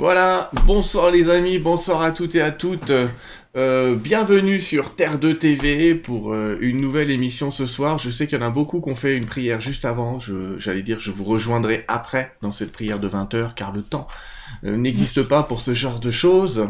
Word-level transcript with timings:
Voilà, 0.00 0.50
bonsoir 0.64 1.10
les 1.10 1.28
amis, 1.28 1.58
bonsoir 1.58 2.00
à 2.00 2.10
toutes 2.10 2.34
et 2.34 2.40
à 2.40 2.52
toutes. 2.52 2.90
Euh, 3.54 3.96
bienvenue 3.96 4.58
sur 4.58 4.94
Terre 4.94 5.18
2 5.18 5.36
TV 5.36 5.94
pour 5.94 6.32
euh, 6.32 6.56
une 6.62 6.80
nouvelle 6.80 7.10
émission 7.10 7.50
ce 7.50 7.66
soir. 7.66 7.98
Je 7.98 8.08
sais 8.08 8.26
qu'il 8.26 8.38
y 8.38 8.42
en 8.42 8.46
a 8.46 8.48
beaucoup 8.48 8.80
qui 8.80 8.88
ont 8.88 8.94
fait 8.94 9.14
une 9.14 9.26
prière 9.26 9.60
juste 9.60 9.84
avant. 9.84 10.18
J'allais 10.56 10.82
dire, 10.82 11.00
je 11.00 11.10
vous 11.10 11.24
rejoindrai 11.24 11.84
après 11.86 12.32
dans 12.40 12.50
cette 12.50 12.72
prière 12.72 12.98
de 12.98 13.10
20h 13.10 13.52
car 13.52 13.72
le 13.72 13.82
temps 13.82 14.06
euh, 14.64 14.74
n'existe 14.74 15.28
pas 15.28 15.42
pour 15.42 15.60
ce 15.60 15.74
genre 15.74 16.00
de 16.00 16.10
choses. 16.10 16.64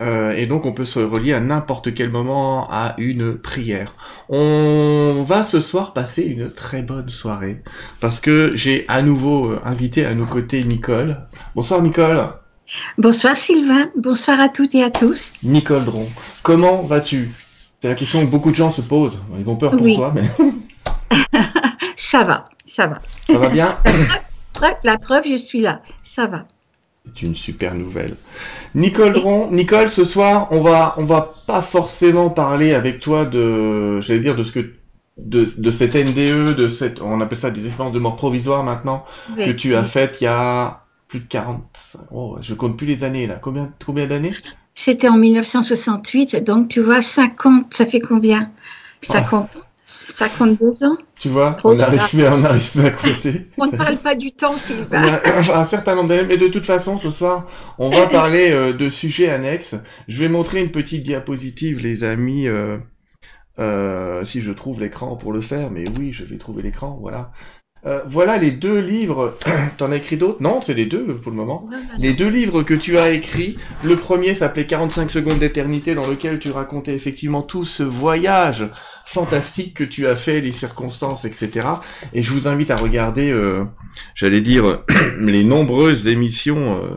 et 0.00 0.46
donc 0.46 0.64
on 0.64 0.72
peut 0.72 0.84
se 0.84 1.00
relier 1.00 1.32
à 1.32 1.40
n'importe 1.40 1.92
quel 1.94 2.10
moment 2.10 2.70
à 2.70 2.94
une 2.98 3.36
prière. 3.36 3.96
On 4.28 5.24
va 5.26 5.42
ce 5.42 5.58
soir 5.58 5.94
passer 5.94 6.22
une 6.22 6.48
très 6.48 6.82
bonne 6.82 7.10
soirée 7.10 7.60
parce 7.98 8.20
que 8.20 8.52
j'ai 8.54 8.84
à 8.86 9.02
nouveau 9.02 9.56
invité 9.64 10.06
à 10.06 10.14
nos 10.14 10.26
côtés 10.26 10.62
Nicole. 10.62 11.16
Bonsoir 11.56 11.82
Nicole. 11.82 12.34
Bonsoir 12.98 13.36
Sylvain, 13.36 13.90
bonsoir 13.96 14.40
à 14.40 14.48
toutes 14.48 14.74
et 14.74 14.82
à 14.82 14.90
tous. 14.90 15.34
Nicole 15.42 15.84
Dron, 15.84 16.06
comment 16.42 16.82
vas-tu? 16.82 17.30
C'est 17.80 17.88
la 17.88 17.94
question 17.94 18.24
que 18.24 18.30
beaucoup 18.30 18.50
de 18.50 18.56
gens 18.56 18.70
se 18.70 18.82
posent. 18.82 19.20
Ils 19.38 19.48
ont 19.48 19.56
peur 19.56 19.70
pour 19.70 19.86
toi, 19.94 20.12
mais... 20.14 20.24
ça 21.96 22.24
va, 22.24 22.44
ça 22.66 22.86
va. 22.86 23.00
Ça 23.28 23.38
va 23.38 23.48
bien? 23.48 23.76
La 24.84 24.98
preuve, 24.98 25.24
je 25.26 25.36
suis 25.36 25.60
là, 25.60 25.80
ça 26.02 26.26
va. 26.26 26.44
C'est 27.06 27.22
une 27.22 27.34
super 27.34 27.74
nouvelle. 27.74 28.16
Nicole 28.74 29.12
Dron, 29.12 29.50
Nicole, 29.50 29.88
ce 29.88 30.04
soir, 30.04 30.48
on 30.50 30.60
va, 30.60 30.94
on 30.98 31.04
va 31.04 31.32
pas 31.46 31.62
forcément 31.62 32.28
parler 32.28 32.74
avec 32.74 32.98
toi 33.00 33.24
de, 33.24 34.00
j'allais 34.00 34.20
dire, 34.20 34.36
de 34.36 34.42
ce 34.42 34.52
que 34.52 34.72
de, 35.16 35.46
de 35.56 35.70
cette 35.70 35.94
NDE, 35.94 36.54
de 36.54 36.68
cette, 36.68 37.00
on 37.00 37.20
appelle 37.20 37.38
ça 37.38 37.50
des 37.50 37.64
expériences 37.64 37.94
de 37.94 37.98
mort 37.98 38.16
provisoire 38.16 38.62
maintenant, 38.62 39.04
que 39.36 39.52
tu 39.52 39.74
as 39.74 39.84
faites 39.84 40.20
il 40.20 40.24
y 40.24 40.26
a 40.26 40.82
plus 41.08 41.20
de 41.20 41.26
40. 41.26 41.96
Oh, 42.12 42.36
je 42.40 42.54
compte 42.54 42.76
plus 42.76 42.86
les 42.86 43.04
années 43.04 43.26
là. 43.26 43.38
Combien, 43.42 43.70
combien 43.84 44.06
d'années? 44.06 44.32
C'était 44.74 45.08
en 45.08 45.16
1968, 45.16 46.44
donc 46.44 46.68
tu 46.68 46.80
vois, 46.80 47.02
50, 47.02 47.72
ça 47.72 47.86
fait 47.86 48.00
combien? 48.00 48.50
50 49.00 49.62
52 49.90 50.84
ans 50.84 50.98
Tu 51.18 51.30
vois, 51.30 51.56
on 51.64 51.74
n'arrive 51.74 52.06
plus, 52.10 52.26
on 52.26 52.42
plus 52.42 52.86
à 52.86 52.90
compter. 52.90 53.46
on 53.58 53.66
ne 53.66 53.76
parle 53.76 53.96
pas 53.96 54.14
du 54.14 54.32
temps, 54.32 54.54
Sylvain. 54.54 55.02
un 55.54 55.64
certain 55.64 55.94
nombre 55.94 56.10
d'années, 56.10 56.26
mais 56.28 56.36
de 56.36 56.48
toute 56.48 56.66
façon, 56.66 56.98
ce 56.98 57.10
soir, 57.10 57.46
on 57.78 57.88
va 57.88 58.06
parler 58.06 58.50
euh, 58.52 58.74
de 58.74 58.88
sujets 58.90 59.30
annexes. 59.30 59.76
Je 60.06 60.20
vais 60.20 60.28
montrer 60.28 60.60
une 60.60 60.70
petite 60.70 61.04
diapositive, 61.04 61.82
les 61.82 62.04
amis. 62.04 62.46
Euh, 62.46 62.76
euh, 63.58 64.24
si 64.24 64.40
je 64.40 64.52
trouve 64.52 64.78
l'écran 64.78 65.16
pour 65.16 65.32
le 65.32 65.40
faire, 65.40 65.70
mais 65.70 65.84
oui, 65.98 66.12
je 66.12 66.24
vais 66.24 66.36
trouver 66.36 66.62
l'écran, 66.62 66.98
voilà. 67.00 67.32
Euh, 67.86 68.00
voilà 68.06 68.38
les 68.38 68.50
deux 68.50 68.78
livres. 68.78 69.36
T'en 69.76 69.92
as 69.92 69.96
écrit 69.96 70.16
d'autres? 70.16 70.42
Non, 70.42 70.60
c'est 70.60 70.74
les 70.74 70.86
deux 70.86 71.16
pour 71.16 71.30
le 71.30 71.36
moment. 71.36 71.68
Les 71.98 72.12
deux 72.12 72.28
livres 72.28 72.62
que 72.62 72.74
tu 72.74 72.98
as 72.98 73.10
écrits. 73.10 73.56
Le 73.84 73.96
premier 73.96 74.34
s'appelait 74.34 74.66
45 74.66 75.10
secondes 75.10 75.38
d'éternité, 75.38 75.94
dans 75.94 76.06
lequel 76.06 76.38
tu 76.38 76.50
racontais 76.50 76.94
effectivement 76.94 77.42
tout 77.42 77.64
ce 77.64 77.82
voyage 77.82 78.68
fantastique 79.06 79.74
que 79.74 79.84
tu 79.84 80.06
as 80.06 80.16
fait, 80.16 80.40
les 80.40 80.52
circonstances, 80.52 81.24
etc. 81.24 81.68
Et 82.12 82.22
je 82.22 82.32
vous 82.32 82.48
invite 82.48 82.70
à 82.70 82.76
regarder, 82.76 83.30
euh, 83.30 83.64
j'allais 84.14 84.40
dire, 84.40 84.82
les 85.20 85.44
nombreuses 85.44 86.06
émissions 86.06 86.82
euh, 86.82 86.96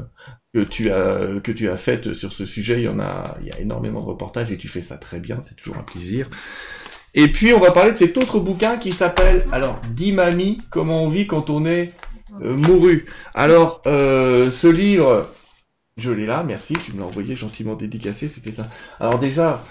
que 0.53 0.59
tu 0.59 0.91
as 0.91 1.39
que 1.41 1.51
tu 1.51 1.69
as 1.69 1.77
faites 1.77 2.13
sur 2.13 2.33
ce 2.33 2.45
sujet. 2.45 2.79
Il 2.79 2.83
y 2.83 2.89
en 2.89 2.99
a, 2.99 3.35
il 3.41 3.47
y 3.47 3.51
a 3.51 3.59
énormément 3.59 4.01
de 4.01 4.07
reportages 4.07 4.51
et 4.51 4.57
tu 4.57 4.67
fais 4.67 4.81
ça 4.81 4.97
très 4.97 5.19
bien. 5.19 5.39
C'est 5.41 5.55
toujours 5.55 5.77
un 5.77 5.83
plaisir. 5.83 6.29
Et 7.13 7.27
puis 7.27 7.53
on 7.53 7.59
va 7.59 7.71
parler 7.71 7.91
de 7.91 7.97
cet 7.97 8.17
autre 8.17 8.39
bouquin 8.39 8.77
qui 8.77 8.93
s'appelle 8.93 9.45
alors 9.51 9.81
Dimami, 9.89 10.61
comment 10.69 11.03
on 11.03 11.09
vit 11.09 11.27
quand 11.27 11.49
on 11.49 11.65
est 11.65 11.91
euh, 12.41 12.55
mouru. 12.55 13.05
Alors 13.33 13.81
euh, 13.85 14.49
ce 14.49 14.67
livre, 14.67 15.29
je 15.97 16.11
l'ai 16.11 16.25
là, 16.25 16.43
merci, 16.47 16.73
tu 16.73 16.93
me 16.93 16.99
l'as 16.99 17.05
envoyé 17.05 17.35
gentiment 17.35 17.75
dédicacé, 17.75 18.29
c'était 18.29 18.53
ça. 18.53 18.69
Alors 19.01 19.19
déjà, 19.19 19.61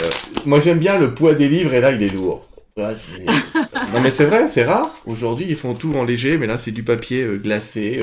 euh, 0.00 0.04
moi 0.46 0.60
j'aime 0.60 0.78
bien 0.78 0.98
le 0.98 1.12
poids 1.12 1.34
des 1.34 1.48
livres 1.48 1.74
et 1.74 1.80
là 1.80 1.90
il 1.90 2.02
est 2.02 2.14
lourd. 2.14 2.46
non 2.76 4.00
mais 4.02 4.12
c'est 4.12 4.24
vrai, 4.24 4.46
c'est 4.46 4.64
rare. 4.64 4.94
Aujourd'hui 5.04 5.46
ils 5.48 5.56
font 5.56 5.74
tout 5.74 5.92
en 5.96 6.04
léger, 6.04 6.38
mais 6.38 6.46
là 6.46 6.56
c'est 6.56 6.70
du 6.70 6.84
papier 6.84 7.26
glacé, 7.42 8.00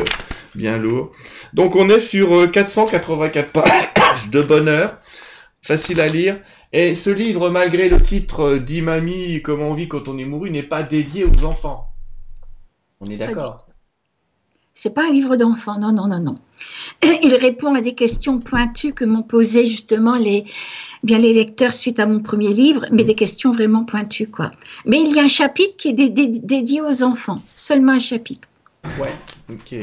bien 0.53 0.77
lourd. 0.77 1.11
Donc 1.53 1.75
on 1.77 1.89
est 1.89 1.99
sur 1.99 2.51
484 2.51 3.51
pages 3.51 4.29
de 4.29 4.41
bonheur, 4.41 4.97
facile 5.61 6.01
à 6.01 6.07
lire. 6.07 6.37
Et 6.73 6.95
ce 6.95 7.09
livre, 7.09 7.49
malgré 7.49 7.89
le 7.89 8.01
titre 8.01 8.41
euh, 8.41 8.59
d'Imami, 8.59 9.41
Comment 9.41 9.69
on 9.69 9.73
vit 9.73 9.87
quand 9.87 10.07
on 10.07 10.17
est 10.17 10.25
mouru, 10.25 10.51
n'est 10.51 10.63
pas 10.63 10.83
dédié 10.83 11.23
aux 11.25 11.45
enfants. 11.45 11.89
On 12.99 13.09
est 13.09 13.17
d'accord? 13.17 13.57
c'est 14.79 14.93
pas 14.93 15.07
un 15.07 15.09
livre 15.09 15.37
d'enfants, 15.37 15.79
non, 15.79 15.91
non, 15.91 16.07
non, 16.07 16.19
non. 16.19 16.37
Il 17.23 17.33
répond 17.33 17.73
à 17.73 17.81
des 17.81 17.95
questions 17.95 18.37
pointues 18.37 18.93
que 18.93 19.05
m'ont 19.05 19.23
posées 19.23 19.65
justement 19.65 20.17
les, 20.17 20.45
bien 21.01 21.17
les 21.17 21.33
lecteurs 21.33 21.73
suite 21.73 21.99
à 21.99 22.05
mon 22.05 22.19
premier 22.19 22.53
livre, 22.53 22.85
mais 22.91 23.03
des 23.03 23.15
questions 23.15 23.51
vraiment 23.51 23.85
pointues, 23.85 24.27
quoi. 24.27 24.51
Mais 24.85 25.01
il 25.01 25.15
y 25.15 25.19
a 25.19 25.23
un 25.23 25.27
chapitre 25.27 25.75
qui 25.77 25.89
est 25.89 25.93
dédié 25.93 26.81
aux 26.81 27.01
enfants, 27.01 27.41
seulement 27.55 27.93
un 27.93 27.99
chapitre. 27.99 28.47
Ouais, 28.99 29.15
ok. 29.49 29.75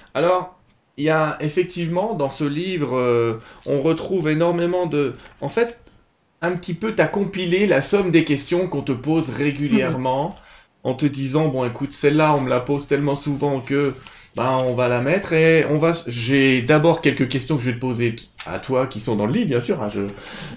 Alors, 0.14 0.58
il 0.96 1.04
y 1.04 1.10
a 1.10 1.36
effectivement 1.40 2.14
dans 2.14 2.30
ce 2.30 2.44
livre, 2.44 2.96
euh, 2.96 3.42
on 3.66 3.82
retrouve 3.82 4.30
énormément 4.30 4.86
de. 4.86 5.12
En 5.42 5.50
fait, 5.50 5.78
un 6.40 6.52
petit 6.52 6.74
peu, 6.74 6.94
t'as 6.94 7.06
compilé 7.06 7.66
la 7.66 7.82
somme 7.82 8.10
des 8.10 8.24
questions 8.24 8.68
qu'on 8.68 8.82
te 8.82 8.92
pose 8.92 9.30
régulièrement 9.30 10.36
en 10.84 10.94
te 10.94 11.06
disant, 11.06 11.48
bon, 11.48 11.64
écoute, 11.64 11.92
celle-là, 11.92 12.34
on 12.34 12.40
me 12.40 12.48
la 12.48 12.60
pose 12.60 12.86
tellement 12.86 13.16
souvent 13.16 13.60
que, 13.60 13.94
bah, 14.36 14.58
on 14.64 14.74
va 14.74 14.86
la 14.86 15.00
mettre 15.00 15.32
et 15.32 15.64
on 15.64 15.78
va, 15.78 15.90
j'ai 16.06 16.62
d'abord 16.62 17.00
quelques 17.02 17.28
questions 17.28 17.56
que 17.56 17.62
je 17.62 17.70
vais 17.70 17.76
te 17.76 17.80
poser 17.80 18.14
à 18.46 18.60
toi 18.60 18.86
qui 18.86 19.00
sont 19.00 19.16
dans 19.16 19.26
le 19.26 19.32
livre, 19.32 19.46
bien 19.48 19.58
sûr. 19.58 19.82
Hein, 19.82 19.88
je, 19.92 20.02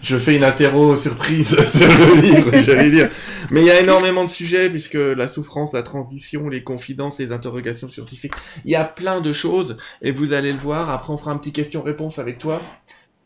je 0.04 0.18
fais 0.18 0.36
une 0.36 0.44
interro 0.44 0.96
surprise 0.96 1.50
sur 1.68 1.88
le 1.88 2.22
livre, 2.22 2.52
j'allais 2.64 2.92
dire. 2.92 3.10
Mais 3.50 3.62
il 3.62 3.68
y 3.68 3.72
a 3.72 3.80
énormément 3.80 4.24
de 4.24 4.30
sujets 4.30 4.70
puisque 4.70 4.94
la 4.94 5.28
souffrance, 5.28 5.74
la 5.74 5.82
transition, 5.82 6.48
les 6.48 6.64
confidences, 6.64 7.18
les 7.18 7.32
interrogations 7.32 7.90
scientifiques, 7.90 8.34
il 8.66 8.72
y 8.72 8.76
a 8.76 8.84
plein 8.84 9.20
de 9.20 9.34
choses 9.34 9.78
et 10.04 10.12
vous 10.12 10.34
allez 10.34 10.52
le 10.52 10.60
voir. 10.60 10.92
Après, 10.92 11.12
on 11.12 11.18
fera 11.18 11.32
un 11.32 11.38
petit 11.38 11.52
question-réponse 11.52 12.20
avec 12.20 12.38
toi. 12.38 12.62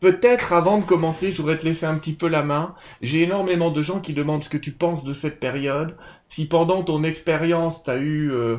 Peut-être 0.06 0.52
avant 0.52 0.78
de 0.78 0.84
commencer, 0.84 1.32
je 1.32 1.38
voudrais 1.38 1.58
te 1.58 1.64
laisser 1.64 1.84
un 1.84 1.96
petit 1.96 2.12
peu 2.12 2.28
la 2.28 2.44
main. 2.44 2.76
J'ai 3.02 3.22
énormément 3.22 3.72
de 3.72 3.82
gens 3.82 3.98
qui 3.98 4.12
demandent 4.12 4.44
ce 4.44 4.48
que 4.48 4.56
tu 4.56 4.70
penses 4.70 5.02
de 5.02 5.12
cette 5.12 5.40
période. 5.40 5.96
Si 6.28 6.46
pendant 6.46 6.84
ton 6.84 7.02
expérience, 7.02 7.82
tu 7.82 7.90
as 7.90 7.96
eu, 7.96 8.30
euh, 8.30 8.58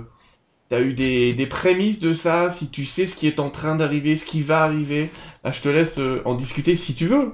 eu 0.73 0.93
des, 0.93 1.33
des, 1.33 1.47
prémices 1.47 2.01
de 2.01 2.11
ça, 2.11 2.49
si 2.49 2.67
tu 2.67 2.83
sais 2.83 3.05
ce 3.05 3.15
qui 3.15 3.27
est 3.27 3.39
en 3.39 3.49
train 3.49 3.77
d'arriver, 3.77 4.17
ce 4.17 4.25
qui 4.25 4.41
va 4.41 4.61
arriver, 4.61 5.09
bah, 5.41 5.53
je 5.53 5.61
te 5.61 5.69
laisse 5.69 5.99
euh, 5.99 6.21
en 6.25 6.35
discuter 6.35 6.75
si 6.75 6.93
tu 6.95 7.05
veux. 7.05 7.31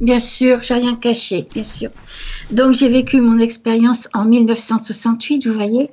Bien 0.00 0.20
sûr, 0.20 0.62
j'ai 0.62 0.72
rien 0.72 0.94
caché, 0.94 1.46
bien 1.52 1.64
sûr. 1.64 1.90
Donc 2.50 2.72
j'ai 2.72 2.88
vécu 2.88 3.20
mon 3.20 3.38
expérience 3.38 4.08
en 4.14 4.24
1968, 4.24 5.46
vous 5.46 5.52
voyez, 5.52 5.90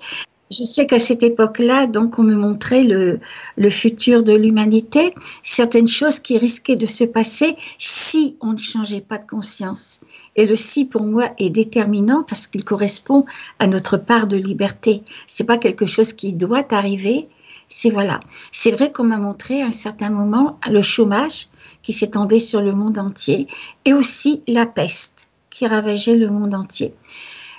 je 0.52 0.66
sais 0.66 0.86
qu'à 0.86 1.00
cette 1.00 1.24
époque-là, 1.24 1.88
donc, 1.88 2.20
on 2.20 2.24
me 2.24 2.36
montrait 2.36 2.84
le, 2.84 3.20
le 3.56 3.70
futur 3.70 4.24
de 4.24 4.34
l'humanité, 4.34 5.16
certaines 5.44 5.88
choses 5.88 6.20
qui 6.20 6.38
risquaient 6.38 6.76
de 6.76 6.86
se 6.86 7.06
passer 7.06 7.56
si 7.78 8.36
on 8.42 8.54
ne 8.54 8.58
changeait 8.58 9.02
pas 9.02 9.18
de 9.18 9.26
conscience. 9.26 10.02
Et 10.36 10.46
le 10.46 10.56
si, 10.56 10.86
pour 10.86 11.04
moi, 11.04 11.30
est 11.38 11.50
déterminant 11.50 12.24
parce 12.24 12.48
qu'il 12.48 12.66
correspond 12.66 13.26
à 13.60 13.68
notre 13.68 13.98
part 13.98 14.28
de 14.28 14.38
liberté. 14.38 15.04
C'est 15.26 15.46
pas 15.46 15.58
quelque 15.58 15.86
chose 15.86 16.14
qui 16.14 16.34
doit 16.34 16.74
arriver. 16.74 17.28
C'est 17.68 17.90
voilà. 17.90 18.20
C'est 18.52 18.72
vrai 18.72 18.92
qu'on 18.92 19.06
m'a 19.06 19.18
montré 19.18 19.62
à 19.62 19.68
un 19.68 19.72
certain 19.72 20.10
moment 20.10 20.60
le 20.70 20.82
chômage 20.82 21.48
qui 21.82 21.94
s'étendait 21.94 22.40
sur 22.40 22.62
le 22.62 22.74
monde 22.74 22.98
entier 22.98 23.48
et 23.86 23.94
aussi 23.94 24.44
la 24.48 24.66
peste 24.66 25.28
qui 25.50 25.68
ravageait 25.68 26.18
le 26.18 26.30
monde 26.30 26.54
entier. 26.54 26.94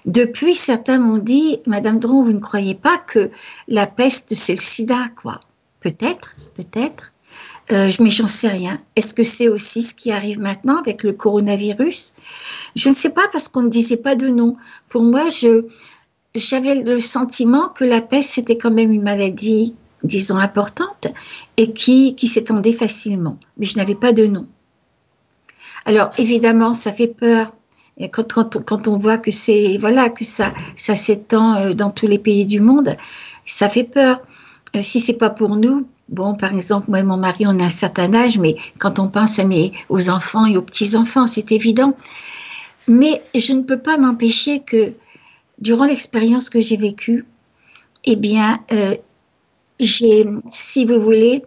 Depuis, 0.04 0.54
certains 0.54 0.98
m'ont 0.98 1.18
dit, 1.18 1.60
Madame 1.66 1.98
Dron, 1.98 2.24
vous 2.24 2.32
ne 2.32 2.40
croyez 2.40 2.74
pas 2.74 2.98
que 2.98 3.30
la 3.68 3.86
peste, 3.86 4.34
c'est 4.34 4.54
le 4.54 4.60
sida, 4.60 4.98
quoi 5.20 5.38
Peut-être, 5.80 6.34
peut-être. 6.54 7.12
Euh, 7.70 7.90
mais 8.00 8.10
j'en 8.10 8.26
sais 8.26 8.48
rien. 8.48 8.80
Est-ce 8.96 9.14
que 9.14 9.22
c'est 9.22 9.48
aussi 9.48 9.82
ce 9.82 9.94
qui 9.94 10.10
arrive 10.10 10.40
maintenant 10.40 10.78
avec 10.78 11.04
le 11.04 11.12
coronavirus? 11.12 12.14
Je 12.74 12.88
ne 12.88 12.94
sais 12.94 13.10
pas 13.10 13.28
parce 13.30 13.48
qu'on 13.48 13.62
ne 13.62 13.68
disait 13.68 13.96
pas 13.96 14.16
de 14.16 14.28
nom. 14.28 14.56
Pour 14.88 15.02
moi, 15.02 15.28
je, 15.28 15.66
j'avais 16.34 16.82
le 16.82 16.98
sentiment 16.98 17.68
que 17.68 17.84
la 17.84 18.00
peste, 18.00 18.30
c'était 18.30 18.58
quand 18.58 18.72
même 18.72 18.92
une 18.92 19.02
maladie, 19.02 19.74
disons, 20.02 20.38
importante 20.38 21.06
et 21.56 21.72
qui, 21.72 22.16
qui 22.16 22.26
s'étendait 22.26 22.72
facilement. 22.72 23.38
Mais 23.56 23.66
je 23.66 23.76
n'avais 23.76 23.94
pas 23.94 24.12
de 24.12 24.26
nom. 24.26 24.46
Alors, 25.84 26.10
évidemment, 26.18 26.74
ça 26.74 26.92
fait 26.92 27.08
peur 27.08 27.52
et 27.98 28.10
quand, 28.10 28.88
on 28.88 28.98
voit 28.98 29.18
que 29.18 29.30
c'est 29.30 29.76
voilà 29.78 30.08
que 30.08 30.24
ça 30.24 30.52
ça 30.76 30.94
s'étend 30.94 31.54
euh, 31.56 31.74
dans 31.74 31.90
tous 31.90 32.06
les 32.06 32.18
pays 32.18 32.46
du 32.46 32.60
monde, 32.60 32.96
ça 33.44 33.68
fait 33.68 33.84
peur. 33.84 34.20
Euh, 34.74 34.82
si 34.82 35.00
c'est 35.00 35.18
pas 35.18 35.30
pour 35.30 35.56
nous, 35.56 35.86
bon, 36.08 36.34
par 36.34 36.54
exemple, 36.54 36.90
moi 36.90 37.00
et 37.00 37.02
mon 37.02 37.16
mari, 37.16 37.46
on 37.46 37.58
a 37.58 37.64
un 37.64 37.70
certain 37.70 38.14
âge, 38.14 38.38
mais 38.38 38.56
quand 38.78 38.98
on 38.98 39.08
pense 39.08 39.40
aux 39.88 40.10
enfants 40.10 40.46
et 40.46 40.56
aux 40.56 40.62
petits 40.62 40.96
enfants, 40.96 41.26
c'est 41.26 41.52
évident. 41.52 41.94
Mais 42.88 43.22
je 43.34 43.52
ne 43.52 43.62
peux 43.62 43.78
pas 43.78 43.98
m'empêcher 43.98 44.60
que 44.60 44.92
durant 45.58 45.84
l'expérience 45.84 46.50
que 46.50 46.60
j'ai 46.60 46.76
vécue, 46.76 47.26
eh 48.04 48.16
bien, 48.16 48.58
euh, 48.72 48.96
j'ai, 49.78 50.26
si 50.50 50.84
vous 50.84 51.00
voulez, 51.00 51.44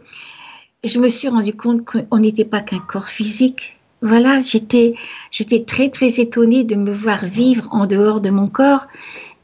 je 0.84 1.00
me 1.00 1.10
suis 1.10 1.28
rendu 1.28 1.54
compte 1.54 1.84
qu'on 1.84 2.20
n'était 2.20 2.46
pas 2.46 2.62
qu'un 2.62 2.80
corps 2.80 3.08
physique. 3.08 3.78
Voilà, 4.02 4.42
j'étais, 4.42 4.96
j'étais 5.32 5.64
très 5.64 5.90
très 5.90 6.20
étonnée 6.20 6.64
de 6.64 6.76
me 6.76 6.92
voir 6.92 7.26
vivre 7.26 7.68
en 7.72 7.86
dehors 7.86 8.22
de 8.22 8.30
mon 8.30 8.48
corps. 8.48 8.88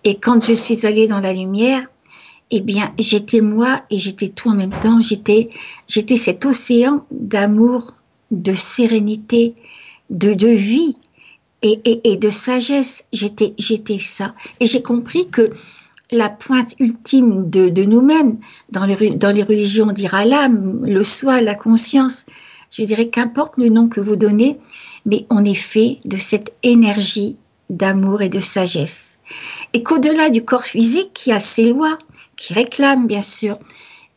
Et 0.03 0.15
quand 0.15 0.43
je 0.43 0.53
suis 0.53 0.85
allée 0.85 1.07
dans 1.07 1.19
la 1.19 1.33
lumière, 1.33 1.85
eh 2.51 2.61
bien, 2.61 2.93
j'étais 2.99 3.41
moi 3.41 3.81
et 3.89 3.97
j'étais 3.97 4.27
tout 4.27 4.49
en 4.49 4.55
même 4.55 4.77
temps. 4.77 5.01
J'étais, 5.01 5.49
j'étais 5.87 6.17
cet 6.17 6.45
océan 6.45 7.05
d'amour, 7.11 7.93
de 8.29 8.53
sérénité, 8.53 9.55
de, 10.09 10.47
vie 10.47 10.97
et, 11.61 11.79
et, 12.03 12.17
de 12.17 12.29
sagesse. 12.29 13.05
J'étais, 13.13 13.53
j'étais 13.57 13.99
ça. 13.99 14.35
Et 14.59 14.67
j'ai 14.67 14.81
compris 14.81 15.29
que 15.29 15.51
la 16.11 16.29
pointe 16.29 16.75
ultime 16.79 17.49
de, 17.49 17.83
nous-mêmes, 17.85 18.37
dans 18.69 18.85
dans 18.85 19.31
les 19.31 19.43
religions, 19.43 19.87
on 19.89 19.93
dira 19.93 20.25
l'âme, 20.25 20.85
le 20.85 21.03
soi, 21.05 21.39
la 21.39 21.55
conscience. 21.55 22.25
Je 22.71 22.83
dirais 22.83 23.09
qu'importe 23.09 23.57
le 23.57 23.69
nom 23.69 23.89
que 23.89 23.99
vous 23.99 24.15
donnez, 24.15 24.57
mais 25.05 25.25
on 25.29 25.43
est 25.43 25.53
fait 25.53 25.99
de 26.05 26.17
cette 26.17 26.55
énergie 26.63 27.35
d'amour 27.69 28.21
et 28.21 28.29
de 28.29 28.39
sagesse. 28.39 29.17
Et 29.73 29.83
qu'au-delà 29.83 30.29
du 30.29 30.43
corps 30.43 30.65
physique 30.65 31.11
qui 31.13 31.31
a 31.31 31.39
ses 31.39 31.69
lois, 31.69 31.97
qui 32.37 32.53
réclament 32.53 33.07
bien 33.07 33.21
sûr, 33.21 33.59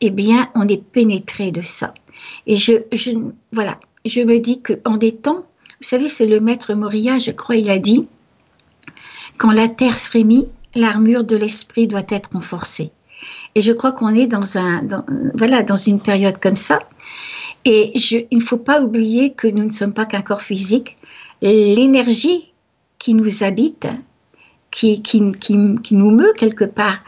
eh 0.01 0.09
bien, 0.09 0.49
on 0.55 0.67
est 0.67 0.83
pénétré 0.83 1.51
de 1.51 1.61
ça. 1.61 1.93
Et 2.47 2.55
je, 2.55 2.73
voilà, 3.51 3.79
je 4.05 4.21
me 4.21 4.39
dis 4.39 4.61
qu'en 4.61 4.97
des 4.97 5.13
temps, 5.13 5.45
vous 5.81 5.87
savez, 5.87 6.07
c'est 6.07 6.27
le 6.27 6.39
maître 6.39 6.73
Moria, 6.73 7.17
je 7.17 7.31
crois, 7.31 7.55
il 7.57 7.69
a 7.69 7.79
dit, 7.79 8.07
quand 9.37 9.51
la 9.51 9.67
terre 9.67 9.97
frémit, 9.97 10.47
l'armure 10.75 11.23
de 11.23 11.35
l'esprit 11.35 11.87
doit 11.87 12.03
être 12.09 12.31
renforcée. 12.33 12.91
Et 13.55 13.61
je 13.61 13.71
crois 13.71 13.91
qu'on 13.91 14.13
est 14.13 14.27
dans 14.27 14.57
un, 14.57 14.81
voilà, 15.33 15.63
dans 15.63 15.75
une 15.75 15.99
période 15.99 16.39
comme 16.39 16.55
ça. 16.55 16.79
Et 17.65 17.91
il 17.95 18.37
ne 18.37 18.43
faut 18.43 18.57
pas 18.57 18.81
oublier 18.81 19.33
que 19.33 19.47
nous 19.47 19.63
ne 19.63 19.71
sommes 19.71 19.93
pas 19.93 20.05
qu'un 20.05 20.21
corps 20.21 20.41
physique. 20.41 20.97
L'énergie 21.41 22.53
qui 22.99 23.15
nous 23.15 23.43
habite, 23.43 23.87
qui, 24.71 25.01
qui, 25.01 25.31
qui, 25.31 25.57
qui, 25.81 25.95
nous 25.95 26.11
meut 26.11 26.33
quelque 26.37 26.65
part, 26.65 27.03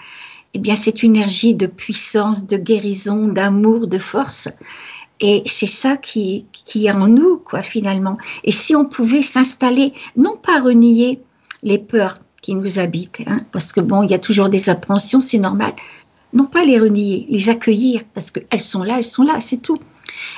eh 0.54 0.59
bien, 0.59 0.75
c'est 0.75 1.04
une 1.04 1.15
énergie 1.15 1.54
de 1.54 1.68
puissance, 1.68 2.48
de 2.48 2.57
guérison, 2.57 3.27
d'amour, 3.27 3.88
de 3.88 3.98
force. 4.00 4.50
Et 5.19 5.44
c'est 5.45 5.68
ça 5.68 5.98
qui, 5.98 6.45
qui 6.65 6.88
est 6.88 6.92
en 6.92 7.07
nous, 7.07 7.38
quoi, 7.38 7.62
finalement. 7.62 8.18
Et 8.44 8.51
si 8.51 8.75
on 8.75 8.86
pouvait 8.86 9.21
s'installer, 9.21 9.94
non 10.15 10.38
pas 10.38 10.59
renier 10.59 11.21
les 11.63 11.77
peurs, 11.77 12.19
qui 12.48 12.56
nous 12.56 12.80
habitent. 12.80 13.21
Hein, 13.27 13.42
parce 13.51 13.74
que 13.74 13.81
bon, 13.81 14.04
il 14.04 14.12
y 14.12 14.13
a 14.13 14.19
toujours 14.19 14.48
des 14.48 14.69
appréhensions, 14.69 15.19
c'est 15.19 15.38
normal. 15.38 15.74
Non 16.31 16.45
pas 16.45 16.63
les 16.63 16.80
renier, 16.80 17.25
les 17.30 17.50
accueillir, 17.50 18.04
parce 18.13 18.31
qu'elles 18.31 18.62
sont 18.62 18.83
là, 18.83 18.98
elles 18.98 19.04
sont 19.04 19.24
là, 19.24 19.42
c'est 19.42 19.62
tout. 19.62 19.80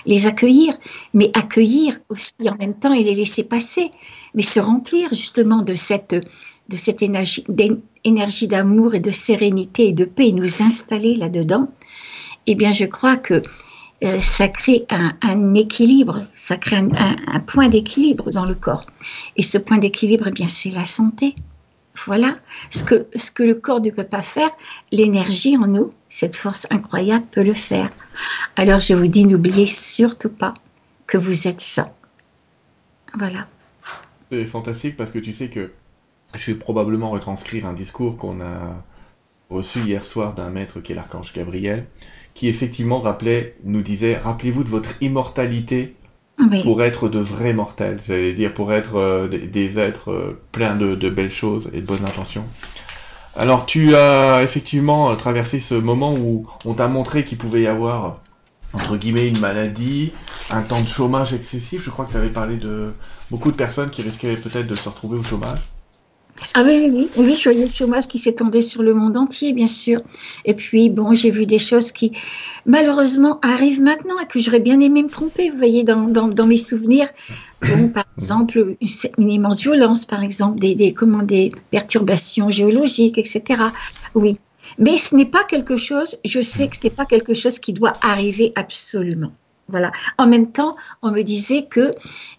Les 0.06 0.28
accueillir, 0.28 0.74
mais 1.14 1.32
accueillir 1.34 2.00
aussi 2.10 2.50
en 2.50 2.56
même 2.58 2.74
temps 2.74 2.94
et 2.94 3.04
les 3.04 3.16
laisser 3.16 3.44
passer, 3.44 3.92
mais 4.34 4.44
se 4.44 4.60
remplir 4.60 5.10
justement 5.14 5.62
de 5.62 5.76
cette, 5.76 6.16
de 6.70 6.78
cette 6.78 7.02
énergie, 7.02 8.48
d'amour 8.48 8.96
et 8.96 9.00
de 9.00 9.12
sérénité 9.12 9.88
et 9.88 9.94
de 9.94 10.06
paix 10.06 10.32
nous 10.32 10.62
installer 10.62 11.16
là-dedans. 11.16 11.70
Eh 12.48 12.56
bien, 12.56 12.72
je 12.72 12.86
crois 12.86 13.18
que 13.18 13.44
euh, 14.04 14.20
ça 14.20 14.48
crée 14.48 14.86
un, 14.90 15.54
équilibre, 15.54 16.26
ça 16.34 16.56
crée 16.56 16.78
un, 16.78 16.90
un, 16.94 17.16
un 17.28 17.40
point 17.40 17.68
d'équilibre 17.68 18.32
dans 18.32 18.46
le 18.46 18.56
corps. 18.56 18.86
Et 19.36 19.44
ce 19.44 19.58
point 19.58 19.78
d'équilibre, 19.78 20.28
eh 20.28 20.32
bien, 20.32 20.48
c'est 20.48 20.72
la 20.72 20.86
santé. 20.86 21.36
Voilà 22.06 22.38
ce 22.70 22.84
que, 22.84 23.44
le 23.44 23.56
corps 23.56 23.82
ne 23.82 23.90
peut 23.90 24.04
pas 24.04 24.22
faire, 24.22 24.50
l'énergie 24.92 25.58
en 25.58 25.68
nous, 25.68 25.94
cette 26.08 26.36
force 26.36 26.68
incroyable 26.70 27.26
peut 27.32 27.44
le 27.44 27.54
faire. 27.54 27.90
Alors 28.56 28.80
je 28.80 28.94
vous 28.94 29.08
dis, 29.08 29.26
n'oubliez 29.26 29.66
surtout 29.66 30.30
pas 30.30 30.54
que 31.08 31.18
vous 31.18 31.48
êtes 31.48 31.62
ça. 31.62 31.94
Voilà. 33.18 33.48
C'est 34.32 34.46
fantastique 34.46 34.96
parce 34.96 35.12
que 35.12 35.20
tu 35.20 35.34
sais 35.34 35.50
que 35.50 35.72
je 36.36 36.52
vais 36.52 36.58
probablement 36.58 37.10
retranscrire 37.10 37.66
un 37.66 37.74
discours 37.74 38.18
qu'on 38.18 38.42
a 38.42 38.84
reçu 39.50 39.80
hier 39.80 40.06
soir 40.06 40.36
d'un 40.36 40.50
maître 40.50 40.80
qui 40.80 40.92
est 40.92 40.96
l'archange 40.96 41.34
Gabriel, 41.34 41.88
qui 42.36 42.48
effectivement 42.48 43.02
rappelait, 43.02 43.56
nous 43.64 43.82
disait, 43.82 44.16
rappelez-vous 44.16 44.64
de 44.64 44.70
votre 44.70 45.02
immortalité 45.02 45.96
pour 46.64 46.84
être 46.84 47.10
de 47.10 47.20
vrais 47.20 47.54
mortels, 47.54 48.02
j'allais 48.08 48.34
dire, 48.34 48.54
pour 48.54 48.74
être 48.74 48.96
euh, 48.96 49.28
des, 49.28 49.80
êtres 49.80 50.12
euh, 50.12 50.42
pleins 50.52 50.76
de, 50.76 50.96
de, 50.96 51.10
belles 51.10 51.32
choses 51.32 51.70
et 51.74 51.82
de 51.82 51.86
bonnes 51.86 52.06
intentions. 52.06 52.46
Alors 53.36 53.66
tu 53.66 53.96
as 53.96 54.42
effectivement 54.44 55.16
traversé 55.16 55.60
ce 55.60 55.76
moment 55.76 56.14
où 56.14 56.48
on 56.66 56.74
t'a 56.74 56.88
montré 56.88 57.24
qu'il 57.24 57.38
pouvait 57.38 57.62
y 57.62 57.68
avoir, 57.68 58.20
entre 58.74 58.98
guillemets, 58.98 59.28
une 59.28 59.40
maladie, 59.40 60.12
un 60.50 60.62
temps 60.62 60.82
de 60.82 60.88
chômage 60.88 61.34
excessif. 61.34 61.84
Je 61.84 61.90
crois 61.90 62.06
que 62.06 62.12
tu 62.12 62.18
avais 62.18 62.30
parlé 62.30 62.58
de 62.58 62.92
beaucoup 63.30 63.52
de 63.52 63.58
personnes 63.58 63.92
qui 63.92 64.02
risquaient 64.02 64.36
peut-être 64.36 64.68
de 64.68 64.76
se 64.76 64.90
retrouver 64.90 65.18
au 65.18 65.24
chômage. 65.24 65.60
Ah 66.56 66.64
oui, 66.66 66.90
oui, 66.92 67.10
oui, 67.18 67.36
je 67.36 67.44
voyais 67.44 67.66
le 67.66 67.72
chômage 67.72 68.08
qui 68.08 68.18
s'étendait 68.18 68.62
sur 68.62 68.82
le 68.82 68.94
monde 68.94 69.18
entier, 69.18 69.54
bien 69.54 69.68
sûr. 69.68 70.02
Et 70.46 70.54
puis, 70.54 70.90
bon, 70.90 71.14
j'ai 71.14 71.30
vu 71.30 71.46
des 71.46 71.60
choses 71.60 71.92
qui, 71.92 72.12
malheureusement, 72.66 73.40
arrivent 73.42 73.82
maintenant 73.82 74.18
et 74.20 74.26
que 74.26 74.40
j'aurais 74.40 74.60
bien 74.60 74.80
aimé 74.80 75.04
me 75.04 75.10
tromper, 75.10 75.50
vous 75.50 75.58
voyez, 75.58 75.84
dans, 75.84 76.04
dans, 76.04 76.28
dans 76.28 76.48
mes 76.48 76.58
souvenirs. 76.58 77.08
Donc, 77.68 77.94
par 77.94 78.06
exemple, 78.18 78.76
une 79.18 79.32
immense 79.32 79.62
violence, 79.62 80.06
par 80.06 80.24
exemple, 80.24 80.60
des, 80.60 80.76
des, 80.76 80.94
comment, 80.94 81.24
des 81.24 81.52
perturbations 81.72 82.50
géologiques, 82.50 83.18
etc. 83.18 83.62
Oui. 84.16 84.40
Mais 84.78 84.98
ce 84.98 85.16
n'est 85.16 85.26
pas 85.26 85.44
quelque 85.44 85.78
chose, 85.78 86.18
je 86.24 86.42
sais 86.42 86.68
que 86.68 86.78
ce 86.78 86.84
n'est 86.84 86.90
pas 86.90 87.06
quelque 87.06 87.34
chose 87.34 87.60
qui 87.60 87.74
doit 87.74 87.94
arriver 88.02 88.54
absolument. 88.56 89.32
Voilà. 89.68 89.92
En 90.18 90.28
même 90.28 90.52
temps, 90.52 90.76
on 91.02 91.12
me 91.12 91.22
disait 91.22 91.66
que, 91.70 91.96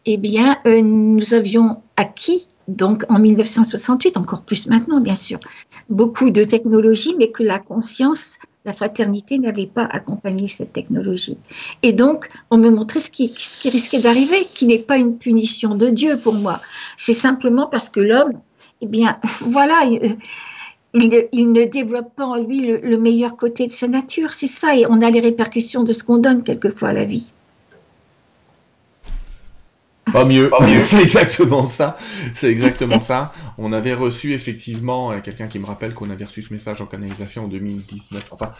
eh 0.07 0.17
bien, 0.17 0.57
euh, 0.67 0.81
nous 0.83 1.35
avions 1.35 1.83
acquis 1.97 2.47
donc 2.71 3.05
en 3.09 3.19
1968, 3.19 4.17
encore 4.17 4.43
plus 4.43 4.69
maintenant 4.69 5.01
bien 5.01 5.17
sûr, 5.17 5.41
beaucoup 5.89 6.31
de 6.31 6.45
technologies, 6.45 7.15
mais 7.19 7.31
que 7.31 7.43
la 7.43 7.59
conscience, 7.59 8.39
la 8.65 8.73
fraternité 8.73 9.39
n'avait 9.39 9.67
pas 9.67 9.85
accompagné 9.85 10.47
cette 10.47 10.73
technologie. 10.73 11.37
Et 11.83 11.93
donc, 11.93 12.29
on 12.51 12.59
me 12.59 12.71
montrait 12.71 13.01
ce 13.01 13.11
qui, 13.11 13.33
risquait 13.65 14.01
d'arriver, 14.01 14.47
qui 14.55 14.67
n'est 14.67 14.79
pas 14.79 14.97
une 14.97 15.19
punition 15.19 15.75
de 15.75 15.89
Dieu 15.89 16.17
pour 16.17 16.35
moi. 16.35 16.61
C'est 16.97 17.13
simplement 17.13 17.67
parce 17.67 17.89
que 17.89 18.01
l'homme, 18.01 18.35
eh 18.81 18.87
bien, 18.87 19.19
voilà, 19.41 19.83
il, 20.95 21.53
ne 21.53 21.65
développe 21.65 22.15
pas 22.15 22.27
en 22.27 22.37
lui 22.37 22.67
le 22.67 22.99
meilleur 22.99 23.37
côté 23.37 23.67
de 23.67 23.73
sa 23.73 23.89
nature. 23.89 24.33
C'est 24.33 24.47
ça, 24.47 24.77
et 24.77 24.87
on 24.87 25.01
a 25.03 25.11
les 25.11 25.21
répercussions 25.21 25.83
de 25.83 25.93
ce 25.93 26.05
qu'on 26.05 26.19
donne 26.19 26.45
quelquefois 26.45 26.91
à 26.91 26.93
la 26.93 27.05
vie. 27.05 27.33
Pas 30.13 30.25
mieux. 30.25 30.51
mieux. 30.61 30.81
c'est 30.85 31.03
exactement 31.03 31.65
ça. 31.65 31.97
C'est 32.35 32.51
exactement 32.51 33.01
ça. 33.01 33.33
On 33.59 33.73
avait 33.73 33.95
reçu 33.95 34.33
effectivement 34.33 35.13
euh, 35.13 35.21
quelqu'un 35.21 35.49
qui 35.49 35.59
me 35.59 35.67
rappelle 35.67 35.95
qu'on 35.95 36.11
avait 36.11 36.25
reçu 36.25 36.43
ce 36.43 36.53
message 36.53 36.81
en 36.81 36.87
canalisation 36.87 37.45
en 37.45 37.49
2019. 37.49 38.29
Enfin, 38.33 38.51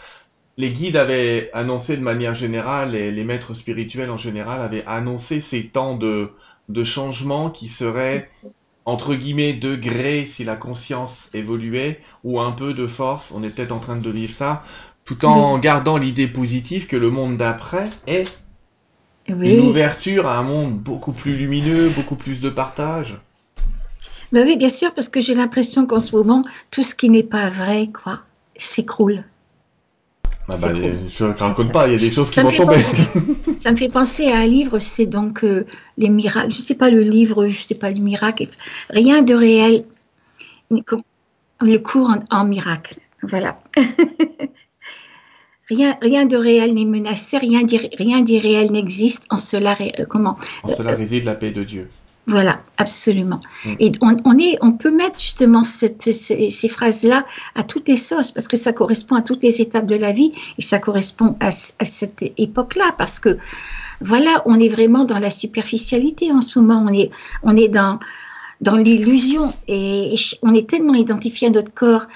les 0.57 0.69
guides 0.69 0.97
avaient 0.97 1.49
annoncé 1.53 1.97
de 1.97 2.01
manière 2.01 2.33
générale 2.33 2.95
et 2.95 3.11
les 3.11 3.23
maîtres 3.23 3.53
spirituels 3.53 4.11
en 4.11 4.17
général 4.17 4.61
avaient 4.61 4.83
annoncé 4.85 5.39
ces 5.39 5.67
temps 5.67 5.95
de, 5.95 6.31
de 6.69 6.83
changement 6.83 7.49
qui 7.49 7.67
seraient 7.67 8.29
entre 8.85 9.15
guillemets 9.15 9.53
degrés 9.53 10.25
si 10.25 10.43
la 10.43 10.55
conscience 10.55 11.29
évoluait 11.33 11.99
ou 12.23 12.39
un 12.39 12.51
peu 12.51 12.73
de 12.73 12.87
force. 12.87 13.31
On 13.35 13.43
est 13.43 13.49
peut-être 13.49 13.71
en 13.71 13.79
train 13.79 13.95
de 13.95 14.09
vivre 14.09 14.33
ça 14.33 14.63
tout 15.05 15.25
en 15.25 15.57
gardant 15.57 15.97
l'idée 15.97 16.27
positive 16.27 16.87
que 16.87 16.95
le 16.95 17.09
monde 17.09 17.37
d'après 17.37 17.89
est 18.07 18.37
oui. 19.37 19.55
Une 19.55 19.67
ouverture 19.67 20.27
à 20.27 20.37
un 20.37 20.43
monde 20.43 20.77
beaucoup 20.77 21.11
plus 21.11 21.35
lumineux, 21.35 21.89
beaucoup 21.89 22.15
plus 22.15 22.39
de 22.39 22.49
partage. 22.49 23.17
Ben 24.31 24.45
oui, 24.47 24.55
bien 24.55 24.69
sûr, 24.69 24.93
parce 24.93 25.09
que 25.09 25.19
j'ai 25.19 25.35
l'impression 25.35 25.85
qu'en 25.85 25.99
ce 25.99 26.15
moment, 26.15 26.41
tout 26.69 26.83
ce 26.83 26.95
qui 26.95 27.09
n'est 27.09 27.23
pas 27.23 27.49
vrai, 27.49 27.89
quoi, 27.91 28.21
s'écroule. 28.55 29.23
Ah 30.47 30.55
bah, 30.61 30.71
je 30.73 31.25
ne 31.25 31.33
raconte 31.33 31.71
pas, 31.71 31.87
il 31.87 31.93
y 31.93 31.95
a 31.95 31.99
des 31.99 32.09
choses 32.09 32.31
qui 32.31 32.41
vont 32.41 32.49
tomber. 32.49 32.79
ça 33.59 33.71
me 33.71 33.77
fait 33.77 33.89
penser 33.89 34.31
à 34.31 34.37
un 34.37 34.47
livre, 34.47 34.79
c'est 34.79 35.05
donc 35.05 35.43
euh, 35.43 35.65
les 35.97 36.09
miracles. 36.09 36.51
Je 36.51 36.57
ne 36.57 36.61
sais 36.61 36.75
pas 36.75 36.89
le 36.89 37.01
livre, 37.01 37.47
je 37.47 37.57
ne 37.57 37.63
sais 37.63 37.75
pas 37.75 37.91
le 37.91 37.99
miracle. 37.99 38.47
Rien 38.89 39.21
de 39.21 39.33
réel. 39.33 39.85
Le 40.69 41.77
cours 41.77 42.09
en, 42.09 42.37
en 42.37 42.45
miracle. 42.45 42.95
Voilà. 43.23 43.59
Rien, 45.71 45.95
rien 46.01 46.25
de 46.25 46.35
réel 46.35 46.73
n'est 46.73 46.83
menacé, 46.83 47.37
rien 47.37 47.63
d'irréel 47.63 48.71
n'existe. 48.71 49.23
En 49.29 49.39
cela, 49.39 49.77
euh, 49.79 50.05
comment 50.09 50.37
En 50.63 50.75
cela 50.75 50.95
réside 50.95 51.23
la 51.23 51.35
paix 51.35 51.51
de 51.51 51.63
Dieu. 51.63 51.89
Voilà, 52.27 52.61
absolument. 52.77 53.39
Mm. 53.65 53.73
Et 53.79 53.91
on, 54.01 54.17
on, 54.25 54.37
est, 54.37 54.57
on 54.61 54.73
peut 54.73 54.91
mettre 54.91 55.19
justement 55.19 55.63
cette, 55.63 56.13
ces, 56.13 56.49
ces 56.49 56.67
phrases-là 56.67 57.25
à 57.55 57.63
toutes 57.63 57.87
les 57.87 57.95
sauces 57.95 58.31
parce 58.31 58.49
que 58.49 58.57
ça 58.57 58.73
correspond 58.73 59.15
à 59.15 59.21
toutes 59.21 59.43
les 59.43 59.61
étapes 59.61 59.85
de 59.85 59.95
la 59.95 60.11
vie 60.11 60.33
et 60.57 60.61
ça 60.61 60.77
correspond 60.77 61.37
à, 61.39 61.47
à 61.47 61.85
cette 61.85 62.21
époque-là 62.37 62.93
parce 62.97 63.21
que 63.21 63.37
voilà, 64.01 64.41
on 64.45 64.59
est 64.59 64.67
vraiment 64.67 65.05
dans 65.05 65.19
la 65.19 65.29
superficialité 65.29 66.33
en 66.33 66.41
ce 66.41 66.59
moment. 66.59 66.85
On 66.87 66.93
est, 66.93 67.11
on 67.43 67.55
est 67.55 67.69
dans, 67.69 67.97
dans 68.59 68.75
l'illusion 68.75 69.53
et 69.69 70.13
on 70.41 70.53
est 70.53 70.69
tellement 70.69 70.95
identifié 70.95 71.47
à 71.47 71.51
notre 71.51 71.73
corps 71.73 72.07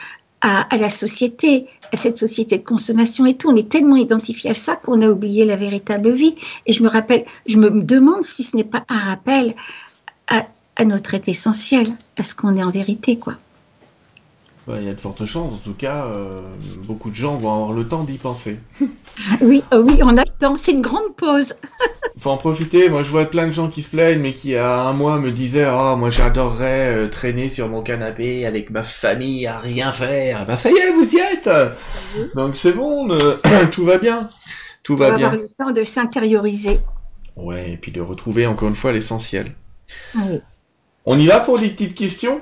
à, 0.42 0.78
la 0.78 0.90
société, 0.90 1.66
à 1.92 1.98
cette 1.98 2.18
société 2.18 2.58
de 2.58 2.64
consommation 2.64 3.26
et 3.26 3.36
tout. 3.36 3.50
On 3.50 3.56
est 3.56 3.70
tellement 3.70 3.96
identifié 3.96 4.50
à 4.52 4.54
ça 4.54 4.76
qu'on 4.76 5.02
a 5.02 5.10
oublié 5.10 5.46
la 5.46 5.56
véritable 5.56 6.12
vie. 6.12 6.36
Et 6.66 6.74
je 6.74 6.84
me 6.84 6.90
rappelle, 6.90 7.26
je 7.46 7.58
me 7.58 7.70
demande 7.84 8.24
si 8.24 8.44
ce 8.44 8.56
n'est 8.58 8.64
pas 8.64 8.86
un 8.90 9.00
rappel 9.00 9.56
à, 10.28 10.46
à 10.76 10.86
notre 10.86 11.14
être 11.14 11.30
essentiel, 11.30 11.86
à 12.18 12.24
ce 12.24 12.36
qu'on 12.36 12.56
est 12.56 12.64
en 12.64 12.72
vérité, 12.72 13.18
quoi. 13.18 13.36
Il 14.68 14.84
y 14.84 14.90
a 14.90 14.94
de 14.94 15.00
fortes 15.00 15.26
chances, 15.26 15.54
en 15.54 15.58
tout 15.58 15.76
cas, 15.76 16.06
euh, 16.06 16.42
beaucoup 16.88 17.12
de 17.12 17.16
gens 17.16 17.38
vont 17.38 17.54
avoir 17.54 17.74
le 17.74 17.88
temps 17.88 18.04
d'y 18.04 18.18
penser. 18.18 18.58
oui, 19.42 19.64
oh 19.72 19.84
oui, 19.86 20.00
on 20.02 20.18
a 20.18 20.24
le 20.24 20.40
temps, 20.40 20.58
c'est 20.58 20.72
une 20.72 20.82
grande 20.82 21.16
pause. 21.16 21.54
faut 22.20 22.32
en 22.32 22.38
profiter, 22.38 22.90
moi 22.90 23.04
je 23.04 23.12
vois 23.12 23.26
plein 23.26 23.48
de 23.48 23.52
gens 23.52 23.68
qui 23.68 23.84
se 23.84 23.90
plaignent, 23.90 24.22
mais 24.22 24.34
qui 24.34 24.56
à 24.56 24.82
un 24.82 24.94
mois 24.94 25.20
me 25.20 25.32
disaient 25.32 25.68
«Oh, 25.72 25.96
moi 25.96 26.10
j'adorerais 26.10 26.96
euh, 26.96 27.08
traîner 27.08 27.48
sur 27.48 27.68
mon 27.68 27.84
canapé 27.84 28.48
avec 28.48 28.72
ma 28.72 28.82
famille 28.82 29.46
à 29.46 29.60
rien 29.60 29.92
faire.» 29.92 30.46
Ben 30.48 30.56
ça 30.56 30.72
y 30.72 30.74
est, 30.74 30.92
vous 30.92 31.14
y 31.14 31.20
êtes 31.20 31.50
Donc 32.34 32.56
c'est 32.56 32.72
bon, 32.72 33.12
euh, 33.12 33.36
tout 33.72 33.86
va 33.86 34.00
bien. 34.00 34.28
Tout 34.82 34.98
va, 34.98 35.16
bien. 35.16 35.28
avoir 35.28 35.42
le 35.42 35.50
temps 35.50 35.72
de 35.72 35.84
s'intérioriser. 35.84 36.80
Ouais, 37.36 37.72
et 37.74 37.78
puis 37.78 37.92
de 37.92 38.02
retrouver 38.02 38.48
encore 38.48 38.70
une 38.70 38.76
fois 38.76 38.92
l'essentiel. 38.92 39.54
Oui. 40.16 40.40
On 41.06 41.20
y 41.20 41.28
va 41.28 41.40
pour 41.40 41.60
des 41.60 41.70
petites 41.70 41.94
questions? 41.94 42.42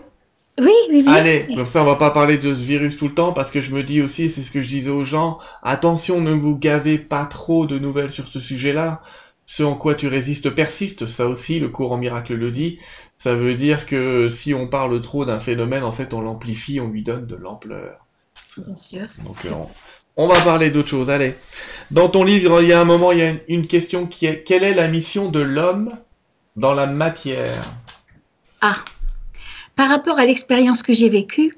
Oui, 0.59 0.71
oui, 0.89 1.03
oui. 1.05 1.13
Allez, 1.13 1.47
comme 1.55 1.65
ça, 1.65 1.81
on 1.81 1.85
va 1.85 1.95
pas 1.95 2.11
parler 2.11 2.37
de 2.37 2.53
ce 2.53 2.61
virus 2.61 2.97
tout 2.97 3.07
le 3.07 3.15
temps 3.15 3.33
parce 3.33 3.49
que 3.49 3.59
je 3.59 3.71
me 3.71 3.83
dis 3.83 4.01
aussi, 4.01 4.29
c'est 4.29 4.43
ce 4.43 4.51
que 4.51 4.61
je 4.61 4.67
disais 4.67 4.91
aux 4.91 5.03
gens, 5.03 5.39
attention, 5.63 6.21
ne 6.21 6.31
vous 6.31 6.55
gavez 6.55 6.99
pas 6.99 7.25
trop 7.25 7.65
de 7.65 7.79
nouvelles 7.79 8.11
sur 8.11 8.27
ce 8.27 8.39
sujet-là. 8.39 9.01
Ce 9.45 9.63
en 9.63 9.75
quoi 9.75 9.95
tu 9.95 10.07
résistes 10.07 10.51
persiste, 10.51 11.07
ça 11.07 11.27
aussi, 11.27 11.59
le 11.59 11.69
courant 11.69 11.97
miracle 11.97 12.35
le 12.35 12.51
dit. 12.51 12.79
Ça 13.17 13.35
veut 13.35 13.55
dire 13.55 13.85
que 13.85 14.27
si 14.27 14.53
on 14.53 14.67
parle 14.67 15.01
trop 15.01 15.25
d'un 15.25 15.39
phénomène, 15.39 15.83
en 15.83 15.91
fait, 15.91 16.13
on 16.13 16.21
l'amplifie, 16.21 16.79
on 16.79 16.87
lui 16.87 17.03
donne 17.03 17.25
de 17.25 17.35
l'ampleur. 17.35 18.05
Bien 18.57 18.75
sûr. 18.75 19.07
Donc, 19.23 19.43
euh, 19.45 19.51
on, 20.17 20.27
va 20.27 20.39
parler 20.41 20.69
d'autre 20.69 20.89
chose. 20.89 21.09
Allez. 21.09 21.35
Dans 21.91 22.09
ton 22.09 22.23
livre, 22.23 22.61
il 22.61 22.69
y 22.69 22.73
a 22.73 22.79
un 22.79 22.85
moment, 22.85 23.11
il 23.11 23.17
y 23.17 23.23
a 23.23 23.33
une 23.47 23.67
question 23.67 24.05
qui 24.05 24.27
est, 24.27 24.43
quelle 24.43 24.63
est 24.63 24.75
la 24.75 24.87
mission 24.87 25.29
de 25.29 25.39
l'homme 25.39 25.91
dans 26.55 26.73
la 26.73 26.85
matière? 26.85 27.63
Ah 28.61 28.75
par 29.75 29.89
rapport 29.89 30.19
à 30.19 30.25
l'expérience 30.25 30.83
que 30.83 30.93
j'ai 30.93 31.09
vécue, 31.09 31.57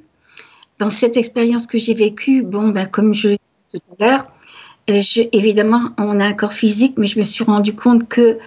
dans 0.80 0.90
cette 0.90 1.18
expérience 1.18 1.68
que 1.68 1.78
j'ai 1.78 1.94
vécue, 1.94 2.44
bon, 2.44 2.70
ben, 2.70 2.86
comme 2.86 3.14
je 3.14 3.30
l'ai 3.30 3.40
dit 3.74 3.80
tout 3.80 3.96
à 4.00 4.06
l'heure, 4.06 4.24
euh, 4.90 5.02
évidemment, 5.32 5.90
on 5.98 6.20
a 6.20 6.26
un 6.26 6.34
corps 6.34 6.54
physique, 6.54 6.96
mais 6.98 7.08
je 7.08 7.18
me 7.18 7.24
suis 7.24 7.44
rendu 7.44 7.76
compte 7.76 8.08
que 8.08 8.38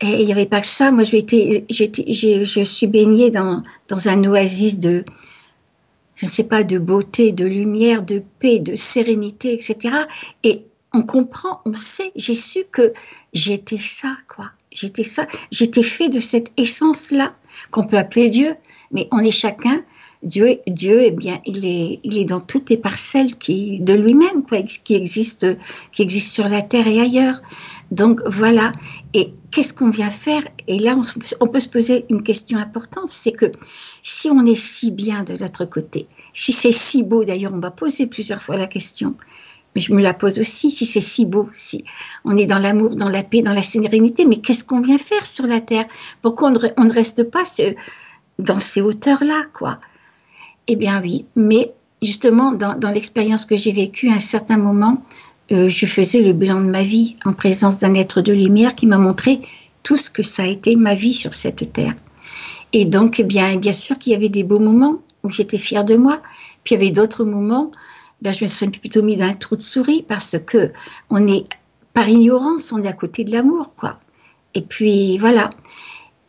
eh, 0.00 0.20
il 0.20 0.26
n'y 0.26 0.32
avait 0.32 0.46
pas 0.46 0.60
que 0.60 0.66
ça. 0.66 0.90
Moi, 0.90 1.04
je 1.04 2.62
suis 2.64 2.86
baignée 2.86 3.30
dans, 3.30 3.62
dans 3.88 4.08
un 4.08 4.24
oasis 4.24 4.78
de, 4.78 5.04
je 6.16 6.26
ne 6.26 6.30
sais 6.30 6.44
pas, 6.44 6.64
de 6.64 6.78
beauté, 6.78 7.32
de 7.32 7.44
lumière, 7.44 8.02
de 8.02 8.22
paix, 8.38 8.58
de 8.58 8.74
sérénité, 8.74 9.52
etc. 9.52 9.94
Et 10.42 10.64
on 10.92 11.02
comprend, 11.02 11.60
on 11.64 11.74
sait, 11.74 12.12
j'ai 12.16 12.34
su 12.34 12.64
que 12.70 12.92
j'étais 13.32 13.78
ça, 13.78 14.16
quoi. 14.34 14.50
J'étais 14.70 15.02
ça, 15.02 15.26
j'étais 15.50 15.82
fait 15.82 16.08
de 16.08 16.20
cette 16.20 16.52
essence-là, 16.56 17.34
qu'on 17.70 17.86
peut 17.86 17.98
appeler 17.98 18.30
Dieu, 18.30 18.54
mais 18.90 19.08
on 19.10 19.18
est 19.18 19.30
chacun. 19.30 19.82
Dieu, 20.24 20.58
Dieu, 20.66 21.00
eh 21.02 21.10
bien, 21.12 21.40
il 21.46 21.64
est, 21.64 22.00
il 22.02 22.18
est 22.18 22.24
dans 22.24 22.40
toutes 22.40 22.70
les 22.70 22.76
parcelles 22.76 23.36
qui, 23.36 23.78
de 23.80 23.94
lui-même, 23.94 24.42
quoi, 24.42 24.62
qui 24.62 24.94
existent, 24.94 25.54
qui 25.92 26.02
existent 26.02 26.42
sur 26.42 26.48
la 26.48 26.60
terre 26.60 26.88
et 26.88 27.00
ailleurs. 27.00 27.40
Donc 27.92 28.20
voilà. 28.26 28.72
Et 29.14 29.32
qu'est-ce 29.50 29.72
qu'on 29.72 29.90
vient 29.90 30.10
faire? 30.10 30.42
Et 30.66 30.78
là, 30.78 30.98
on, 31.40 31.46
peut 31.46 31.60
se 31.60 31.68
poser 31.68 32.04
une 32.10 32.22
question 32.22 32.58
importante, 32.58 33.08
c'est 33.08 33.32
que 33.32 33.46
si 34.02 34.28
on 34.28 34.44
est 34.44 34.58
si 34.58 34.90
bien 34.90 35.22
de 35.22 35.34
l'autre 35.34 35.64
côté, 35.64 36.08
si 36.34 36.52
c'est 36.52 36.72
si 36.72 37.02
beau, 37.02 37.24
d'ailleurs, 37.24 37.52
on 37.54 37.60
va 37.60 37.70
poser 37.70 38.06
plusieurs 38.06 38.42
fois 38.42 38.56
la 38.56 38.66
question, 38.66 39.14
mais 39.74 39.80
je 39.80 39.92
me 39.92 40.02
la 40.02 40.14
pose 40.14 40.38
aussi, 40.38 40.70
si 40.70 40.86
c'est 40.86 41.00
si 41.00 41.26
beau, 41.26 41.48
si 41.52 41.84
on 42.24 42.36
est 42.36 42.46
dans 42.46 42.58
l'amour, 42.58 42.96
dans 42.96 43.08
la 43.08 43.22
paix, 43.22 43.42
dans 43.42 43.52
la 43.52 43.62
sérénité, 43.62 44.24
mais 44.26 44.36
qu'est-ce 44.36 44.64
qu'on 44.64 44.80
vient 44.80 44.98
faire 44.98 45.26
sur 45.26 45.46
la 45.46 45.60
terre? 45.60 45.86
Pourquoi 46.22 46.50
on 46.76 46.84
ne, 46.84 46.92
reste 46.92 47.24
pas 47.24 47.42
dans 48.38 48.60
ces 48.60 48.80
hauteurs-là, 48.80 49.44
quoi? 49.52 49.78
Eh 50.66 50.76
bien 50.76 51.00
oui, 51.02 51.26
mais 51.36 51.72
justement, 52.02 52.52
dans, 52.52 52.92
l'expérience 52.92 53.44
que 53.44 53.56
j'ai 53.56 53.72
vécue, 53.72 54.10
à 54.10 54.14
un 54.14 54.20
certain 54.20 54.58
moment, 54.58 55.02
euh, 55.50 55.68
je 55.68 55.86
faisais 55.86 56.20
le 56.20 56.32
bilan 56.32 56.60
de 56.60 56.66
ma 56.66 56.82
vie 56.82 57.16
en 57.24 57.32
présence 57.32 57.78
d'un 57.78 57.94
être 57.94 58.20
de 58.20 58.32
lumière 58.32 58.74
qui 58.74 58.86
m'a 58.86 58.98
montré 58.98 59.40
tout 59.82 59.96
ce 59.96 60.10
que 60.10 60.22
ça 60.22 60.42
a 60.42 60.46
été 60.46 60.76
ma 60.76 60.94
vie 60.94 61.14
sur 61.14 61.32
cette 61.32 61.72
terre. 61.72 61.94
Et 62.72 62.84
donc, 62.84 63.18
eh 63.18 63.24
bien, 63.24 63.56
bien 63.56 63.72
sûr 63.72 63.98
qu'il 63.98 64.12
y 64.12 64.16
avait 64.16 64.28
des 64.28 64.44
beaux 64.44 64.58
moments 64.58 64.98
où 65.24 65.30
j'étais 65.30 65.58
fière 65.58 65.84
de 65.84 65.96
moi, 65.96 66.20
puis 66.64 66.74
il 66.74 66.78
y 66.78 66.82
avait 66.82 66.90
d'autres 66.90 67.24
moments, 67.24 67.70
ben, 68.22 68.32
je 68.32 68.44
me 68.44 68.48
serais 68.48 68.70
plutôt 68.70 69.02
mis 69.02 69.16
d'un 69.16 69.34
trou 69.34 69.56
de 69.56 69.60
souris 69.60 70.04
parce 70.06 70.36
que 70.38 70.72
on 71.10 71.26
est, 71.26 71.46
par 71.92 72.08
ignorance, 72.08 72.72
on 72.72 72.82
est 72.82 72.88
à 72.88 72.92
côté 72.92 73.24
de 73.24 73.32
l'amour, 73.32 73.74
quoi. 73.74 74.00
Et 74.54 74.62
puis, 74.62 75.18
voilà. 75.18 75.50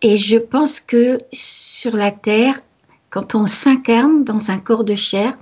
Et 0.02 0.16
je 0.16 0.38
pense 0.38 0.80
que 0.80 1.20
sur 1.32 1.96
la 1.96 2.12
Terre, 2.12 2.60
quand 3.10 3.36
on 3.36 3.46
s'incarne 3.46 4.24
dans 4.24 4.52
un 4.52 4.60
corps 4.60 4.84
de 4.84 4.96
chair, 4.96 5.38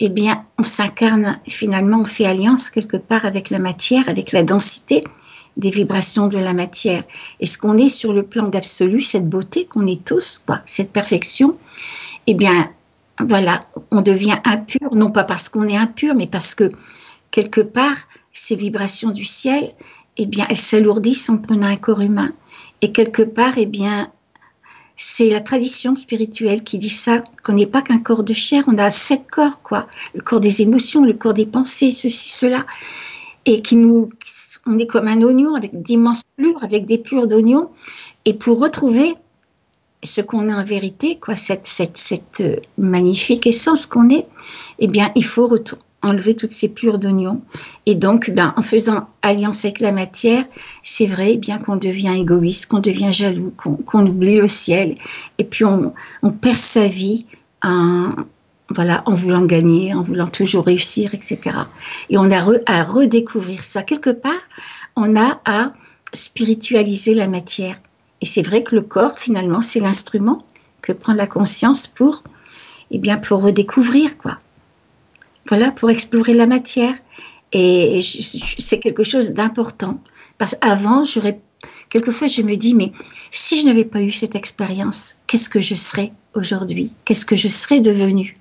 eh 0.00 0.08
bien, 0.08 0.44
on 0.58 0.64
s'incarne, 0.64 1.38
finalement, 1.46 2.00
on 2.00 2.04
fait 2.04 2.24
alliance 2.26 2.70
quelque 2.70 2.96
part 2.96 3.24
avec 3.24 3.50
la 3.50 3.58
matière, 3.58 4.08
avec 4.08 4.32
la 4.32 4.42
densité 4.42 5.04
des 5.56 5.70
vibrations 5.70 6.28
de 6.28 6.38
la 6.38 6.54
matière. 6.54 7.04
Et 7.40 7.46
ce 7.46 7.58
qu'on 7.58 7.76
est 7.76 7.88
sur 7.88 8.12
le 8.12 8.22
plan 8.22 8.48
d'absolu, 8.48 9.02
cette 9.02 9.28
beauté 9.28 9.66
qu'on 9.66 9.86
est 9.86 10.04
tous, 10.04 10.42
quoi, 10.46 10.60
cette 10.64 10.92
perfection, 10.92 11.58
eh 12.26 12.34
bien, 12.34 12.70
voilà, 13.20 13.60
on 13.90 14.00
devient 14.00 14.38
impur, 14.44 14.94
non 14.94 15.10
pas 15.10 15.24
parce 15.24 15.48
qu'on 15.48 15.68
est 15.68 15.76
impur, 15.76 16.14
mais 16.14 16.26
parce 16.26 16.54
que 16.54 16.70
quelque 17.30 17.60
part, 17.60 17.96
ces 18.32 18.56
vibrations 18.56 19.10
du 19.10 19.24
ciel, 19.24 19.72
eh 20.16 20.26
bien, 20.26 20.46
elles 20.48 20.56
s'alourdissent 20.56 21.28
en 21.30 21.38
prenant 21.38 21.66
un 21.66 21.76
corps 21.76 22.00
humain. 22.00 22.32
Et 22.80 22.92
quelque 22.92 23.22
part, 23.22 23.54
eh 23.56 23.66
bien, 23.66 24.10
c'est 24.96 25.30
la 25.30 25.40
tradition 25.40 25.94
spirituelle 25.94 26.62
qui 26.62 26.78
dit 26.78 26.88
ça, 26.88 27.22
qu'on 27.42 27.54
n'est 27.54 27.66
pas 27.66 27.82
qu'un 27.82 27.98
corps 27.98 28.24
de 28.24 28.32
chair, 28.32 28.64
on 28.66 28.78
a 28.78 28.90
sept 28.90 29.24
corps, 29.30 29.62
quoi. 29.62 29.86
Le 30.14 30.20
corps 30.20 30.40
des 30.40 30.62
émotions, 30.62 31.04
le 31.04 31.14
corps 31.14 31.34
des 31.34 31.46
pensées, 31.46 31.92
ceci, 31.92 32.30
cela. 32.30 32.66
Et 33.44 33.62
qui 33.62 33.76
nous, 33.76 34.10
on 34.66 34.78
est 34.78 34.86
comme 34.86 35.08
un 35.08 35.20
oignon 35.22 35.54
avec 35.54 35.82
d'immenses 35.82 36.24
plures, 36.36 36.62
avec 36.62 36.86
des 36.86 36.98
plures 36.98 37.26
d'oignon. 37.26 37.70
Et 38.24 38.34
pour 38.34 38.60
retrouver 38.60 39.14
ce 40.02 40.20
qu'on 40.20 40.48
est 40.48 40.54
en 40.54 40.64
vérité, 40.64 41.18
quoi, 41.20 41.36
cette, 41.36 41.68
euh, 42.40 42.56
magnifique 42.78 43.46
essence 43.46 43.86
qu'on 43.86 44.08
est, 44.10 44.26
eh 44.78 44.88
bien, 44.88 45.10
il 45.14 45.24
faut 45.24 45.48
enlever 46.02 46.34
toutes 46.34 46.50
ces 46.50 46.68
plures 46.68 46.98
d'oignons. 46.98 47.40
Et 47.86 47.94
donc, 47.94 48.30
ben, 48.30 48.52
en 48.56 48.62
faisant 48.62 49.08
alliance 49.22 49.64
avec 49.64 49.80
la 49.80 49.92
matière, 49.92 50.44
c'est 50.82 51.06
vrai 51.06 51.36
bien 51.36 51.58
qu'on 51.58 51.76
devient 51.76 52.14
égoïste, 52.16 52.66
qu'on 52.66 52.80
devient 52.80 53.12
jaloux, 53.12 53.52
qu'on 53.56 54.06
oublie 54.06 54.38
le 54.38 54.48
ciel, 54.48 54.96
et 55.38 55.44
puis 55.44 55.64
on, 55.64 55.94
on 56.22 56.30
perd 56.30 56.58
sa 56.58 56.86
vie 56.86 57.26
en, 57.62 58.14
voilà, 58.70 59.02
en 59.06 59.14
voulant 59.14 59.42
gagner, 59.42 59.94
en 59.94 60.02
voulant 60.02 60.26
toujours 60.26 60.66
réussir, 60.66 61.14
etc. 61.14 61.38
Et 62.10 62.18
on 62.18 62.30
a 62.30 62.42
à 62.66 62.82
redécouvrir 62.82 63.62
ça. 63.62 63.82
Quelque 63.82 64.10
part, 64.10 64.32
on 64.96 65.16
a 65.16 65.40
à 65.44 65.72
spiritualiser 66.12 67.14
la 67.14 67.28
matière. 67.28 67.76
Et 68.22 68.24
c'est 68.24 68.42
vrai 68.42 68.62
que 68.62 68.74
le 68.74 68.82
corps, 68.82 69.18
finalement, 69.18 69.60
c'est 69.60 69.80
l'instrument 69.80 70.46
que 70.80 70.92
prend 70.92 71.12
la 71.12 71.26
conscience 71.26 71.86
pour, 71.86 72.22
eh 72.90 72.98
bien, 72.98 73.18
pour 73.18 73.42
redécouvrir, 73.42 74.16
quoi 74.16 74.38
voilà, 75.48 75.72
pour 75.72 75.90
explorer 75.90 76.34
la 76.34 76.46
matière. 76.46 76.94
Et 77.52 78.00
c'est 78.00 78.78
quelque 78.78 79.04
chose 79.04 79.32
d'important. 79.32 80.00
Parce 80.38 80.56
qu'avant, 80.58 81.04
j'aurais, 81.04 81.40
quelquefois, 81.90 82.26
je 82.26 82.42
me 82.42 82.56
dis, 82.56 82.74
mais 82.74 82.92
si 83.30 83.60
je 83.60 83.66
n'avais 83.66 83.84
pas 83.84 84.00
eu 84.00 84.10
cette 84.10 84.34
expérience, 84.34 85.16
qu'est-ce 85.26 85.50
que 85.50 85.60
je 85.60 85.74
serais 85.74 86.12
aujourd'hui? 86.34 86.92
Qu'est-ce 87.04 87.26
que 87.26 87.36
je 87.36 87.48
serais 87.48 87.80
devenue? 87.80 88.34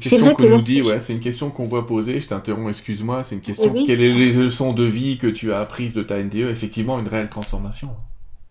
C'est 0.00 0.18
vrai 0.18 0.34
que 0.34 0.42
nous 0.42 0.58
dit, 0.58 0.82
ouais, 0.82 1.00
c'est 1.00 1.14
une 1.14 1.20
question 1.20 1.50
qu'on 1.50 1.66
voit 1.66 1.86
poser. 1.86 2.20
Je 2.20 2.28
t'interromps, 2.28 2.70
excuse-moi. 2.70 3.24
C'est 3.24 3.34
une 3.34 3.40
question. 3.40 3.72
Eh 3.74 3.86
Quelles 3.86 3.98
sont 3.98 4.18
les 4.18 4.32
leçons 4.32 4.72
de 4.72 4.84
vie 4.84 5.18
que 5.18 5.26
tu 5.26 5.52
as 5.52 5.60
apprises 5.60 5.94
de 5.94 6.02
ta 6.02 6.22
NDE 6.22 6.48
Effectivement, 6.50 6.98
une 6.98 7.08
réelle 7.08 7.30
transformation. 7.30 7.90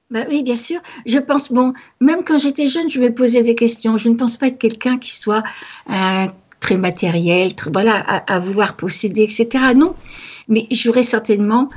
Bah 0.10 0.22
oui, 0.30 0.42
bien 0.42 0.56
sûr. 0.56 0.80
Je 1.06 1.20
pense, 1.20 1.52
bon, 1.52 1.74
même 2.00 2.24
quand 2.24 2.38
j'étais 2.38 2.68
jeune, 2.68 2.90
je 2.90 3.00
me 3.00 3.14
posais 3.14 3.44
des 3.44 3.56
questions. 3.56 3.98
Je 3.98 4.08
ne 4.10 4.16
pense 4.16 4.38
pas 4.38 4.48
être 4.48 4.58
quelqu'un 4.58 4.98
qui 4.98 5.12
soit 5.12 5.44
euh, 5.90 6.26
très 6.62 6.78
matériel, 6.78 7.56
très, 7.56 7.72
voilà, 7.72 8.00
à, 8.00 8.40
vouloir 8.40 8.78
posséder, 8.78 9.24
etc. 9.24 9.48
Non, 9.76 9.96
mais 10.48 10.66
j'aurais 10.72 11.04
certainement, 11.04 11.70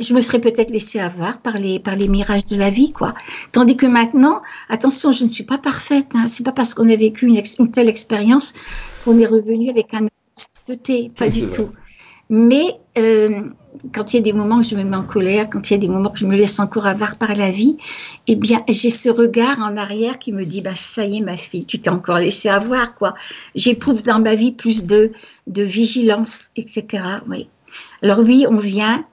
je 0.00 0.12
me 0.12 0.20
serais 0.20 0.40
peut-être 0.40 0.70
laissé 0.70 1.00
avoir 1.00 1.38
par 1.38 1.54
les, 1.54 1.80
par 1.80 1.96
les 1.96 2.08
mirages 2.08 2.44
de 2.44 2.56
la 2.56 2.68
vie, 2.68 2.92
quoi. 2.92 3.14
Tandis 3.52 3.78
que 3.78 3.86
maintenant, 3.86 4.42
attention, 4.68 5.12
je 5.12 5.22
ne 5.22 5.28
suis 5.28 5.44
pas 5.44 5.58
parfaite. 5.58 6.08
Hein. 6.14 6.26
C'est 6.28 6.44
pas 6.44 6.52
parce 6.52 6.74
qu'on 6.74 6.90
a 6.90 6.96
vécu 6.96 7.26
une, 7.26 7.70
telle 7.72 7.88
expérience 7.88 8.52
qu'on 9.04 9.18
est 9.18 9.26
revenu 9.26 9.70
avec 9.70 9.94
un 9.94 10.08
thé, 10.82 11.10
pas 11.16 11.30
du 11.30 11.48
tout. 11.48 11.70
Mais 12.34 12.80
euh, 12.96 13.50
quand 13.92 14.14
il 14.14 14.16
y 14.16 14.18
a 14.18 14.22
des 14.22 14.32
moments 14.32 14.56
où 14.56 14.62
je 14.62 14.74
me 14.74 14.84
mets 14.84 14.96
en 14.96 15.04
colère, 15.04 15.50
quand 15.50 15.68
il 15.68 15.74
y 15.74 15.76
a 15.76 15.78
des 15.78 15.88
moments 15.88 16.10
où 16.10 16.16
je 16.16 16.24
me 16.24 16.34
laisse 16.34 16.60
encore 16.60 16.86
avoir 16.86 17.16
par 17.16 17.34
la 17.34 17.50
vie, 17.50 17.76
eh 18.26 18.36
bien, 18.36 18.64
j'ai 18.70 18.88
ce 18.88 19.10
regard 19.10 19.58
en 19.58 19.76
arrière 19.76 20.18
qui 20.18 20.32
me 20.32 20.46
dit, 20.46 20.62
bah, 20.62 20.74
ça 20.74 21.04
y 21.04 21.18
est, 21.18 21.20
ma 21.20 21.36
fille, 21.36 21.66
tu 21.66 21.78
t'es 21.78 21.90
encore 21.90 22.20
laissé 22.20 22.48
avoir, 22.48 22.94
quoi. 22.94 23.12
J'éprouve 23.54 24.02
dans 24.02 24.18
ma 24.18 24.34
vie 24.34 24.50
plus 24.50 24.86
de, 24.86 25.12
de 25.46 25.62
vigilance, 25.62 26.46
etc. 26.56 27.04
Oui. 27.28 27.50
Alors 28.00 28.20
oui, 28.20 28.46
on 28.48 28.56
vient, 28.56 29.04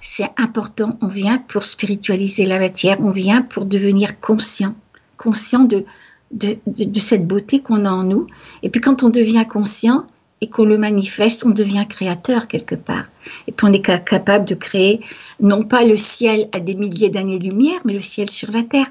c'est 0.00 0.28
important, 0.36 0.98
on 1.00 1.08
vient 1.08 1.38
pour 1.38 1.64
spiritualiser 1.64 2.44
la 2.44 2.58
matière, 2.58 3.00
on 3.00 3.10
vient 3.10 3.40
pour 3.40 3.64
devenir 3.64 4.20
conscient, 4.20 4.74
conscient 5.16 5.60
de, 5.60 5.86
de, 6.30 6.58
de 6.66 7.00
cette 7.00 7.26
beauté 7.26 7.62
qu'on 7.62 7.86
a 7.86 7.90
en 7.90 8.04
nous. 8.04 8.26
Et 8.62 8.68
puis 8.68 8.82
quand 8.82 9.02
on 9.02 9.08
devient 9.08 9.46
conscient, 9.48 10.04
et 10.40 10.48
qu'on 10.48 10.64
le 10.64 10.78
manifeste, 10.78 11.44
on 11.46 11.50
devient 11.50 11.86
créateur 11.88 12.48
quelque 12.48 12.74
part. 12.74 13.04
Et 13.46 13.52
puis 13.52 13.66
on 13.66 13.72
est 13.72 13.84
capable 13.84 14.44
de 14.44 14.54
créer 14.54 15.00
non 15.40 15.64
pas 15.64 15.84
le 15.84 15.96
ciel 15.96 16.48
à 16.52 16.60
des 16.60 16.74
milliers 16.74 17.08
d'années-lumière, 17.08 17.80
mais 17.84 17.92
le 17.92 18.00
ciel 18.00 18.28
sur 18.28 18.50
la 18.50 18.62
terre. 18.62 18.86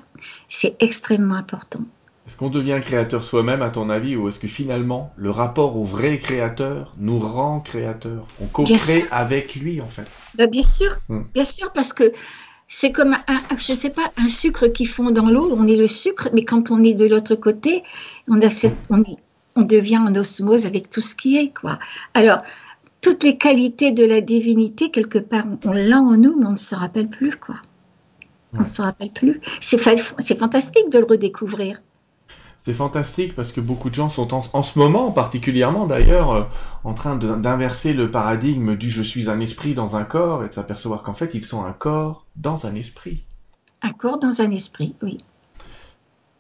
C'est 0.48 0.76
extrêmement 0.82 1.36
important. 1.36 1.82
Est-ce 2.26 2.38
qu'on 2.38 2.50
devient 2.50 2.80
créateur 2.82 3.22
soi-même, 3.22 3.62
à 3.62 3.70
ton 3.70 3.90
avis, 3.90 4.16
ou 4.16 4.30
est-ce 4.30 4.40
que 4.40 4.48
finalement, 4.48 5.12
le 5.18 5.30
rapport 5.30 5.76
au 5.76 5.84
vrai 5.84 6.18
créateur 6.20 6.94
nous 6.98 7.20
rend 7.20 7.60
créateur 7.60 8.26
On 8.42 8.46
co-crée 8.46 9.04
avec 9.12 9.56
lui, 9.56 9.82
en 9.82 9.88
fait. 9.88 10.08
Ben, 10.36 10.50
bien 10.50 10.64
sûr, 10.64 10.96
hmm. 11.10 11.24
bien 11.34 11.44
sûr, 11.44 11.74
parce 11.74 11.92
que 11.92 12.14
c'est 12.66 12.94
comme, 12.94 13.14
un, 13.14 13.58
je 13.58 13.74
sais 13.74 13.90
pas, 13.90 14.12
un 14.18 14.30
sucre 14.30 14.68
qui 14.68 14.86
fond 14.86 15.12
dans 15.12 15.30
l'eau. 15.30 15.54
On 15.56 15.68
est 15.68 15.76
le 15.76 15.88
sucre, 15.88 16.30
mais 16.34 16.46
quand 16.46 16.72
on 16.72 16.82
est 16.82 16.94
de 16.94 17.06
l'autre 17.06 17.36
côté, 17.36 17.84
on, 18.30 18.40
a 18.42 18.50
cette, 18.50 18.78
on, 18.90 19.02
est, 19.02 19.18
on 19.56 19.62
devient 19.62 20.00
en 20.00 20.14
osmose 20.16 20.66
avec 20.66 20.90
tout 20.90 21.02
ce 21.02 21.16
qui 21.16 21.38
est, 21.38 21.54
quoi. 21.54 21.80
Alors, 22.14 22.42
toutes 23.02 23.24
les 23.24 23.38
qualités 23.38 23.92
de 23.92 24.06
la 24.06 24.22
divinité, 24.22 24.90
quelque 24.90 25.20
part, 25.20 25.46
on 25.66 25.72
l'a 25.72 26.00
en 26.00 26.18
nous, 26.18 26.38
mais 26.40 26.46
on 26.46 26.52
ne 26.52 26.56
se 26.56 26.76
rappelle 26.76 27.10
plus, 27.10 27.36
quoi. 27.36 27.56
On 28.54 28.62
ne 28.62 28.66
se 28.66 28.82
rappelle 28.82 29.12
plus. 29.12 29.42
C'est 29.60 29.78
fantastique 29.78 30.90
de 30.92 31.00
le 31.00 31.06
redécouvrir. 31.06 31.82
C'est 32.64 32.74
fantastique 32.74 33.36
parce 33.36 33.52
que 33.52 33.60
beaucoup 33.60 33.90
de 33.90 33.96
gens 33.96 34.08
sont 34.08 34.34
en, 34.34 34.64
ce 34.64 34.80
moment 34.80 35.12
particulièrement 35.12 35.86
d'ailleurs 35.86 36.32
euh, 36.32 36.44
en 36.86 36.94
train 36.94 37.18
d'inverser 37.18 37.92
le 37.92 38.10
paradigme 38.10 38.78
du 38.78 38.90
je 38.90 39.02
suis 39.02 39.30
un 39.30 39.42
esprit 39.42 39.74
dans 39.74 39.98
un 39.98 40.06
corps 40.06 40.46
et 40.46 40.48
de 40.48 40.54
s'apercevoir 40.54 41.04
qu'en 41.04 41.14
fait 41.14 41.34
ils 41.34 41.44
sont 41.44 41.66
un 41.66 41.74
corps 41.74 42.26
dans 42.38 42.66
un 42.66 42.76
esprit. 42.76 43.26
Un 43.82 43.92
corps 43.92 44.18
dans 44.18 44.40
un 44.40 44.50
esprit, 44.50 44.96
oui. 45.02 45.26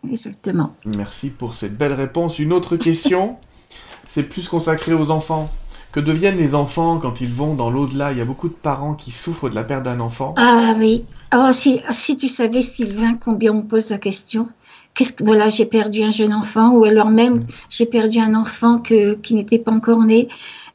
Exactement. 0.10 0.76
Merci 0.86 1.30
pour 1.30 1.54
cette 1.54 1.78
belle 1.78 1.94
réponse. 1.94 2.40
Une 2.40 2.54
autre 2.54 2.78
question, 2.78 3.38
c'est 4.08 4.24
plus 4.24 4.48
consacré 4.48 4.94
aux 4.94 5.12
enfants. 5.12 5.50
Que 5.92 6.00
deviennent 6.00 6.38
les 6.38 6.56
enfants 6.56 6.98
quand 6.98 7.22
ils 7.22 7.32
vont 7.32 7.54
dans 7.54 7.70
l'au-delà? 7.70 8.12
Il 8.12 8.18
y 8.18 8.22
a 8.22 8.26
beaucoup 8.26 8.50
de 8.50 8.54
parents 8.54 8.96
qui 8.96 9.12
souffrent 9.12 9.48
de 9.48 9.54
la 9.54 9.64
perte 9.64 9.84
d'un 9.84 10.00
enfant. 10.00 10.34
Ah 10.38 10.74
oui. 10.80 11.06
Oh, 11.36 11.50
si, 11.52 11.82
si 11.92 12.18
tu 12.18 12.28
savais, 12.28 12.64
Sylvain, 12.64 13.16
combien 13.24 13.52
on 13.52 13.58
me 13.58 13.62
pose 13.62 13.92
la 13.92 14.00
question. 14.00 14.50
Qu'est-ce 14.96 15.14
que, 15.14 15.24
voilà, 15.24 15.50
j'ai 15.50 15.68
perdu 15.68 16.02
un 16.02 16.10
jeune 16.10 16.34
enfant, 16.34 16.72
ou 16.72 16.84
alors 16.84 17.12
même, 17.12 17.46
j'ai 17.70 17.86
perdu 17.86 18.18
un 18.20 18.34
enfant 18.34 18.80
que, 18.80 19.14
qui 19.16 19.36
n'était 19.36 19.60
pas 19.60 19.72
encore 19.72 20.04
né. 20.04 20.28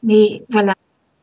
Mais 0.03 0.43
voilà. 0.49 0.73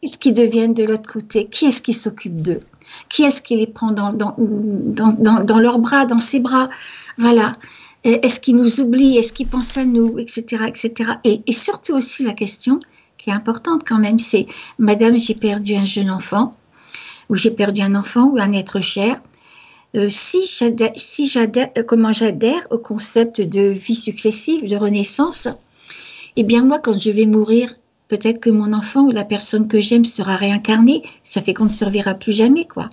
Qu'est-ce 0.03 0.19
qu'ils 0.19 0.35
deviennent 0.35 0.75
de 0.75 0.85
l'autre 0.85 1.11
côté? 1.11 1.47
Qui 1.47 1.65
est-ce 1.65 1.81
qui 1.81 1.95
s'occupe 1.95 2.43
d'eux? 2.43 2.61
Qui 3.09 3.23
est-ce 3.23 3.41
qui 3.41 3.57
les 3.57 3.67
prend 3.67 3.93
dans, 3.93 4.13
dans, 4.13 4.37
dans, 4.39 5.43
dans 5.43 5.59
leurs 5.59 5.79
bras, 5.79 6.05
dans 6.05 6.19
ses 6.19 6.41
bras? 6.41 6.69
Voilà. 7.17 7.57
Est-ce 8.07 8.39
qu'il 8.39 8.55
nous 8.55 8.81
oublie? 8.81 9.17
Est-ce 9.17 9.33
qu'il 9.33 9.49
pense 9.49 9.77
à 9.77 9.85
nous? 9.85 10.17
Etc. 10.21 10.45
etc. 10.69 11.11
Et, 11.25 11.43
surtout 11.53 11.95
aussi 11.95 12.23
la 12.23 12.35
question 12.35 12.79
qui 13.19 13.31
est 13.31 13.33
importante 13.33 13.83
quand 13.85 13.99
même, 13.99 14.21
c'est 14.21 14.47
Madame, 14.79 15.19
j'ai 15.19 15.35
perdu 15.35 15.75
un 15.75 15.85
jeune 15.85 16.11
enfant, 16.11 16.57
ou 17.29 17.35
j'ai 17.35 17.51
perdu 17.51 17.81
un 17.81 17.97
enfant 17.97 18.31
ou 18.33 18.39
un 18.39 18.53
être 18.53 18.81
cher. 18.81 19.21
Euh, 19.97 20.09
si 20.09 20.49
euh, 20.63 21.83
comment 21.85 22.13
j'adhère 22.13 22.65
au 22.71 22.79
concept 22.79 23.41
de 23.41 23.71
vie 23.71 23.97
successive, 23.97 24.69
de 24.71 24.77
renaissance, 24.77 25.49
eh 26.37 26.45
bien 26.45 26.65
moi, 26.65 26.79
quand 26.79 27.01
je 27.01 27.11
vais 27.11 27.27
mourir, 27.27 27.75
peut-être 28.07 28.39
que 28.39 28.51
mon 28.51 28.73
enfant 28.73 29.03
ou 29.07 29.11
la 29.11 29.25
personne 29.25 29.67
que 29.67 29.81
j'aime 29.81 30.05
sera 30.05 30.37
réincarnée. 30.37 31.03
Ça 31.25 31.43
fait 31.43 31.55
qu'on 31.55 31.65
ne 31.65 31.69
survivra 31.69 32.15
plus 32.15 32.33
jamais, 32.33 32.67
quoi. 32.67 32.89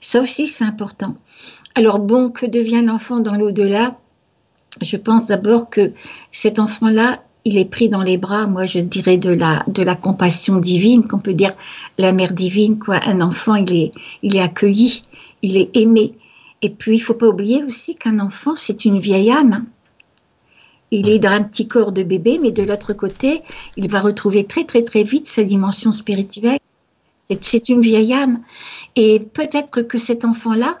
Ça 0.00 0.20
aussi, 0.20 0.46
c'est 0.46 0.64
important. 0.64 1.14
Alors 1.74 1.98
bon, 1.98 2.30
que 2.30 2.46
devient 2.46 2.82
l'enfant 2.84 3.20
dans 3.20 3.34
l'au-delà? 3.34 3.98
Je 4.82 4.96
pense 4.96 5.26
d'abord 5.26 5.70
que 5.70 5.92
cet 6.30 6.58
enfant-là, 6.58 7.22
il 7.44 7.58
est 7.58 7.70
pris 7.70 7.88
dans 7.88 8.02
les 8.02 8.18
bras, 8.18 8.46
moi 8.46 8.66
je 8.66 8.80
dirais 8.80 9.18
de 9.18 9.30
la, 9.30 9.94
compassion 9.94 10.56
divine, 10.56 11.06
qu'on 11.06 11.18
peut 11.18 11.32
dire 11.32 11.54
la 11.96 12.12
mère 12.12 12.32
divine, 12.32 12.78
quoi. 12.78 13.00
Un 13.04 13.20
enfant, 13.20 13.54
il 13.54 13.72
est, 13.72 13.92
il 14.22 14.36
est 14.36 14.40
accueilli, 14.40 15.02
il 15.42 15.56
est 15.56 15.70
aimé. 15.74 16.14
Et 16.62 16.70
puis, 16.70 16.96
il 16.96 16.98
faut 16.98 17.14
pas 17.14 17.28
oublier 17.28 17.62
aussi 17.62 17.94
qu'un 17.96 18.18
enfant, 18.18 18.54
c'est 18.54 18.84
une 18.84 18.98
vieille 18.98 19.30
âme. 19.30 19.66
Il 20.90 21.08
est 21.08 21.18
dans 21.18 21.30
un 21.30 21.42
petit 21.42 21.68
corps 21.68 21.92
de 21.92 22.02
bébé, 22.02 22.38
mais 22.40 22.52
de 22.52 22.62
l'autre 22.62 22.92
côté, 22.92 23.42
il 23.76 23.90
va 23.90 24.00
retrouver 24.00 24.44
très 24.44 24.64
très 24.64 24.82
très 24.82 25.02
vite 25.02 25.26
sa 25.26 25.44
dimension 25.44 25.92
spirituelle. 25.92 26.58
C'est 27.28 27.68
une 27.68 27.80
vieille 27.80 28.12
âme. 28.12 28.40
Et 28.94 29.20
peut-être 29.20 29.82
que 29.82 29.98
cet 29.98 30.24
enfant-là, 30.24 30.78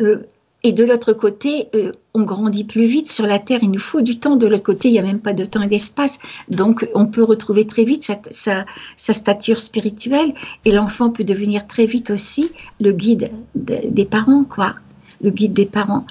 euh, 0.00 0.22
et 0.62 0.72
de 0.72 0.84
l'autre 0.84 1.12
côté, 1.12 1.68
euh, 1.74 1.92
on 2.14 2.22
grandit 2.22 2.64
plus 2.64 2.84
vite 2.84 3.10
sur 3.10 3.26
la 3.26 3.38
Terre. 3.38 3.60
Il 3.62 3.70
nous 3.70 3.78
faut 3.78 4.00
du 4.00 4.18
temps. 4.18 4.36
De 4.36 4.46
l'autre 4.46 4.62
côté, 4.62 4.88
il 4.88 4.92
n'y 4.92 4.98
a 4.98 5.02
même 5.02 5.20
pas 5.20 5.34
de 5.34 5.44
temps 5.44 5.62
et 5.62 5.68
d'espace. 5.68 6.18
Donc, 6.48 6.88
on 6.94 7.06
peut 7.06 7.22
retrouver 7.22 7.66
très 7.66 7.84
vite 7.84 8.10
sa, 8.30 8.64
stature 8.96 9.58
spirituelle. 9.58 10.34
Et 10.64 10.72
l'enfant 10.72 11.10
peut 11.10 11.24
devenir 11.24 11.66
très 11.66 11.86
vite 11.86 12.10
aussi 12.10 12.50
le 12.80 12.92
guide 12.92 13.30
des 13.54 14.04
parents, 14.06 14.44
quoi. 14.44 14.74
Le 15.22 15.30
guide 15.30 15.52
des 15.52 15.66
parents. 15.66 16.06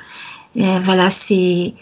voilà, 0.56 1.10
c'est. 1.10 1.74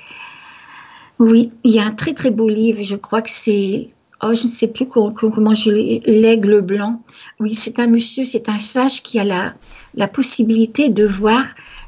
Oui, 1.19 1.51
il 1.63 1.71
y 1.71 1.79
a 1.79 1.85
un 1.85 1.91
très 1.91 2.13
très 2.13 2.31
beau 2.31 2.49
livre. 2.49 2.81
Je 2.81 2.95
crois 2.95 3.21
que 3.21 3.29
c'est 3.29 3.92
oh, 4.25 4.33
je 4.33 4.43
ne 4.43 4.47
sais 4.47 4.67
plus 4.67 4.87
comment, 4.87 5.11
comment 5.11 5.55
je 5.55 5.69
l'aigle 5.69 6.61
blanc. 6.61 7.01
Oui, 7.39 7.53
c'est 7.53 7.79
un 7.79 7.87
monsieur, 7.87 8.23
c'est 8.23 8.49
un 8.49 8.59
sage 8.59 9.01
qui 9.03 9.19
a 9.19 9.25
la, 9.25 10.07
possibilité 10.07 10.89
de 10.89 11.05
voir 11.05 11.43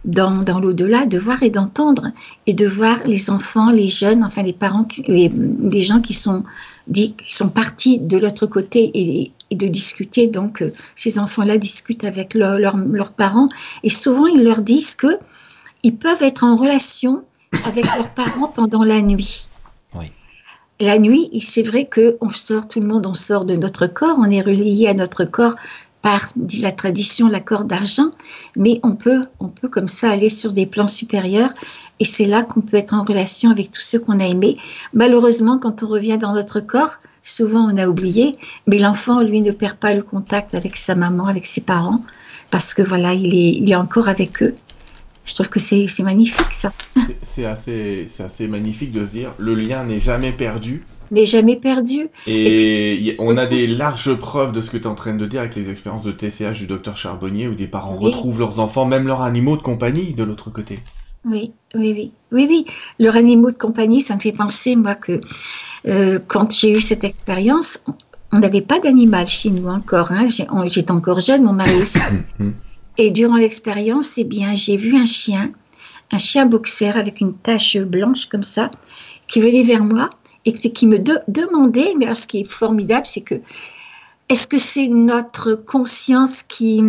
dans, 0.05 0.43
dans 0.43 0.59
l'au-delà, 0.59 1.05
de 1.05 1.17
voir 1.17 1.43
et 1.43 1.49
d'entendre, 1.49 2.11
et 2.45 2.53
de 2.53 2.65
voir 2.67 2.97
les 3.05 3.29
enfants, 3.29 3.71
les 3.71 3.87
jeunes, 3.87 4.23
enfin 4.23 4.43
les 4.43 4.53
parents, 4.53 4.87
les, 5.07 5.31
les 5.61 5.81
gens 5.81 6.01
qui 6.01 6.13
sont, 6.13 6.43
qui 6.93 7.15
sont 7.27 7.49
partis 7.49 7.97
de 7.97 8.17
l'autre 8.17 8.45
côté 8.45 8.91
et, 8.93 9.31
de 9.51 9.67
discuter. 9.67 10.27
Donc, 10.27 10.61
euh, 10.61 10.73
ces 10.95 11.19
enfants-là 11.19 11.57
discutent 11.57 12.03
avec 12.03 12.33
leurs 12.33 13.11
parents, 13.11 13.47
et 13.83 13.89
souvent 13.89 14.25
ils 14.25 14.43
leur 14.43 14.61
disent 14.61 14.95
que 14.95 15.19
ils 15.83 15.95
peuvent 15.95 16.23
être 16.23 16.43
en 16.43 16.55
relation 16.55 17.23
avec 17.63 17.85
leurs 17.85 18.09
parents 18.09 18.47
pendant 18.47 18.83
la 18.83 19.01
nuit. 19.01 19.47
La 20.81 20.99
nuit, 20.99 21.29
c'est 21.41 21.63
vrai 21.63 21.85
que 21.85 22.17
on 22.19 22.29
sort, 22.29 22.67
tout 22.67 22.81
le 22.81 22.87
monde, 22.87 23.07
on 23.07 23.13
sort 23.13 23.45
de 23.45 23.55
notre 23.55 23.87
corps, 23.87 24.17
on 24.19 24.29
est 24.29 24.41
relié 24.41 24.87
à 24.87 24.93
notre 24.93 25.23
corps 25.23 25.55
par, 26.01 26.31
dit 26.35 26.59
la 26.59 26.73
tradition, 26.73 27.29
la 27.29 27.39
corde 27.39 27.67
d'argent, 27.67 28.11
mais 28.57 28.81
on 28.83 28.91
peut, 28.91 29.25
on 29.39 29.47
peut 29.47 29.69
comme 29.69 29.87
ça 29.87 30.09
aller 30.09 30.27
sur 30.27 30.51
des 30.51 30.65
plans 30.65 30.89
supérieurs 30.89 31.53
et 32.01 32.05
c'est 32.05 32.25
là 32.25 32.43
qu'on 32.43 32.59
peut 32.59 32.75
être 32.75 32.93
en 32.93 33.03
relation 33.03 33.51
avec 33.51 33.71
tous 33.71 33.81
ceux 33.81 33.99
qu'on 33.99 34.19
a 34.19 34.25
aimés. 34.25 34.57
Malheureusement, 34.93 35.59
quand 35.59 35.81
on 35.81 35.87
revient 35.87 36.17
dans 36.17 36.33
notre 36.33 36.59
corps, 36.59 36.97
souvent 37.23 37.71
on 37.71 37.77
a 37.77 37.87
oublié, 37.87 38.37
mais 38.67 38.77
l'enfant, 38.77 39.21
lui, 39.21 39.39
ne 39.39 39.51
perd 39.51 39.77
pas 39.77 39.93
le 39.93 40.03
contact 40.03 40.55
avec 40.55 40.75
sa 40.75 40.95
maman, 40.95 41.27
avec 41.27 41.45
ses 41.45 41.61
parents, 41.61 42.03
parce 42.51 42.73
que 42.73 42.81
voilà, 42.81 43.13
il 43.13 43.33
est, 43.33 43.51
il 43.53 43.71
est 43.71 43.75
encore 43.75 44.09
avec 44.09 44.43
eux. 44.43 44.55
Je 45.25 45.33
trouve 45.33 45.49
que 45.49 45.59
c'est 45.59 45.87
magnifique 46.03 46.51
ça. 46.51 46.71
C'est 47.21 47.45
assez, 47.45 48.05
assez 48.19 48.47
magnifique 48.47 48.91
de 48.91 49.05
se 49.05 49.11
dire, 49.11 49.31
le 49.37 49.55
lien 49.55 49.83
n'est 49.83 49.99
jamais 49.99 50.31
perdu, 50.31 50.83
n'est 51.11 51.25
jamais 51.25 51.55
perdu. 51.55 52.07
Et, 52.27 53.13
on 53.19 53.37
a 53.37 53.45
des 53.45 53.67
larges 53.67 54.13
preuves 54.15 54.51
de 54.51 54.61
ce 54.61 54.69
que 54.69 54.77
tu 54.77 54.83
es 54.83 54.87
en 54.87 54.95
train 54.95 55.13
de 55.13 55.25
dire 55.25 55.41
avec 55.41 55.55
les 55.55 55.69
expériences 55.69 56.03
de 56.03 56.11
TCH 56.11 56.59
du 56.59 56.67
docteur 56.67 56.97
Charbonnier 56.97 57.47
où 57.47 57.55
des 57.55 57.67
parents 57.67 57.95
retrouvent 57.95 58.39
leurs 58.39 58.59
enfants, 58.59 58.85
même 58.85 59.07
leurs 59.07 59.21
animaux 59.21 59.57
de 59.57 59.61
compagnie 59.61 60.13
de 60.13 60.23
l'autre 60.23 60.49
côté. 60.49 60.79
Oui, 61.25 61.53
oui, 61.73 61.93
oui, 61.95 62.11
oui, 62.31 62.47
oui. 62.49 62.65
Leurs 62.99 63.15
animaux 63.15 63.51
de 63.51 63.57
compagnie, 63.57 64.01
ça 64.01 64.15
me 64.15 64.19
fait 64.19 64.31
penser, 64.31 64.75
moi, 64.75 64.93
que 64.93 65.19
euh, 65.87 66.19
quand 66.27 66.53
j'ai 66.53 66.71
eu 66.71 66.81
cette 66.81 67.03
expérience, 67.03 67.79
on 68.31 68.39
n'avait 68.39 68.61
pas 68.61 68.79
d'animal 68.79 69.27
chez 69.27 69.49
nous 69.49 69.67
encore. 69.67 70.11
Hein. 70.11 70.27
J'étais 70.65 70.91
encore 70.91 71.19
jeune, 71.19 71.43
mon 71.43 71.53
mari 71.53 71.75
aussi. 71.81 71.99
Et 72.97 73.11
durant 73.11 73.37
l'expérience, 73.37 74.17
eh 74.17 74.23
bien, 74.23 74.55
j'ai 74.55 74.77
vu 74.77 74.95
un 74.95 75.05
chien, 75.05 75.51
un 76.11 76.17
chien 76.17 76.45
boxer 76.45 76.97
avec 76.97 77.21
une 77.21 77.33
tache 77.33 77.77
blanche 77.77 78.27
comme 78.27 78.43
ça, 78.43 78.71
qui 79.27 79.41
venait 79.41 79.63
vers 79.63 79.83
moi 79.83 80.09
et 80.45 80.53
qui 80.53 80.87
me 80.87 80.99
demandait, 81.27 81.93
mais 81.97 82.05
alors 82.05 82.17
ce 82.17 82.27
qui 82.27 82.41
est 82.41 82.49
formidable, 82.49 83.05
c'est 83.07 83.21
que 83.21 83.35
est-ce 84.29 84.47
que 84.47 84.57
c'est 84.57 84.87
notre 84.87 85.53
conscience 85.53 86.43
qui, 86.43 86.81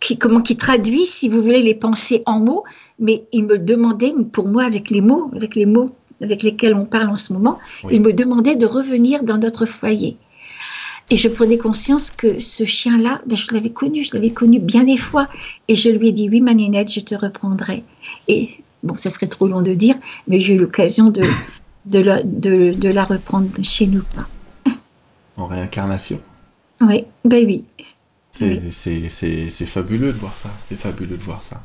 qui, 0.00 0.18
comment, 0.18 0.40
qui 0.40 0.56
traduit, 0.56 1.06
si 1.06 1.28
vous 1.28 1.42
voulez, 1.42 1.62
les 1.62 1.74
pensées 1.74 2.22
en 2.26 2.38
mots, 2.38 2.64
mais 2.98 3.26
il 3.32 3.44
me 3.44 3.58
demandait, 3.58 4.14
pour 4.32 4.48
moi, 4.48 4.64
avec 4.64 4.90
les 4.90 5.00
mots, 5.00 5.30
avec 5.34 5.54
les 5.54 5.66
mots 5.66 5.90
avec 6.22 6.42
lesquels 6.42 6.74
on 6.74 6.84
parle 6.84 7.10
en 7.10 7.14
ce 7.14 7.32
moment, 7.32 7.58
il 7.90 8.00
me 8.00 8.12
demandait 8.12 8.56
de 8.56 8.66
revenir 8.66 9.22
dans 9.22 9.38
notre 9.38 9.66
foyer. 9.66 10.16
Et 11.08 11.16
je 11.16 11.28
prenais 11.28 11.56
conscience 11.56 12.10
que 12.10 12.38
ce 12.40 12.64
chien-là, 12.64 13.20
ben, 13.26 13.36
je 13.36 13.54
l'avais 13.54 13.70
connu, 13.70 14.02
je 14.02 14.14
l'avais 14.14 14.30
connu 14.30 14.58
bien 14.58 14.84
des 14.84 14.96
fois. 14.96 15.28
Et 15.68 15.76
je 15.76 15.88
lui 15.88 16.08
ai 16.08 16.12
dit, 16.12 16.28
oui, 16.28 16.40
ma 16.40 16.52
nénette, 16.52 16.92
je 16.92 17.00
te 17.00 17.14
reprendrai. 17.14 17.84
Et 18.26 18.50
bon, 18.82 18.94
ça 18.96 19.10
serait 19.10 19.28
trop 19.28 19.46
long 19.46 19.62
de 19.62 19.72
dire, 19.72 19.94
mais 20.26 20.40
j'ai 20.40 20.54
eu 20.54 20.58
l'occasion 20.58 21.10
de, 21.10 21.22
de, 21.84 22.00
la, 22.00 22.22
de, 22.22 22.88
la 22.88 23.04
reprendre 23.04 23.48
chez 23.62 23.86
nous. 23.86 24.02
En 25.36 25.46
réincarnation 25.46 26.20
Oui, 26.80 27.04
ben 27.24 27.44
oui. 27.46 27.64
C'est 28.32 29.66
fabuleux 29.66 30.12
de 30.12 30.18
voir 30.18 30.36
ça, 30.36 30.50
c'est 30.60 30.76
fabuleux 30.76 31.16
de 31.16 31.22
voir 31.22 31.42
ça. 31.42 31.62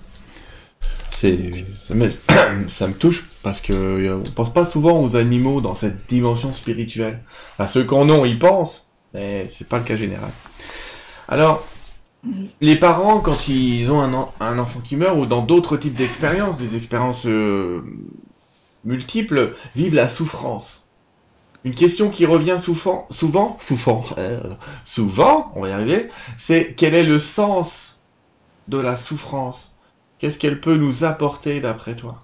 ça 2.68 2.88
me 2.88 2.94
touche 2.94 3.30
parce 3.44 3.62
que 3.62 3.74
euh, 3.74 4.18
on 4.18 4.32
pense 4.32 4.52
pas 4.54 4.66
souvent 4.66 5.04
aux 5.04 5.16
animaux 5.16 5.62
dans 5.62 5.76
cette 5.76 6.10
dimension 6.10 6.52
spirituelle. 6.54 7.22
À 7.60 7.68
ceux 7.68 7.84
qu'on 7.84 8.10
a, 8.10 8.26
ils 8.26 8.40
pensent, 8.40 8.88
mais 9.14 9.48
c'est 9.50 9.68
pas 9.68 9.78
le 9.78 9.84
cas 9.84 9.96
général. 9.96 10.32
Alors, 11.28 11.66
les 12.60 12.76
parents, 12.76 13.20
quand 13.20 13.48
ils 13.48 13.92
ont 13.92 14.30
un, 14.40 14.60
enfant 14.60 14.80
qui 14.80 14.96
meurt 14.96 15.18
ou 15.18 15.26
dans 15.26 15.42
d'autres 15.42 15.78
types 15.78 15.94
d'expériences, 15.94 16.58
des 16.58 16.76
expériences 16.76 17.26
euh, 17.26 17.82
multiples, 18.86 19.56
vivent 19.76 19.96
la 19.96 20.08
souffrance. 20.08 20.84
Une 21.64 21.76
question 21.76 22.10
qui 22.10 22.26
revient 22.26 22.58
souvent, 22.60 23.08
souvent, 23.12 23.58
souvent, 23.60 24.04
euh, 24.18 24.54
souvent, 24.84 25.52
on 25.56 25.62
va 25.62 25.70
y 25.70 25.72
arriver, 25.72 26.10
c'est 26.38 26.74
quel 26.76 26.96
est 26.96 27.04
le 27.04 27.20
sens 27.20 28.00
de 28.68 28.78
la 28.78 28.96
souffrance? 28.96 29.72
Qu'est-ce 30.18 30.40
qu'elle 30.40 30.60
peut 30.60 30.76
nous 30.76 31.04
apporter 31.04 31.60
d'après 31.60 31.96
toi? 31.96 32.20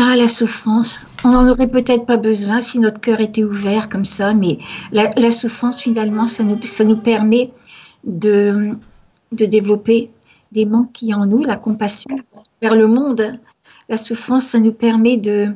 Ah, 0.00 0.14
la 0.14 0.28
souffrance. 0.28 1.08
On 1.24 1.30
n'en 1.30 1.48
aurait 1.48 1.66
peut-être 1.66 2.06
pas 2.06 2.16
besoin 2.16 2.60
si 2.60 2.78
notre 2.78 3.00
cœur 3.00 3.20
était 3.20 3.42
ouvert 3.42 3.88
comme 3.88 4.04
ça, 4.04 4.32
mais 4.32 4.58
la, 4.92 5.30
souffrance, 5.32 5.80
finalement, 5.80 6.26
ça 6.26 6.44
nous, 6.44 6.56
ça 6.64 6.84
nous 6.84 6.98
permet 6.98 7.50
de, 8.04 8.76
de 9.32 9.44
développer 9.44 10.10
des 10.52 10.66
manques 10.66 10.92
qui 10.92 11.12
en 11.14 11.26
nous, 11.26 11.42
la 11.42 11.56
compassion 11.56 12.16
vers 12.62 12.76
le 12.76 12.86
monde. 12.86 13.40
La 13.88 13.98
souffrance, 13.98 14.44
ça 14.44 14.60
nous 14.60 14.72
permet 14.72 15.16
de, 15.16 15.52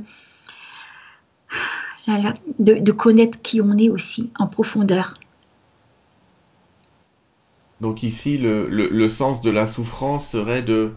de, 2.59 2.93
connaître 2.93 3.41
qui 3.43 3.61
on 3.61 3.79
est 3.79 3.91
aussi 3.91 4.33
en 4.41 4.49
profondeur. 4.49 5.15
Donc 7.81 8.03
ici, 8.03 8.39
le, 8.39 8.67
le 8.69 9.09
sens 9.09 9.41
de 9.41 9.51
la 9.51 9.69
souffrance 9.69 10.29
serait 10.29 10.63
de 10.63 10.95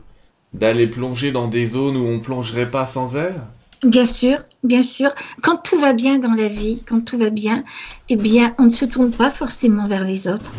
d'aller 0.60 0.88
plonger 0.88 1.32
dans 1.32 1.48
des 1.48 1.66
zones 1.66 1.98
où 1.98 2.06
on 2.06 2.20
plongerait 2.20 2.72
pas 2.72 2.86
sans 2.86 3.16
elle? 3.16 3.42
Bien 3.84 4.06
sûr, 4.06 4.38
bien 4.64 4.82
sûr. 4.82 5.12
Quand 5.42 5.58
tout 5.58 5.80
va 5.80 5.94
bien 5.94 6.18
dans 6.18 6.34
la 6.34 6.48
vie, 6.48 6.82
quand 6.88 7.02
tout 7.02 7.18
va 7.18 7.30
bien, 7.30 7.64
eh 8.10 8.16
bien, 8.16 8.56
on 8.58 8.64
ne 8.64 8.70
se 8.70 8.86
tourne 8.86 9.12
pas 9.12 9.30
forcément 9.30 9.86
vers 9.86 10.04
les 10.04 10.28
autres. 10.28 10.56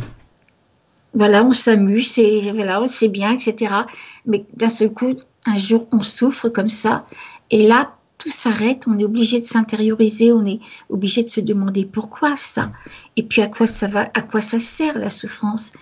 Voilà, 1.15 1.43
on 1.45 1.53
s'amuse, 1.53 2.11
c'est 2.11 2.41
voilà, 2.53 2.83
bien, 3.11 3.33
etc. 3.33 3.73
Mais 4.27 4.45
d'un 4.55 4.69
seul 4.69 4.93
coup, 4.93 5.15
un 5.47 5.57
jour, 5.57 5.89
on 5.93 6.03
souffre 6.03 6.49
comme 6.51 6.69
ça, 6.69 7.07
et 7.51 7.67
là, 7.67 7.97
tout 8.19 8.31
s'arrête, 8.31 8.85
on 8.87 8.99
est 8.99 9.05
obligé 9.05 9.41
de 9.41 9.47
s'intérioriser, 9.47 10.33
on 10.33 10.45
est 10.45 10.61
obligé 10.89 11.23
de 11.23 11.29
se 11.29 11.41
demander 11.41 11.85
pourquoi 11.85 12.37
ça, 12.37 12.73
et 13.17 13.23
puis 13.23 13.43
à 13.43 13.49
quoi 13.49 13.67
ça 13.67 13.87
va, 13.87 14.09
à 14.15 14.23
quoi 14.23 14.41
ça 14.41 14.59
sert 14.59 14.99
la 14.99 15.11
souffrance. 15.11 15.73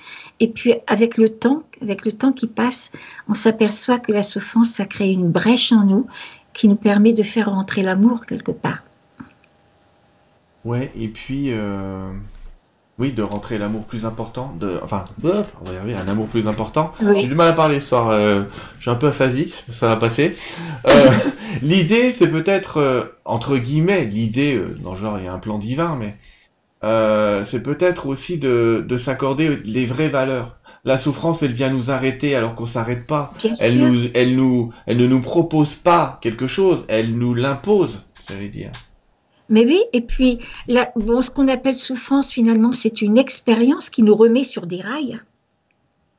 Et 0.41 0.49
puis 0.49 0.75
avec 0.87 1.17
le 1.17 1.29
temps, 1.29 1.63
avec 1.81 2.05
le 2.05 2.13
temps 2.13 2.33
qui 2.33 2.47
passe, 2.47 2.93
on 3.29 3.35
s'aperçoit 3.35 3.99
que 3.99 4.13
la 4.13 4.23
souffrance, 4.23 4.71
ça 4.71 4.85
crée 4.85 5.11
une 5.11 5.31
brèche 5.31 5.73
en 5.73 5.85
nous 5.85 6.07
qui 6.53 6.69
nous 6.69 6.77
permet 6.77 7.13
de 7.13 7.23
faire 7.23 7.51
rentrer 7.51 7.83
l'amour 7.83 8.27
quelque 8.27 8.53
part. 8.53 8.85
Ouais, 10.65 10.91
et 10.97 11.09
puis 11.09 11.53
euh, 11.53 12.11
oui, 12.99 13.11
de 13.11 13.23
rentrer 13.23 13.59
l'amour 13.59 13.85
plus 13.85 14.05
important, 14.07 14.53
de, 14.61 14.79
enfin, 14.83 15.05
on 15.23 15.29
va 15.29 15.73
y 15.73 15.77
arriver, 15.77 15.97
un 15.97 16.07
amour 16.07 16.29
plus 16.29 16.47
important. 16.47 16.93
J'ai 17.01 17.27
du 17.27 17.35
mal 17.35 17.49
à 17.49 17.53
parler 17.53 17.81
ce 17.81 17.89
soir, 17.89 18.11
euh, 18.11 18.45
je 18.77 18.83
suis 18.83 18.91
un 18.91 18.95
peu 18.95 19.09
aphasique, 19.09 19.65
ça 19.71 19.89
va 19.89 19.97
passer. 19.97 20.37
Euh, 20.89 21.11
l'idée, 21.63 22.13
c'est 22.13 22.29
peut-être, 22.29 22.79
euh, 22.79 23.05
entre 23.25 23.57
guillemets, 23.57 24.05
l'idée, 24.05 24.63
dans 24.81 24.95
genre, 24.95 25.19
il 25.19 25.25
y 25.25 25.29
a 25.29 25.33
un 25.33 25.41
plan 25.41 25.59
divin, 25.59 25.97
mais 25.99 26.17
c'est 27.43 27.63
peut-être 27.63 28.07
aussi 28.07 28.39
de, 28.39 28.85
de 28.87 28.97
s'accorder 28.97 29.57
les 29.65 29.87
vraies 29.87 30.09
valeurs. 30.09 30.57
La 30.85 30.99
souffrance, 30.99 31.43
elle 31.43 31.53
vient 31.53 31.71
nous 31.71 31.91
arrêter 31.91 32.37
alors 32.37 32.55
qu'on 32.55 32.67
s'arrête 32.67 33.07
pas. 33.07 33.33
elle 33.61 33.79
nous, 33.79 34.01
elle 34.13 34.37
nous, 34.37 34.73
elle 34.87 34.99
ne 34.99 35.07
nous 35.07 35.21
propose 35.21 35.75
pas 35.75 36.19
quelque 36.21 36.47
chose, 36.47 36.85
elle 36.89 37.17
nous 37.17 37.33
l'impose, 37.33 38.03
j'allais 38.29 38.49
dire. 38.49 38.71
Mais 39.49 39.65
oui, 39.67 39.81
et 39.93 40.01
puis, 40.01 40.39
bon, 40.97 41.23
ce 41.23 41.31
qu'on 41.31 41.49
appelle 41.49 41.75
souffrance, 41.75 42.33
finalement, 42.33 42.73
c'est 42.73 43.03
une 43.03 43.19
expérience 43.19 43.91
qui 43.91 44.03
nous 44.03 44.15
remet 44.15 44.45
sur 44.45 44.67
des 44.67 44.81
rails. 44.81 45.21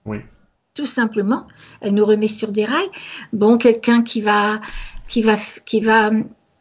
Oui. 0.06 0.20
Tout 0.76 0.86
simplement, 0.86 1.48
elle 1.82 1.94
nous 1.94 2.06
remet 2.06 2.28
sur 2.28 2.52
des 2.52 2.66
rails. 2.66 2.90
Bon, 3.34 3.58
quelqu'un 3.58 4.04
qui 4.04 4.22
va, 4.22 4.60
qui 5.08 5.22
va, 5.22 5.38
qui 5.66 5.82
va, 5.82 6.12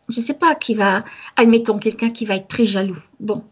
je 0.09 0.21
sais 0.21 0.35
pas, 0.35 0.55
qui 0.55 0.75
va, 0.75 1.05
admettons, 1.37 1.79
quelqu'un 1.79 2.11
qui 2.11 2.25
va 2.25 2.37
être 2.37 2.49
très 2.49 2.65
jaloux. 2.65 3.03
Bon, 3.21 3.45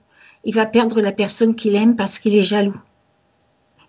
il 0.45 0.55
va 0.55 0.67
perdre 0.67 1.01
la 1.01 1.13
personne 1.13 1.55
qu'il 1.55 1.75
aime 1.75 1.97
parce 1.97 2.19
qu'il 2.19 2.37
est 2.37 2.43
jaloux 2.43 2.81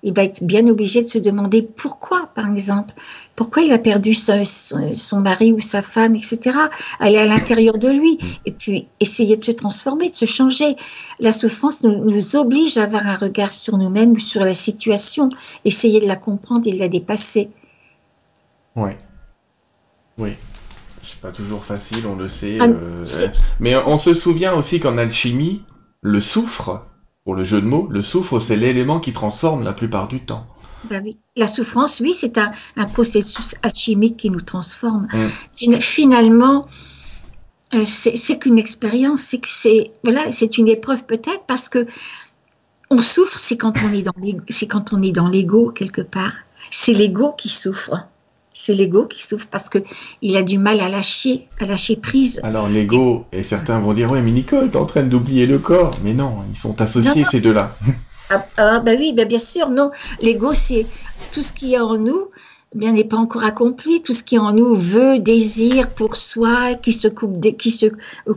il 0.03 0.13
va 0.13 0.23
être 0.23 0.43
bien 0.43 0.67
obligé 0.67 1.01
de 1.01 1.07
se 1.07 1.17
demander 1.17 1.61
pourquoi, 1.61 2.27
par 2.35 2.49
exemple, 2.49 2.93
pourquoi 3.35 3.63
il 3.63 3.71
a 3.71 3.77
perdu 3.77 4.13
son, 4.13 5.19
mari 5.21 5.53
ou 5.53 5.61
sa 5.61 5.81
femme, 5.81 6.13
etc. 6.15 6.57
Aller 6.99 7.17
à 7.17 7.25
l'intérieur 7.25 7.77
de 7.77 7.87
lui 7.87 8.15
mm. 8.15 8.27
et 8.45 8.51
puis 8.51 8.87
essayer 8.99 9.37
de 9.37 9.41
se 9.41 9.51
transformer, 9.51 10.09
de 10.09 10.15
se 10.15 10.25
changer. 10.25 10.75
La 11.19 11.31
souffrance 11.31 11.83
nous, 11.83 12.35
oblige 12.35 12.77
à 12.77 12.83
avoir 12.83 13.07
un 13.07 13.15
regard 13.15 13.53
sur 13.53 13.77
nous-mêmes 13.77 14.11
ou 14.11 14.19
sur 14.19 14.43
la 14.43 14.53
situation, 14.53 15.29
essayer 15.63 16.01
de 16.01 16.07
la 16.07 16.17
comprendre 16.17 16.67
et 16.67 16.71
de 16.71 16.79
la 16.79 16.89
dépasser. 16.89 17.49
Oui. 18.75 18.91
Oui. 20.17 20.33
C'est 21.01 21.19
pas 21.19 21.31
toujours 21.31 21.65
facile, 21.65 22.05
on 22.07 22.15
le 22.15 22.27
sait. 22.27 22.57
Ah, 22.59 22.65
euh, 22.65 23.03
mais 23.59 23.75
on 23.87 23.97
se 23.97 24.13
souvient 24.13 24.53
aussi 24.53 24.79
qu'en 24.79 24.97
alchimie, 24.97 25.63
le 26.01 26.19
soufre 26.19 26.85
pour 27.23 27.35
le 27.35 27.43
jeu 27.43 27.61
de 27.61 27.65
mots, 27.65 27.87
le 27.89 28.01
soufre, 28.01 28.39
c'est 28.39 28.55
l'élément 28.55 28.99
qui 28.99 29.13
transforme 29.13 29.63
la 29.63 29.73
plupart 29.73 30.07
du 30.07 30.19
temps. 30.19 30.45
Ben 30.89 31.01
oui. 31.03 31.17
La 31.37 31.47
souffrance, 31.47 32.01
oui, 32.01 32.13
c'est 32.13 32.37
un, 32.37 32.51
processus 32.91 33.55
alchimique 33.63 34.17
qui 34.17 34.29
nous 34.29 34.41
transforme. 34.41 35.07
Mm. 35.13 35.79
Finalement, 35.79 36.67
euh, 37.73 37.83
c'est 37.85 38.39
qu'une 38.39 38.59
expérience, 38.59 39.21
c'est 39.21 39.39
que 39.39 39.47
c'est 39.49 39.91
voilà, 40.03 40.31
c'est 40.31 40.57
une 40.57 40.67
épreuve 40.67 41.05
peut-être 41.05 41.43
parce 41.47 41.69
que 41.69 41.85
on 42.89 43.01
souffre, 43.01 43.39
c'est 43.39 43.57
quand 43.57 43.81
on 43.83 43.93
est 43.93 44.03
dans 44.03 44.13
c'est 44.49 44.67
quand 44.67 44.93
on 44.93 45.01
est 45.01 45.11
dans 45.11 45.29
l'ego 45.29 45.71
quelque 45.71 46.01
part. 46.01 46.33
C'est 46.69 46.93
l'ego 46.93 47.33
qui 47.37 47.49
souffre 47.49 48.07
c'est 48.53 48.73
l'ego 48.73 49.05
qui 49.05 49.21
souffre 49.21 49.47
parce 49.49 49.67
que 49.67 49.79
il 50.21 50.37
a 50.37 50.43
du 50.43 50.57
mal 50.57 50.79
à 50.79 50.89
lâcher, 50.89 51.47
à 51.59 51.65
lâcher 51.65 51.95
prise. 51.95 52.39
Alors 52.43 52.69
l'ego, 52.69 53.25
et... 53.31 53.43
certains 53.43 53.79
vont 53.79 53.93
dire, 53.93 54.11
ouais, 54.11 54.21
mais 54.21 54.31
Nicole, 54.31 54.69
t'es 54.69 54.77
en 54.77 54.85
train 54.85 55.03
d'oublier 55.03 55.45
le 55.45 55.57
corps. 55.57 55.91
Mais 56.03 56.13
non, 56.13 56.37
ils 56.51 56.57
sont 56.57 56.79
associés, 56.79 57.25
ces 57.29 57.41
deux-là. 57.41 57.75
Ah, 58.29 58.45
ah, 58.57 58.79
bah 58.79 58.93
oui, 58.97 59.13
bah 59.13 59.25
bien 59.25 59.39
sûr, 59.39 59.69
non. 59.69 59.91
L'ego, 60.21 60.53
c'est 60.53 60.85
tout 61.31 61.41
ce 61.41 61.51
qui 61.51 61.73
est 61.73 61.79
en 61.79 61.97
nous, 61.97 62.29
bien 62.75 62.91
n'est 62.91 63.03
pas 63.03 63.17
encore 63.17 63.43
accompli. 63.43 64.01
Tout 64.01 64.13
ce 64.13 64.23
qui 64.23 64.35
est 64.35 64.39
en 64.39 64.53
nous 64.53 64.75
veut, 64.75 65.19
désire 65.19 65.89
pour 65.89 66.15
soi, 66.15 66.75
qui 66.75 66.91
se 66.91 67.07
coupe 67.07 67.39
des, 67.39 67.55
qui 67.55 67.71
se 67.71 67.87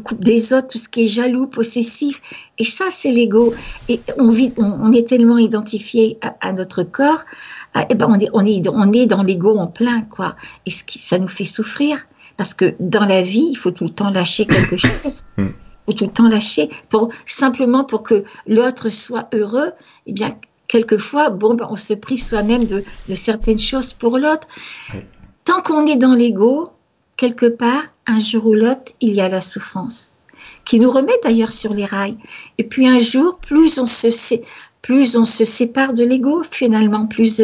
coupe 0.03 0.23
des 0.23 0.53
autres, 0.53 0.69
tout 0.69 0.79
ce 0.79 0.89
qui 0.89 1.05
est 1.05 1.07
jaloux, 1.07 1.47
possessif. 1.47 2.21
Et 2.59 2.65
ça, 2.65 2.87
c'est 2.91 3.11
l'ego. 3.11 3.55
Et 3.89 4.01
on, 4.19 4.31
vit, 4.31 4.53
on, 4.57 4.93
est 4.93 5.09
tellement 5.09 5.39
identifié 5.39 6.19
à, 6.41 6.53
notre 6.53 6.83
corps, 6.83 7.25
et 7.77 7.85
eh 7.91 7.95
ben 7.95 8.07
on 8.09 8.19
est, 8.19 8.29
on 8.33 8.45
est, 8.45 8.69
on 8.69 8.93
est 8.93 9.07
dans 9.07 9.23
l'ego 9.23 9.57
en 9.57 9.67
plein, 9.67 10.03
quoi. 10.03 10.37
Et 10.65 10.71
ce 10.71 10.85
qui, 10.85 10.99
ça 10.99 11.19
nous 11.19 11.29
fait 11.29 11.45
souffrir. 11.45 12.07
Parce 12.37 12.53
que 12.53 12.75
dans 12.81 13.07
la 13.07 13.23
vie, 13.23 13.49
il 13.51 13.57
faut 13.57 13.71
tout 13.71 13.85
le 13.85 13.91
temps 13.91 14.11
lâcher 14.11 14.47
quelque 14.47 14.77
chose. 14.77 15.23
Hmm. 15.37 15.49
Il 15.49 15.85
faut 15.85 15.93
tout 15.93 16.05
le 16.05 16.11
temps 16.11 16.29
lâcher 16.29 16.69
pour 16.89 17.11
simplement 17.25 17.85
pour 17.85 18.03
que 18.03 18.25
l'autre 18.47 18.91
soit 18.91 19.29
heureux. 19.33 19.73
Eh 20.07 20.13
bien, 20.13 20.35
quelquefois, 20.77 21.31
bon, 21.31 21.55
ben, 21.55 21.67
on 21.71 21.77
se 21.77 21.95
prive 21.95 22.23
soi-même 22.23 22.65
de, 22.65 22.85
certaines 23.15 23.59
choses 23.59 23.95
pour 23.95 24.19
l'autre. 24.19 24.47
Tant 25.45 25.63
qu'on 25.63 25.87
est 25.87 25.97
dans 25.97 26.15
l'ego, 26.15 26.71
quelque 27.17 27.47
part, 27.47 27.85
un 28.07 28.19
jour 28.19 28.47
ou 28.47 28.55
l'autre, 28.55 28.93
il 29.01 29.15
y 29.15 29.23
a 29.23 29.29
la 29.29 29.41
souffrance, 29.41 30.13
qui 30.67 30.79
nous 30.79 30.91
remet 30.91 31.19
d'ailleurs 31.23 31.53
sur 31.53 31.73
les 31.73 31.87
rails. 31.87 32.19
Et 32.59 32.65
puis 32.65 32.87
un 32.87 32.99
jour, 32.99 33.39
plus 33.39 33.79
on 33.79 33.87
se, 33.87 34.09
plus 34.83 35.17
on 35.17 35.25
se 35.25 35.45
sépare 35.47 35.95
de 35.95 36.05
l'ego, 36.05 36.43
finalement, 36.43 37.07
plus, 37.07 37.41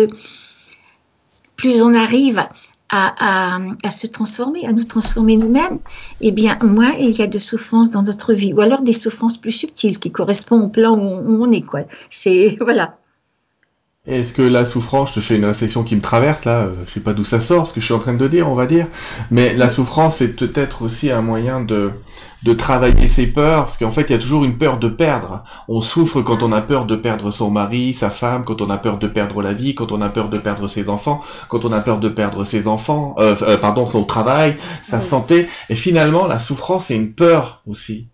plus 1.57 1.81
on 1.83 1.95
arrive 1.95 2.47
à, 2.91 3.91
se 3.91 4.07
transformer, 4.07 4.67
à 4.67 4.73
nous 4.73 4.85
transformer 4.85 5.37
nous-mêmes, 5.37 5.79
eh 6.21 6.33
bien, 6.33 6.59
moins 6.63 6.93
il 6.99 7.17
y 7.17 7.23
a 7.23 7.27
de 7.27 7.39
souffrances 7.39 7.91
dans 7.91 8.03
notre 8.03 8.35
vie, 8.35 8.53
ou 8.53 8.61
alors 8.61 8.83
des 8.83 8.93
souffrances 8.93 9.39
plus 9.39 9.53
subtiles 9.53 9.99
qui 9.99 10.13
correspondent 10.13 10.65
au 10.65 10.69
plan 10.69 10.93
où 10.99 11.43
on, 11.43 11.51
est, 11.51 11.63
quoi. 11.63 11.85
C'est, 12.11 12.59
voilà. 12.61 12.99
Est-ce 14.05 14.33
que 14.33 14.43
la 14.43 14.65
souffrance, 14.65 15.11
je 15.11 15.15
te 15.15 15.21
fais 15.21 15.37
une 15.37 15.45
réflexion 15.45 15.85
qui 15.85 15.95
me 15.95 16.01
traverse 16.01 16.45
là, 16.45 16.63
euh, 16.63 16.75
je 16.89 16.95
sais 16.95 16.99
pas 16.99 17.13
d'où 17.13 17.23
ça 17.23 17.39
sort, 17.39 17.69
ce 17.69 17.73
que 17.73 17.81
je 17.81 17.85
suis 17.85 17.95
en 17.95 18.01
train 18.01 18.15
de 18.15 18.27
dire, 18.27 18.49
on 18.49 18.55
va 18.55 18.67
dire, 18.67 18.89
mais 19.31 19.55
la 19.55 19.69
souffrance 19.69 20.17
c'est 20.17 20.35
peut-être 20.35 20.83
aussi 20.83 21.13
un 21.13 21.23
moyen 21.23 21.63
de 21.63 21.93
de 22.43 22.53
travailler 22.53 23.07
ses 23.07 23.29
peurs, 23.29 23.67
parce 23.67 23.79
qu'en 23.79 23.93
fait 23.93 24.03
il 24.03 24.11
y 24.11 24.15
a 24.17 24.19
toujours 24.19 24.43
une 24.43 24.59
peur 24.59 24.81
de 24.81 24.89
perdre. 24.89 25.45
On 25.69 25.81
souffre 25.81 26.21
quand 26.21 26.43
on 26.43 26.51
a 26.51 26.61
peur 26.61 26.87
de 26.87 26.97
perdre 26.97 27.31
son 27.31 27.53
mari, 27.53 27.95
sa 27.95 28.11
femme, 28.11 28.45
quand 28.45 28.61
on 28.61 28.71
a 28.71 28.77
peur 28.77 28.99
de 28.99 29.07
perdre 29.07 29.41
la 29.41 29.53
vie, 29.53 29.77
quand 29.77 29.93
on 29.93 30.01
a 30.01 30.09
peur 30.09 30.29
de 30.29 30.39
perdre 30.39 30.67
ses 30.67 30.89
enfants, 30.89 31.23
quand 31.49 31.65
on 31.65 31.71
a 31.71 31.79
peur 31.79 32.01
de 32.01 32.09
perdre 32.09 32.45
ses 32.45 32.67
enfants, 32.67 33.15
euh, 33.21 33.37
euh, 33.43 33.57
pardon, 33.57 33.87
son 33.87 34.03
travail, 34.03 34.57
sa 34.83 35.01
santé, 35.01 35.47
et 35.69 35.77
finalement 35.77 36.27
la 36.27 36.41
souffrance 36.41 36.87
c'est 36.87 36.97
une 36.97 37.13
peur 37.13 37.63
aussi. 37.69 38.09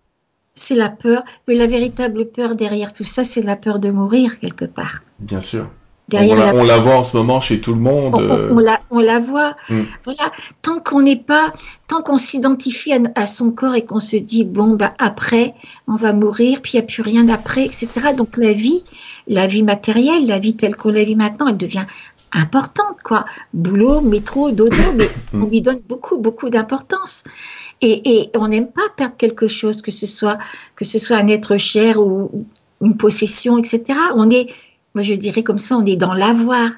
C'est 0.52 0.74
la 0.74 0.90
peur, 0.90 1.22
mais 1.46 1.54
la 1.54 1.66
véritable 1.66 2.26
peur 2.26 2.56
derrière 2.56 2.92
tout 2.92 3.04
ça, 3.04 3.24
c'est 3.24 3.42
la 3.42 3.56
peur 3.56 3.78
de 3.78 3.90
mourir 3.90 4.38
quelque 4.38 4.66
part. 4.66 5.00
Bien 5.20 5.40
sûr 5.40 5.68
on, 6.12 6.64
la, 6.64 6.78
voit 6.78 6.96
en 6.96 7.04
ce 7.04 7.16
moment 7.16 7.40
chez 7.40 7.60
tout 7.60 7.74
le 7.74 7.80
monde. 7.80 8.14
On, 8.14 8.20
euh. 8.20 8.60
la, 8.60 8.80
on 8.90 9.00
la, 9.00 9.18
voit. 9.18 9.54
Mm. 9.68 9.82
Voilà. 10.04 10.32
Tant 10.62 10.80
qu'on 10.80 11.02
n'est 11.02 11.16
pas, 11.16 11.52
tant 11.86 12.02
qu'on 12.02 12.16
s'identifie 12.16 12.92
à, 13.14 13.26
son 13.26 13.52
corps 13.52 13.74
et 13.74 13.84
qu'on 13.84 14.00
se 14.00 14.16
dit 14.16 14.44
bon 14.44 14.76
bah 14.76 14.94
après 14.98 15.54
on 15.86 15.96
va 15.96 16.12
mourir, 16.12 16.60
puis 16.62 16.72
il 16.74 16.76
n'y 16.76 16.84
a 16.84 16.86
plus 16.86 17.02
rien 17.02 17.28
après, 17.28 17.64
etc. 17.64 17.88
Donc 18.16 18.36
la 18.36 18.52
vie, 18.52 18.84
la 19.26 19.46
vie 19.46 19.62
matérielle, 19.62 20.26
la 20.26 20.38
vie 20.38 20.56
telle 20.56 20.76
qu'on 20.76 20.90
la 20.90 21.04
vit 21.04 21.16
maintenant, 21.16 21.48
elle 21.48 21.56
devient 21.56 21.86
importante 22.32 22.96
quoi. 23.02 23.24
Boulot, 23.52 24.00
métro, 24.00 24.50
dodo, 24.50 24.76
mais 24.96 25.10
mm. 25.32 25.42
on 25.42 25.46
lui 25.46 25.60
donne 25.60 25.80
beaucoup 25.88 26.18
beaucoup 26.18 26.48
d'importance. 26.48 27.24
Et, 27.80 28.18
et 28.20 28.30
on 28.36 28.48
n'aime 28.48 28.66
pas 28.66 28.88
perdre 28.96 29.16
quelque 29.16 29.46
chose, 29.46 29.82
que 29.82 29.90
ce 29.90 30.06
soit 30.06 30.38
que 30.74 30.84
ce 30.84 30.98
soit 30.98 31.18
un 31.18 31.28
être 31.28 31.56
cher 31.58 32.00
ou 32.00 32.46
une 32.80 32.96
possession, 32.96 33.58
etc. 33.58 33.98
On 34.14 34.30
est 34.30 34.48
moi, 34.94 35.02
je 35.02 35.14
dirais 35.14 35.42
comme 35.42 35.58
ça, 35.58 35.76
on 35.76 35.84
est 35.84 35.96
dans 35.96 36.14
l'avoir 36.14 36.70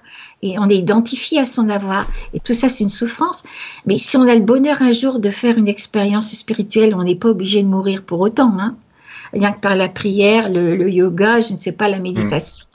et 0.43 0.59
on 0.59 0.69
est 0.69 0.77
identifié 0.77 1.39
à 1.39 1.45
son 1.45 1.69
avoir. 1.69 2.07
Et 2.35 2.41
tout 2.41 2.55
ça, 2.55 2.69
c'est 2.69 2.85
une 2.85 2.91
souffrance. 2.91 3.45
Mais 3.87 3.99
si 3.99 4.17
on 4.17 4.27
a 4.27 4.35
le 4.35 4.41
bonheur 4.41 4.83
un 4.83 4.93
jour 4.93 5.21
de 5.21 5.31
faire 5.31 5.57
une 5.57 5.69
expérience 5.69 6.33
spirituelle, 6.35 6.95
on 6.95 7.05
n'est 7.05 7.15
pas 7.15 7.29
obligé 7.29 7.63
de 7.63 7.69
mourir 7.69 8.03
pour 8.03 8.21
autant. 8.21 8.59
Hein. 8.59 8.77
Rien 9.33 9.53
que 9.53 9.61
par 9.61 9.77
la 9.77 9.89
prière, 9.89 10.51
le, 10.51 10.91
yoga, 10.91 11.41
je 11.41 11.53
ne 11.53 11.57
sais 11.57 11.73
pas, 11.73 11.89
la 11.89 12.01
méditation. 12.01 12.67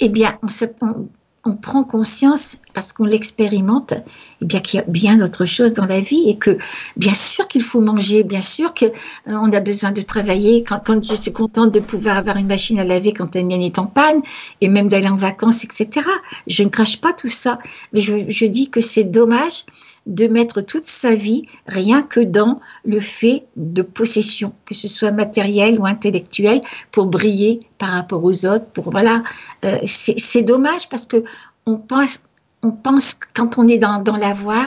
Eh 0.00 0.08
bien, 0.08 0.38
on, 0.42 0.48
on, 0.80 1.08
on 1.44 1.54
prend 1.54 1.84
conscience, 1.84 2.58
parce 2.74 2.92
qu'on 2.92 3.04
l'expérimente, 3.04 3.94
eh 4.42 4.44
bien 4.44 4.60
qu'il 4.60 4.80
y 4.80 4.82
a 4.82 4.86
bien 4.86 5.22
autre 5.22 5.46
chose 5.46 5.74
dans 5.74 5.86
la 5.86 6.00
vie 6.00 6.28
et 6.28 6.36
que 6.36 6.58
bien 6.96 7.14
sûr 7.14 7.48
qu'il 7.48 7.62
faut 7.62 7.80
manger, 7.80 8.24
bien 8.24 8.42
sûr 8.42 8.74
qu'on 8.74 8.90
euh, 9.28 9.56
a 9.56 9.60
besoin 9.60 9.92
de 9.92 10.02
travailler. 10.02 10.64
Quand, 10.64 11.02
je 11.02 11.14
suis 11.14 11.32
contente 11.32 11.72
de 11.72 11.80
pouvoir 11.80 12.18
avoir 12.18 12.36
une 12.36 12.48
machine 12.48 12.78
à 12.78 12.84
laver 12.84 13.12
quand 13.12 13.34
la 13.34 13.42
mienne 13.42 13.62
est 13.62 13.78
en 13.78 13.86
panne 13.86 14.20
et 14.60 14.68
même 14.68 14.88
d'aller 14.88 15.08
en 15.08 15.16
vacances, 15.16 15.64
etc. 15.64 16.06
Je 16.46 16.62
ne 16.62 16.68
crache 16.68 17.00
pas 17.00 17.12
tout 17.12 17.28
ça, 17.28 17.58
mais 17.92 18.00
je, 18.00 18.24
je 18.28 18.46
dis 18.46 18.68
que 18.68 18.80
c'est 18.80 19.04
dommage 19.04 19.64
de 20.06 20.26
mettre 20.26 20.60
toute 20.60 20.86
sa 20.86 21.14
vie 21.14 21.46
rien 21.66 22.02
que 22.02 22.20
dans 22.20 22.60
le 22.84 23.00
fait 23.00 23.44
de 23.56 23.82
possession, 23.82 24.52
que 24.66 24.74
ce 24.74 24.88
soit 24.88 25.12
matériel 25.12 25.80
ou 25.80 25.86
intellectuel, 25.86 26.60
pour 26.90 27.06
briller 27.06 27.66
par 27.78 27.90
rapport 27.90 28.22
aux 28.22 28.46
autres. 28.46 28.66
Pour 28.66 28.90
voilà, 28.90 29.22
euh, 29.64 29.78
c'est 29.84 30.42
dommage 30.42 30.88
parce 30.88 31.06
que 31.06 31.24
on 31.66 31.76
pense, 31.76 32.20
on 32.64 32.70
pense 32.70 33.14
quand 33.34 33.58
on 33.58 33.68
est 33.68 33.78
dans, 33.78 34.02
dans 34.02 34.16
l'avoir, 34.16 34.66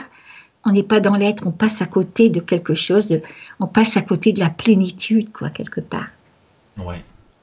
on 0.64 0.70
n'est 0.70 0.84
pas 0.84 1.00
dans 1.00 1.16
l'être, 1.16 1.46
on 1.46 1.50
passe 1.50 1.82
à 1.82 1.86
côté 1.86 2.30
de 2.30 2.40
quelque 2.40 2.74
chose, 2.74 3.20
on 3.58 3.66
passe 3.66 3.96
à 3.96 4.02
côté 4.02 4.32
de 4.32 4.38
la 4.38 4.50
plénitude, 4.50 5.32
quoi, 5.32 5.50
quelque 5.50 5.80
part. 5.80 6.08
Oui, 6.78 6.96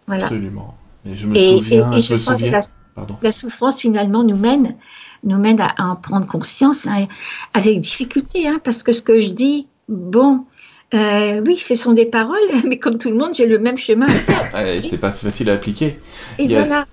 voilà. 0.08 0.26
absolument. 0.26 0.76
Et 1.06 1.16
je 1.16 1.28
me 1.28 1.36
souviens, 1.36 1.92
je, 2.00 2.14
me 2.14 2.18
souviens. 2.18 2.60
La, 3.22 3.32
souffrance 3.32 3.80
finalement 3.80 4.24
nous 4.24 4.38
mène, 4.38 4.76
nous 5.24 5.38
mène 5.38 5.60
à, 5.60 5.76
en 5.80 5.96
prendre 5.98 6.26
conscience 6.26 6.88
hein, 6.88 7.06
avec 7.54 7.80
difficulté, 7.82 8.48
hein, 8.48 8.60
parce 8.64 8.82
que 8.82 8.94
ce 8.94 9.02
que 9.02 9.20
je 9.20 9.30
dis, 9.30 9.68
bon, 9.90 10.46
euh, 10.94 11.42
oui, 11.46 11.60
ce 11.60 11.76
sont 11.76 11.94
des 11.94 12.06
paroles, 12.06 12.38
mais 12.66 12.80
comme 12.80 12.98
tout 12.98 13.10
le 13.10 13.18
monde, 13.18 13.36
j'ai 13.36 13.46
le 13.46 13.60
même 13.60 13.78
chemin 13.78 14.08
à 14.08 14.16
faire. 14.16 14.82
c'est 14.90 14.98
pas 14.98 15.12
facile 15.12 15.50
à 15.50 15.54
appliquer. 15.54 16.00
Et 16.40 16.46
il 16.46 16.52
voilà. 16.52 16.86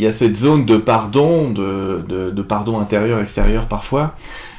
Il 0.00 0.04
y 0.04 0.06
a 0.06 0.12
cette 0.12 0.34
zone 0.34 0.64
de 0.64 0.78
pardon, 0.78 1.50
de, 1.50 2.02
de, 2.08 2.42
pardon 2.42 2.80
intérieur, 2.80 3.20
extérieur 3.20 3.68
parfois. 3.68 4.16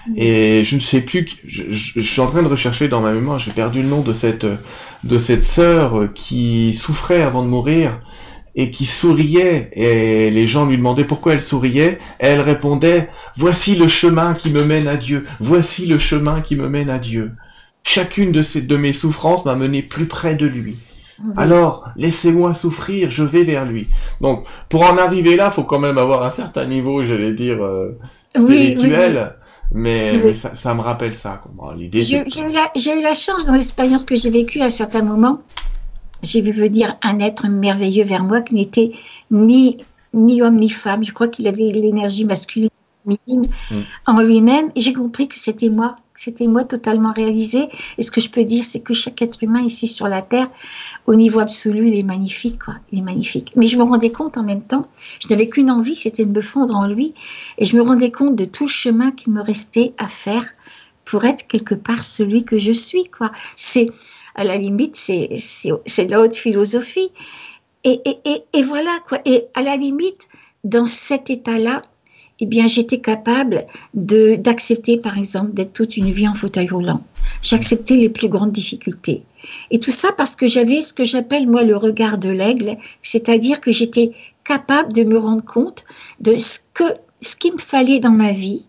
Mm. 0.08 0.14
Et 0.16 0.64
je 0.64 0.76
ne 0.76 0.80
sais 0.80 1.02
plus, 1.02 1.26
je, 1.48 1.64
je, 1.72 2.00
suis 2.00 2.22
en 2.22 2.28
train 2.28 2.44
de 2.44 2.48
rechercher 2.48 2.88
dans 2.88 3.02
ma 3.02 3.12
mémoire, 3.12 3.40
j'ai 3.40 3.50
perdu 3.50 3.82
le 3.82 3.88
nom 3.88 4.02
de 4.02 4.14
cette, 4.14 4.46
de 5.04 5.18
cette 5.18 5.44
sœur 5.44 6.14
qui 6.14 6.76
souffrait 6.76 7.24
avant 7.24 7.42
de 7.42 7.48
mourir 7.48 8.00
et 8.54 8.70
qui 8.70 8.86
souriait, 8.86 9.72
et 9.74 10.30
les 10.30 10.46
gens 10.46 10.68
lui 10.68 10.78
demandaient 10.78 11.06
pourquoi 11.06 11.34
elle 11.34 11.42
souriait, 11.42 11.98
elle 12.20 12.42
répondait 12.42 13.10
Voici 13.36 13.76
le 13.76 13.88
chemin 13.88 14.36
qui 14.36 14.52
me 14.52 14.64
mène 14.64 14.88
à 14.88 14.98
Dieu, 14.98 15.26
voici 15.40 15.88
le 15.88 15.98
chemin 15.98 16.42
qui 16.42 16.56
me 16.56 16.70
mène 16.70 16.92
à 16.92 17.00
Dieu. 17.00 17.32
Chacune 17.84 18.32
de, 18.32 18.44
ces, 18.44 18.62
de 18.62 18.78
mes 18.78 18.94
souffrances 18.94 19.46
m'a 19.46 19.56
mené 19.56 19.82
plus 19.82 20.06
près 20.06 20.36
de 20.36 20.46
lui. 20.46 20.76
Alors, 21.38 21.90
laissez-moi 21.96 22.54
souffrir, 22.54 23.12
je 23.12 23.24
vais 23.24 23.44
vers 23.44 23.66
lui. 23.66 23.88
Donc, 24.22 24.46
pour 24.70 24.84
en 24.84 24.98
arriver 24.98 25.36
là, 25.36 25.52
faut 25.52 25.64
quand 25.64 25.80
même 25.80 25.98
avoir 25.98 26.24
un 26.24 26.30
certain 26.30 26.66
niveau, 26.66 27.04
j'allais 27.04 27.34
dire, 27.34 27.64
euh, 27.64 27.98
spirituel. 28.36 29.36
Mais, 29.74 30.34
ça, 30.34 30.74
me 30.74 30.82
rappelle 30.82 31.16
ça. 31.16 31.42
L'idée. 31.78 32.02
J'ai 32.02 32.18
eu, 32.18 33.00
eu, 33.00 33.04
la 33.04 33.14
chance 33.14 33.46
dans 33.46 33.54
l'expérience 33.54 34.04
que 34.04 34.16
j'ai 34.16 34.30
vécue 34.30 34.62
à 34.62 34.70
certains 34.70 35.04
moments 35.04 35.42
j'ai 36.24 36.42
vu 36.42 36.52
venir 36.52 36.96
un 37.02 37.20
être 37.20 37.48
merveilleux 37.50 38.04
vers 38.04 38.24
moi 38.24 38.42
qui 38.42 38.56
n'était 38.56 38.92
ni, 39.30 39.78
ni 40.14 40.42
homme 40.42 40.58
ni 40.58 40.70
femme. 40.70 41.04
Je 41.04 41.14
crois 41.14 41.28
qu'il 41.28 41.48
avait 41.48 41.72
l'énergie 41.72 42.26
masculine 42.26 42.70
mm. 43.06 43.42
en 44.06 44.22
lui-même. 44.22 44.72
Et 44.76 44.80
j'ai 44.80 44.94
compris 44.94 45.28
que 45.28 45.38
c'était 45.38 45.70
moi, 45.70 45.98
c'était 46.24 46.46
moi 46.46 46.64
totalement 46.66 47.12
réalisé. 47.12 47.68
Et 47.98 48.04
ce 48.04 48.12
que 48.12 48.22
je 48.22 48.30
peux 48.30 48.44
dire, 48.44 48.64
c'est 48.64 48.82
que 48.82 48.94
chaque 48.94 49.24
être 49.24 49.42
humain 49.42 49.64
ici 49.64 49.88
sur 49.88 50.08
la 50.08 50.22
Terre, 50.22 50.48
au 51.08 51.16
niveau 51.16 51.40
absolu, 51.40 51.88
il 51.88 51.98
est 51.98 52.04
magnifique, 52.04 52.64
quoi. 52.64 52.76
Il 52.92 53.00
est 53.00 53.02
magnifique. 53.02 53.52
Mais 53.56 53.66
je 53.66 53.76
me 53.76 53.82
rendais 53.82 54.12
compte 54.12 54.38
en 54.38 54.44
même 54.44 54.62
temps, 54.62 54.88
je 55.20 55.28
n'avais 55.30 55.50
qu'une 55.50 55.72
envie, 55.72 55.96
c'était 55.96 56.26
de 56.26 56.32
me 56.32 56.42
fondre 56.42 56.76
en 56.76 56.86
lui. 56.86 57.16
Et 57.58 57.66
je 57.66 57.76
me 57.76 57.82
rendais 57.82 58.12
compte 58.12 58.36
de 58.36 58.46
tout 58.46 58.66
le 58.66 58.70
chemin 58.70 59.10
qu'il 59.10 59.34
me 59.34 59.42
restait 59.42 59.96
à 59.98 60.08
faire 60.08 60.46
pour 61.06 61.26
être 61.26 61.48
quelque 61.48 61.74
part 61.74 62.04
celui 62.04 62.46
que 62.46 62.60
je 62.60 62.72
suis, 62.72 63.06
quoi. 63.06 63.32
C'est, 63.56 63.90
à 64.36 64.44
la 64.44 64.58
limite, 64.58 64.96
c'est 64.98 65.28
de 65.28 66.12
la 66.12 66.22
haute 66.22 66.36
philosophie. 66.36 67.10
Et, 67.84 68.00
et, 68.06 68.44
et, 68.54 68.64
voilà, 68.64 68.96
quoi. 69.08 69.18
Et 69.26 69.46
à 69.56 69.64
la 69.64 69.76
limite, 69.76 70.28
dans 70.64 70.86
cet 70.86 71.32
état-là, 71.32 71.82
eh 72.42 72.46
bien, 72.48 72.68
j'étais 72.68 73.00
capable 73.00 73.66
d'accepter, 73.94 74.98
par 74.98 75.18
exemple, 75.18 75.54
d'être 75.54 75.74
toute 75.74 75.96
une 75.96 76.12
vie 76.12 76.28
en 76.28 76.34
fauteuil 76.34 76.68
roulant. 76.68 77.04
J'acceptais 77.42 77.96
les 77.96 78.10
plus 78.10 78.30
grandes 78.30 78.52
difficultés. 78.52 79.24
Et 79.70 79.80
tout 79.80 79.92
ça 79.92 80.10
parce 80.12 80.36
que 80.36 80.48
j'avais 80.48 80.82
ce 80.82 80.92
que 80.92 81.04
j'appelle, 81.04 81.48
moi, 81.48 81.64
le 81.64 81.78
regard 81.78 82.18
de 82.18 82.30
l'aigle, 82.30 82.78
c'est-à-dire 83.02 83.62
que 83.62 83.72
j'étais 83.72 84.12
capable 84.44 84.92
de 84.92 85.04
me 85.04 85.18
rendre 85.18 85.46
compte 85.46 85.86
de 86.20 86.36
ce 86.38 86.60
ce 87.24 87.36
qu'il 87.36 87.54
me 87.54 87.60
fallait 87.60 88.00
dans 88.00 88.10
ma 88.10 88.32
vie, 88.32 88.66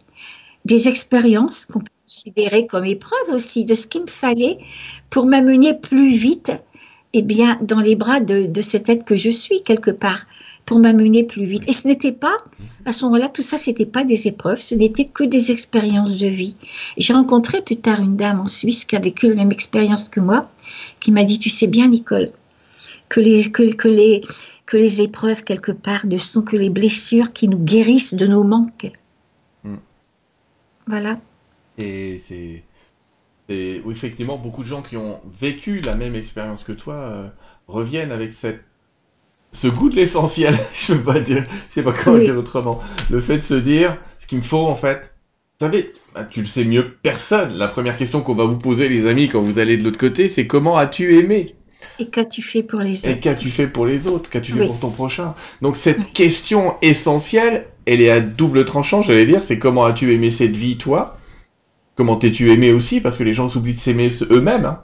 des 0.67 0.87
expériences 0.87 1.65
qu'on 1.65 1.81
considérer 2.13 2.67
comme 2.67 2.85
épreuve 2.85 3.31
aussi 3.31 3.65
de 3.65 3.75
ce 3.75 3.87
qu'il 3.87 4.03
me 4.03 4.07
fallait 4.07 4.59
pour 5.09 5.25
m'amener 5.27 5.73
plus 5.73 6.11
vite 6.11 6.53
eh 7.13 7.23
bien, 7.23 7.59
dans 7.63 7.81
les 7.81 7.97
bras 7.97 8.21
de, 8.21 8.47
de 8.47 8.61
cet 8.61 8.89
être 8.89 9.05
que 9.05 9.17
je 9.17 9.31
suis 9.31 9.63
quelque 9.63 9.91
part 9.91 10.27
pour 10.65 10.79
m'amener 10.79 11.25
plus 11.25 11.45
vite. 11.45 11.69
Et 11.69 11.73
ce 11.73 11.89
n'était 11.89 12.13
pas, 12.13 12.37
à 12.85 12.93
ce 12.93 13.05
moment-là, 13.05 13.29
tout 13.29 13.43
ça, 13.43 13.59
c'était 13.59 13.87
pas 13.87 14.05
des 14.05 14.29
épreuves, 14.29 14.61
ce 14.61 14.75
n'était 14.75 15.07
que 15.07 15.25
des 15.25 15.51
expériences 15.51 16.19
de 16.19 16.29
vie. 16.29 16.57
J'ai 16.97 17.13
rencontré 17.13 17.63
plus 17.63 17.77
tard 17.77 18.01
une 18.01 18.17
dame 18.17 18.41
en 18.41 18.47
Suisse 18.47 18.85
qui 18.85 18.97
a 18.97 19.01
vécu 19.01 19.29
la 19.29 19.35
même 19.35 19.53
expérience 19.53 20.09
que 20.09 20.21
moi, 20.21 20.51
qui 21.01 21.11
m'a 21.13 21.25
dit, 21.25 21.39
tu 21.39 21.49
sais 21.49 21.67
bien, 21.67 21.89
Nicole, 21.89 22.33
que 23.09 23.21
les, 23.21 23.51
que, 23.51 23.75
que 23.75 23.89
les, 23.89 24.23
que 24.67 24.77
les 24.77 25.03
épreuves, 25.03 25.45
quelque 25.45 25.73
part, 25.73 26.07
ne 26.07 26.17
sont 26.17 26.43
que 26.43 26.57
les 26.57 26.71
blessures 26.71 27.33
qui 27.33 27.49
nous 27.49 27.59
guérissent 27.59 28.15
de 28.15 28.27
nos 28.27 28.45
manques. 28.45 28.93
Mm. 29.65 29.77
Voilà. 30.87 31.19
Et 31.79 32.19
c'est. 32.19 32.63
Effectivement, 33.49 34.39
beaucoup 34.39 34.63
de 34.63 34.69
gens 34.69 34.83
qui 34.83 34.97
ont 34.97 35.21
vécu 35.39 35.81
la 35.81 35.95
même 35.95 36.15
expérience 36.15 36.65
que 36.65 36.73
toi 36.73 36.95
euh, 36.95 37.29
reviennent 37.69 38.13
avec 38.13 38.33
cette 38.33 38.61
ce 39.53 39.67
goût 39.67 39.91
de 39.91 39.97
l'essentiel, 39.97 40.59
je 40.75 40.95
peux 40.95 41.03
pas 41.03 41.21
dire, 41.21 41.45
je 41.69 41.75
sais 41.75 41.83
pas 41.83 41.93
comment 41.93 42.19
dire 42.19 42.39
autrement. 42.39 42.81
Le 43.11 43.21
fait 43.21 43.39
de 43.39 43.43
se 43.43 43.55
dire, 43.55 43.99
ce 44.19 44.27
qu'il 44.27 44.39
me 44.39 44.43
faut 44.43 44.67
en 44.67 44.75
fait, 44.75 45.15
vous 45.61 45.67
savez, 45.67 45.93
bah, 46.15 46.25
tu 46.25 46.41
le 46.41 46.47
sais 46.47 46.65
mieux 46.65 46.97
personne. 47.03 47.53
La 47.53 47.69
première 47.69 47.97
question 47.97 48.23
qu'on 48.23 48.35
va 48.35 48.45
vous 48.45 48.57
poser, 48.57 48.89
les 48.89 49.07
amis, 49.07 49.29
quand 49.29 49.41
vous 49.41 49.59
allez 49.59 49.77
de 49.77 49.85
l'autre 49.85 49.99
côté, 49.99 50.27
c'est 50.27 50.47
comment 50.47 50.77
as-tu 50.77 51.19
aimé? 51.19 51.47
Et 51.99 52.09
qu'as-tu 52.09 52.43
fait 52.43 52.63
pour 52.63 52.81
les 52.81 52.99
autres? 52.99 53.17
Et 53.17 53.21
qu'as-tu 53.21 53.51
fait 53.51 53.69
pour 53.69 53.87
les 53.87 54.07
autres? 54.07 54.31
Qu'as-tu 54.31 54.53
fait 54.53 54.67
pour 54.67 54.81
ton 54.81 54.91
prochain? 54.91 55.35
Donc 55.61 55.77
cette 55.77 56.13
question 56.13 56.75
essentielle, 56.83 57.67
elle 57.87 58.01
est 58.01 58.11
à 58.11 58.21
double 58.21 58.65
tranchant, 58.65 59.03
j'allais 59.03 59.27
dire, 59.27 59.45
c'est 59.45 59.59
comment 59.59 59.85
as-tu 59.85 60.13
aimé 60.13 60.31
cette 60.31 60.57
vie, 60.57 60.79
toi? 60.79 61.19
Comment 61.97 62.17
t'es-tu 62.17 62.51
aimé 62.51 62.73
aussi 62.73 63.01
Parce 63.01 63.17
que 63.17 63.23
les 63.23 63.35
gens 63.35 63.49
s'oublient 63.49 63.75
de 63.75 63.79
s'aimer 63.79 64.11
eux-mêmes. 64.31 64.65
Hein. 64.65 64.79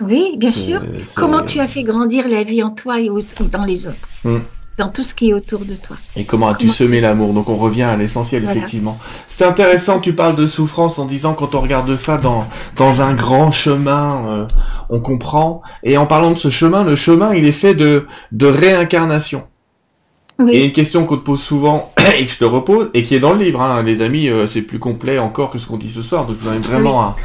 Oui, 0.00 0.36
bien 0.38 0.50
sûr. 0.50 0.80
Comment 1.14 1.42
tu 1.42 1.60
as 1.60 1.66
fait 1.66 1.82
grandir 1.82 2.28
la 2.28 2.42
vie 2.42 2.62
en 2.62 2.70
toi 2.70 3.00
et 3.00 3.10
dans 3.52 3.64
les 3.64 3.86
autres? 3.86 4.08
Hum. 4.24 4.42
dans 4.78 4.88
tout 4.88 5.02
ce 5.02 5.14
qui 5.14 5.30
est 5.30 5.34
autour 5.34 5.60
de 5.66 5.74
toi. 5.74 5.96
Et 6.16 6.24
comment 6.24 6.48
as-tu 6.48 6.68
semé 6.68 7.00
l'amour? 7.02 7.34
Donc 7.34 7.50
on 7.50 7.56
revient 7.56 7.82
à 7.82 7.96
l'essentiel, 7.96 8.44
effectivement. 8.44 8.98
C'est 9.26 9.44
intéressant, 9.44 10.00
tu 10.00 10.14
parles 10.14 10.36
de 10.36 10.46
souffrance 10.46 10.98
en 10.98 11.04
disant 11.04 11.34
quand 11.34 11.54
on 11.54 11.60
regarde 11.60 11.94
ça 11.96 12.16
dans, 12.16 12.48
dans 12.76 13.02
un 13.02 13.14
grand 13.14 13.52
chemin, 13.52 14.24
euh, 14.26 14.46
on 14.88 15.00
comprend. 15.00 15.60
Et 15.82 15.98
en 15.98 16.06
parlant 16.06 16.30
de 16.30 16.38
ce 16.38 16.48
chemin, 16.48 16.82
le 16.82 16.96
chemin, 16.96 17.34
il 17.34 17.46
est 17.46 17.52
fait 17.52 17.74
de, 17.74 18.06
de 18.32 18.46
réincarnation. 18.46 19.42
Oui. 20.40 20.52
Et 20.52 20.64
une 20.64 20.72
question 20.72 21.04
qu'on 21.04 21.16
te 21.16 21.22
pose 21.22 21.42
souvent 21.42 21.92
et 22.18 22.26
que 22.26 22.32
je 22.32 22.38
te 22.38 22.44
repose, 22.44 22.90
et 22.94 23.02
qui 23.02 23.14
est 23.14 23.20
dans 23.20 23.34
le 23.34 23.44
livre, 23.44 23.60
hein, 23.60 23.82
les 23.82 24.02
amis, 24.02 24.28
euh, 24.28 24.46
c'est 24.46 24.62
plus 24.62 24.78
complet 24.78 25.18
encore 25.18 25.50
que 25.50 25.58
ce 25.58 25.66
qu'on 25.66 25.76
dit 25.76 25.90
ce 25.90 26.02
soir, 26.02 26.26
donc 26.26 26.36
je 26.38 26.44
vous 26.44 26.48
invite 26.48 26.66
vraiment 26.66 27.00
à 27.00 27.16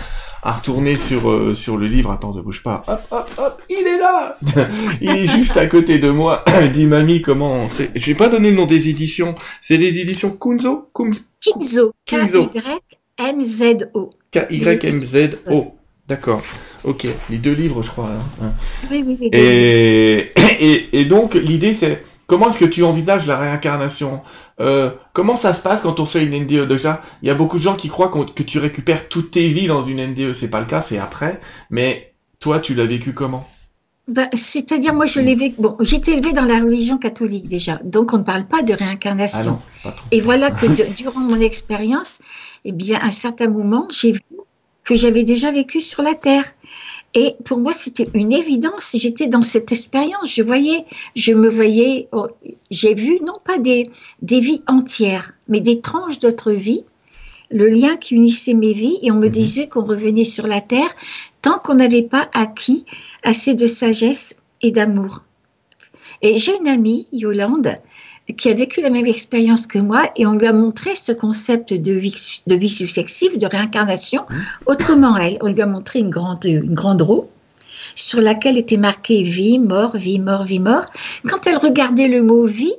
à 0.45 0.51
retourner 0.51 0.95
sur 0.95 1.29
euh, 1.29 1.55
sur 1.55 1.75
le 1.75 1.87
livre. 1.87 2.11
Attends, 2.11 2.31
ne 2.31 2.41
bouge 2.41 2.61
pas. 2.61 2.83
Hop, 2.87 3.01
hop, 3.09 3.29
hop, 3.37 3.61
il 3.67 3.87
est 3.87 3.97
là. 3.97 4.37
il 5.01 5.09
est 5.09 5.27
juste 5.27 5.57
à 5.57 5.65
côté 5.65 5.97
de 5.97 6.11
moi. 6.11 6.45
Dis 6.73 6.85
mamie 6.85 7.23
comment 7.23 7.67
c'est. 7.67 7.89
Je 7.95 8.05
vais 8.05 8.15
pas 8.15 8.29
donner 8.29 8.51
le 8.51 8.55
nom 8.55 8.67
des 8.67 8.87
éditions. 8.87 9.33
C'est 9.59 9.77
les 9.77 9.99
éditions 9.99 10.29
Kunzo. 10.29 10.91
Kinzo. 10.93 11.93
K 12.05 12.13
Y 12.13 12.49
M 13.17 13.41
Z 13.41 13.89
O. 13.95 14.11
K 14.31 14.45
Y 14.51 14.85
M 14.85 14.91
Z 14.91 15.47
O. 15.49 15.73
D'accord. 16.07 16.43
Ok. 16.83 17.07
Les 17.31 17.37
deux 17.37 17.53
livres, 17.53 17.81
je 17.81 17.89
crois. 17.89 18.11
Hein. 18.43 18.51
Oui, 18.91 19.03
oui. 19.05 19.17
Les 19.19 19.29
deux 19.31 19.37
et, 19.39 20.31
et 20.59 21.01
et 21.01 21.05
donc 21.05 21.33
l'idée 21.33 21.73
c'est 21.73 22.03
Comment 22.27 22.49
est-ce 22.49 22.57
que 22.57 22.65
tu 22.65 22.83
envisages 22.83 23.27
la 23.27 23.37
réincarnation 23.37 24.21
euh, 24.59 24.91
Comment 25.13 25.35
ça 25.35 25.53
se 25.53 25.61
passe 25.61 25.81
quand 25.81 25.99
on 25.99 26.05
fait 26.05 26.25
une 26.25 26.43
NDE 26.43 26.67
déjà? 26.67 27.01
Il 27.21 27.27
y 27.27 27.31
a 27.31 27.35
beaucoup 27.35 27.57
de 27.57 27.63
gens 27.63 27.75
qui 27.75 27.87
croient 27.87 28.09
que 28.09 28.43
tu 28.43 28.57
récupères 28.59 29.09
toutes 29.09 29.31
tes 29.31 29.47
vies 29.49 29.67
dans 29.67 29.83
une 29.83 30.05
NDE. 30.05 30.33
C'est 30.33 30.47
pas 30.47 30.59
le 30.59 30.65
cas, 30.65 30.81
c'est 30.81 30.97
après. 30.97 31.39
Mais 31.69 32.13
toi, 32.39 32.59
tu 32.59 32.73
l'as 32.73 32.85
vécu 32.85 33.13
comment? 33.13 33.47
Bah, 34.07 34.27
C'est-à-dire, 34.33 34.93
moi, 34.93 35.05
je 35.07 35.19
l'ai 35.19 35.35
vécu. 35.35 35.55
Bon, 35.59 35.75
j'étais 35.79 36.13
élevée 36.13 36.33
dans 36.33 36.45
la 36.45 36.59
religion 36.59 36.97
catholique 36.97 37.47
déjà, 37.47 37.79
donc 37.83 38.13
on 38.13 38.19
ne 38.19 38.23
parle 38.23 38.45
pas 38.45 38.61
de 38.61 38.73
réincarnation. 38.73 39.59
Ah 39.83 39.93
Et 40.11 40.21
voilà 40.21 40.51
que 40.51 40.93
durant 40.93 41.19
mon 41.19 41.39
expérience, 41.39 42.19
eh 42.65 42.71
bien, 42.71 42.99
à 42.99 43.05
un 43.05 43.11
certain 43.11 43.47
moment, 43.47 43.87
j'ai 43.89 44.11
vu 44.11 44.21
que 44.83 44.95
j'avais 44.95 45.23
déjà 45.23 45.51
vécu 45.51 45.81
sur 45.81 46.03
la 46.03 46.13
terre. 46.13 46.45
Et 47.15 47.35
pour 47.45 47.59
moi, 47.59 47.71
c'était 47.71 48.09
une 48.13 48.33
évidence. 48.33 48.95
J'étais 48.99 49.27
dans 49.27 49.41
cette 49.41 49.71
expérience. 49.71 50.29
Je 50.29 50.43
voyais, 50.43 50.85
je 51.15 51.31
me 51.31 51.47
voyais, 51.47 52.09
oh, 52.11 52.27
j'ai 52.69 52.93
vu 52.93 53.19
non 53.21 53.37
pas 53.43 53.57
des, 53.57 53.89
des 54.21 54.41
vies 54.41 54.61
entières, 54.67 55.33
mais 55.47 55.61
des 55.61 55.79
tranches 55.79 56.19
d'autres 56.19 56.51
vies, 56.51 56.83
le 57.49 57.69
lien 57.69 57.95
qui 57.95 58.15
unissait 58.15 58.53
mes 58.53 58.73
vies. 58.73 58.99
Et 59.01 59.11
on 59.11 59.15
me 59.15 59.27
mhm. 59.27 59.31
disait 59.31 59.69
qu'on 59.69 59.85
revenait 59.85 60.25
sur 60.25 60.45
la 60.45 60.59
terre 60.59 60.93
tant 61.41 61.57
qu'on 61.57 61.75
n'avait 61.75 62.03
pas 62.03 62.29
acquis 62.33 62.85
assez 63.23 63.55
de 63.55 63.65
sagesse 63.65 64.35
et 64.61 64.71
d'amour. 64.71 65.21
Et 66.21 66.37
j'ai 66.37 66.57
une 66.57 66.67
amie, 66.67 67.07
Yolande, 67.13 67.77
qui 68.33 68.49
a 68.49 68.53
vécu 68.53 68.81
la 68.81 68.89
même 68.89 69.05
expérience 69.05 69.67
que 69.67 69.77
moi 69.77 70.09
et 70.15 70.25
on 70.25 70.33
lui 70.33 70.47
a 70.47 70.53
montré 70.53 70.95
ce 70.95 71.11
concept 71.11 71.73
de 71.73 71.91
vie, 71.91 72.69
successive, 72.69 73.37
de 73.37 73.45
réincarnation. 73.45 74.25
Autrement, 74.65 75.15
elle, 75.17 75.37
on 75.41 75.47
lui 75.47 75.61
a 75.61 75.67
montré 75.67 75.99
une 75.99 76.09
grande, 76.09 76.43
une 76.45 76.73
grande 76.73 77.01
roue 77.01 77.27
sur 77.93 78.21
laquelle 78.21 78.57
était 78.57 78.77
marqué 78.77 79.21
vie, 79.21 79.59
mort, 79.59 79.95
vie, 79.95 80.19
mort, 80.19 80.43
vie, 80.43 80.59
mort. 80.59 80.85
Quand 81.27 81.45
elle 81.45 81.57
regardait 81.57 82.07
le 82.07 82.23
mot 82.23 82.45
vie, 82.45 82.73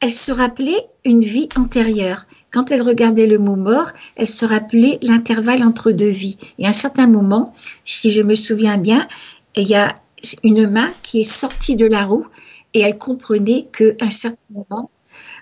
elle 0.00 0.10
se 0.10 0.32
rappelait 0.32 0.86
une 1.04 1.20
vie 1.20 1.48
antérieure. 1.56 2.26
Quand 2.52 2.70
elle 2.70 2.82
regardait 2.82 3.26
le 3.26 3.38
mot 3.38 3.56
mort, 3.56 3.90
elle 4.16 4.26
se 4.26 4.44
rappelait 4.44 4.98
l'intervalle 5.02 5.62
entre 5.62 5.90
deux 5.90 6.08
vies. 6.08 6.36
Et 6.58 6.66
à 6.66 6.70
un 6.70 6.74
certain 6.74 7.06
moment, 7.06 7.54
si 7.84 8.12
je 8.12 8.22
me 8.22 8.34
souviens 8.34 8.78
bien, 8.78 9.08
il 9.56 9.68
y 9.68 9.74
a 9.74 9.96
une 10.44 10.68
main 10.68 10.90
qui 11.02 11.20
est 11.20 11.24
sortie 11.24 11.76
de 11.76 11.86
la 11.86 12.04
roue 12.04 12.26
et 12.74 12.80
elle 12.80 12.96
comprenait 12.96 13.66
qu'à 13.76 14.04
un 14.04 14.10
certain 14.10 14.38
moment, 14.50 14.90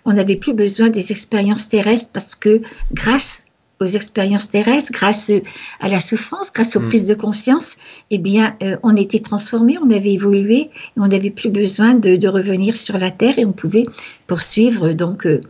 on 0.05 0.13
n'avait 0.13 0.37
plus 0.37 0.55
besoin 0.55 0.89
des 0.89 1.13
expériences 1.13 1.69
terrestres 1.69 2.11
parce 2.13 2.35
que 2.35 2.63
grâce 2.93 3.45
aux 3.81 3.87
expériences 3.87 4.51
terrestres, 4.51 4.93
grâce 4.93 5.33
à 5.81 5.89
la 5.89 6.01
souffrance, 6.01 6.53
grâce 6.53 6.77
aux 6.77 6.81
mm. 6.81 6.89
prises 6.89 7.07
de 7.07 7.15
conscience, 7.15 7.77
eh 8.11 8.19
bien, 8.19 8.55
euh, 8.63 8.77
on 8.83 8.95
était 8.95 9.21
transformé, 9.21 9.79
on 9.79 9.91
avait 9.91 10.13
évolué, 10.13 10.57
et 10.57 10.71
on 10.99 11.09
n'avait 11.09 11.31
plus 11.31 11.49
besoin 11.49 11.95
de, 11.95 12.29
revenir 12.29 12.77
sur 12.77 12.99
la 12.99 13.11
terre 13.11 13.39
et 13.39 13.45
on 13.45 13.53
pouvait 13.53 13.87
poursuivre 14.27 14.93
donc 14.93 15.27
euh, 15.27 15.41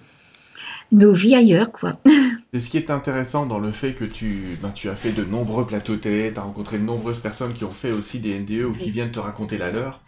nos 0.93 1.12
vies 1.12 1.35
ailleurs, 1.35 1.73
quoi. 1.73 1.99
C'est 2.55 2.61
ce 2.61 2.71
qui 2.71 2.77
est 2.77 2.90
intéressant 2.90 3.47
dans 3.47 3.59
le 3.59 3.73
fait 3.73 3.95
que 3.95 4.05
tu, 4.05 4.57
ben, 4.62 4.71
tu 4.71 4.88
as 4.88 4.97
fait 4.97 5.12
de 5.12 5.25
nombreux 5.25 5.66
plateaux 5.66 5.97
télé, 5.97 6.33
tu 6.33 6.38
as 6.38 6.43
rencontré 6.43 6.79
de 6.79 6.85
nombreuses 6.85 7.19
personnes 7.19 7.53
qui 7.53 7.64
ont 7.64 7.73
fait 7.73 7.93
aussi 7.93 8.21
des 8.21 8.38
NDE 8.38 8.64
ou 8.64 8.73
qui 8.73 8.90
viennent 8.90 9.12
te 9.12 9.21
raconter 9.21 9.59
la 9.59 9.71
leur 9.73 10.03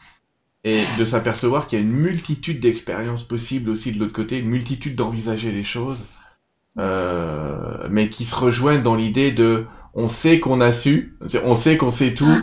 et 0.64 0.81
de 0.98 1.05
s'apercevoir 1.05 1.66
qu'il 1.66 1.79
y 1.79 1.83
a 1.83 1.85
une 1.85 1.92
multitude 1.92 2.61
d'expériences 2.61 3.25
possibles 3.25 3.70
aussi 3.70 3.92
de 3.92 3.98
l'autre 3.98 4.12
côté, 4.12 4.38
une 4.38 4.48
multitude 4.48 4.94
d'envisager 4.94 5.51
les 5.51 5.64
choses, 5.64 5.98
euh, 6.79 7.87
mais 7.90 8.09
qui 8.09 8.25
se 8.25 8.35
rejoignent 8.35 8.83
dans 8.83 8.94
l'idée 8.94 9.33
de 9.33 9.66
on 9.94 10.09
sait 10.09 10.40
qu'on 10.40 10.61
a 10.61 10.72
su, 10.72 11.16
on 11.42 11.57
sait 11.57 11.77
qu'on 11.77 11.90
sait 11.90 12.14
tout, 12.14 12.27
ah. 12.29 12.42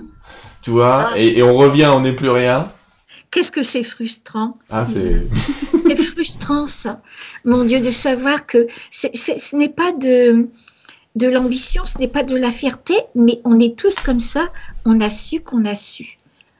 tu 0.61 0.71
vois, 0.71 1.09
ah. 1.11 1.17
et, 1.17 1.41
on 1.41 1.55
revient, 1.55 1.91
on 1.93 2.01
n'est 2.01 2.15
plus 2.15 2.29
rien. 2.29 2.69
Qu'est-ce 3.31 3.51
que 3.51 3.63
c'est 3.63 3.83
frustrant 3.83 4.57
ah, 4.69 4.85
C'est 5.85 6.03
frustrant 6.03 6.67
ça, 6.67 7.01
mon 7.45 7.63
Dieu, 7.63 7.79
de 7.79 7.89
savoir 7.89 8.45
que 8.45 8.67
ce 8.91 9.55
n'est 9.55 9.69
pas 9.69 9.93
de 9.93 10.49
de 11.15 11.27
l'ambition, 11.27 11.85
ce 11.85 11.97
n'est 11.97 12.07
pas 12.07 12.23
de 12.23 12.35
la 12.35 12.51
fierté, 12.51 12.93
mais 13.15 13.41
on 13.43 13.59
est 13.59 13.77
tous 13.77 13.99
comme 13.99 14.19
ça, 14.19 14.51
on 14.85 15.01
a 15.01 15.09
su 15.09 15.41
qu'on 15.41 15.65
a 15.65 15.75
su. 15.75 16.18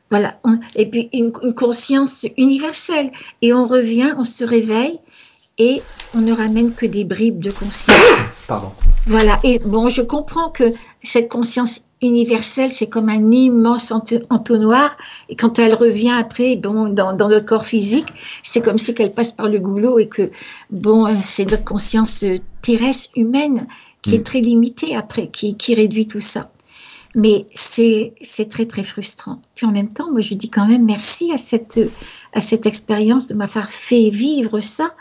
Voilà. 0.10 0.40
et 0.76 0.90
puis 0.90 1.10
une, 1.14 1.32
conscience 1.32 2.26
universelle. 2.38 3.12
Et 3.42 3.54
on 3.54 3.68
revient, 3.68 4.14
on 4.18 4.24
se 4.24 4.44
réveille 4.44 5.00
et 5.58 5.82
on 6.16 6.22
ne 6.22 6.34
ramène 6.34 6.74
que 6.74 6.86
des 6.86 7.04
bribes 7.04 7.40
de 7.40 7.52
conscience. 7.52 7.98
Pardon. 8.48 8.72
Voilà. 9.06 9.40
Et 9.44 9.60
bon, 9.60 9.90
je 9.90 10.02
comprends 10.02 10.50
que 10.50 10.74
cette 11.04 11.30
conscience 11.30 11.82
universelle, 12.02 12.72
c'est 12.72 12.88
comme 12.88 13.10
un 13.10 13.32
immense 13.32 13.92
entonnoir. 14.30 14.96
Et 15.28 15.36
quand 15.36 15.60
elle 15.60 15.74
revient 15.74 16.16
après, 16.18 16.56
bon, 16.56 16.90
dans, 16.90 17.16
notre 17.16 17.46
corps 17.46 17.66
physique, 17.66 18.08
c'est 18.42 18.62
comme 18.62 18.78
si 18.78 18.96
qu'elle 18.96 19.14
passe 19.14 19.32
par 19.32 19.50
le 19.50 19.60
goulot 19.60 20.00
et 20.00 20.08
que, 20.08 20.32
bon, 20.72 21.08
c'est 21.22 21.50
notre 21.50 21.66
conscience 21.66 22.24
terrestre, 22.62 23.10
humaine, 23.16 23.68
qui 24.02 24.16
est 24.16 24.20
mm. 24.20 24.24
très 24.24 24.40
limitée 24.40 24.96
après, 24.96 25.28
qui, 25.28 25.56
qui 25.56 25.76
réduit 25.76 26.08
tout 26.08 26.22
ça. 26.22 26.50
Mais 27.16 27.48
c'est 27.52 28.14
très, 28.50 28.66
très 28.66 28.84
frustrant. 28.84 29.42
Puis 29.56 29.66
en 29.66 29.72
même 29.72 29.90
temps, 29.90 30.12
moi, 30.12 30.22
je 30.22 30.36
dis 30.36 30.50
quand 30.50 30.68
même 30.68 30.86
merci 30.86 31.32
à 31.32 31.38
cette, 31.38 31.80
à 32.34 32.42
cette 32.42 32.66
expérience 32.66 33.28
de 33.28 33.34
m'avoir 33.34 33.70
fait 33.70 34.10
vivre 34.10 34.60
ça, 34.60 34.94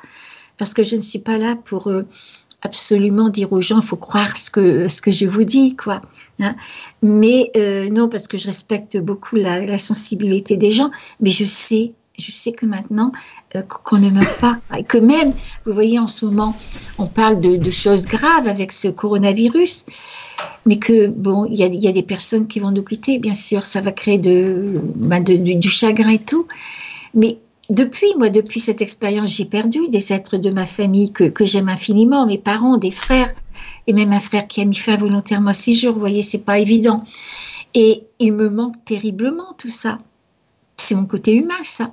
parce 0.57 0.75
que 0.75 0.83
je 0.83 0.97
ne 0.97 1.01
suis 1.01 1.19
pas 1.19 1.39
là 1.39 1.55
pour 1.55 1.89
euh, 1.89 2.05
absolument 2.63 3.29
dire 3.29 3.53
aux 3.53 3.61
gens, 3.61 3.81
il 3.81 3.87
faut 3.87 3.97
croire 3.97 4.37
ce 4.37 4.51
que, 4.51 4.89
ce 4.89 5.03
que 5.03 5.11
je 5.11 5.27
vous 5.27 5.45
dis, 5.45 5.77
quoi. 5.77 6.01
Hein. 6.41 6.57
Mais 7.03 7.51
euh, 7.57 7.89
non, 7.91 8.09
parce 8.09 8.27
que 8.27 8.39
je 8.39 8.47
respecte 8.47 8.97
beaucoup 8.97 9.37
la, 9.37 9.65
la, 9.65 9.79
sensibilité 9.79 10.57
des 10.57 10.71
gens, 10.71 10.91
mais 11.21 11.31
je 11.31 11.45
sais, 11.45 11.93
je 12.19 12.31
sais 12.31 12.53
que 12.53 12.67
maintenant, 12.67 13.13
euh, 13.57 13.63
qu'on 13.63 13.99
ne 13.99 14.11
meurt 14.11 14.39
pas, 14.39 14.59
et 14.77 14.85
que 14.85 14.99
même, 14.99 15.33
vous 15.65 15.73
voyez, 15.73 15.99
en 15.99 16.07
ce 16.07 16.25
moment, 16.27 16.57
on 16.99 17.07
parle 17.07 17.41
de, 17.41 17.71
choses 17.71 18.07
graves 18.07 18.47
avec 18.47 18.73
ce 18.73 18.89
coronavirus 18.89 19.87
mais 20.67 20.79
que 20.79 21.09
bon, 21.09 21.47
il 21.47 21.57
y 21.57 21.89
a, 21.89 21.93
des 21.93 22.03
personnes 22.03 22.47
qui 22.47 22.61
vont 22.61 22.71
nous 22.71 22.83
quitter, 22.83 23.19
bien 23.19 23.33
sûr, 23.33 23.65
ça 23.65 23.81
va 23.81 23.91
créer 23.91 24.19
de, 24.19 24.75
du 25.35 25.69
chagrin 25.69 26.11
et 26.11 26.19
tout. 26.19 26.47
Mais 27.15 27.39
depuis, 27.71 28.15
moi, 28.19 28.29
depuis 28.29 28.61
cette 28.61 28.83
expérience, 28.83 29.35
j'ai 29.35 29.47
perdu 29.47 29.89
des 29.89 30.13
êtres 30.13 30.37
de 30.37 30.51
ma 30.51 30.67
famille 30.67 31.13
que, 31.13 31.25
que 31.25 31.45
j'aime 31.45 31.69
infiniment, 31.69 32.27
mes 32.27 32.39
parents, 32.39 32.77
des 32.77 32.91
frères, 32.91 33.33
et 33.87 33.93
même 33.93 34.13
un 34.13 34.21
frère 34.21 34.47
qui 34.47 34.61
a 34.61 34.65
mis 34.65 34.77
fin 34.77 34.97
volontairement 34.97 35.51
à 35.51 35.55
six 35.55 35.79
jours. 35.79 35.95
Vous 35.95 36.01
voyez, 36.01 36.23
c'est 36.23 36.45
pas 36.45 36.59
évident. 36.59 37.05
Et 37.75 38.05
il 38.19 38.33
me 38.33 38.49
manque 38.49 38.85
terriblement 38.85 39.55
tout 39.59 39.71
ça. 39.71 39.99
C'est 40.79 40.95
mon 40.95 41.07
côté 41.07 41.35
humain, 41.35 41.63
ça. 41.63 41.93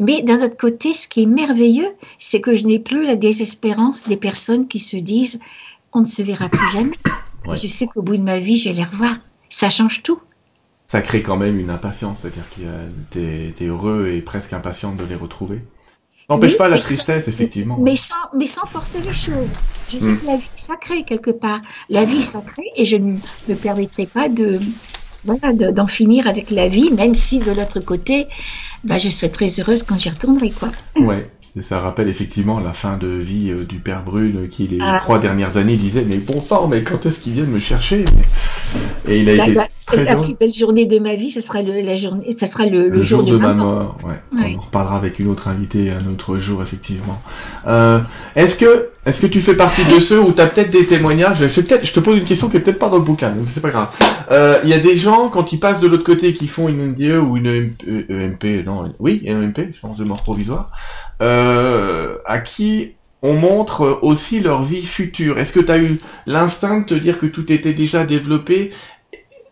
Mais 0.00 0.22
d'un 0.22 0.42
autre 0.42 0.56
côté, 0.56 0.92
ce 0.94 1.06
qui 1.06 1.22
est 1.22 1.26
merveilleux, 1.26 1.94
c'est 2.18 2.40
que 2.40 2.54
je 2.54 2.66
n'ai 2.66 2.78
plus 2.78 3.04
la 3.04 3.14
désespérance 3.14 4.08
des 4.08 4.16
personnes 4.16 4.66
qui 4.66 4.78
se 4.78 4.96
disent 4.96 5.38
on 5.92 6.00
ne 6.00 6.04
se 6.04 6.22
verra 6.22 6.48
plus 6.48 6.70
jamais. 6.72 6.96
Je 7.54 7.66
sais 7.66 7.86
qu'au 7.86 8.02
bout 8.02 8.16
de 8.16 8.22
ma 8.22 8.38
vie, 8.38 8.56
je 8.56 8.68
vais 8.68 8.74
les 8.76 8.84
revoir. 8.84 9.16
Ça 9.48 9.68
change 9.68 10.04
tout. 10.04 10.20
Ça 10.86 11.02
crée 11.02 11.22
quand 11.22 11.36
même 11.36 11.58
une 11.58 11.70
impatience, 11.70 12.20
c'est-à-dire 12.20 12.44
que 12.56 12.62
tu 13.10 13.64
es, 13.64 13.66
heureux 13.66 14.12
et 14.14 14.22
presque 14.22 14.52
impatiente 14.52 14.96
de 14.96 15.04
les 15.04 15.16
retrouver. 15.16 15.60
N'empêche 16.30 16.56
pas 16.56 16.68
la 16.68 16.78
tristesse, 16.78 17.26
effectivement. 17.26 17.78
Mais 17.80 17.96
sans, 17.96 18.14
mais 18.36 18.46
sans 18.46 18.64
forcer 18.64 19.00
les 19.00 19.12
choses. 19.12 19.54
Je 19.88 19.98
sais 19.98 20.12
hmm. 20.12 20.18
que 20.18 20.26
la 20.26 20.36
vie 20.36 20.48
est 20.54 20.58
sacrée 20.58 21.02
quelque 21.02 21.32
part. 21.32 21.60
La 21.88 22.04
vie 22.04 22.18
est 22.18 22.22
sacrée 22.22 22.70
et 22.76 22.84
je 22.84 22.96
ne 22.96 23.16
me 23.48 23.54
permettrai 23.54 24.06
pas 24.06 24.28
de 24.28 24.60
voilà, 25.24 25.52
d'en 25.52 25.86
finir 25.86 26.26
avec 26.26 26.50
la 26.50 26.68
vie, 26.68 26.90
même 26.90 27.14
si 27.14 27.38
de 27.38 27.52
l'autre 27.52 27.80
côté, 27.80 28.26
bah, 28.84 28.98
je 28.98 29.08
serai 29.08 29.30
très 29.30 29.48
heureuse 29.60 29.82
quand 29.82 29.98
j'y 29.98 30.10
retournerai. 30.10 30.50
Quoi. 30.50 30.70
Ouais, 30.96 31.30
ça 31.60 31.80
rappelle 31.80 32.08
effectivement 32.08 32.60
la 32.60 32.72
fin 32.72 32.96
de 32.96 33.08
vie 33.08 33.50
euh, 33.50 33.64
du 33.64 33.76
père 33.76 34.02
Brune 34.02 34.48
qui 34.48 34.66
les 34.66 34.78
ah. 34.80 34.96
trois 34.98 35.18
dernières 35.18 35.58
années 35.58 35.76
disait 35.76 36.04
mais 36.08 36.16
bon 36.16 36.40
sang 36.40 36.66
mais 36.66 36.82
quand 36.82 37.04
est-ce 37.04 37.20
qu'ils 37.20 37.34
viennent 37.34 37.50
me 37.50 37.58
chercher 37.58 38.06
Et 39.06 39.20
il 39.20 39.28
a 39.28 39.34
La, 39.34 39.44
été 39.44 39.54
la- 39.54 39.68
très 39.86 40.04
la 40.04 40.14
plus 40.16 40.34
belle 40.34 40.54
journée 40.54 40.86
de 40.86 40.98
ma 40.98 41.14
vie, 41.14 41.30
ce 41.30 41.42
sera 41.42 41.60
le, 41.60 41.82
la 41.82 41.96
journée, 41.96 42.32
ce 42.32 42.46
sera 42.46 42.64
le, 42.66 42.84
le 42.88 42.88
Le 42.88 43.02
jour, 43.02 43.22
de, 43.24 43.36
ma 43.36 43.48
ma 43.48 43.54
mort. 43.54 43.66
mort, 43.74 43.98
ouais. 44.04 44.40
Ouais. 44.40 44.52
On 44.54 44.58
en 44.58 44.62
reparlera 44.62 44.96
avec 44.96 45.18
une 45.18 45.28
autre 45.28 45.48
invitée 45.48 45.90
un 45.90 46.06
autre 46.10 46.38
jour, 46.38 46.62
effectivement. 46.62 47.20
Euh, 47.66 48.00
est-ce 48.36 48.56
que, 48.56 48.88
est-ce 49.04 49.20
que 49.20 49.26
tu 49.26 49.40
fais 49.40 49.54
partie 49.54 49.84
de 49.92 49.98
ceux 50.00 50.18
où 50.20 50.32
tu 50.32 50.40
as 50.40 50.46
peut-être 50.46 50.70
des 50.70 50.86
témoignages? 50.86 51.46
Je, 51.46 51.60
peut-être, 51.60 51.84
je 51.84 51.92
te 51.92 52.00
pose 52.00 52.16
une 52.18 52.24
question 52.24 52.48
qui 52.48 52.56
est 52.56 52.60
peut-être 52.60 52.78
pas 52.78 52.88
dans 52.88 52.96
le 52.96 53.02
bouquin, 53.02 53.30
donc 53.30 53.48
c'est 53.48 53.60
pas 53.60 53.70
grave. 53.70 53.88
Euh, 54.30 54.58
Il 54.64 54.70
y 54.70 54.74
a 54.74 54.78
des 54.78 54.96
gens, 54.96 55.28
quand 55.28 55.52
ils 55.52 55.58
passent 55.60 55.80
de 55.80 55.88
l'autre 55.88 56.04
côté, 56.04 56.32
qui 56.32 56.46
font 56.46 56.68
une 56.68 56.92
NDE 56.92 57.18
ou 57.22 57.36
une 57.36 57.46
EMP, 57.48 57.72
euh, 57.88 58.26
EMP, 58.28 58.64
non, 58.64 58.82
oui, 59.00 59.20
une 59.24 59.42
EMP, 59.42 59.74
séance 59.78 59.98
de 59.98 60.04
mort 60.04 60.22
provisoire, 60.22 60.70
euh, 61.22 62.18
à 62.26 62.38
qui 62.40 62.94
on 63.22 63.34
montre 63.34 64.00
aussi 64.02 64.40
leur 64.40 64.62
vie 64.62 64.82
future. 64.82 65.38
Est-ce 65.38 65.52
que 65.52 65.60
tu 65.60 65.70
as 65.70 65.78
eu 65.78 65.96
l'instinct 66.26 66.80
de 66.80 66.84
te 66.86 66.94
dire 66.94 67.18
que 67.18 67.26
tout 67.26 67.50
était 67.52 67.72
déjà 67.72 68.04
développé? 68.04 68.72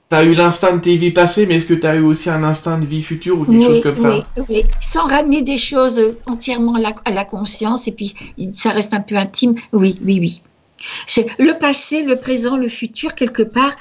T'as 0.08 0.24
eu 0.24 0.34
l'instinct 0.34 0.72
de 0.72 0.80
tes 0.80 0.96
vies 0.96 1.12
passées, 1.12 1.46
mais 1.46 1.54
est-ce 1.54 1.66
que 1.66 1.74
t'as 1.74 1.94
eu 1.94 2.00
aussi 2.00 2.28
un 2.30 2.42
instinct 2.42 2.78
de 2.78 2.84
vie 2.84 3.00
future 3.00 3.38
ou 3.38 3.44
quelque 3.44 3.62
chose 3.62 3.80
comme 3.80 3.96
ça? 3.96 4.08
oui, 4.08 4.44
oui. 4.48 4.62
Sans 4.80 5.06
ramener 5.06 5.42
des 5.42 5.56
choses 5.56 6.16
entièrement 6.26 6.74
à 6.74 6.80
la, 6.80 6.92
à 7.04 7.12
la 7.12 7.24
conscience, 7.24 7.86
et 7.86 7.92
puis 7.92 8.12
ça 8.52 8.70
reste 8.70 8.92
un 8.92 9.00
peu 9.00 9.14
intime. 9.14 9.54
Oui, 9.72 9.96
oui, 10.04 10.18
oui. 10.20 10.42
C'est 11.06 11.26
le 11.38 11.56
passé, 11.56 12.02
le 12.02 12.16
présent, 12.16 12.56
le 12.56 12.68
futur, 12.68 13.14
quelque 13.14 13.42
part. 13.42 13.76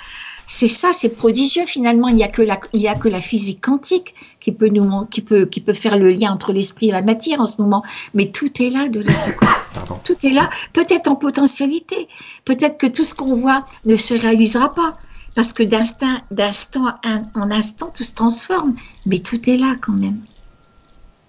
C'est 0.52 0.68
ça, 0.68 0.90
c'est 0.94 1.10
prodigieux 1.16 1.66
finalement. 1.68 2.08
Il 2.08 2.16
n'y 2.16 2.24
a 2.24 2.28
que 2.28 2.42
la, 2.42 2.60
il 2.74 2.82
y 2.82 2.88
a 2.88 2.96
que 2.96 3.08
la 3.08 3.22
physique 3.22 3.62
quantique 3.64 4.16
qui 4.40 4.52
peut 4.52 4.68
nous, 4.70 4.84
mon- 4.84 5.06
qui 5.06 5.22
peut, 5.22 5.46
qui 5.46 5.62
peut 5.62 5.74
faire 5.74 5.96
le 6.00 6.10
lien 6.10 6.32
entre 6.32 6.54
l'esprit 6.54 6.90
et 6.90 6.92
la 6.92 7.04
matière 7.04 7.40
en 7.40 7.46
ce 7.46 7.62
moment. 7.62 7.84
Mais 8.16 8.32
tout 8.32 8.50
est 8.60 8.72
là 8.72 8.90
de 8.90 9.02
l'autre 9.02 9.36
côté. 9.36 9.52
Pardon. 9.76 10.00
Tout 10.04 10.16
est 10.24 10.32
là, 10.32 10.50
peut-être 10.74 11.08
en 11.08 11.16
potentialité. 11.16 12.08
Peut-être 12.46 12.80
que 12.80 12.88
tout 12.88 13.06
ce 13.06 13.14
qu'on 13.14 13.36
voit 13.36 13.64
ne 13.86 13.96
se 13.96 14.16
réalisera 14.16 14.74
pas. 14.74 14.94
Parce 15.36 15.54
que 15.54 15.62
d'instant 15.62 16.96
en- 17.36 17.52
instant, 17.52 17.92
tout 17.96 18.04
se 18.04 18.16
transforme. 18.16 18.74
Mais 19.06 19.20
tout 19.20 19.48
est 19.48 19.58
là 19.58 19.76
quand 19.80 19.94
même. 19.94 20.18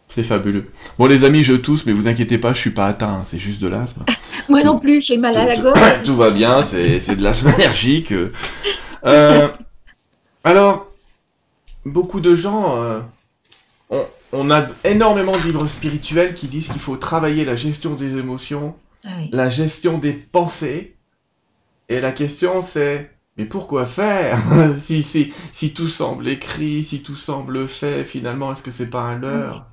C'est 0.08 0.22
fabuleux. 0.24 0.70
Bon 0.98 1.06
les 1.06 1.24
amis, 1.24 1.44
je 1.44 1.52
tousse, 1.52 1.84
mais 1.84 1.92
vous 1.92 2.08
inquiétez 2.08 2.38
pas, 2.38 2.54
je 2.54 2.58
suis 2.58 2.70
pas 2.70 2.86
atteint, 2.86 3.16
hein, 3.20 3.24
c'est 3.30 3.38
juste 3.38 3.60
de 3.60 3.68
l'asthme. 3.68 4.02
Moi 4.48 4.62
non 4.64 4.78
plus, 4.78 5.02
j'ai 5.02 5.18
mal 5.18 5.36
à 5.36 5.44
la 5.44 5.56
gorge. 5.58 5.78
tout 6.06 6.16
va 6.16 6.30
bien, 6.30 6.62
c'est 6.62 6.98
c'est 7.00 7.16
de 7.16 7.22
l'asthme 7.22 7.48
allergique. 7.58 8.12
Euh. 9.06 9.48
Alors, 10.44 10.88
beaucoup 11.84 12.20
de 12.20 12.34
gens, 12.34 12.80
euh, 12.82 13.00
on, 13.90 14.06
on 14.32 14.50
a 14.50 14.66
énormément 14.84 15.32
de 15.32 15.42
livres 15.42 15.66
spirituels 15.66 16.34
qui 16.34 16.48
disent 16.48 16.68
qu'il 16.68 16.80
faut 16.80 16.96
travailler 16.96 17.44
la 17.44 17.56
gestion 17.56 17.94
des 17.94 18.16
émotions, 18.16 18.76
Ah 19.04 19.08
oui. 19.18 19.30
la 19.32 19.48
gestion 19.50 19.98
des 19.98 20.12
pensées. 20.12 20.96
Et 21.88 22.00
la 22.00 22.12
question 22.12 22.62
c'est, 22.62 23.10
mais 23.36 23.46
pourquoi 23.46 23.84
faire 23.84 24.38
si, 24.80 25.02
si, 25.02 25.32
si 25.52 25.74
tout 25.74 25.88
semble 25.88 26.28
écrit, 26.28 26.84
si 26.84 27.02
tout 27.02 27.16
semble 27.16 27.66
fait, 27.66 28.04
finalement, 28.04 28.52
est-ce 28.52 28.62
que 28.62 28.70
c'est 28.70 28.90
pas 28.90 29.02
un 29.02 29.18
leurre 29.18 29.66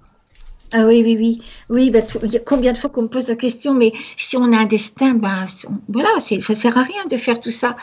Ah 0.74 0.86
oui, 0.88 1.04
oui, 1.06 1.16
oui. 1.20 1.42
Oui, 1.70 1.94
tout- 2.08 2.20
il 2.24 2.32
y 2.34 2.38
a 2.38 2.40
combien 2.40 2.74
de 2.74 2.78
fois 2.78 2.90
qu'on 2.90 3.04
me 3.04 3.08
pose 3.08 3.28
la 3.28 3.36
question, 3.36 3.74
mais 3.76 3.94
si 4.18 4.36
on 4.36 4.52
a 4.52 4.58
un 4.58 4.66
destin, 4.66 5.14
ben, 5.14 5.46
on- 5.70 5.80
voilà, 5.90 6.10
ça 6.20 6.56
sert 6.56 6.78
à 6.78 6.84
rien 6.84 7.06
de 7.06 7.18
faire 7.18 7.40
tout 7.40 7.52
ça. 7.52 7.78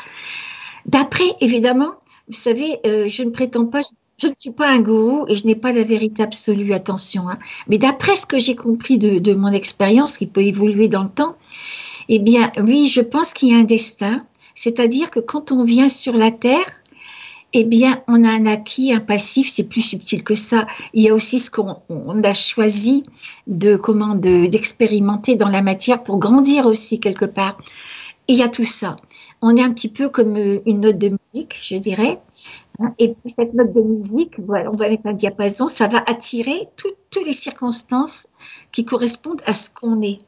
D'après, 0.87 1.25
évidemment, 1.41 1.93
vous 2.29 2.35
savez, 2.35 2.79
euh, 2.87 3.07
je 3.09 3.23
ne 3.23 3.31
prétends 3.31 3.67
pas, 3.67 3.81
je 4.19 4.29
ne 4.29 4.33
suis 4.37 4.51
pas 4.53 4.69
un 4.69 4.79
gourou 4.81 5.27
et 5.29 5.35
je 5.35 5.47
n'ai 5.47 5.55
pas 5.55 5.73
la 5.73 5.83
vérité 5.83 6.23
absolue, 6.23 6.73
attention. 6.73 7.29
hein. 7.29 7.39
Mais 7.69 7.79
d'après 7.79 8.17
ce 8.17 8.27
que 8.27 8.39
j'ai 8.39 8.57
compris 8.57 8.99
de, 8.99 9.35
mon 9.35 9.53
expérience, 9.53 10.17
qui 10.19 10.27
peut 10.27 10.43
évoluer 10.43 10.89
dans 10.89 11.03
le 11.03 11.11
temps, 11.11 11.37
eh 12.09 12.19
bien, 12.19 12.51
oui, 12.63 12.89
je 12.89 13.01
pense 13.01 13.35
qu'il 13.35 13.51
y 13.51 13.55
a 13.55 13.59
un 13.59 13.65
destin. 13.65 14.25
C'est-à-dire 14.55 15.11
que 15.11 15.21
quand 15.21 15.53
on 15.53 15.65
vient 15.65 15.89
sur 15.89 16.15
la 16.17 16.31
Terre, 16.31 16.67
eh 17.53 17.65
bien, 17.65 18.01
on 18.09 18.25
a 18.25 18.31
un 18.31 18.47
acquis, 18.47 18.93
un 18.93 19.01
passif, 19.01 19.49
c'est 19.49 19.69
plus 19.69 19.81
subtil 19.83 20.25
que 20.25 20.35
ça. 20.35 20.67
Il 20.93 21.03
y 21.03 21.09
a 21.09 21.15
aussi 21.15 21.39
ce 21.39 21.51
qu'on 21.51 21.77
on 21.89 22.23
a 22.23 22.35
choisi 22.35 23.05
de 23.47 23.77
comment 23.77 24.15
de- 24.17 24.47
d'expérimenter 24.47 25.37
dans 25.37 25.49
la 25.49 25.63
matière 25.63 26.03
pour 26.03 26.19
grandir 26.19 26.67
aussi 26.67 27.01
quelque 27.01 27.27
part. 27.27 27.59
Il 28.29 28.37
y 28.37 28.43
a 28.43 28.49
tout 28.49 28.65
ça. 28.65 28.97
On 29.47 29.57
est 29.57 29.63
un 29.63 29.73
petit 29.73 29.91
peu 29.91 30.09
comme 30.09 30.37
euh, 30.37 30.61
une 30.67 30.81
note 30.81 30.99
de 30.99 31.11
musique, 31.11 31.55
je 31.63 31.77
dirais. 31.77 32.21
Hein, 32.81 32.95
Et 32.99 33.15
cette 33.27 33.55
note 33.55 33.73
de 33.75 33.81
musique, 33.83 34.35
on 34.39 34.77
va 34.77 34.89
mettre 34.89 35.07
un 35.07 35.15
diapason, 35.15 35.69
ça 35.69 35.89
va 35.89 35.99
attirer 36.07 36.69
tout- 36.77 36.95
toutes 37.11 37.27
les 37.27 37.33
circonstances 37.35 38.29
qui 38.73 38.85
correspondent 38.85 39.43
à 39.47 39.55
ce 39.55 39.71
qu'on 39.71 40.03
est. 40.03 40.21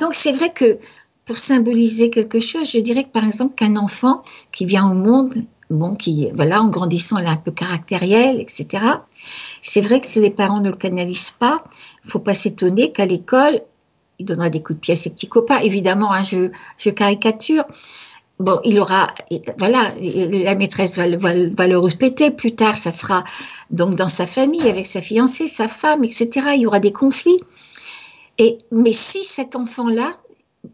Donc 0.00 0.14
c'est 0.14 0.32
vrai 0.32 0.52
que 0.52 0.78
pour 1.24 1.38
symboliser 1.38 2.10
quelque 2.10 2.40
chose, 2.40 2.70
je 2.70 2.78
dirais 2.78 3.04
que 3.04 3.10
par 3.10 3.24
exemple 3.24 3.54
qu'un 3.54 3.76
enfant 3.76 4.22
qui 4.52 4.66
vient 4.66 4.90
au 4.90 4.94
monde, 4.94 5.34
bon, 5.70 5.94
qui 5.96 6.30
voilà, 6.34 6.62
en 6.62 6.68
grandissant, 6.68 7.18
il 7.18 7.24
est 7.26 7.28
un 7.28 7.36
peu 7.36 7.50
caractériel, 7.52 8.40
etc. 8.40 9.06
C'est 9.62 9.80
vrai 9.80 10.00
que 10.00 10.06
si 10.06 10.20
les 10.20 10.30
parents 10.30 10.60
ne 10.60 10.70
le 10.70 10.76
canalisent 10.76 11.32
pas, 11.32 11.64
faut 12.04 12.20
pas 12.20 12.34
s'étonner 12.34 12.92
qu'à 12.92 13.06
l'école, 13.06 13.60
il 14.18 14.26
donnera 14.26 14.50
des 14.50 14.62
coups 14.62 14.78
de 14.78 14.80
pied 14.80 14.92
à 14.94 14.96
ses 14.96 15.10
petits 15.10 15.28
copains. 15.28 15.58
Évidemment, 15.60 16.12
hein, 16.12 16.22
je 16.78 16.90
caricature. 16.90 17.64
Bon, 18.38 18.60
il 18.64 18.78
aura, 18.78 19.06
voilà, 19.58 19.90
la 19.98 20.54
maîtresse 20.54 20.98
va 20.98 21.06
le 21.06 21.78
respecter 21.78 22.30
plus 22.30 22.54
tard. 22.54 22.76
Ça 22.76 22.90
sera 22.90 23.24
donc 23.70 23.94
dans 23.94 24.08
sa 24.08 24.26
famille, 24.26 24.68
avec 24.68 24.84
sa 24.86 25.00
fiancée, 25.00 25.46
sa 25.46 25.68
femme, 25.68 26.04
etc. 26.04 26.28
Il 26.54 26.62
y 26.62 26.66
aura 26.66 26.78
des 26.78 26.92
conflits. 26.92 27.40
Et, 28.38 28.58
mais 28.70 28.92
si 28.92 29.24
cet 29.24 29.56
enfant-là, 29.56 30.18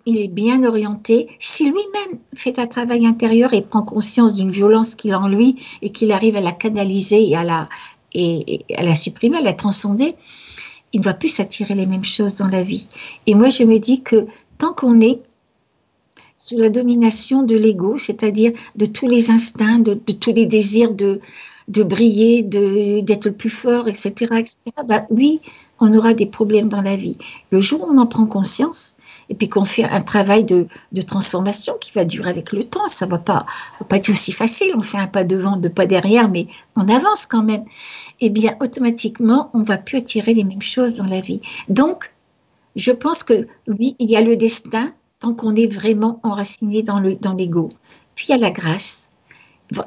il 0.06 0.18
est 0.18 0.28
bien 0.28 0.64
orienté, 0.64 1.28
si 1.38 1.64
lui-même 1.64 2.18
fait 2.34 2.58
un 2.58 2.66
travail 2.66 3.06
intérieur 3.06 3.52
et 3.54 3.62
prend 3.62 3.82
conscience 3.82 4.34
d'une 4.34 4.50
violence 4.50 4.96
qu'il 4.96 5.12
a 5.12 5.20
en 5.20 5.28
lui 5.28 5.56
et 5.82 5.92
qu'il 5.92 6.10
arrive 6.10 6.34
à 6.36 6.40
la 6.40 6.52
canaliser 6.52 7.28
et 7.28 7.36
à 7.36 7.44
la, 7.44 7.68
et, 8.12 8.64
et 8.70 8.76
à 8.76 8.82
la 8.82 8.96
supprimer, 8.96 9.38
à 9.38 9.42
la 9.42 9.54
transcender, 9.54 10.16
il 10.92 11.00
ne 11.00 11.04
va 11.04 11.14
plus 11.14 11.28
s'attirer 11.28 11.74
les 11.74 11.86
mêmes 11.86 12.04
choses 12.04 12.36
dans 12.36 12.48
la 12.48 12.62
vie. 12.62 12.88
Et 13.26 13.34
moi, 13.34 13.50
je 13.50 13.62
me 13.62 13.78
dis 13.78 14.02
que 14.02 14.26
tant 14.58 14.72
qu'on 14.72 15.00
est 15.00 15.20
sous 16.37 16.57
la 16.57 16.68
domination 16.68 17.43
de 17.43 17.57
l'ego, 17.57 17.99
c'est-à-dire 17.99 18.53
de 18.76 18.87
tous 18.87 19.07
les 19.07 19.30
instincts, 19.30 19.78
de, 19.78 19.95
tous 19.95 20.33
les 20.33 20.47
désirs 20.47 20.93
de, 20.93 21.20
de 21.68 21.83
briller, 21.83 22.43
d'être 22.43 23.26
le 23.26 23.33
plus 23.33 23.51
fort, 23.51 23.89
etc., 23.89 24.11
etc., 24.39 24.57
bah, 24.87 25.07
oui, 25.11 25.41
on 25.80 25.93
aura 25.95 26.14
des 26.14 26.26
problèmes 26.26 26.68
dans 26.68 26.83
la 26.83 26.97
vie. 26.97 27.18
Le 27.51 27.61
jour 27.61 27.83
où 27.83 27.93
on 27.93 27.99
en 27.99 28.07
prend 28.07 28.26
conscience, 28.26 28.95
et 29.28 29.35
puis 29.35 29.49
qu'on 29.49 29.64
fait 29.64 29.85
un 29.85 30.01
travail 30.01 30.45
de, 30.45 30.66
de 30.93 31.03
transformation 31.03 31.74
qui 31.80 31.91
va 31.93 32.05
durer 32.05 32.30
avec 32.30 32.53
le 32.53 32.62
temps, 32.62 32.89
ça 32.89 33.07
va 33.07 33.18
pas, 33.18 33.47
pas 33.89 33.97
être 33.97 34.11
aussi 34.11 34.33
facile. 34.33 34.72
On 34.76 34.80
fait 34.80 34.99
un 34.99 35.07
pas 35.07 35.24
devant, 35.24 35.57
deux 35.57 35.70
pas 35.70 35.87
derrière, 35.87 36.28
mais 36.28 36.47
on 36.76 36.89
avance 36.89 37.26
quand 37.26 37.43
même. 37.43 37.64
Eh 38.20 38.30
bien, 38.30 38.57
automatiquement, 38.61 39.51
on 39.55 39.62
va 39.62 39.78
plus 39.78 39.99
attirer 39.99 40.35
les 40.35 40.45
mêmes 40.45 40.62
choses 40.62 40.97
dans 40.97 41.07
la 41.07 41.20
vie. 41.20 41.41
Donc, 41.68 42.12
je 42.76 42.93
pense 42.93 43.22
que 43.22 43.47
oui, 43.66 43.97
il 43.99 44.11
y 44.11 44.16
a 44.16 44.22
le 44.22 44.37
destin 44.37 44.93
tant 45.22 45.34
qu'on 45.34 45.54
est 45.54 45.66
vraiment 45.66 46.18
enraciné 46.24 46.82
dans 46.82 46.98
le 46.98 47.14
dans 47.14 47.32
l'ego. 47.32 47.70
Puis 48.14 48.26
il 48.28 48.32
y 48.32 48.34
a 48.34 48.38
la 48.38 48.50
grâce. 48.50 49.08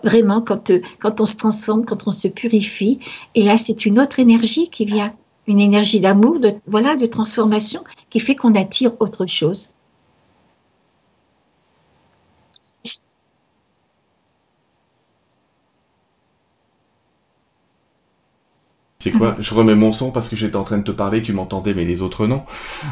Vraiment, 0.04 0.42
quand, 0.42 0.72
euh, 0.72 0.82
quand 1.00 1.22
on 1.22 1.28
se 1.28 1.38
transforme, 1.38 1.86
quand 1.86 2.08
on 2.08 2.12
se 2.12 2.28
purifie, 2.28 3.00
et 3.36 3.44
là, 3.44 3.56
c'est 3.56 3.86
une 3.86 4.00
autre 4.00 4.20
énergie 4.20 4.70
qui 4.70 4.86
vient 4.86 5.14
une 5.48 5.60
énergie 5.60 6.00
d'amour, 6.00 6.40
de, 6.40 6.52
voilà, 6.66 6.96
de 6.96 7.06
transformation, 7.06 7.84
qui 8.10 8.20
fait 8.20 8.36
qu'on 8.36 8.56
attire 8.56 8.94
autre 9.00 9.28
chose. 9.28 9.75
C'est 19.06 19.12
quoi? 19.12 19.36
Je 19.40 19.54
remets 19.54 19.76
mon 19.76 19.94
son 19.94 20.10
parce 20.10 20.30
que 20.30 20.36
j'étais 20.36 20.56
en 20.56 20.64
train 20.64 20.80
de 20.80 20.84
te 20.84 20.90
parler, 20.90 21.22
tu 21.22 21.32
m'entendais, 21.32 21.76
mais 21.76 21.86
les 21.86 22.02
autres 22.02 22.26
non. 22.26 22.42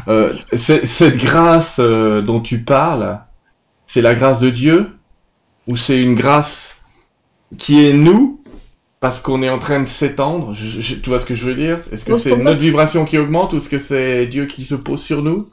Euh, 0.08 0.32
cette 0.54 1.18
grâce 1.18 1.78
euh, 1.80 2.22
dont 2.22 2.40
tu 2.40 2.60
parles, 2.62 3.20
c'est 3.88 4.02
la 4.02 4.14
grâce 4.14 4.40
de 4.40 4.52
Dieu? 4.52 4.92
Ou 5.68 5.76
c'est 5.76 6.00
une 6.00 6.14
grâce 6.14 6.82
qui 7.58 7.84
est 7.84 7.94
nous 7.94 8.44
parce 9.00 9.20
qu'on 9.20 9.42
est 9.42 9.50
en 9.50 9.58
train 9.58 9.80
de 9.80 9.88
s'étendre? 9.88 10.54
Je- 10.54 10.82
je- 10.82 10.96
Tu 10.98 11.10
vois 11.10 11.20
ce 11.20 11.26
que 11.26 11.34
je 11.34 11.46
veux 11.46 11.56
dire? 11.56 11.80
Est-ce 11.92 12.06
que 12.06 12.14
c'est 12.14 12.38
notre 12.38 12.60
vibration 12.60 13.06
qui 13.06 13.18
augmente 13.18 13.54
ou 13.54 13.58
est-ce 13.58 13.70
que 13.70 13.80
c'est 13.80 14.28
Dieu 14.28 14.46
qui 14.46 14.66
se 14.66 14.76
pose 14.76 15.02
sur 15.02 15.24
nous? 15.24 15.48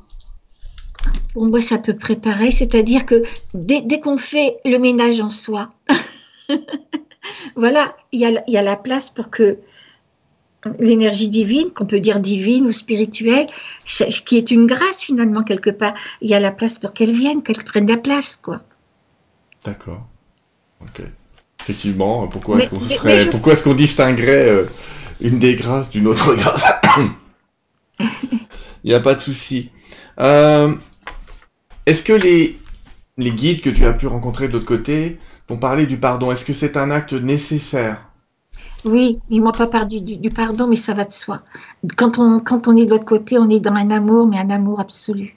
Pour 1.32 1.46
moi, 1.46 1.62
c'est 1.62 1.76
à 1.76 1.78
peu 1.78 1.96
près 1.96 2.16
pareil, 2.16 2.52
c'est-à-dire 2.52 3.06
que 3.06 3.22
dès, 3.54 3.80
dès 3.80 3.98
qu'on 3.98 4.18
fait 4.18 4.58
le 4.66 4.76
ménage 4.76 5.22
en 5.22 5.30
soi, 5.30 5.70
voilà, 7.56 7.96
il 8.12 8.20
y, 8.20 8.26
a, 8.26 8.42
il 8.46 8.52
y 8.52 8.58
a 8.58 8.62
la 8.62 8.76
place 8.76 9.08
pour 9.08 9.30
que 9.30 9.58
l'énergie 10.78 11.28
divine, 11.28 11.70
qu'on 11.70 11.86
peut 11.86 12.00
dire 12.00 12.20
divine 12.20 12.64
ou 12.66 12.72
spirituelle, 12.72 13.46
qui 14.26 14.36
est 14.36 14.50
une 14.50 14.66
grâce 14.66 15.00
finalement 15.00 15.42
quelque 15.42 15.70
part, 15.70 15.94
il 16.20 16.28
y 16.30 16.34
a 16.34 16.40
la 16.40 16.50
place 16.52 16.78
pour 16.78 16.92
qu'elle 16.92 17.12
vienne, 17.12 17.42
qu'elle 17.42 17.62
prenne 17.64 17.86
la 17.86 17.96
place, 17.96 18.36
quoi. 18.42 18.60
D'accord. 19.64 20.06
Ok. 20.82 21.02
Effectivement, 21.62 22.26
pourquoi 22.28 22.58
est-ce 22.58 22.70
qu'on 22.70 22.80
serait- 22.80 23.18
je- 23.18 23.62
qu'on 23.62 23.74
distinguerait 23.74 24.48
euh, 24.48 24.64
une 25.20 25.38
des 25.38 25.54
grâces 25.54 25.90
d'une 25.90 26.06
autre 26.06 26.34
grâce? 26.34 26.64
Il 28.84 28.88
n'y 28.88 28.94
a 28.94 29.00
pas 29.00 29.14
de 29.14 29.20
souci. 29.20 29.70
Euh, 30.18 30.74
est-ce 31.86 32.02
que 32.02 32.14
les, 32.14 32.58
les 33.18 33.30
guides 33.32 33.60
que 33.60 33.70
tu 33.70 33.84
as 33.84 33.92
pu 33.92 34.06
rencontrer 34.06 34.48
de 34.48 34.52
l'autre 34.54 34.66
côté 34.66 35.18
on 35.52 35.56
parlait 35.58 35.86
du 35.86 35.96
pardon? 35.98 36.30
Est-ce 36.30 36.44
que 36.44 36.52
c'est 36.52 36.76
un 36.76 36.90
acte 36.92 37.12
nécessaire? 37.12 38.09
Oui, 38.84 39.18
il 39.28 39.42
m'a 39.42 39.52
pas 39.52 39.66
parlé 39.66 40.00
du, 40.00 40.30
pardon, 40.30 40.66
mais 40.66 40.76
ça 40.76 40.94
va 40.94 41.04
de 41.04 41.12
soi. 41.12 41.42
Quand 41.96 42.18
on, 42.18 42.76
est 42.76 42.86
de 42.86 42.90
l'autre 42.90 43.04
côté, 43.04 43.38
on 43.38 43.48
est 43.50 43.60
dans 43.60 43.74
un 43.74 43.90
amour, 43.90 44.26
mais 44.26 44.38
un 44.38 44.50
amour 44.50 44.80
absolu. 44.80 45.36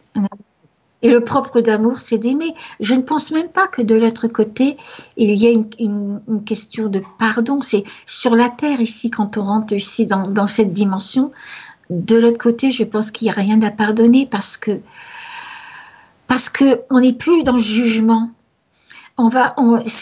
Et 1.02 1.10
le 1.10 1.22
propre 1.22 1.60
d'amour, 1.60 2.00
c'est 2.00 2.18
d'aimer. 2.18 2.56
Je 2.80 2.96
ne 2.96 3.02
pense 3.02 3.32
même 3.32 3.50
pas 3.50 3.68
que 3.68 3.82
de 3.82 3.96
l'autre 3.96 4.30
côté, 4.30 4.78
il 5.18 5.34
y 5.34 5.48
a 5.48 5.50
une, 5.52 6.22
question 6.46 6.88
de 6.88 7.02
pardon. 7.20 7.62
C'est 7.62 7.84
sur 8.06 8.36
la 8.36 8.50
terre 8.50 8.80
ici, 8.80 9.12
quand 9.12 9.38
on 9.38 9.44
rentre 9.44 9.74
ici 9.74 10.06
dans, 10.08 10.48
cette 10.48 10.72
dimension. 10.72 11.32
De 11.90 12.16
l'autre 12.16 12.38
côté, 12.38 12.72
je 12.72 12.86
pense 12.86 13.12
qu'il 13.12 13.26
n'y 13.26 13.32
a 13.32 13.36
rien 13.36 13.62
à 13.62 13.72
pardonner 13.72 14.26
parce 14.26 14.56
que 14.56 14.80
n'est 17.00 17.14
plus 17.14 17.44
dans 17.44 17.54
le 17.54 17.62
jugement. 17.62 18.32
On 19.18 19.28
va, 19.28 19.56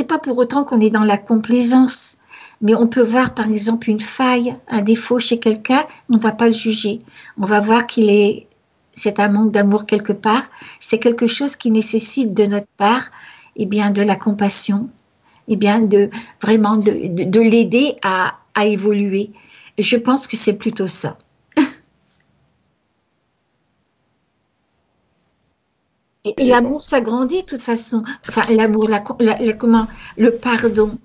pas 0.07 0.19
pour 0.19 0.37
autant 0.37 0.63
qu'on 0.63 0.79
est 0.79 0.89
dans 0.89 1.03
la 1.03 1.17
complaisance, 1.17 2.17
mais 2.61 2.75
on 2.75 2.87
peut 2.87 3.01
voir 3.01 3.33
par 3.33 3.49
exemple 3.49 3.89
une 3.89 3.99
faille, 3.99 4.55
un 4.67 4.81
défaut 4.81 5.19
chez 5.19 5.39
quelqu'un, 5.39 5.85
on 6.09 6.15
ne 6.15 6.19
va 6.19 6.31
pas 6.31 6.47
le 6.47 6.53
juger. 6.53 6.99
On 7.37 7.45
va 7.45 7.59
voir 7.59 7.87
qu'il 7.87 8.09
est 8.09 8.47
c'est 8.93 9.19
un 9.19 9.29
manque 9.29 9.51
d'amour 9.51 9.85
quelque 9.85 10.13
part, 10.13 10.43
c'est 10.79 10.99
quelque 10.99 11.27
chose 11.27 11.55
qui 11.55 11.71
nécessite 11.71 12.33
de 12.33 12.45
notre 12.45 12.67
part 12.77 13.09
eh 13.55 13.65
bien, 13.65 13.91
de 13.91 14.01
la 14.01 14.15
compassion, 14.15 14.89
eh 15.47 15.55
bien, 15.55 15.81
de 15.81 16.09
vraiment 16.41 16.77
de, 16.77 17.25
de, 17.25 17.39
l'aider 17.39 17.95
à, 18.01 18.39
à 18.55 18.65
évoluer. 18.65 19.31
Je 19.77 19.97
pense 19.97 20.27
que 20.27 20.37
c'est 20.37 20.57
plutôt 20.57 20.87
ça. 20.87 21.17
Et, 26.23 26.45
l'amour 26.45 26.83
s'agrandit 26.83 27.41
de 27.41 27.47
toute 27.47 27.61
façon. 27.61 28.03
Enfin, 28.27 28.41
l'amour, 28.53 28.87
la, 28.87 28.99
comment, 28.99 29.87
le 30.17 30.31
pardon. 30.31 30.97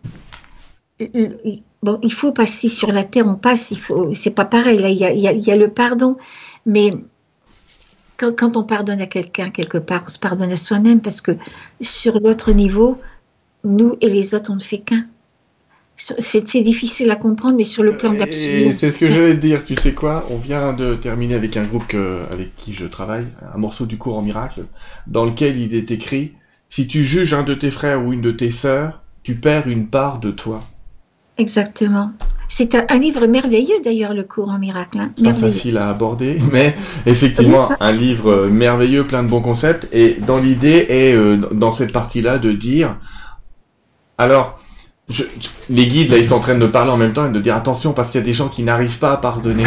Bon, 1.82 1.98
il 2.02 2.12
faut 2.12 2.32
passer 2.32 2.68
sur 2.68 2.90
la 2.90 3.04
terre, 3.04 3.26
on 3.26 3.36
passe, 3.36 3.70
il 3.70 3.78
faut, 3.78 4.12
c'est 4.14 4.34
pas 4.34 4.44
pareil. 4.44 4.78
Là, 4.78 4.88
il 4.88 4.98
y 4.98 5.04
a, 5.04 5.12
il 5.12 5.44
y 5.44 5.50
a 5.50 5.56
le 5.56 5.68
pardon, 5.68 6.16
mais 6.64 6.92
quand, 8.16 8.56
on 8.56 8.62
pardonne 8.62 9.00
à 9.00 9.06
quelqu'un, 9.06 9.50
quelque 9.50 9.78
part, 9.78 10.02
on 10.04 10.08
se 10.08 10.18
pardonne 10.18 10.50
à 10.50 10.56
soi-même 10.56 11.00
parce 11.00 11.20
que 11.20 11.32
sur 11.80 12.18
l'autre 12.20 12.52
niveau, 12.52 12.98
nous 13.64 13.94
et 14.00 14.08
les 14.08 14.34
autres, 14.34 14.50
on 14.50 14.56
ne 14.56 14.60
fait 14.60 14.78
qu'un. 14.78 15.06
C'est 15.96 16.60
difficile 16.60 17.10
à 17.10 17.16
comprendre, 17.16 17.56
mais 17.56 17.64
sur 17.64 17.82
le 17.82 17.96
plan 17.96 18.12
d'absolu. 18.12 18.74
C'est 18.76 18.92
ce 18.92 18.98
que 18.98 19.08
j'allais 19.08 19.34
te 19.34 19.40
dire, 19.40 19.64
tu 19.64 19.76
sais 19.76 19.92
quoi 19.92 20.26
On 20.30 20.36
vient 20.36 20.74
de 20.74 20.92
terminer 20.94 21.34
avec 21.34 21.56
un 21.56 21.62
groupe 21.62 21.94
avec 22.30 22.54
qui 22.56 22.74
je 22.74 22.84
travaille, 22.84 23.24
un 23.54 23.58
morceau 23.58 23.86
du 23.86 23.96
cours 23.96 24.18
en 24.18 24.22
miracle, 24.22 24.64
dans 25.06 25.24
lequel 25.24 25.56
il 25.56 25.74
est 25.74 25.90
écrit 25.90 26.34
Si 26.68 26.86
tu 26.86 27.02
juges 27.02 27.32
un 27.32 27.44
de 27.44 27.54
tes 27.54 27.70
frères 27.70 28.04
ou 28.04 28.12
une 28.12 28.20
de 28.20 28.30
tes 28.30 28.50
sœurs, 28.50 29.02
tu 29.22 29.36
perds 29.36 29.68
une 29.68 29.88
part 29.88 30.20
de 30.20 30.30
toi. 30.30 30.60
Exactement. 31.38 32.12
C'est 32.48 32.74
un, 32.74 32.98
livre 32.98 33.26
merveilleux 33.26 33.80
d'ailleurs, 33.84 34.14
le 34.14 34.22
cours 34.22 34.48
en 34.48 34.58
miracle. 34.58 34.98
Hein. 34.98 35.12
Pas 35.22 35.34
facile 35.34 35.76
à 35.78 35.88
aborder, 35.88 36.38
mais 36.52 36.74
effectivement 37.04 37.70
un 37.80 37.92
livre 37.92 38.46
merveilleux, 38.46 39.06
plein 39.06 39.22
de 39.22 39.28
bons 39.28 39.40
concepts. 39.40 39.88
Et 39.92 40.16
dans 40.26 40.38
l'idée 40.38 40.86
est 40.88 41.14
euh, 41.14 41.36
dans 41.52 41.72
cette 41.72 41.92
partie-là 41.92 42.38
de 42.38 42.52
dire, 42.52 42.96
alors 44.16 44.60
les 45.70 45.86
guides 45.86 46.10
là 46.10 46.18
ils 46.18 46.26
sont 46.26 46.34
en 46.34 46.40
train 46.40 46.56
de 46.56 46.66
parler 46.66 46.90
en 46.90 46.96
même 46.96 47.12
temps 47.12 47.28
et 47.28 47.32
de 47.32 47.38
dire 47.38 47.54
attention 47.54 47.92
parce 47.92 48.10
qu'il 48.10 48.20
y 48.20 48.24
a 48.24 48.26
des 48.26 48.32
gens 48.32 48.48
qui 48.48 48.62
n'arrivent 48.62 48.98
pas 48.98 49.12
à 49.12 49.16
pardonner. 49.16 49.66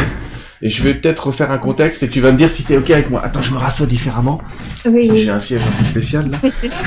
Et 0.61 0.69
je 0.69 0.83
vais 0.83 0.93
peut-être 0.93 1.27
refaire 1.27 1.51
un 1.51 1.57
contexte 1.57 2.03
et 2.03 2.09
tu 2.09 2.19
vas 2.19 2.31
me 2.31 2.37
dire 2.37 2.49
si 2.49 2.63
t'es 2.63 2.77
ok 2.77 2.89
avec 2.89 3.09
moi. 3.09 3.21
Attends, 3.23 3.41
je 3.41 3.53
me 3.53 3.57
rassois 3.57 3.85
différemment. 3.85 4.41
Oui. 4.85 5.09
J'ai 5.15 5.29
un 5.29 5.39
siège 5.39 5.61
un 5.61 5.79
peu 5.79 5.85
spécial 5.85 6.31
là. 6.31 6.37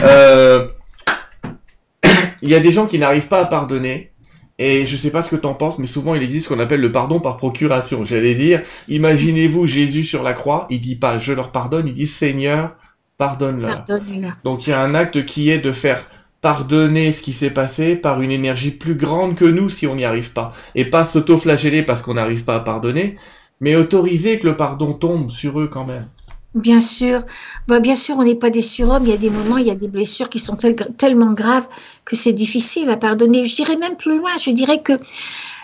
euh... 0.04 0.66
Il 2.42 2.48
y 2.48 2.54
a 2.56 2.60
des 2.60 2.72
gens 2.72 2.86
qui 2.86 2.98
n'arrivent 2.98 3.28
pas 3.28 3.40
à 3.40 3.44
pardonner 3.44 4.11
et 4.62 4.86
je 4.86 4.96
sais 4.96 5.10
pas 5.10 5.22
ce 5.22 5.30
que 5.30 5.36
tu 5.36 5.46
en 5.46 5.54
penses, 5.54 5.78
mais 5.78 5.88
souvent 5.88 6.14
il 6.14 6.22
existe 6.22 6.48
ce 6.48 6.54
qu'on 6.54 6.60
appelle 6.60 6.80
le 6.80 6.92
pardon 6.92 7.18
par 7.18 7.36
procuration. 7.36 8.04
J'allais 8.04 8.36
dire, 8.36 8.62
imaginez-vous 8.88 9.66
Jésus 9.66 10.04
sur 10.04 10.22
la 10.22 10.34
croix, 10.34 10.66
il 10.70 10.80
dit 10.80 10.94
pas 10.94 11.18
je 11.18 11.32
leur 11.32 11.50
pardonne, 11.50 11.88
il 11.88 11.94
dit 11.94 12.06
Seigneur, 12.06 12.76
pardonne-leur. 13.18 13.84
Donc 14.44 14.66
il 14.66 14.70
y 14.70 14.72
a 14.72 14.80
un 14.80 14.94
acte 14.94 15.24
qui 15.24 15.50
est 15.50 15.58
de 15.58 15.72
faire 15.72 16.06
pardonner 16.40 17.10
ce 17.12 17.22
qui 17.22 17.32
s'est 17.32 17.50
passé 17.50 17.96
par 17.96 18.22
une 18.22 18.30
énergie 18.30 18.70
plus 18.70 18.94
grande 18.94 19.34
que 19.34 19.44
nous 19.44 19.68
si 19.68 19.86
on 19.86 19.96
n'y 19.96 20.04
arrive 20.04 20.32
pas. 20.32 20.52
Et 20.74 20.84
pas 20.84 21.04
s'auto-flageller 21.04 21.82
parce 21.82 22.02
qu'on 22.02 22.14
n'arrive 22.14 22.44
pas 22.44 22.56
à 22.56 22.60
pardonner, 22.60 23.16
mais 23.60 23.76
autoriser 23.76 24.38
que 24.38 24.48
le 24.48 24.56
pardon 24.56 24.92
tombe 24.92 25.30
sur 25.30 25.60
eux 25.60 25.68
quand 25.68 25.84
même. 25.84 26.06
Bien 26.54 26.82
sûr, 26.82 27.22
bah, 27.66 27.80
bien 27.80 27.96
sûr, 27.96 28.16
on 28.18 28.24
n'est 28.24 28.34
pas 28.34 28.50
des 28.50 28.60
surhommes. 28.60 29.04
Il 29.04 29.10
y 29.10 29.14
a 29.14 29.18
des 29.18 29.30
moments, 29.30 29.56
il 29.56 29.66
y 29.66 29.70
a 29.70 29.74
des 29.74 29.88
blessures 29.88 30.28
qui 30.28 30.38
sont 30.38 30.56
tellement 30.56 31.32
graves 31.32 31.66
que 32.04 32.14
c'est 32.14 32.34
difficile 32.34 32.90
à 32.90 32.98
pardonner. 32.98 33.44
Je 33.46 33.56
dirais 33.56 33.76
même 33.76 33.96
plus 33.96 34.18
loin. 34.18 34.30
Je 34.38 34.50
dirais 34.50 34.82
que 34.82 34.92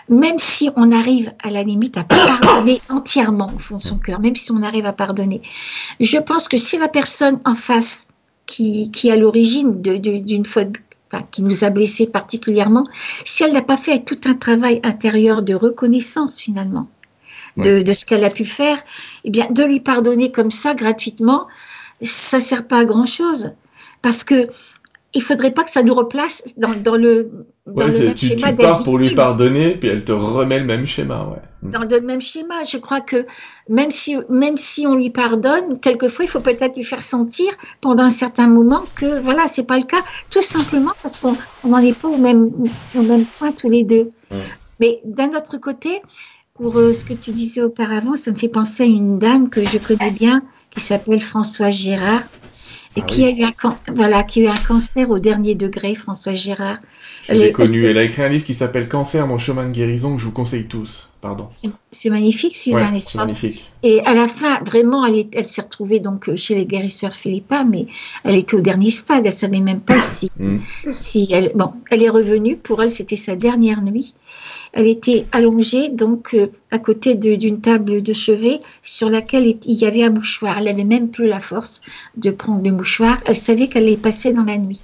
même 0.09 0.39
si 0.39 0.71
on 0.77 0.91
arrive 0.91 1.33
à 1.43 1.51
la 1.51 1.63
limite 1.63 1.99
à 1.99 2.05
pardonner 2.05 2.81
entièrement 2.89 3.53
au 3.55 3.59
fond 3.59 3.77
de 3.77 3.81
son 3.81 3.99
cœur, 3.99 4.21
même 4.21 4.37
si 4.37 4.51
on 4.51 4.63
arrive 4.63 4.87
à 4.87 4.95
pardonner, 4.95 5.43
je 6.01 6.17
pense 6.17 6.49
que 6.49 6.57
si 6.57 6.79
la 6.79 6.89
personne 6.89 7.39
en 7.45 7.55
face 7.55 8.07
qui, 8.47 8.91
qui 8.91 9.09
est 9.09 9.13
à 9.13 9.17
l'origine 9.17 9.83
d'une 9.83 10.47
faute 10.47 10.77
qui 11.31 11.43
nous 11.43 11.65
a 11.65 11.71
blessés 11.71 12.07
particulièrement, 12.07 12.85
si 13.25 13.43
elle 13.43 13.53
n'a 13.53 13.63
pas 13.63 13.77
fait 13.77 14.05
tout 14.05 14.21
un 14.27 14.35
travail 14.35 14.81
intérieur 14.83 15.43
de 15.43 15.55
reconnaissance 15.55 16.39
finalement, 16.39 16.89
de, 17.59 17.93
ce 17.93 18.05
qu'elle 18.05 18.25
a 18.25 18.31
pu 18.31 18.45
faire, 18.45 18.79
eh 19.25 19.31
bien, 19.31 19.49
de 19.51 19.65
lui 19.65 19.81
pardonner 19.81 20.31
comme 20.31 20.51
ça 20.51 20.75
gratuitement, 20.75 21.47
ça 22.01 22.41
sert 22.41 22.67
pas 22.67 22.79
à 22.79 22.85
grand 22.85 23.07
chose. 23.07 23.53
Parce 24.03 24.25
que 24.25 24.49
il 25.15 25.23
faudrait 25.23 25.53
pas 25.53 25.65
que 25.65 25.71
ça 25.71 25.83
nous 25.83 25.95
replace 25.95 26.45
dans, 26.59 26.69
le, 26.97 27.31
dans 27.67 27.87
le 27.87 27.93
même 27.93 28.15
tu, 28.15 28.27
schéma. 28.27 28.51
Tu 28.51 28.57
pars 28.57 28.83
pour 28.83 28.99
lui 28.99 29.15
pardonner, 29.15 29.77
puis 29.77 29.89
elle 29.89 30.05
te 30.05 30.13
remet 30.13 30.59
le 30.59 30.67
même 30.67 30.87
schéma, 30.87 31.25
ouais. 31.25 31.43
Mm. 31.63 31.71
Dans 31.71 31.97
le 31.97 32.01
même 32.03 32.21
schéma, 32.21 32.63
je 32.71 32.77
crois 32.77 33.01
que 33.01 33.27
même 33.69 33.91
si, 33.91 34.17
même 34.29 34.57
si 34.57 34.87
on 34.87 34.95
lui 34.95 35.11
pardonne, 35.11 35.81
quelquefois 35.81 36.25
il 36.25 36.29
faut 36.29 36.41
peut-être 36.41 36.77
lui 36.77 36.85
faire 36.85 37.03
sentir 37.03 37.47
pendant 37.81 38.05
un 38.05 38.11
certain 38.11 38.49
moment 38.49 38.85
que 38.97 39.21
voilà, 39.21 39.47
c'est 39.47 39.67
pas 39.67 39.79
le 39.79 39.85
cas, 39.85 40.03
tout 40.31 40.43
simplement 40.43 40.93
parce 41.03 41.17
qu'on 41.17 41.35
n'en 41.65 41.79
est 41.79 41.99
pas 41.99 42.09
au 42.09 42.19
même, 42.19 42.51
au 42.95 43.03
même 43.03 43.25
point 43.25 43.53
tous 43.53 43.71
les 43.71 43.85
deux. 43.85 44.11
Mm. 44.31 44.37
Mais 44.81 45.01
d'un 45.05 45.31
autre 45.31 45.57
côté, 45.57 46.03
pour 46.59 46.77
euh, 46.77 46.93
ce 46.93 47.05
que 47.05 47.15
tu 47.15 47.31
disais 47.31 47.63
auparavant, 47.63 48.17
ça 48.17 48.33
me 48.33 48.37
fait 48.37 48.49
penser 48.49 48.83
à 48.83 48.87
une 48.87 49.19
dame 49.19 49.49
que 49.49 49.65
je 49.65 49.79
connais 49.79 50.11
bien, 50.11 50.43
qui 50.71 50.81
s'appelle 50.81 51.21
Françoise 51.21 51.75
Gérard, 51.75 52.23
et 52.97 53.01
ah 53.01 53.07
qui, 53.07 53.25
a 53.25 53.31
eu 53.31 53.45
un 53.45 53.53
voilà, 53.95 54.25
qui 54.25 54.41
a 54.41 54.45
eu 54.45 54.49
un 54.49 54.67
cancer 54.67 55.09
au 55.11 55.19
dernier 55.21 55.55
degré, 55.55 55.95
Françoise 55.95 56.37
Gérard. 56.37 56.79
Elle 57.29 57.43
est 57.43 57.53
connue. 57.53 57.85
Elle 57.85 57.99
a 57.99 58.03
écrit 58.03 58.23
un 58.23 58.29
livre 58.29 58.45
qui 58.45 58.55
s'appelle 58.55 58.89
Cancer, 58.89 59.27
mon 59.27 59.39
chemin 59.39 59.67
de 59.67 59.73
guérison, 59.73 60.17
que 60.17 60.21
je 60.21 60.27
vous 60.27 60.33
conseille 60.33 60.67
tous. 60.67 61.08
Pardon. 61.21 61.49
C'est 61.91 62.11
magnifique, 62.11 62.55
Sylvain, 62.55 62.93
pas? 62.93 63.25
magnifique. 63.25 63.69
Et 63.83 64.01
à 64.03 64.15
la 64.15 64.29
fin, 64.29 64.63
vraiment, 64.63 65.05
elle, 65.05 65.27
elle 65.33 65.45
s'est 65.45 65.63
retrouvée 65.63 65.99
donc 65.99 66.33
chez 66.37 66.55
les 66.55 66.65
guérisseurs 66.65 67.13
Philippa, 67.13 67.65
mais 67.65 67.87
elle 68.23 68.37
était 68.37 68.55
au 68.55 68.61
dernier 68.61 68.91
stade. 68.91 69.27
Elle 69.27 69.33
savait 69.33 69.61
même 69.61 69.81
pas 69.81 69.99
si, 69.99 70.31
mm. 70.39 70.59
si 70.91 71.29
elle, 71.33 71.53
bon, 71.57 71.73
elle 71.91 72.05
est 72.05 72.09
revenue. 72.09 72.57
Pour 72.57 72.83
elle, 72.83 72.91
c'était 72.91 73.17
sa 73.17 73.35
dernière 73.35 73.83
nuit. 73.83 74.15
Elle 74.73 74.87
était 74.87 75.27
allongée 75.33 75.89
donc 75.89 76.35
euh, 76.35 76.47
à 76.71 76.79
côté 76.79 77.15
d'une 77.15 77.61
table 77.61 78.03
de 78.03 78.13
chevet 78.13 78.61
sur 78.83 79.11
laquelle 79.11 79.47
il 79.65 79.75
y 79.75 79.87
avait 79.87 80.05
un 80.05 80.11
mouchoir. 80.11 80.59
Elle 80.59 80.67
n'avait 80.67 80.85
même 80.85 81.11
plus 81.11 81.27
la 81.27 81.41
force 81.41 81.81
de 82.17 82.31
prendre 82.31 82.63
le 82.63 82.71
mouchoir. 82.71 83.19
Elle 83.27 83.35
savait 83.35 83.67
qu'elle 83.67 83.85
allait 83.85 83.97
passer 83.97 84.33
dans 84.33 84.45
la 84.45 84.59
nuit. 84.59 84.81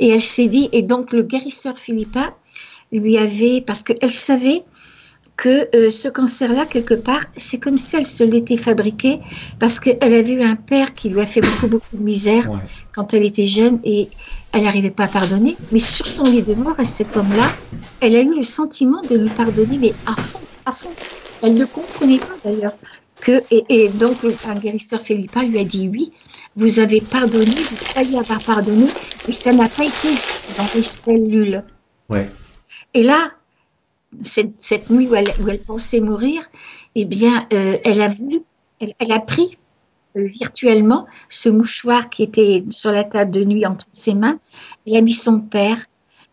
Et 0.00 0.08
elle 0.08 0.20
s'est 0.20 0.48
dit, 0.48 0.68
et 0.72 0.82
donc 0.82 1.12
le 1.12 1.22
guérisseur 1.22 1.78
Philippa 1.78 2.34
lui 2.90 3.18
avait, 3.18 3.60
parce 3.60 3.82
qu'elle 3.82 4.10
savait 4.10 4.64
que 5.38 5.68
euh, 5.76 5.88
ce 5.88 6.08
cancer-là, 6.08 6.66
quelque 6.66 6.94
part, 6.94 7.22
c'est 7.36 7.60
comme 7.60 7.78
si 7.78 7.94
elle 7.94 8.04
se 8.04 8.24
l'était 8.24 8.56
fabriqué, 8.56 9.20
parce 9.60 9.78
qu'elle 9.78 9.96
avait 10.02 10.32
eu 10.32 10.42
un 10.42 10.56
père 10.56 10.92
qui 10.94 11.08
lui 11.08 11.20
a 11.20 11.26
fait 11.26 11.40
beaucoup, 11.40 11.68
beaucoup 11.68 11.96
de 11.96 12.02
misère 12.02 12.50
quand 12.92 13.14
elle 13.14 13.24
était 13.24 13.46
jeune, 13.46 13.78
et 13.84 14.08
elle 14.52 14.64
n'arrivait 14.64 14.90
pas 14.90 15.04
à 15.04 15.08
pardonner, 15.08 15.56
mais 15.70 15.78
sur 15.78 16.06
son 16.06 16.24
lit 16.24 16.42
de 16.42 16.54
mort 16.54 16.74
à 16.76 16.84
cet 16.84 17.16
homme-là, 17.16 17.52
elle 18.00 18.16
a 18.16 18.20
eu 18.20 18.36
le 18.36 18.42
sentiment 18.42 19.00
de 19.02 19.16
lui 19.16 19.30
pardonner, 19.30 19.78
mais 19.78 19.94
à 20.06 20.16
fond, 20.16 20.40
à 20.66 20.72
fond. 20.72 20.90
Elle 21.40 21.54
ne 21.54 21.64
comprenait 21.66 22.18
pas 22.18 22.36
d'ailleurs. 22.44 22.74
Que, 23.20 23.42
et, 23.50 23.88
donc, 23.90 24.16
un 24.46 24.54
guérisseur 24.56 25.00
Philippa 25.00 25.44
lui 25.44 25.58
a 25.58 25.64
dit 25.64 25.88
oui, 25.88 26.12
vous 26.56 26.80
avez 26.80 27.00
pardonné, 27.00 27.46
vous 27.46 27.76
croyez 27.76 28.18
avoir 28.18 28.42
pardonné, 28.42 28.86
mais 29.26 29.32
ça 29.32 29.52
n'a 29.52 29.68
pas 29.68 29.84
été 29.84 30.08
dans 30.56 30.66
les 30.74 30.82
cellules. 30.82 31.62
Ouais. 32.08 32.28
Et 32.94 33.02
là, 33.02 33.30
cette, 34.22 34.90
nuit 34.90 35.08
où 35.08 35.14
elle, 35.14 35.60
pensait 35.66 36.00
mourir, 36.00 36.42
eh 36.94 37.04
bien, 37.04 37.46
euh, 37.52 37.76
elle 37.84 38.00
a 38.00 38.08
elle, 38.80 39.12
a 39.12 39.20
pris 39.20 39.56
virtuellement 40.14 41.06
ce 41.28 41.48
mouchoir 41.48 42.10
qui 42.10 42.22
était 42.22 42.64
sur 42.70 42.92
la 42.92 43.04
table 43.04 43.30
de 43.30 43.44
nuit 43.44 43.66
entre 43.66 43.86
ses 43.90 44.14
mains. 44.14 44.38
Elle 44.86 44.96
a 44.96 45.00
mis 45.00 45.12
son 45.12 45.40
père, 45.40 45.86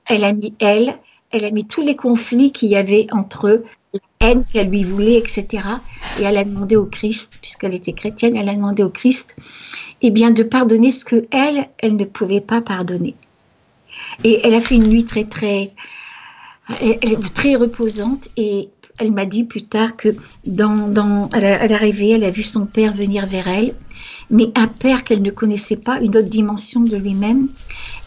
elle 0.06 0.24
a 0.24 0.34
mis 0.34 0.54
elle, 0.60 0.94
elle 1.32 1.46
a 1.46 1.52
mis 1.52 1.66
tous 1.66 1.82
les 1.82 1.96
conflits 1.96 2.52
qu'il 2.52 2.70
y 2.70 2.76
avait 2.76 3.08
entre 3.12 3.48
eux, 3.48 3.64
la 3.94 4.30
haine 4.30 4.46
qu'elle 4.52 4.70
lui 4.70 4.84
voulait, 4.84 5.18
etc. 5.18 5.48
Et 6.20 6.24
elle 6.24 6.38
a 6.38 6.44
demandé 6.44 6.76
au 6.76 6.86
Christ, 6.86 7.38
puisqu'elle 7.42 7.74
était 7.74 7.94
chrétienne, 7.94 8.36
elle 8.38 8.50
a 8.50 8.56
demandé 8.56 8.84
au 8.84 8.90
Christ, 8.90 9.36
eh 10.02 10.12
bien, 10.12 10.32
de 10.32 10.44
pardonner 10.44 10.92
ce 10.92 11.04
que 11.04 11.28
elle, 11.32 11.68
elle 11.80 11.96
ne 11.96 12.06
pouvait 12.06 12.42
pas 12.42 12.62
pardonner. 12.62 13.16
Et 14.24 14.40
elle 14.44 14.54
a 14.54 14.62
fait 14.62 14.76
une 14.76 14.88
nuit 14.88 15.06
très, 15.06 15.26
très, 15.26 15.70
elle, 16.82 17.14
est 17.14 17.34
très 17.34 17.56
reposante. 17.56 18.30
Et 18.38 18.70
elle 18.98 19.12
m'a 19.12 19.26
dit 19.26 19.44
plus 19.44 19.64
tard 19.64 19.98
que 19.98 20.10
dans, 20.46 20.90
dans, 20.90 21.30
elle, 21.34 21.46
a, 21.46 21.64
elle 21.66 22.24
a 22.24 22.30
vu 22.30 22.44
son 22.44 22.66
père 22.66 22.94
venir 22.94 23.26
vers 23.26 23.48
elle, 23.48 23.76
mais 24.30 24.52
un 24.56 24.68
père 24.68 25.04
qu'elle 25.04 25.22
ne 25.22 25.32
connaissait 25.32 25.78
pas, 25.78 26.00
une 26.00 26.16
autre 26.16 26.30
dimension 26.30 26.82
de 26.82 26.96
lui-même, 26.96 27.50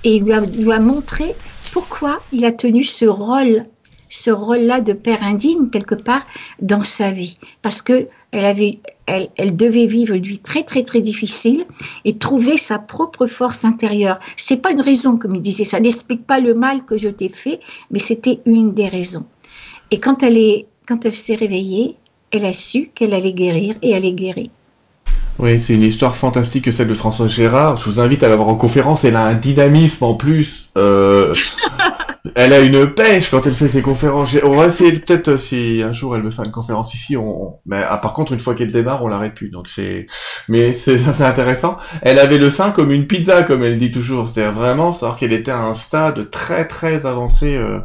et 0.05 0.15
il 0.15 0.23
lui 0.25 0.33
a, 0.33 0.41
lui 0.41 0.73
a 0.73 0.81
montré 0.81 1.35
pourquoi 1.73 2.23
il 2.33 2.45
a 2.45 2.53
tenu 2.53 2.85
ce 2.85 3.05
rôle 3.05 3.67
ce 4.09 4.31
rôle-là 4.31 4.81
de 4.81 4.93
père 4.93 5.23
indigne 5.23 5.69
quelque 5.71 5.95
part 5.95 6.27
dans 6.61 6.81
sa 6.81 7.11
vie 7.11 7.35
parce 7.63 7.83
que 7.83 8.09
elle 8.31 8.45
avait 8.45 8.81
elle, 9.07 9.29
elle, 9.37 9.57
devait 9.57 9.87
vivre 9.87 10.15
une 10.15 10.23
vie 10.23 10.39
très 10.39 10.65
très 10.65 10.83
très 10.83 11.01
difficile 11.01 11.65
et 12.05 12.19
trouver 12.19 12.57
sa 12.57 12.79
propre 12.79 13.27
force 13.27 13.65
intérieure 13.65 14.19
c'est 14.37 14.63
pas 14.63 14.71
une 14.71 14.81
raison 14.81 15.17
comme 15.17 15.35
il 15.35 15.43
disait 15.43 15.65
ça 15.65 15.81
n'explique 15.81 16.27
pas 16.27 16.41
le 16.41 16.55
mal 16.55 16.85
que 16.85 16.99
je 16.99 17.09
t'ai 17.09 17.29
fait 17.29 17.61
mais 17.91 17.99
c'était 17.99 18.41
une 18.47 18.75
des 18.75 18.89
raisons 18.89 19.27
et 19.91 20.01
quand 20.01 20.23
elle 20.23 20.39
est 20.39 20.67
quand 20.87 21.05
elle 21.05 21.13
s'est 21.13 21.35
réveillée 21.35 21.97
elle 22.31 22.45
a 22.45 22.53
su 22.53 22.91
qu'elle 22.95 23.15
allait 23.15 23.33
guérir 23.33 23.77
et 23.83 23.91
elle 23.91 24.05
est 24.05 24.13
guérie 24.13 24.51
oui, 25.39 25.61
c'est 25.61 25.75
une 25.75 25.83
histoire 25.83 26.17
fantastique 26.17 26.65
que 26.65 26.73
celle 26.73 26.89
de 26.89 26.95
François 26.95 27.29
Gérard. 27.29 27.77
Je 27.77 27.89
vous 27.89 28.01
invite 28.01 28.25
à 28.25 28.29
la 28.29 28.35
voir 28.35 28.49
en 28.49 28.57
conférence. 28.57 29.05
Elle 29.05 29.15
a 29.15 29.23
un 29.23 29.35
dynamisme 29.35 30.03
en 30.03 30.15
plus. 30.15 30.71
Euh, 30.77 31.33
elle 32.39 32.53
a 32.53 32.61
une 32.61 32.95
pêche 32.95 33.31
quand 33.31 33.45
elle 33.49 33.55
fait 33.57 33.67
ses 33.67 33.83
conférences. 33.83 34.37
On 34.45 34.55
va 34.55 34.67
essayer 34.67 34.93
peut-être 34.93 35.37
si 35.39 35.83
un 35.85 35.91
jour 35.91 36.15
elle 36.15 36.23
veut 36.23 36.31
faire 36.31 36.45
une 36.45 36.53
conférence 36.53 36.95
ici. 36.95 37.17
On... 37.17 37.59
Mais 37.67 37.83
ah, 37.85 37.97
par 37.97 38.13
contre, 38.13 38.33
une 38.33 38.39
fois 38.39 38.55
qu'elle 38.55 38.71
démarre, 38.71 39.03
on 39.03 39.09
l'arrête 39.09 39.35
plus. 39.35 39.49
Donc 39.49 39.67
c'est, 39.67 40.07
mais 40.49 40.73
c'est 40.73 40.99
ça, 40.99 41.13
c'est 41.13 41.25
intéressant. 41.25 41.79
Elle 42.01 42.21
avait 42.21 42.39
le 42.39 42.49
sein 42.51 42.71
comme 42.71 42.93
une 42.93 43.09
pizza, 43.09 43.43
comme 43.43 43.65
elle 43.65 43.77
dit 43.77 43.91
toujours. 43.91 44.29
C'est-à-dire 44.29 44.53
vraiment 44.53 44.93
savoir 44.93 45.17
qu'elle 45.17 45.33
était 45.33 45.51
à 45.51 45.59
un 45.59 45.75
stade 45.75 46.31
très 46.31 46.69
très 46.69 47.07
avancé 47.07 47.57
euh, 47.57 47.81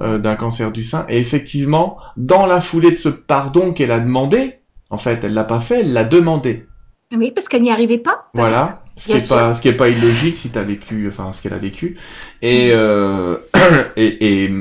euh, 0.00 0.18
d'un 0.18 0.36
cancer 0.36 0.70
du 0.70 0.84
sein. 0.84 1.04
Et 1.08 1.18
effectivement, 1.18 1.98
dans 2.16 2.46
la 2.46 2.60
foulée 2.60 2.92
de 2.92 2.96
ce 2.96 3.08
pardon 3.08 3.72
qu'elle 3.72 3.90
a 3.90 3.98
demandé, 3.98 4.60
en 4.90 4.96
fait, 4.96 5.24
elle 5.24 5.34
l'a 5.34 5.42
pas 5.42 5.58
fait, 5.58 5.80
elle 5.80 5.92
l'a 5.92 6.04
demandé. 6.04 6.68
Oui, 7.16 7.32
parce 7.34 7.48
qu'elle 7.48 7.62
n'y 7.62 7.72
arrivait 7.72 7.98
pas. 7.98 8.28
Voilà, 8.34 8.80
ce 8.98 9.06
qui 9.06 9.12
est 9.12 9.28
pas, 9.28 9.54
ce 9.54 9.60
qui 9.62 9.68
est 9.68 9.72
pas 9.72 9.88
illogique 9.88 10.36
si 10.36 10.50
tu 10.50 10.58
as 10.58 10.62
vécu, 10.62 11.08
enfin 11.08 11.32
ce 11.32 11.42
qu'elle 11.42 11.54
a 11.54 11.58
vécu. 11.58 11.96
Et, 12.42 12.70
euh, 12.72 13.38
et, 13.96 14.44
et 14.44 14.52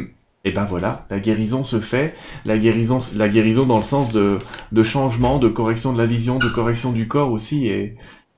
et 0.47 0.51
ben 0.51 0.63
voilà, 0.63 1.05
la 1.09 1.19
guérison 1.19 1.65
se 1.65 1.81
fait, 1.81 2.15
la 2.45 2.57
guérison, 2.57 2.99
la 3.17 3.27
guérison 3.27 3.65
dans 3.65 3.75
le 3.77 3.83
sens 3.83 4.13
de, 4.13 4.39
de 4.71 4.83
changement, 4.83 5.39
de 5.39 5.49
correction 5.49 5.91
de 5.91 5.97
la 5.97 6.05
vision, 6.05 6.38
de 6.38 6.47
correction 6.47 6.93
du 6.93 7.05
corps 7.05 7.33
aussi. 7.33 7.67
Et 7.67 7.95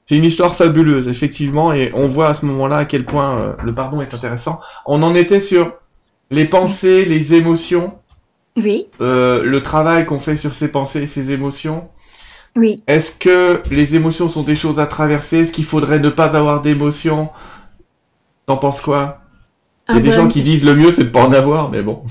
c'est 0.08 0.18
une 0.18 0.24
histoire 0.24 0.56
fabuleuse, 0.56 1.08
effectivement, 1.08 1.72
et 1.72 1.92
on 1.94 2.08
voit 2.08 2.30
à 2.30 2.34
ce 2.34 2.48
moment-là 2.48 2.78
à 2.78 2.86
quel 2.86 3.06
point 3.06 3.40
euh, 3.40 3.54
le 3.64 3.76
pardon 3.76 4.02
est 4.02 4.12
intéressant. 4.12 4.60
On 4.88 5.04
en 5.04 5.14
était 5.14 5.40
sur 5.40 5.74
les 6.32 6.46
pensées, 6.46 7.06
les 7.06 7.36
émotions. 7.36 7.94
Oui. 8.58 8.88
Euh, 9.02 9.44
le 9.44 9.62
travail 9.62 10.08
qu'on 10.08 10.20
fait 10.20 10.36
sur 10.36 10.56
ces 10.56 10.70
pensées 10.70 11.04
et 11.04 11.08
ces 11.08 11.32
émotions. 11.32 11.90
Oui. 12.56 12.84
Est-ce 12.88 13.12
que 13.12 13.62
les 13.72 13.96
émotions 13.96 14.30
sont 14.30 14.44
des 14.44 14.56
choses 14.56 14.80
à 14.80 14.88
traverser? 14.88 15.40
Est-ce 15.40 15.52
qu'il 15.52 15.66
faudrait 15.66 16.00
ne 16.00 16.10
pas 16.10 16.36
avoir 16.36 16.62
d'émotions? 16.62 17.30
T'en 18.46 18.58
penses 18.58 18.82
quoi? 18.82 19.22
Il 19.88 19.96
y 19.96 19.98
a 19.98 19.98
Ah 19.98 20.02
des 20.02 20.10
ben, 20.10 20.16
gens 20.16 20.28
qui 20.28 20.42
disent 20.42 20.64
le 20.64 20.76
mieux 20.76 20.92
c'est 20.92 21.06
de 21.06 21.10
pas 21.10 21.24
en 21.24 21.34
avoir, 21.34 21.70
mais 21.70 21.82
bon. 21.82 22.04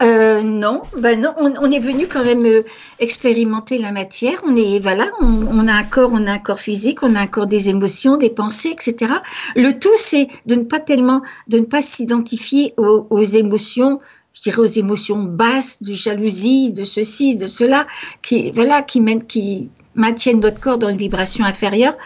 Euh, 0.00 0.42
non, 0.42 0.82
ben 0.96 1.20
non, 1.20 1.32
on, 1.38 1.52
on 1.60 1.70
est 1.72 1.80
venu 1.80 2.06
quand 2.06 2.22
même 2.22 2.46
euh, 2.46 2.62
expérimenter 3.00 3.78
la 3.78 3.90
matière. 3.90 4.40
On 4.46 4.54
est 4.54 4.78
voilà, 4.80 5.06
on, 5.20 5.26
on 5.50 5.66
a 5.66 5.72
un 5.72 5.82
corps, 5.82 6.10
on 6.12 6.24
a 6.28 6.32
un 6.34 6.38
corps 6.38 6.60
physique, 6.60 7.02
on 7.02 7.16
a 7.16 7.20
un 7.20 7.26
corps 7.26 7.48
des 7.48 7.68
émotions, 7.68 8.16
des 8.16 8.30
pensées, 8.30 8.70
etc. 8.70 9.14
Le 9.56 9.72
tout, 9.72 9.96
c'est 9.96 10.28
de 10.46 10.54
ne 10.54 10.62
pas 10.62 10.78
tellement, 10.78 11.22
de 11.48 11.58
ne 11.58 11.64
pas 11.64 11.82
s'identifier 11.82 12.74
aux, 12.76 13.08
aux 13.10 13.24
émotions, 13.24 13.98
je 14.38 14.42
dirais 14.42 14.60
aux 14.60 14.66
émotions 14.66 15.24
basses, 15.24 15.82
de 15.82 15.92
jalousie, 15.92 16.70
de 16.70 16.84
ceci, 16.84 17.34
de 17.34 17.48
cela, 17.48 17.88
qui 18.22 18.52
voilà, 18.52 18.82
qui 18.82 19.00
maintiennent 19.00 20.40
notre 20.40 20.60
corps 20.60 20.78
dans 20.78 20.88
une 20.88 20.96
vibration 20.96 21.44
inférieure. 21.44 21.96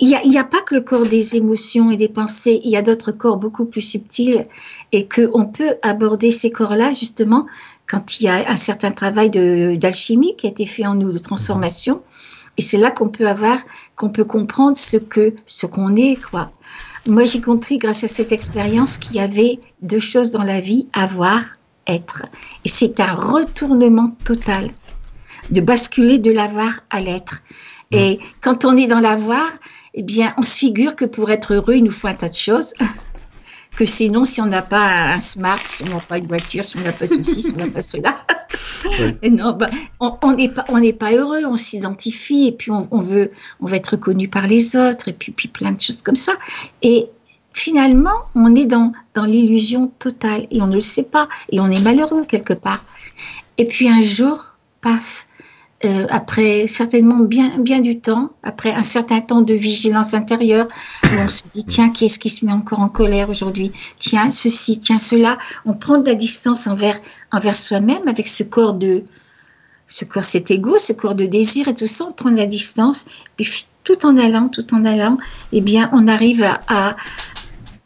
Il 0.00 0.08
n'y 0.26 0.38
a, 0.38 0.44
pas 0.44 0.62
que 0.62 0.74
le 0.76 0.80
corps 0.80 1.06
des 1.06 1.36
émotions 1.36 1.90
et 1.90 1.96
des 1.96 2.08
pensées, 2.08 2.60
il 2.64 2.70
y 2.70 2.76
a 2.76 2.82
d'autres 2.82 3.12
corps 3.12 3.36
beaucoup 3.36 3.66
plus 3.66 3.80
subtils 3.80 4.46
et 4.92 5.08
qu'on 5.08 5.44
peut 5.44 5.74
aborder 5.82 6.30
ces 6.30 6.50
corps-là 6.50 6.92
justement 6.92 7.46
quand 7.90 8.20
il 8.20 8.24
y 8.24 8.28
a 8.28 8.48
un 8.48 8.56
certain 8.56 8.92
travail 8.92 9.28
d'alchimie 9.28 10.36
qui 10.36 10.46
a 10.46 10.50
été 10.50 10.66
fait 10.66 10.86
en 10.86 10.94
nous, 10.94 11.10
de 11.10 11.18
transformation. 11.18 12.00
Et 12.56 12.62
c'est 12.62 12.78
là 12.78 12.90
qu'on 12.90 13.08
peut 13.08 13.28
avoir, 13.28 13.58
qu'on 13.96 14.08
peut 14.08 14.24
comprendre 14.24 14.76
ce 14.76 14.96
que, 14.96 15.34
ce 15.46 15.66
qu'on 15.66 15.94
est, 15.96 16.18
quoi. 16.30 16.52
Moi, 17.06 17.24
j'ai 17.24 17.40
compris 17.40 17.78
grâce 17.78 18.04
à 18.04 18.08
cette 18.08 18.32
expérience 18.32 18.98
qu'il 18.98 19.16
y 19.16 19.20
avait 19.20 19.60
deux 19.82 20.00
choses 20.00 20.30
dans 20.30 20.42
la 20.42 20.60
vie, 20.60 20.86
avoir, 20.92 21.40
être. 21.86 22.22
Et 22.64 22.68
c'est 22.68 23.00
un 23.00 23.14
retournement 23.14 24.08
total 24.24 24.70
de 25.50 25.60
basculer 25.60 26.18
de 26.18 26.30
l'avoir 26.30 26.80
à 26.90 27.00
l'être. 27.00 27.42
Et 27.90 28.18
quand 28.42 28.64
on 28.64 28.76
est 28.76 28.86
dans 28.86 29.00
l'avoir, 29.00 29.46
eh 29.94 30.02
bien, 30.02 30.34
on 30.36 30.42
se 30.42 30.56
figure 30.56 30.94
que 30.94 31.06
pour 31.06 31.30
être 31.30 31.54
heureux, 31.54 31.74
il 31.76 31.84
nous 31.84 31.90
faut 31.90 32.08
un 32.08 32.14
tas 32.14 32.28
de 32.28 32.34
choses. 32.34 32.74
Que 33.76 33.84
sinon, 33.84 34.24
si 34.24 34.40
on 34.40 34.46
n'a 34.46 34.62
pas 34.62 35.12
un 35.12 35.20
smart, 35.20 35.60
si 35.66 35.84
on 35.84 35.94
n'a 35.94 36.00
pas 36.00 36.18
une 36.18 36.26
voiture, 36.26 36.64
si 36.64 36.78
on 36.78 36.80
n'a 36.80 36.92
pas 36.92 37.06
ceci, 37.06 37.42
si 37.42 37.54
on 37.54 37.58
n'a 37.58 37.68
pas 37.68 37.80
cela, 37.80 38.16
Oui. 38.98 39.16
et 39.22 39.30
non, 39.30 39.52
ben, 39.52 39.70
on 40.00 40.32
n'est 40.32 40.48
pas, 40.48 40.64
on 40.68 40.78
n'est 40.78 40.92
pas 40.92 41.12
heureux, 41.12 41.44
on 41.44 41.56
s'identifie 41.56 42.46
et 42.48 42.52
puis 42.52 42.70
on, 42.70 42.88
on 42.90 42.98
veut, 42.98 43.30
on 43.60 43.68
être 43.72 43.88
reconnu 43.88 44.28
par 44.28 44.46
les 44.46 44.76
autres 44.76 45.08
et 45.08 45.12
puis, 45.12 45.32
puis 45.32 45.48
plein 45.48 45.72
de 45.72 45.80
choses 45.80 46.02
comme 46.02 46.16
ça. 46.16 46.32
Et 46.82 47.08
finalement, 47.52 48.26
on 48.34 48.54
est 48.54 48.66
dans, 48.66 48.92
dans 49.14 49.24
l'illusion 49.24 49.88
totale 49.98 50.46
et 50.50 50.62
on 50.62 50.66
ne 50.66 50.74
le 50.74 50.80
sait 50.80 51.04
pas 51.04 51.28
et 51.50 51.60
on 51.60 51.70
est 51.70 51.80
malheureux 51.80 52.24
quelque 52.24 52.54
part. 52.54 52.84
Et 53.58 53.66
puis 53.66 53.88
un 53.88 54.00
jour, 54.00 54.54
paf, 54.80 55.27
euh, 55.84 56.06
après 56.10 56.66
certainement 56.66 57.20
bien, 57.20 57.58
bien 57.58 57.80
du 57.80 58.00
temps, 58.00 58.30
après 58.42 58.72
un 58.72 58.82
certain 58.82 59.20
temps 59.20 59.42
de 59.42 59.54
vigilance 59.54 60.12
intérieure, 60.12 60.66
où 61.04 61.16
on 61.18 61.28
se 61.28 61.42
dit 61.52 61.64
tiens, 61.64 61.90
qui 61.90 62.06
est-ce 62.06 62.18
qui 62.18 62.30
se 62.30 62.44
met 62.44 62.52
encore 62.52 62.80
en 62.80 62.88
colère 62.88 63.30
aujourd'hui? 63.30 63.72
Tiens, 63.98 64.30
ceci, 64.30 64.80
tiens, 64.80 64.98
cela. 64.98 65.38
On 65.64 65.74
prend 65.74 65.98
de 65.98 66.06
la 66.06 66.14
distance 66.14 66.66
envers, 66.66 67.00
envers 67.30 67.54
soi-même 67.54 68.08
avec 68.08 68.26
ce 68.28 68.42
corps 68.42 68.74
de 68.74 69.04
ce 69.86 70.04
corps, 70.04 70.24
cet 70.24 70.50
ego, 70.50 70.78
ce 70.78 70.92
corps 70.92 71.14
de 71.14 71.26
désir 71.26 71.68
et 71.68 71.74
tout 71.74 71.86
ça, 71.86 72.04
on 72.04 72.12
prend 72.12 72.30
de 72.30 72.36
la 72.36 72.46
distance, 72.46 73.06
puis 73.36 73.66
tout 73.84 74.04
en 74.04 74.18
allant, 74.18 74.48
tout 74.48 74.74
en 74.74 74.84
allant, 74.84 75.16
eh 75.52 75.62
bien, 75.62 75.88
on 75.92 76.08
arrive 76.08 76.42
à, 76.42 76.60
à, 76.68 76.96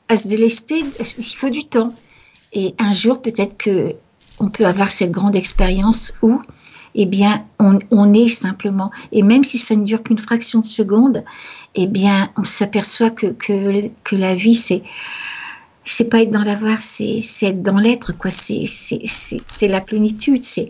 à 0.09 0.17
se 0.17 0.27
délester. 0.27 0.85
Il 0.99 1.25
faut 1.37 1.49
du 1.49 1.65
temps. 1.65 1.95
Et 2.53 2.75
un 2.79 2.93
jour, 2.93 3.23
peut-être 3.23 3.57
que 3.57 3.95
on 4.41 4.49
peut 4.49 4.67
avoir 4.67 4.91
cette 4.91 5.13
grande 5.13 5.37
expérience 5.37 6.13
où, 6.23 6.41
eh 6.95 7.07
bien, 7.07 7.45
on, 7.59 7.79
on 7.91 8.13
est 8.13 8.29
simplement, 8.29 8.91
et 9.13 9.23
même 9.23 9.45
si 9.45 9.59
ça 9.59 9.77
ne 9.77 9.85
dure 9.85 10.03
qu'une 10.03 10.19
fraction 10.19 10.61
de 10.61 10.65
seconde, 10.65 11.25
eh 11.75 11.87
bien, 11.87 12.31
on 12.37 12.45
s'aperçoit 12.45 13.11
que, 13.11 13.29
que, 13.29 13.89
que 14.05 14.17
la 14.17 14.35
vie, 14.35 14.55
c'est 14.55 14.83
c'est 15.85 16.09
pas 16.09 16.23
être 16.23 16.31
dans 16.31 16.45
l'avoir, 16.45 16.81
c'est 16.81 17.19
c'est 17.21 17.47
être 17.47 17.63
dans 17.63 17.79
l'être, 17.79 18.17
quoi. 18.17 18.31
C'est 18.31 18.65
c'est 18.67 19.01
c'est 19.05 19.41
c'est 19.57 19.69
la 19.69 19.81
plénitude, 19.81 20.43
c'est 20.43 20.69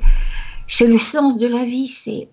c'est 0.66 0.86
le 0.86 0.98
sens 0.98 1.38
de 1.38 1.46
la 1.46 1.64
vie. 1.64 1.88
C'est 1.88 2.28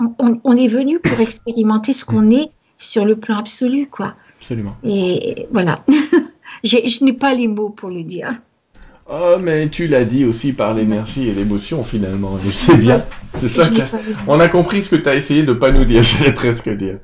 on, 0.00 0.14
on, 0.18 0.40
on 0.44 0.56
est 0.56 0.68
venu 0.68 0.98
pour 1.00 1.20
expérimenter 1.20 1.92
ce 1.92 2.04
qu'on 2.04 2.30
est 2.30 2.50
sur 2.78 3.04
le 3.04 3.16
plan 3.16 3.38
absolu, 3.38 3.86
quoi. 3.86 4.14
Absolument. 4.38 4.76
Et 4.84 5.46
voilà. 5.50 5.84
Je 6.64 7.04
n'ai 7.04 7.12
pas 7.12 7.34
les 7.34 7.48
mots 7.48 7.70
pour 7.70 7.90
le 7.90 8.02
dire. 8.02 8.40
Oh, 9.08 9.36
mais 9.40 9.68
tu 9.70 9.86
l'as 9.86 10.04
dit 10.04 10.24
aussi 10.24 10.52
par 10.52 10.74
l'énergie 10.74 11.28
et 11.28 11.32
l'émotion 11.32 11.84
finalement. 11.84 12.38
Je 12.44 12.50
sais 12.50 12.76
bien. 12.76 13.04
C'est 13.34 13.48
ça 13.48 13.68
que... 13.68 13.80
On 14.26 14.40
a 14.40 14.48
compris 14.48 14.82
ce 14.82 14.88
que 14.88 14.96
tu 14.96 15.08
as 15.08 15.14
essayé 15.14 15.44
de 15.44 15.52
pas 15.52 15.70
nous 15.70 15.84
dire, 15.84 16.02
j'allais 16.02 16.32
presque 16.32 16.68
dire. 16.70 16.98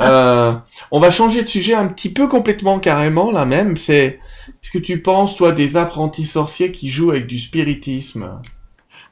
Euh, 0.00 0.52
on 0.90 1.00
va 1.00 1.10
changer 1.10 1.42
de 1.42 1.48
sujet 1.48 1.72
un 1.72 1.88
petit 1.88 2.10
peu 2.10 2.28
complètement 2.28 2.78
carrément 2.78 3.30
là 3.30 3.46
même. 3.46 3.78
C'est 3.78 4.20
ce 4.60 4.70
que 4.70 4.78
tu 4.78 5.00
penses 5.00 5.36
toi 5.36 5.52
des 5.52 5.78
apprentis 5.78 6.26
sorciers 6.26 6.72
qui 6.72 6.90
jouent 6.90 7.12
avec 7.12 7.26
du 7.26 7.38
spiritisme? 7.38 8.38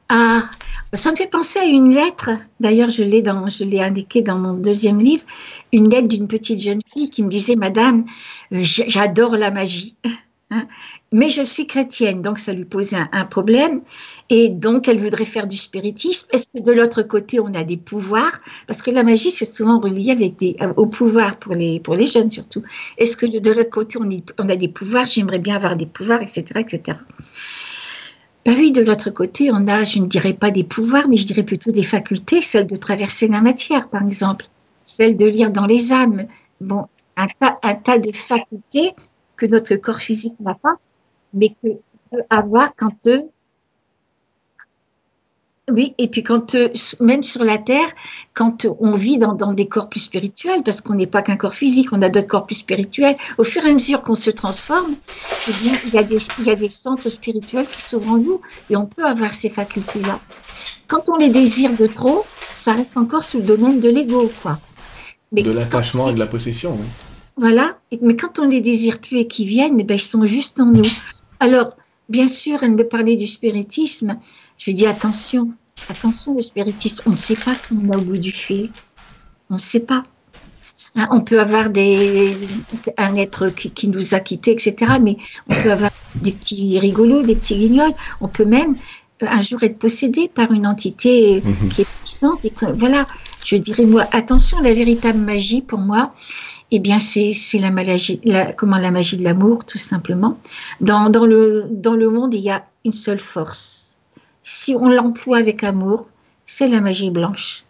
Ah, 0.09 0.43
ça 0.93 1.11
me 1.11 1.15
fait 1.15 1.29
penser 1.29 1.57
à 1.57 1.65
une 1.65 1.95
lettre. 1.95 2.29
D'ailleurs, 2.59 2.91
je 2.91 3.01
l'ai 3.01 3.23
dans, 3.23 3.43
indiqué 3.43 4.21
dans 4.21 4.37
mon 4.37 4.53
deuxième 4.53 4.99
livre, 4.99 5.23
une 5.73 5.89
lettre 5.89 6.07
d'une 6.07 6.27
petite 6.27 6.61
jeune 6.61 6.81
fille 6.85 7.09
qui 7.09 7.23
me 7.23 7.29
disait, 7.29 7.55
Madame, 7.55 8.05
j'adore 8.51 9.35
la 9.35 9.49
magie, 9.49 9.95
Hein, 10.51 10.67
mais 11.15 11.29
je 11.29 11.43
suis 11.43 11.65
chrétienne, 11.65 12.21
donc 12.21 12.39
ça 12.39 12.51
lui 12.51 12.65
posait 12.65 12.97
un, 13.13 13.23
problème, 13.23 13.79
et 14.29 14.49
donc 14.49 14.89
elle 14.89 14.99
voudrait 14.99 15.23
faire 15.23 15.47
du 15.47 15.55
spiritisme. 15.55 16.27
Est-ce 16.33 16.49
que 16.53 16.61
de 16.61 16.73
l'autre 16.73 17.03
côté 17.03 17.39
on 17.39 17.53
a 17.53 17.63
des 17.63 17.77
pouvoirs? 17.77 18.41
Parce 18.67 18.81
que 18.81 18.91
la 18.91 19.01
magie 19.01 19.31
c'est 19.31 19.45
souvent 19.45 19.79
relié 19.79 20.11
avec 20.11 20.35
des, 20.35 20.57
euh, 20.61 20.73
au 20.75 20.87
pouvoir 20.87 21.37
pour 21.37 21.53
les 21.53 21.79
pour 21.79 21.95
les 21.95 22.05
jeunes 22.05 22.29
surtout. 22.29 22.63
Est-ce 22.97 23.15
que 23.15 23.25
de 23.25 23.49
l'autre 23.49 23.69
côté 23.69 23.97
on, 23.97 24.49
a 24.49 24.55
des 24.57 24.67
pouvoirs? 24.67 25.07
J'aimerais 25.07 25.39
bien 25.39 25.55
avoir 25.55 25.77
des 25.77 25.85
pouvoirs, 25.85 26.21
etc., 26.21 26.43
etc. 26.57 26.97
Ben 28.45 28.55
oui, 28.57 28.73
de 28.73 28.81
l'autre 28.81 29.09
côté, 29.09 29.49
on 29.51 29.67
a, 29.69 29.85
je 29.85 29.99
ne 29.99 30.07
dirais 30.07 30.33
pas 30.33 30.51
des 30.51 30.65
pouvoirs, 30.65 31.07
mais 31.07 31.15
je 31.15 31.25
dirais 31.25 31.43
plutôt 31.43 31.71
des 31.71 31.81
facultés, 31.81 32.41
celle 32.41 32.67
de 32.67 32.75
traverser 32.75 33.29
la 33.29 33.39
matière, 33.41 33.87
par 33.89 34.03
exemple, 34.03 34.45
celle 34.83 35.15
de 35.15 35.25
lire 35.25 35.49
dans 35.49 35.65
les 35.65 35.93
âmes. 35.93 36.27
Bon, 36.59 36.87
un 37.15 37.27
un 37.63 37.75
tas 37.75 37.99
de 37.99 38.11
facultés 38.11 38.91
que 39.37 39.45
notre 39.45 39.75
corps 39.77 39.99
physique 39.99 40.35
n'a 40.41 40.53
pas, 40.53 40.77
mais 41.35 41.49
que 41.49 41.69
peut 42.11 42.23
avoir 42.29 42.73
quand 42.75 43.07
eux 43.07 43.29
oui, 45.71 45.95
et 45.97 46.07
puis 46.09 46.21
quand 46.21 46.53
euh, 46.53 46.69
même 46.99 47.23
sur 47.23 47.43
la 47.43 47.57
Terre, 47.57 47.87
quand 48.35 48.67
on 48.79 48.93
vit 48.93 49.17
dans, 49.17 49.33
des 49.33 49.67
corps 49.67 49.89
plus 49.89 50.01
spirituels, 50.01 50.61
parce 50.63 50.79
qu'on 50.79 50.93
n'est 50.93 51.07
pas 51.07 51.23
qu'un 51.23 51.37
corps 51.37 51.55
physique, 51.55 51.91
on 51.91 52.03
a 52.03 52.09
d'autres 52.09 52.27
corps 52.27 52.45
plus 52.45 52.57
spirituels, 52.57 53.15
au 53.39 53.43
fur 53.43 53.65
et 53.65 53.71
à 53.71 53.73
mesure 53.73 54.03
qu'on 54.03 54.13
se 54.13 54.29
transforme, 54.29 54.93
eh 55.49 55.51
bien, 55.63 55.73
il 55.87 55.93
y, 55.93 55.97
a 55.97 56.03
des, 56.03 56.19
il 56.37 56.45
y 56.45 56.51
a 56.51 56.55
des 56.55 56.69
centres 56.69 57.09
spirituels 57.09 57.65
qui 57.65 57.81
s'ouvrent 57.81 58.11
en 58.11 58.17
nous 58.17 58.41
et 58.69 58.75
on 58.75 58.85
peut 58.85 59.03
avoir 59.03 59.33
ces 59.33 59.49
facultés-là. 59.49 60.19
Quand 60.87 61.09
on 61.09 61.17
les 61.17 61.29
désire 61.29 61.75
de 61.75 61.87
trop, 61.87 62.25
ça 62.53 62.73
reste 62.73 62.95
encore 62.95 63.23
sous 63.23 63.37
le 63.37 63.45
domaine 63.45 63.79
de 63.79 63.89
l'ego, 63.89 64.31
quoi. 64.43 64.59
Mais 65.31 65.41
de 65.41 65.49
l'attachement 65.49 66.09
et 66.11 66.13
de 66.13 66.19
la 66.19 66.27
possession. 66.27 66.77
Oui. 66.79 66.85
Voilà, 67.37 67.77
mais 68.01 68.15
quand 68.15 68.39
on 68.39 68.47
les 68.47 68.61
désire 68.61 68.99
plus 68.99 69.17
et 69.17 69.27
qu'ils 69.27 69.47
viennent, 69.47 69.77
eh 69.79 69.83
ben, 69.83 69.95
ils 69.95 69.99
sont 69.99 70.25
juste 70.25 70.59
en 70.59 70.67
nous. 70.67 70.85
Alors, 71.39 71.69
bien 72.09 72.27
sûr, 72.27 72.63
elle 72.63 72.73
me 72.73 72.87
parlait 72.87 73.17
du 73.17 73.27
spiritisme. 73.27 74.17
Je 74.57 74.65
lui 74.65 74.73
dis 74.73 74.87
attention, 74.87 75.51
attention, 75.89 76.33
le 76.35 76.41
spiritisme, 76.41 77.03
on 77.05 77.11
ne 77.11 77.15
sait 77.15 77.35
pas 77.35 77.55
qu'on 77.55 77.91
est 77.91 77.95
au 77.95 78.01
bout 78.01 78.17
du 78.17 78.31
fil. 78.31 78.69
On 79.49 79.55
ne 79.55 79.59
sait 79.59 79.81
pas. 79.81 80.03
Hein, 80.95 81.07
on 81.11 81.21
peut 81.21 81.39
avoir 81.41 81.69
des, 81.69 82.37
un 82.97 83.15
être 83.15 83.49
qui, 83.49 83.87
nous 83.89 84.15
a 84.15 84.21
quittés, 84.21 84.51
etc. 84.51 84.93
Mais 85.01 85.17
on 85.49 85.55
peut 85.61 85.71
avoir 85.71 85.91
des 86.15 86.31
petits 86.31 86.79
rigolos, 86.79 87.23
des 87.23 87.35
petits 87.35 87.57
guignols. 87.57 87.93
On 88.21 88.29
peut 88.29 88.45
même 88.45 88.77
euh, 89.21 89.27
un 89.29 89.41
jour 89.41 89.61
être 89.63 89.77
possédé 89.77 90.29
par 90.29 90.53
une 90.53 90.65
entité 90.65 91.41
mhm. 91.43 91.69
qui 91.69 91.81
est 91.81 91.87
puissante. 92.01 92.45
Et 92.45 92.53
voilà, 92.75 93.07
je 93.43 93.57
dirais 93.57 93.83
moi, 93.83 94.07
attention, 94.11 94.59
la 94.61 94.73
véritable 94.73 95.19
magie 95.19 95.61
pour 95.61 95.79
moi, 95.79 96.13
eh 96.71 96.79
bien, 96.79 96.99
c'est 96.99 97.33
la, 97.59 97.71
magie, 97.71 98.21
comment, 98.57 98.77
la 98.77 98.91
magie 98.91 99.17
de 99.17 99.23
l'amour, 99.23 99.65
tout 99.65 99.77
simplement. 99.77 100.37
Dans, 100.81 101.09
le, 101.25 101.65
dans 101.69 101.95
le 101.95 102.09
monde, 102.09 102.33
il 102.33 102.41
y 102.41 102.49
a 102.49 102.65
une 102.83 102.91
seule 102.91 103.19
force. 103.19 103.99
Si 104.43 104.75
on 104.75 104.89
l'emploie 104.89 105.37
avec 105.37 105.63
amour, 105.63 106.07
c'est 106.45 106.67
la 106.67 106.81
magie 106.81 107.11
blanche. 107.11 107.63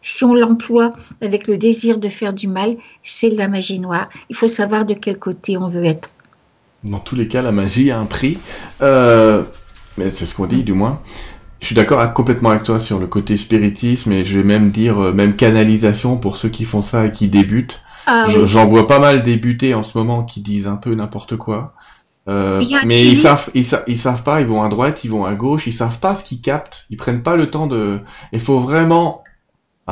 Si 0.00 0.24
on 0.24 0.34
l'emploie 0.34 0.92
avec 1.20 1.48
le 1.48 1.56
désir 1.56 1.98
de 1.98 2.08
faire 2.08 2.32
du 2.32 2.48
mal, 2.48 2.76
c'est 3.02 3.30
la 3.30 3.48
magie 3.48 3.80
noire. 3.80 4.08
Il 4.30 4.36
faut 4.36 4.46
savoir 4.46 4.86
de 4.86 4.94
quel 4.94 5.18
côté 5.18 5.56
on 5.56 5.68
veut 5.68 5.84
être. 5.84 6.10
Dans 6.84 7.00
tous 7.00 7.16
les 7.16 7.28
cas, 7.28 7.42
la 7.42 7.52
magie 7.52 7.90
a 7.90 7.98
un 7.98 8.06
prix. 8.06 8.38
Euh, 8.80 9.44
c'est 9.98 10.26
ce 10.26 10.34
qu'on 10.34 10.46
dit, 10.46 10.62
du 10.62 10.72
moins. 10.72 11.00
Je 11.60 11.66
suis 11.66 11.74
d'accord 11.74 12.12
complètement 12.14 12.50
avec 12.50 12.62
toi 12.62 12.78
sur 12.78 13.00
le 13.00 13.08
côté 13.08 13.36
spiritisme 13.36 14.12
et 14.12 14.24
je 14.24 14.38
vais 14.38 14.44
même 14.44 14.70
dire 14.70 15.02
euh, 15.02 15.12
même 15.12 15.34
canalisation 15.34 16.16
pour 16.16 16.36
ceux 16.36 16.48
qui 16.48 16.64
font 16.64 16.82
ça 16.82 17.06
et 17.06 17.12
qui 17.12 17.28
débutent. 17.28 17.80
Ah 18.10 18.26
j'en 18.46 18.66
vois 18.66 18.86
pas 18.86 18.98
mal 18.98 19.22
débuter 19.22 19.74
en 19.74 19.82
ce 19.82 19.98
moment 19.98 20.24
qui 20.24 20.40
disent 20.40 20.66
un 20.66 20.76
peu 20.76 20.94
n'importe 20.94 21.36
quoi. 21.36 21.74
Euh, 22.26 22.62
mais 22.86 22.98
ils 23.00 23.16
savent, 23.16 23.50
ils, 23.54 23.64
savent 23.64 24.22
pas, 24.22 24.40
ils 24.40 24.46
vont 24.46 24.62
à 24.62 24.68
droite, 24.68 25.04
ils 25.04 25.10
vont 25.10 25.26
à 25.26 25.34
gauche, 25.34 25.66
ils 25.66 25.72
savent 25.72 25.98
pas 25.98 26.14
ce 26.14 26.24
qu'ils 26.24 26.40
captent, 26.40 26.86
ils 26.88 26.96
prennent 26.96 27.22
pas 27.22 27.36
le 27.36 27.50
temps 27.50 27.66
de. 27.66 28.00
Il 28.32 28.40
faut 28.40 28.58
vraiment. 28.58 29.24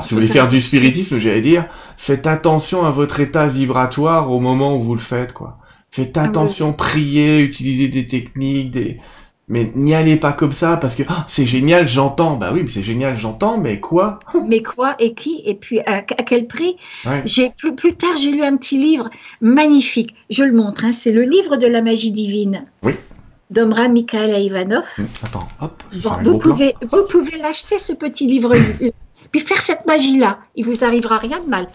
si 0.02 0.10
vous 0.10 0.16
voulez 0.16 0.32
faire 0.32 0.48
du 0.48 0.62
spiritisme, 0.62 1.18
j'allais 1.18 1.42
dire, 1.42 1.66
faites 1.98 2.26
attention 2.26 2.86
à 2.86 2.90
votre 2.90 3.20
état 3.20 3.46
vibratoire 3.46 4.30
au 4.30 4.40
moment 4.40 4.76
où 4.76 4.82
vous 4.82 4.94
le 4.94 5.00
faites, 5.00 5.34
quoi. 5.34 5.58
Faites 5.90 6.16
ah 6.16 6.22
attention, 6.22 6.72
priez, 6.72 7.42
utilisez 7.42 7.88
des 7.88 8.06
techniques, 8.06 8.70
des 8.70 8.98
mais 9.48 9.70
n'y 9.76 9.94
allez 9.94 10.16
pas 10.16 10.32
comme 10.32 10.52
ça 10.52 10.76
parce 10.76 10.96
que 10.96 11.04
ah, 11.08 11.24
c'est 11.28 11.46
génial, 11.46 11.86
j'entends. 11.86 12.36
Bah 12.36 12.50
oui, 12.52 12.62
mais 12.64 12.68
c'est 12.68 12.82
génial, 12.82 13.16
j'entends, 13.16 13.58
mais 13.58 13.78
quoi? 13.78 14.18
Mais 14.48 14.60
quoi 14.62 14.96
et 14.98 15.14
qui 15.14 15.40
Et 15.44 15.54
puis 15.54 15.80
à, 15.80 16.02
quel 16.02 16.46
prix? 16.48 16.76
J'ai 17.24 17.50
plus, 17.50 17.74
plus 17.74 17.94
tard, 17.94 18.16
j'ai 18.16 18.32
lu 18.32 18.42
un 18.42 18.56
petit 18.56 18.78
livre 18.78 19.08
magnifique. 19.40 20.14
Je 20.30 20.42
le 20.42 20.52
montre. 20.52 20.84
Hein, 20.84 20.92
c'est 20.92 21.12
le 21.12 21.22
livre 21.22 21.56
de 21.56 21.66
la 21.68 21.80
magie 21.80 22.10
divine. 22.10 22.64
Oui. 22.82 22.94
D'Omra 23.50 23.86
Mikhail 23.88 24.44
Ivanov. 24.44 24.84
Hum, 24.98 25.06
attends, 25.22 25.48
hop. 25.60 25.82
vous, 26.22 26.38
pouvez, 26.38 26.74
vous 26.82 27.04
pouvez 27.08 27.38
l'acheter 27.38 27.78
ce 27.78 27.92
petit 27.92 28.26
livre, 28.26 28.52
puis 29.30 29.40
faire 29.40 29.60
cette 29.60 29.86
magie-là. 29.86 30.40
Il 30.56 30.64
vous 30.64 30.84
arrivera 30.84 31.18
rien 31.18 31.38
de 31.38 31.46
mal. 31.46 31.68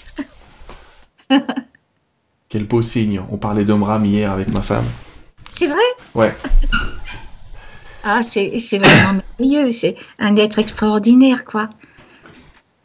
Quel 2.50 2.66
beau 2.66 2.82
signe. 2.82 3.22
On 3.32 3.38
parlait 3.38 3.64
d'Omram 3.64 4.06
hier 4.06 4.30
avec 4.30 4.54
ma 4.54 4.62
femme. 4.62 4.84
C'est 5.50 5.68
vrai? 5.68 5.80
Ouais. 6.14 6.36
Ah, 8.04 8.24
c'est 8.24 8.50
vraiment 8.78 9.22
merveilleux. 9.40 9.72
C'est 9.72 9.96
un 10.20 10.36
être 10.36 10.60
extraordinaire, 10.60 11.46
quoi. 11.46 11.70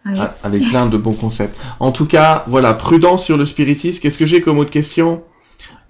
Ah, 0.04 0.34
avec 0.44 0.62
plein 0.68 0.86
de 0.86 0.96
bons 0.96 1.14
concepts. 1.14 1.58
En 1.80 1.90
tout 1.90 2.06
cas, 2.06 2.44
voilà, 2.46 2.74
prudence 2.74 3.24
sur 3.24 3.36
le 3.36 3.44
spiritisme. 3.44 4.00
Qu'est-ce 4.00 4.18
que 4.18 4.26
j'ai 4.26 4.40
comme 4.40 4.58
autre 4.58 4.70
question? 4.70 5.24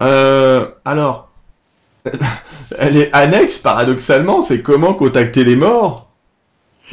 Euh, 0.01 0.67
Alors, 0.85 1.29
elle 2.79 2.97
est 2.97 3.09
annexe, 3.13 3.59
paradoxalement, 3.59 4.41
c'est 4.41 4.61
comment 4.61 4.93
contacter 4.93 5.43
les 5.43 5.55
morts? 5.55 6.09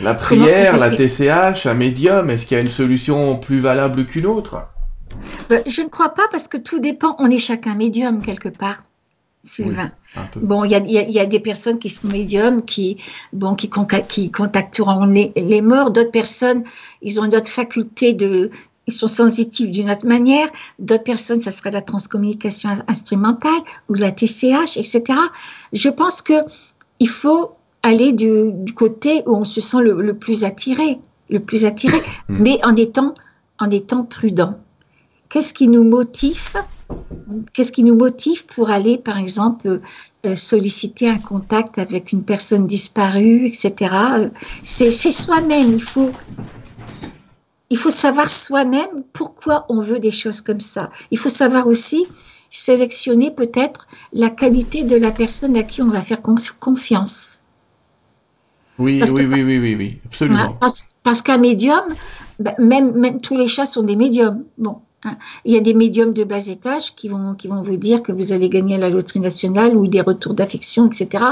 La 0.03 0.15
prière, 0.15 0.77
la 0.77 0.91
TCH, 0.91 1.67
un 1.67 1.75
médium, 1.75 2.29
est-ce 2.29 2.47
qu'il 2.47 2.57
y 2.57 2.59
a 2.59 2.63
une 2.63 2.71
solution 2.71 3.37
plus 3.37 3.61
valable 3.61 4.05
qu'une 4.07 4.27
autre? 4.27 4.57
Euh, 5.53 5.61
Je 5.67 5.83
ne 5.83 5.89
crois 5.89 6.11
pas 6.11 6.27
parce 6.31 6.49
que 6.49 6.57
tout 6.57 6.81
dépend, 6.81 7.15
on 7.21 7.31
est 7.31 7.39
chacun 7.39 7.75
médium 7.75 8.21
quelque 8.21 8.49
part. 8.49 8.83
Sylvain. 9.45 9.93
bon, 10.37 10.65
il 10.65 10.71
y 10.71 11.19
a, 11.21 11.27
des 11.27 11.41
personnes 11.41 11.79
qui 11.79 11.91
sont 11.91 12.09
médiums, 12.09 12.65
qui, 12.65 12.97
bon, 13.33 13.55
qui, 13.55 13.71
qui 14.09 14.31
contacteront 14.31 15.05
les, 15.05 15.61
morts. 15.61 15.91
D'autres 15.91 16.11
personnes, 16.11 16.65
ils 17.03 17.21
ont 17.21 17.25
une 17.25 17.35
autre 17.35 17.51
faculté 17.51 18.15
de, 18.15 18.51
ils 18.87 18.93
sont 18.93 19.07
sensitifs 19.07 19.71
d'une 19.71 19.91
autre 19.91 20.07
manière. 20.07 20.49
D'autres 20.79 21.05
personnes, 21.05 21.41
ça 21.41 21.51
sera 21.51 21.71
la 21.71 21.83
transcommunication 21.83 22.71
instrumentale 22.89 23.53
ou 23.89 23.95
la 23.95 24.13
TCH, 24.13 24.77
etc. 24.77 25.03
Je 25.73 25.89
pense 25.89 26.23
que 26.23 26.35
il 27.01 27.09
faut 27.09 27.53
aller 27.83 28.13
du, 28.13 28.73
côté 28.75 29.23
où 29.27 29.37
on 29.37 29.45
se 29.45 29.61
sent 29.61 29.83
le, 29.83 30.17
plus 30.17 30.45
attiré, 30.45 30.99
le 31.29 31.41
plus 31.41 31.67
attiré, 31.67 31.99
hmm. 32.29 32.39
mais 32.43 32.59
en 32.65 32.77
étant, 32.77 33.15
en 33.59 33.71
étant 33.71 34.05
prudent. 34.05 34.59
Qu'est-ce 35.29 35.53
qui 35.53 35.69
nous 35.69 35.85
motive 35.85 36.55
Qu'est-ce 37.53 37.73
qui 37.73 37.85
nous 37.85 37.97
motive 37.97 38.47
pour 38.47 38.71
aller, 38.71 38.99
par 38.99 39.19
exemple, 39.19 39.81
euh, 40.27 40.35
solliciter 40.35 41.09
un 41.09 41.19
contact 41.19 41.79
avec 41.79 42.13
une 42.13 42.23
personne 42.23 42.67
disparue, 42.67 43.47
etc. 43.47 43.75
C'est 44.63 44.91
soi-même. 44.91 45.73
Il 45.73 45.83
faut, 45.83 46.11
il 47.71 47.79
faut 47.79 47.91
savoir 47.91 48.29
soi-même 48.29 49.03
pourquoi 49.13 49.67
on 49.69 49.81
veut 49.81 49.99
des 49.99 50.11
choses 50.11 50.41
comme 50.41 50.61
ça. 50.61 50.91
Il 51.11 51.19
faut 51.19 51.29
savoir 51.29 51.67
aussi 51.67 52.07
sélectionner 52.51 53.31
peut-être 53.31 53.89
la 54.13 54.31
qualité 54.31 54.85
de 54.85 54.97
la 54.97 55.11
personne 55.11 55.57
à 55.57 55.63
qui 55.63 55.83
on 55.83 55.89
va 55.89 56.01
faire 56.01 56.23
confiance. 56.23 57.41
Oui, 58.79 59.03
oui, 59.03 59.25
oui, 59.25 59.43
oui, 59.43 59.59
oui, 59.59 59.75
oui, 59.77 59.99
absolument. 60.07 60.59
Parce, 61.03 61.23
qu'un 61.23 61.39
médium, 61.39 61.83
ben, 62.39 62.55
même, 62.59 62.93
même 62.93 63.21
tous 63.21 63.37
les 63.37 63.47
chats 63.47 63.67
sont 63.67 63.83
des 63.83 63.97
médiums. 63.97 64.45
Bon, 64.59 64.81
il 65.45 65.53
y 65.53 65.57
a 65.57 65.61
des 65.61 65.75
médiums 65.75 66.13
de 66.13 66.25
bas 66.25 66.47
étage 66.47 66.95
qui 66.95 67.09
vont, 67.09 67.35
qui 67.35 67.49
vont 67.49 67.63
vous 67.63 67.77
dire 67.77 68.03
que 68.03 68.13
vous 68.13 68.33
allez 68.33 68.49
gagner 68.49 68.77
à 68.77 68.79
la 68.79 68.89
loterie 68.89 69.21
nationale 69.21 69.77
ou 69.77 69.87
des 69.87 70.01
retours 70.01 70.35
d'affection, 70.35 70.87
etc. 70.87 71.25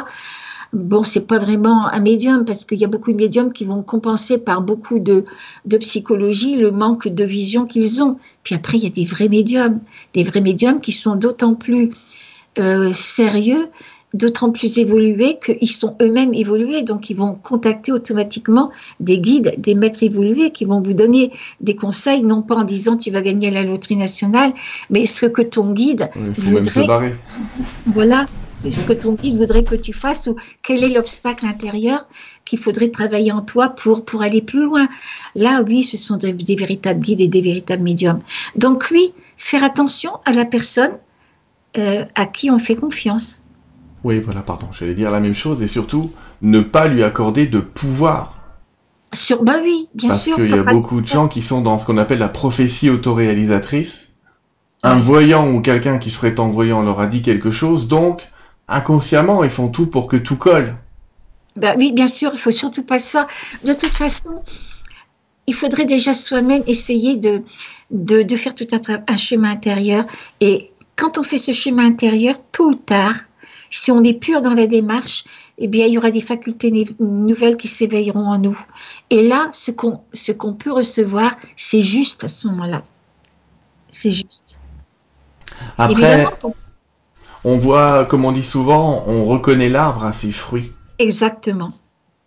Bon, 0.72 1.04
c'est 1.04 1.26
pas 1.26 1.38
vraiment 1.38 1.86
un 1.86 2.00
médium 2.00 2.44
parce 2.44 2.64
qu'il 2.64 2.78
y 2.78 2.84
a 2.84 2.88
beaucoup 2.88 3.12
de 3.12 3.16
médiums 3.18 3.52
qui 3.52 3.64
vont 3.64 3.82
compenser 3.82 4.38
par 4.38 4.62
beaucoup 4.62 4.98
de, 4.98 5.26
de 5.66 5.76
psychologie 5.76 6.56
le 6.56 6.70
manque 6.70 7.08
de 7.08 7.24
vision 7.24 7.66
qu'ils 7.66 8.02
ont. 8.02 8.16
Puis 8.42 8.54
après, 8.54 8.78
il 8.78 8.84
y 8.84 8.86
a 8.86 8.90
des 8.90 9.04
vrais 9.04 9.28
médiums, 9.28 9.80
des 10.14 10.24
vrais 10.24 10.40
médiums 10.40 10.80
qui 10.80 10.92
sont 10.92 11.16
d'autant 11.16 11.54
plus 11.54 11.90
euh, 12.58 12.92
sérieux 12.92 13.68
d'autant 14.14 14.50
plus 14.50 14.78
évolués 14.78 15.38
qu'ils 15.44 15.70
sont 15.70 15.96
eux-mêmes 16.00 16.34
évolués, 16.34 16.82
donc 16.82 17.10
ils 17.10 17.16
vont 17.16 17.34
contacter 17.34 17.92
automatiquement 17.92 18.70
des 19.00 19.18
guides, 19.18 19.54
des 19.58 19.74
maîtres 19.74 20.02
évolués 20.02 20.50
qui 20.50 20.64
vont 20.64 20.80
vous 20.80 20.94
donner 20.94 21.32
des 21.60 21.76
conseils, 21.76 22.22
non 22.22 22.42
pas 22.42 22.56
en 22.56 22.64
disant 22.64 22.96
tu 22.96 23.10
vas 23.10 23.22
gagner 23.22 23.50
la 23.50 23.62
loterie 23.62 23.96
nationale, 23.96 24.52
mais 24.90 25.06
ce 25.06 25.26
que 25.26 25.42
ton 25.42 25.72
guide 25.72 26.10
voudrait. 26.36 27.18
Voilà, 27.86 28.26
ce 28.70 28.82
que 28.82 28.92
ton 28.92 29.14
guide 29.14 29.36
voudrait 29.36 29.64
que 29.64 29.74
tu 29.74 29.92
fasses 29.92 30.26
ou 30.26 30.36
quel 30.62 30.84
est 30.84 30.88
l'obstacle 30.88 31.46
intérieur 31.46 32.06
qu'il 32.44 32.58
faudrait 32.58 32.88
travailler 32.88 33.32
en 33.32 33.40
toi 33.40 33.70
pour, 33.70 34.04
pour 34.04 34.22
aller 34.22 34.42
plus 34.42 34.64
loin. 34.64 34.88
Là, 35.34 35.62
oui, 35.66 35.82
ce 35.82 35.96
sont 35.96 36.16
des, 36.16 36.32
véritables 36.32 37.00
guides 37.00 37.20
et 37.20 37.28
des 37.28 37.40
véritables 37.40 37.82
médiums. 37.82 38.20
Donc 38.56 38.88
oui, 38.90 39.12
faire 39.36 39.64
attention 39.64 40.12
à 40.24 40.32
la 40.32 40.44
personne 40.44 40.92
euh, 41.78 42.04
à 42.14 42.26
qui 42.26 42.50
on 42.50 42.58
fait 42.58 42.76
confiance. 42.76 43.42
Oui, 44.04 44.20
voilà, 44.20 44.40
pardon, 44.40 44.66
j'allais 44.72 44.94
dire 44.94 45.10
la 45.10 45.20
même 45.20 45.34
chose 45.34 45.62
et 45.62 45.66
surtout 45.66 46.12
ne 46.40 46.60
pas 46.60 46.88
lui 46.88 47.04
accorder 47.04 47.46
de 47.46 47.60
pouvoir. 47.60 48.36
Sur, 49.12 49.44
bah 49.44 49.56
oui, 49.62 49.88
bien 49.94 50.12
sûr. 50.12 50.36
Parce 50.36 50.48
qu'il 50.48 50.56
y 50.56 50.58
a 50.58 50.64
beaucoup 50.64 51.00
de 51.00 51.06
gens 51.06 51.28
qui 51.28 51.42
sont 51.42 51.60
dans 51.60 51.78
ce 51.78 51.84
qu'on 51.84 51.98
appelle 51.98 52.18
la 52.18 52.28
prophétie 52.28 52.90
autoréalisatrice. 52.90 54.14
Un 54.82 54.98
voyant 54.98 55.48
ou 55.48 55.60
quelqu'un 55.60 55.98
qui 55.98 56.10
se 56.10 56.18
prétend 56.18 56.48
voyant 56.48 56.82
leur 56.82 56.98
a 56.98 57.06
dit 57.06 57.22
quelque 57.22 57.52
chose, 57.52 57.86
donc 57.86 58.28
inconsciemment 58.66 59.44
ils 59.44 59.50
font 59.50 59.68
tout 59.68 59.86
pour 59.86 60.08
que 60.08 60.16
tout 60.16 60.34
colle. 60.36 60.74
Bah 61.54 61.74
oui, 61.76 61.92
bien 61.92 62.08
sûr, 62.08 62.30
il 62.32 62.38
faut 62.38 62.50
surtout 62.50 62.82
pas 62.82 62.98
ça. 62.98 63.28
De 63.64 63.74
toute 63.74 63.92
façon, 63.92 64.42
il 65.46 65.54
faudrait 65.54 65.84
déjà 65.84 66.14
soi-même 66.14 66.64
essayer 66.66 67.16
de, 67.16 67.42
de, 67.90 68.36
faire 68.36 68.56
tout 68.56 68.66
un, 68.72 69.00
un 69.06 69.16
chemin 69.16 69.50
intérieur 69.50 70.04
et 70.40 70.72
quand 70.96 71.18
on 71.18 71.22
fait 71.22 71.38
ce 71.38 71.52
chemin 71.52 71.86
intérieur, 71.86 72.34
tôt 72.50 72.70
ou 72.70 72.74
tard, 72.74 73.14
si 73.72 73.90
on 73.90 74.04
est 74.04 74.12
pur 74.12 74.42
dans 74.42 74.54
la 74.54 74.66
démarche, 74.66 75.24
eh 75.58 75.66
bien, 75.66 75.86
il 75.86 75.94
y 75.94 75.98
aura 75.98 76.10
des 76.10 76.20
facultés 76.20 76.70
nouvelles 77.00 77.56
qui 77.56 77.68
s'éveilleront 77.68 78.26
en 78.26 78.38
nous. 78.38 78.58
Et 79.10 79.26
là, 79.26 79.48
ce 79.52 79.70
qu'on 79.70 80.00
ce 80.12 80.30
qu'on 80.30 80.52
peut 80.52 80.72
recevoir, 80.72 81.32
c'est 81.56 81.80
juste 81.80 82.22
à 82.24 82.28
ce 82.28 82.48
moment-là. 82.48 82.82
C'est 83.90 84.10
juste. 84.10 84.58
Après, 85.78 86.26
on 87.44 87.56
voit, 87.56 88.04
comme 88.04 88.24
on 88.24 88.32
dit 88.32 88.44
souvent, 88.44 89.04
on 89.06 89.24
reconnaît 89.24 89.68
l'arbre 89.68 90.04
à 90.04 90.12
ses 90.12 90.32
fruits. 90.32 90.72
Exactement. 90.98 91.72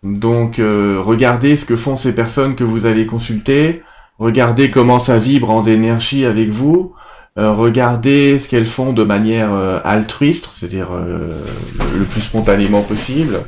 Donc, 0.02 0.58
euh, 0.58 1.00
regardez 1.00 1.56
ce 1.56 1.64
que 1.64 1.76
font 1.76 1.96
ces 1.96 2.14
personnes 2.14 2.56
que 2.56 2.64
vous 2.64 2.86
allez 2.86 3.06
consulter, 3.06 3.82
regardez 4.18 4.70
comment 4.70 4.98
ça 4.98 5.18
vibre 5.18 5.50
en 5.50 5.64
énergie 5.64 6.24
avec 6.24 6.48
vous, 6.50 6.94
euh, 7.38 7.52
regardez 7.52 8.38
ce 8.38 8.48
qu'elles 8.48 8.66
font 8.66 8.92
de 8.92 9.04
manière 9.04 9.52
euh, 9.52 9.80
altruiste, 9.84 10.48
c'est-à-dire 10.52 10.88
le 10.92 12.04
plus 12.04 12.20
spontanément 12.20 12.82
possible, 12.82 13.40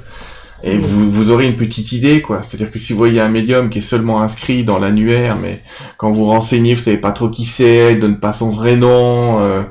et 0.64 0.76
vous, 0.76 1.10
vous 1.10 1.30
aurez 1.30 1.46
une 1.46 1.56
petite 1.56 1.92
idée, 1.92 2.20
quoi. 2.20 2.42
C'est-à-dire 2.42 2.70
que 2.70 2.78
si 2.78 2.92
vous 2.92 2.98
voyez 2.98 3.20
un 3.20 3.28
médium 3.28 3.70
qui 3.70 3.78
est 3.78 3.82
seulement 3.82 4.22
inscrit 4.22 4.64
dans 4.64 4.78
l'annuaire, 4.78 5.36
mais 5.40 5.60
quand 5.96 6.10
vous 6.10 6.26
renseignez, 6.26 6.74
vous 6.74 6.82
savez 6.82 6.98
pas 6.98 7.12
trop 7.12 7.28
qui 7.28 7.44
c'est, 7.44 7.96
donne 7.96 8.18
pas 8.18 8.32
son 8.32 8.50
vrai 8.50 8.76
nom, 8.76 9.64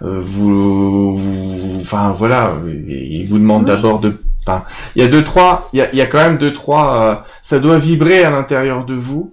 vous, 0.00 1.20
enfin 1.80 2.10
voilà, 2.10 2.52
il 2.88 3.26
vous 3.28 3.38
demande 3.38 3.64
d'abord 3.64 4.00
de 4.00 4.12
il 4.94 5.02
y 5.02 5.04
a 5.04 5.08
deux 5.08 5.24
trois, 5.24 5.68
il 5.72 5.78
y 5.78 5.82
a, 5.82 5.88
il 5.92 5.98
y 5.98 6.00
a 6.00 6.06
quand 6.06 6.18
même 6.18 6.38
deux 6.38 6.52
trois. 6.52 7.02
Euh, 7.02 7.14
ça 7.42 7.58
doit 7.58 7.78
vibrer 7.78 8.24
à 8.24 8.30
l'intérieur 8.30 8.84
de 8.84 8.94
vous. 8.94 9.32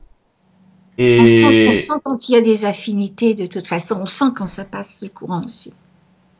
Et 0.97 1.19
on 1.19 1.27
sent, 1.27 1.67
on 1.69 1.73
sent, 1.73 2.01
quand 2.03 2.29
il 2.29 2.33
y 2.33 2.35
a 2.35 2.41
des 2.41 2.65
affinités. 2.65 3.33
De 3.33 3.45
toute 3.45 3.65
façon, 3.65 3.99
on 4.01 4.05
sent 4.05 4.31
quand 4.35 4.47
ça 4.47 4.65
passe 4.65 4.99
le 5.01 5.09
courant 5.09 5.43
aussi. 5.45 5.73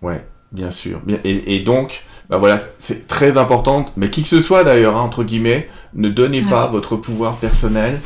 Ouais, 0.02 0.26
bien 0.52 0.70
sûr. 0.70 1.02
Et, 1.24 1.56
et 1.56 1.60
donc, 1.62 2.04
bah 2.30 2.38
voilà, 2.38 2.58
c'est 2.78 3.08
très 3.08 3.38
important. 3.38 3.86
Mais 3.98 4.10
qui 4.10 4.22
que 4.22 4.28
ce 4.28 4.42
soit 4.42 4.64
d'ailleurs, 4.64 4.96
hein, 4.96 5.02
entre 5.02 5.24
guillemets, 5.24 5.70
ne 5.94 6.10
donnez 6.10 6.42
pas 6.42 6.68
votre 6.68 6.96
pouvoir 6.96 7.38
personnel 7.38 8.00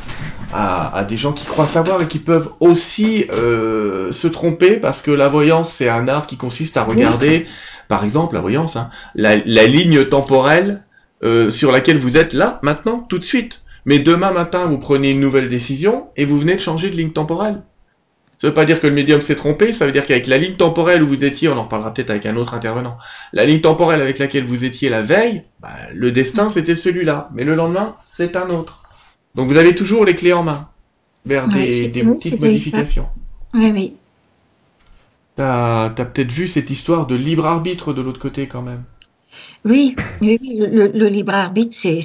à, 0.53 0.95
à, 0.95 1.03
des 1.03 1.17
gens 1.17 1.33
qui 1.33 1.45
croient 1.45 1.67
savoir 1.67 2.01
et 2.01 2.07
qui 2.07 2.19
peuvent 2.19 2.51
aussi 2.59 3.25
euh, 3.33 4.11
se 4.11 4.27
tromper 4.27 4.77
parce 4.77 5.01
que 5.01 5.11
la 5.11 5.27
voyance 5.27 5.71
c'est 5.71 5.89
un 5.89 6.07
art 6.07 6.27
qui 6.27 6.37
consiste 6.37 6.77
à 6.77 6.83
regarder. 6.83 7.45
Par 7.87 8.03
exemple, 8.03 8.35
la 8.35 8.41
voyance, 8.41 8.75
hein, 8.75 8.89
la, 9.15 9.35
ligne 9.35 10.05
temporelle 10.05 10.83
euh, 11.23 11.49
sur 11.49 11.71
laquelle 11.71 11.97
vous 11.97 12.17
êtes 12.17 12.33
là, 12.33 12.59
maintenant, 12.61 13.05
tout 13.07 13.17
de 13.17 13.23
suite. 13.23 13.61
Mais 13.87 13.99
demain 13.99 14.33
matin, 14.33 14.65
vous 14.65 14.77
prenez 14.77 15.11
une 15.11 15.21
nouvelle 15.21 15.47
décision 15.47 16.09
et 16.17 16.25
vous 16.25 16.37
venez 16.37 16.55
de 16.55 16.59
changer 16.59 16.89
de 16.89 16.95
ligne 16.97 17.13
temporelle. 17.13 17.63
Ça 18.37 18.47
veut 18.47 18.53
pas 18.53 18.65
dire 18.65 18.81
que 18.81 18.85
le 18.85 18.93
médium 18.93 19.21
s'est 19.21 19.37
trompé, 19.37 19.71
ça 19.71 19.85
veut 19.85 19.93
dire 19.93 20.05
qu'avec 20.05 20.27
la 20.27 20.37
ligne 20.37 20.55
temporelle 20.55 21.01
où 21.01 21.07
vous 21.07 21.23
étiez, 21.23 21.47
on 21.47 21.57
en 21.57 21.63
reparlera 21.63 21.93
peut-être 21.93 22.09
avec 22.09 22.25
un 22.25 22.35
autre 22.35 22.53
intervenant, 22.53 22.97
la 23.31 23.45
ligne 23.45 23.61
temporelle 23.61 24.01
avec 24.01 24.19
laquelle 24.19 24.43
vous 24.43 24.65
étiez 24.65 24.89
la 24.89 25.01
veille, 25.01 25.43
bah, 25.61 25.69
le 25.95 26.11
destin 26.11 26.49
c'était 26.49 26.75
celui-là, 26.75 27.29
mais 27.33 27.45
le 27.45 27.55
lendemain 27.55 27.95
c'est 28.05 28.35
un 28.35 28.49
autre. 28.49 28.83
Donc 29.35 29.47
vous 29.47 29.57
avez 29.57 29.73
toujours 29.73 30.03
les 30.03 30.15
clés 30.15 30.33
en 30.33 30.43
main 30.43 30.67
vers 31.25 31.47
des, 31.47 31.67
petites 31.89 32.41
modifications. 32.41 33.07
Oui, 33.53 33.71
oui. 33.73 33.93
T'as 35.37 35.85
as, 35.85 35.89
peut-être 35.89 36.31
vu 36.31 36.47
cette 36.47 36.69
histoire 36.69 37.07
de 37.07 37.15
libre 37.15 37.45
arbitre 37.45 37.93
de 37.93 38.01
l'autre 38.01 38.19
côté 38.19 38.47
quand 38.47 38.61
même. 38.61 38.83
Oui, 39.63 39.95
oui, 40.21 40.39
le, 40.41 41.07
libre 41.07 41.33
arbitre, 41.33 41.73
c'est 41.73 42.01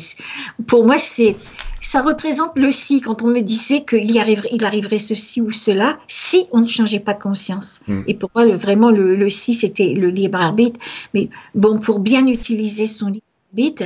pour 0.66 0.87
moi 0.87 0.97
c'est 0.97 1.37
ça 1.83 2.01
représente 2.01 2.59
le 2.59 2.70
si 2.70 3.01
quand 3.01 3.22
on 3.22 3.26
me 3.26 3.41
disait 3.41 3.85
qu'il 3.85 4.16
arriverait, 4.18 4.49
il 4.53 4.64
arriverait 4.64 4.99
ceci 4.99 5.41
ou 5.41 5.51
cela 5.51 5.99
si 6.09 6.47
on 6.53 6.61
ne 6.61 6.68
changeait 6.68 7.01
pas 7.01 7.12
de 7.12 7.18
conscience. 7.18 7.80
Hmm. 7.89 8.03
Et 8.07 8.14
pour 8.14 8.30
moi 8.35 8.45
le, 8.45 8.55
vraiment 8.55 8.91
le, 8.91 9.16
le 9.16 9.28
si 9.28 9.53
c'était 9.53 9.95
le 9.95 10.09
libre 10.09 10.39
arbitre. 10.39 10.80
Mais 11.12 11.28
bon 11.55 11.78
pour 11.78 11.99
bien 11.99 12.26
utiliser 12.26 12.87
son 12.87 13.09
libre 13.09 13.26
arbitre, 13.53 13.85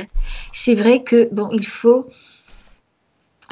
c'est 0.53 0.75
vrai 0.75 1.03
que 1.03 1.27
bon 1.33 1.49
il 1.51 1.65
faut 1.65 2.07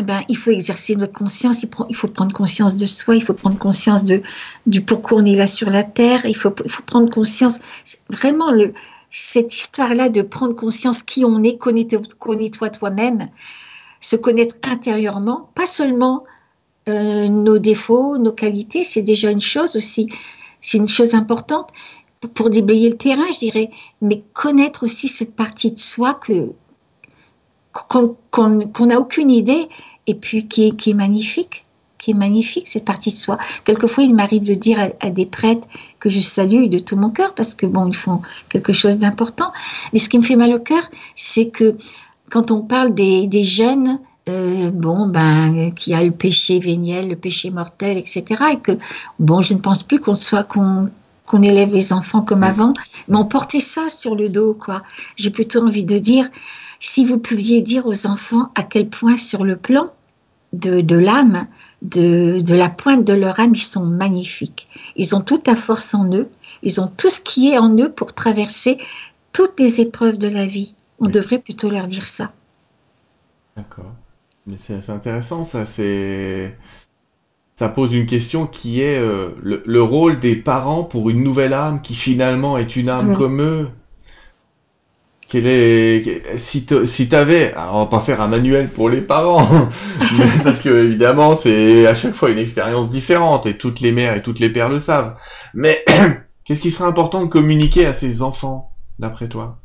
ben, 0.03 0.21
il 0.27 0.35
faut 0.35 0.51
exercer 0.51 0.95
notre 0.97 1.13
conscience, 1.13 1.63
il, 1.63 1.95
faut 1.95 2.09
prendre 2.09 2.33
conscience 2.33 2.75
de 2.75 2.85
soi, 2.85 3.15
il 3.15 3.23
faut 3.23 3.33
prendre 3.33 3.57
conscience 3.57 4.03
de, 4.03 4.21
du 4.65 4.81
pourquoi 4.81 5.19
on 5.19 5.25
est 5.25 5.37
là 5.37 5.47
sur 5.47 5.69
la 5.69 5.83
terre, 5.83 6.25
il 6.25 6.35
faut, 6.35 6.53
il 6.65 6.69
faut 6.69 6.83
prendre 6.83 7.09
conscience, 7.09 7.61
vraiment 8.09 8.51
le, 8.51 8.73
cette 9.09 9.55
histoire-là 9.55 10.09
de 10.09 10.21
prendre 10.21 10.53
conscience 10.53 11.01
qui 11.01 11.23
on 11.23 11.41
est, 11.43 11.57
connais-toi 11.57 12.69
toi-même, 12.69 13.29
se 14.01 14.15
connaître 14.15 14.55
intérieurement, 14.63 15.49
pas 15.55 15.65
seulement 15.65 16.23
euh, 16.87 17.27
nos 17.27 17.57
défauts, 17.57 18.17
nos 18.17 18.31
qualités, 18.31 18.83
c'est 18.83 19.01
déjà 19.01 19.31
une 19.31 19.41
chose 19.41 19.75
aussi, 19.75 20.07
c'est 20.61 20.77
une 20.77 20.89
chose 20.89 21.15
importante 21.15 21.69
pour 22.33 22.49
déblayer 22.49 22.89
le 22.89 22.97
terrain, 22.97 23.25
je 23.33 23.39
dirais, 23.39 23.71
mais 24.01 24.23
connaître 24.33 24.83
aussi 24.83 25.07
cette 25.07 25.35
partie 25.35 25.71
de 25.71 25.77
soi 25.77 26.13
que 26.15 26.51
qu'on 27.89 28.85
n'a 28.85 28.99
aucune 28.99 29.29
idée 29.29 29.67
et 30.07 30.15
puis 30.15 30.47
qui 30.47 30.67
est, 30.67 30.75
qui 30.77 30.91
est 30.91 30.93
magnifique, 30.93 31.65
qui 31.97 32.11
est 32.11 32.15
magnifique, 32.15 32.67
cette 32.67 32.85
partie 32.85 33.09
de 33.09 33.15
soi. 33.15 33.37
Quelquefois, 33.65 34.03
il 34.03 34.15
m'arrive 34.15 34.43
de 34.43 34.53
dire 34.53 34.91
à, 34.99 35.09
des 35.09 35.25
prêtres 35.25 35.67
que 35.99 36.07
je 36.07 36.19
salue 36.19 36.67
de 36.67 36.79
tout 36.79 36.95
mon 36.95 37.09
cœur 37.09 37.33
parce 37.33 37.53
que 37.53 37.65
bon, 37.65 37.87
ils 37.87 37.95
font 37.95 38.21
quelque 38.49 38.71
chose 38.71 38.99
d'important. 38.99 39.51
Mais 39.91 39.99
ce 39.99 40.07
qui 40.07 40.17
me 40.17 40.23
fait 40.23 40.35
mal 40.35 40.53
au 40.53 40.59
cœur, 40.59 40.89
c'est 41.15 41.49
que 41.49 41.75
quand 42.29 42.51
on 42.51 42.61
parle 42.61 42.93
des, 42.93 43.27
des 43.27 43.43
jeunes, 43.43 43.99
euh, 44.27 44.71
bon, 44.71 45.07
ben, 45.07 45.71
qui 45.73 45.93
a 45.93 46.03
le 46.03 46.11
péché 46.11 46.59
véniel, 46.59 47.09
le 47.09 47.15
péché 47.15 47.51
mortel, 47.51 47.97
etc. 47.97 48.23
Et 48.53 48.59
que, 48.59 48.71
bon, 49.19 49.41
je 49.41 49.53
ne 49.53 49.59
pense 49.59 49.83
plus 49.83 49.99
qu'on 49.99 50.15
soit, 50.15 50.43
qu'on 50.43 50.89
qu'on 51.25 51.41
élève 51.41 51.73
les 51.73 51.91
enfants 51.91 52.21
comme 52.21 52.43
avant, 52.43 52.73
mais 53.07 53.17
on 53.17 53.25
portait 53.25 53.59
ça 53.59 53.89
sur 53.89 54.15
le 54.15 54.29
dos, 54.29 54.53
quoi. 54.53 54.83
J'ai 55.15 55.31
plutôt 55.31 55.65
envie 55.65 55.83
de 55.83 55.97
dire, 55.97 56.29
si 56.79 57.05
vous 57.05 57.17
pouviez 57.17 57.61
dire 57.61 57.87
aux 57.87 58.05
enfants 58.07 58.51
à 58.55 58.63
quel 58.63 58.89
point 58.89 59.17
sur 59.17 59.43
le 59.43 59.55
plan 59.55 59.91
de, 60.53 60.95
l'âme, 60.95 61.47
de, 61.81 62.41
la 62.53 62.69
pointe 62.69 63.03
de 63.03 63.13
leur 63.13 63.39
âme, 63.39 63.53
ils 63.53 63.59
sont 63.59 63.85
magnifiques. 63.85 64.67
Ils 64.95 65.15
ont 65.15 65.21
toute 65.21 65.47
la 65.47 65.55
force 65.55 65.93
en 65.93 66.09
eux, 66.13 66.29
ils 66.63 66.79
ont 66.79 66.87
tout 66.95 67.09
ce 67.09 67.21
qui 67.21 67.49
est 67.49 67.57
en 67.57 67.75
eux 67.77 67.91
pour 67.91 68.13
traverser 68.13 68.77
toutes 69.33 69.59
les 69.59 69.81
épreuves 69.81 70.17
de 70.17 70.27
la 70.27 70.45
vie. 70.45 70.73
On 70.99 71.07
devrait 71.07 71.39
plutôt 71.39 71.69
leur 71.69 71.87
dire 71.87 72.05
ça. 72.05 72.31
D'accord. 73.57 73.93
Mais 74.47 74.57
c'est 74.57 74.89
intéressant, 74.89 75.45
ça. 75.45 75.65
C'est 75.65 76.57
ça 77.55 77.69
pose 77.69 77.93
une 77.93 78.05
question 78.05 78.47
qui 78.47 78.81
est 78.81 78.97
euh, 78.97 79.29
le, 79.41 79.81
rôle 79.81 80.19
des 80.19 80.35
parents 80.35 80.83
pour 80.83 81.09
une 81.09 81.23
nouvelle 81.23 81.53
âme 81.53 81.81
qui 81.81 81.95
finalement 81.95 82.57
est 82.57 82.75
une 82.75 82.89
âme 82.89 83.15
comme 83.15 83.41
eux 83.41 83.69
est, 85.33 86.37
si 86.37 86.65
tu 86.65 87.15
avais, 87.15 87.53
on 87.57 87.79
va 87.79 87.85
pas 87.87 87.99
faire 87.99 88.21
un 88.21 88.27
manuel 88.27 88.69
pour 88.69 88.89
les 88.89 89.01
parents, 89.01 89.45
parce 90.43 90.61
que 90.61 90.69
évidemment 90.69 91.35
c'est 91.35 91.87
à 91.87 91.95
chaque 91.95 92.13
fois 92.13 92.29
une 92.29 92.37
expérience 92.37 92.89
différente 92.89 93.45
et 93.45 93.57
toutes 93.57 93.79
les 93.79 93.91
mères 93.91 94.15
et 94.15 94.21
toutes 94.21 94.39
les 94.39 94.49
pères 94.49 94.69
le 94.69 94.79
savent. 94.79 95.15
Mais 95.53 95.83
qu'est-ce 96.45 96.61
qui 96.61 96.71
serait 96.71 96.87
important 96.87 97.21
de 97.21 97.27
communiquer 97.29 97.85
à 97.85 97.93
ces 97.93 98.21
enfants, 98.21 98.71
d'après 98.99 99.27
toi? 99.27 99.55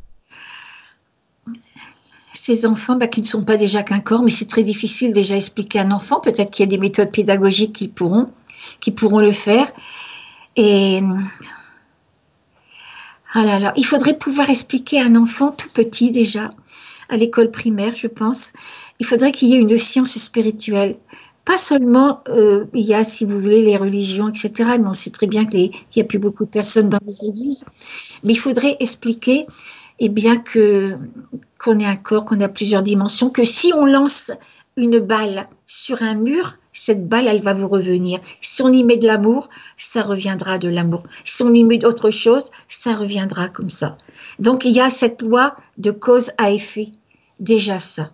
Ces 2.32 2.66
enfants 2.66 2.96
bah, 2.96 3.08
qui 3.08 3.20
ne 3.20 3.26
sont 3.26 3.44
pas 3.44 3.56
déjà 3.56 3.82
qu'un 3.82 4.00
corps, 4.00 4.22
mais 4.22 4.30
c'est 4.30 4.48
très 4.48 4.62
difficile 4.62 5.12
déjà 5.12 5.36
expliquer 5.36 5.80
à 5.80 5.82
un 5.82 5.90
enfant. 5.90 6.20
Peut-être 6.20 6.50
qu'il 6.50 6.64
y 6.64 6.68
a 6.68 6.70
des 6.70 6.78
méthodes 6.78 7.10
pédagogiques 7.10 7.74
qui 7.74 7.88
pourront, 7.88 8.30
qui 8.80 8.92
pourront 8.92 9.20
le 9.20 9.32
faire. 9.32 9.70
Et 10.56 11.00
ah 13.32 13.44
là 13.44 13.72
il 13.76 13.84
faudrait 13.84 14.18
pouvoir 14.18 14.50
expliquer 14.50 15.00
à 15.00 15.04
un 15.04 15.14
enfant 15.14 15.50
tout 15.50 15.68
petit 15.72 16.10
déjà, 16.10 16.50
à 17.08 17.16
l'école 17.16 17.50
primaire, 17.50 17.94
je 17.94 18.06
pense. 18.08 18.52
Il 18.98 19.06
faudrait 19.06 19.32
qu'il 19.32 19.48
y 19.48 19.54
ait 19.54 19.58
une 19.58 19.78
science 19.78 20.18
spirituelle. 20.18 20.96
Pas 21.44 21.58
seulement, 21.58 22.20
euh, 22.28 22.66
il 22.74 22.84
y 22.84 22.94
a, 22.94 23.02
si 23.02 23.24
vous 23.24 23.40
voulez, 23.40 23.62
les 23.62 23.76
religions, 23.76 24.28
etc. 24.28 24.52
Mais 24.78 24.86
on 24.86 24.92
sait 24.92 25.10
très 25.10 25.26
bien 25.26 25.46
qu'il 25.46 25.70
n'y 25.96 26.02
a 26.02 26.04
plus 26.04 26.18
beaucoup 26.18 26.44
de 26.44 26.50
personnes 26.50 26.90
dans 26.90 26.98
les 27.06 27.24
églises. 27.24 27.64
Mais 28.22 28.34
il 28.34 28.38
faudrait 28.38 28.76
expliquer, 28.78 29.46
eh 30.00 30.08
bien, 30.08 30.36
que 30.36 30.94
qu'on 31.58 31.78
est 31.78 31.86
un 31.86 31.96
corps, 31.96 32.24
qu'on 32.24 32.40
a 32.40 32.48
plusieurs 32.48 32.82
dimensions, 32.82 33.28
que 33.28 33.44
si 33.44 33.72
on 33.74 33.84
lance 33.84 34.32
une 34.76 34.98
balle 34.98 35.46
sur 35.66 36.02
un 36.02 36.14
mur, 36.14 36.56
cette 36.72 37.06
balle, 37.06 37.26
elle 37.26 37.42
va 37.42 37.52
vous 37.52 37.68
revenir. 37.68 38.18
Si 38.40 38.62
on 38.62 38.72
y 38.72 38.82
met 38.82 38.96
de 38.96 39.06
l'amour, 39.06 39.50
ça 39.76 40.02
reviendra 40.02 40.58
de 40.58 40.68
l'amour. 40.68 41.02
Si 41.24 41.42
on 41.42 41.52
y 41.52 41.64
met 41.64 41.78
d'autre 41.78 42.10
chose, 42.10 42.50
ça 42.66 42.94
reviendra 42.94 43.48
comme 43.48 43.68
ça. 43.68 43.98
Donc 44.38 44.64
il 44.64 44.72
y 44.72 44.80
a 44.80 44.88
cette 44.88 45.20
loi 45.20 45.54
de 45.76 45.90
cause 45.90 46.30
à 46.38 46.50
effet. 46.50 46.88
Déjà 47.38 47.78
ça. 47.78 48.10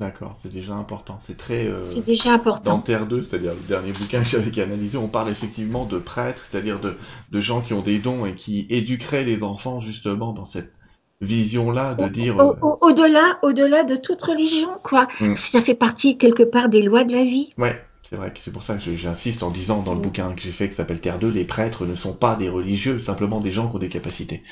D'accord, 0.00 0.36
c'est 0.40 0.52
déjà 0.52 0.74
important. 0.74 1.18
C'est 1.20 1.36
très. 1.36 1.66
Euh, 1.66 1.82
c'est 1.82 2.04
déjà 2.04 2.32
important. 2.32 2.76
Dans 2.76 2.80
Terre 2.80 3.06
2, 3.06 3.22
c'est-à-dire 3.22 3.52
le 3.52 3.66
dernier 3.66 3.90
bouquin 3.90 4.22
que 4.22 4.28
j'avais 4.28 4.62
analysé, 4.62 4.96
on 4.96 5.08
parle 5.08 5.28
effectivement 5.28 5.86
de 5.86 5.98
prêtres, 5.98 6.44
c'est-à-dire 6.48 6.80
de, 6.80 6.90
de 7.30 7.40
gens 7.40 7.60
qui 7.60 7.74
ont 7.74 7.82
des 7.82 7.98
dons 7.98 8.24
et 8.24 8.34
qui 8.34 8.66
éduqueraient 8.70 9.24
les 9.24 9.42
enfants 9.42 9.80
justement 9.80 10.32
dans 10.32 10.44
cette 10.44 10.77
vision-là 11.20 11.94
de 11.94 12.06
dire. 12.08 12.36
Au-delà, 12.38 13.38
au, 13.42 13.52
delà 13.52 13.84
de 13.84 13.96
toute 13.96 14.22
religion, 14.22 14.70
quoi. 14.82 15.08
Mm. 15.20 15.34
Ça 15.34 15.60
fait 15.60 15.74
partie 15.74 16.16
quelque 16.18 16.42
part 16.42 16.68
des 16.68 16.82
lois 16.82 17.04
de 17.04 17.12
la 17.12 17.22
vie. 17.22 17.50
Ouais, 17.58 17.80
C'est 18.08 18.16
vrai 18.16 18.30
que 18.32 18.38
c'est 18.40 18.52
pour 18.52 18.62
ça 18.62 18.74
que 18.74 18.94
j'insiste 18.94 19.42
en 19.42 19.50
disant 19.50 19.82
dans 19.82 19.94
le 19.94 20.00
bouquin 20.00 20.32
que 20.34 20.42
j'ai 20.42 20.52
fait 20.52 20.68
qui 20.68 20.74
s'appelle 20.74 21.00
Terre 21.00 21.18
2, 21.18 21.28
les 21.28 21.44
prêtres 21.44 21.86
ne 21.86 21.96
sont 21.96 22.12
pas 22.12 22.36
des 22.36 22.48
religieux, 22.48 23.00
simplement 23.00 23.40
des 23.40 23.52
gens 23.52 23.68
qui 23.68 23.76
ont 23.76 23.80
des 23.80 23.88
capacités. 23.88 24.42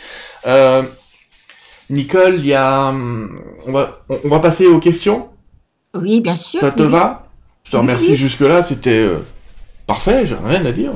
Euh, 0.46 0.82
Nicole, 1.88 2.36
il 2.36 2.46
y 2.46 2.54
a, 2.54 2.92
on 3.66 3.72
va, 3.72 4.00
on 4.08 4.28
va 4.28 4.40
passer 4.40 4.66
aux 4.66 4.80
questions? 4.80 5.28
Oui, 5.94 6.20
bien 6.20 6.34
sûr. 6.34 6.60
Ça 6.60 6.72
te 6.72 6.82
va? 6.82 7.22
Je 7.62 7.70
te 7.72 7.76
remercie 7.76 8.16
jusque-là, 8.16 8.62
c'était 8.62 8.90
euh, 8.90 9.18
parfait, 9.86 10.26
j'ai 10.26 10.36
rien 10.36 10.64
à 10.64 10.72
dire, 10.72 10.92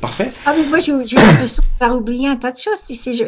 parfait. 0.00 0.30
Ah 0.44 0.54
mais 0.56 0.66
moi 0.66 0.78
j'ai 0.78 0.92
de 0.92 1.78
pas 1.78 1.94
oublier 1.94 2.28
un 2.28 2.36
tas 2.36 2.52
de 2.52 2.58
choses, 2.58 2.84
tu 2.86 2.94
sais. 2.94 3.12
Je... 3.12 3.24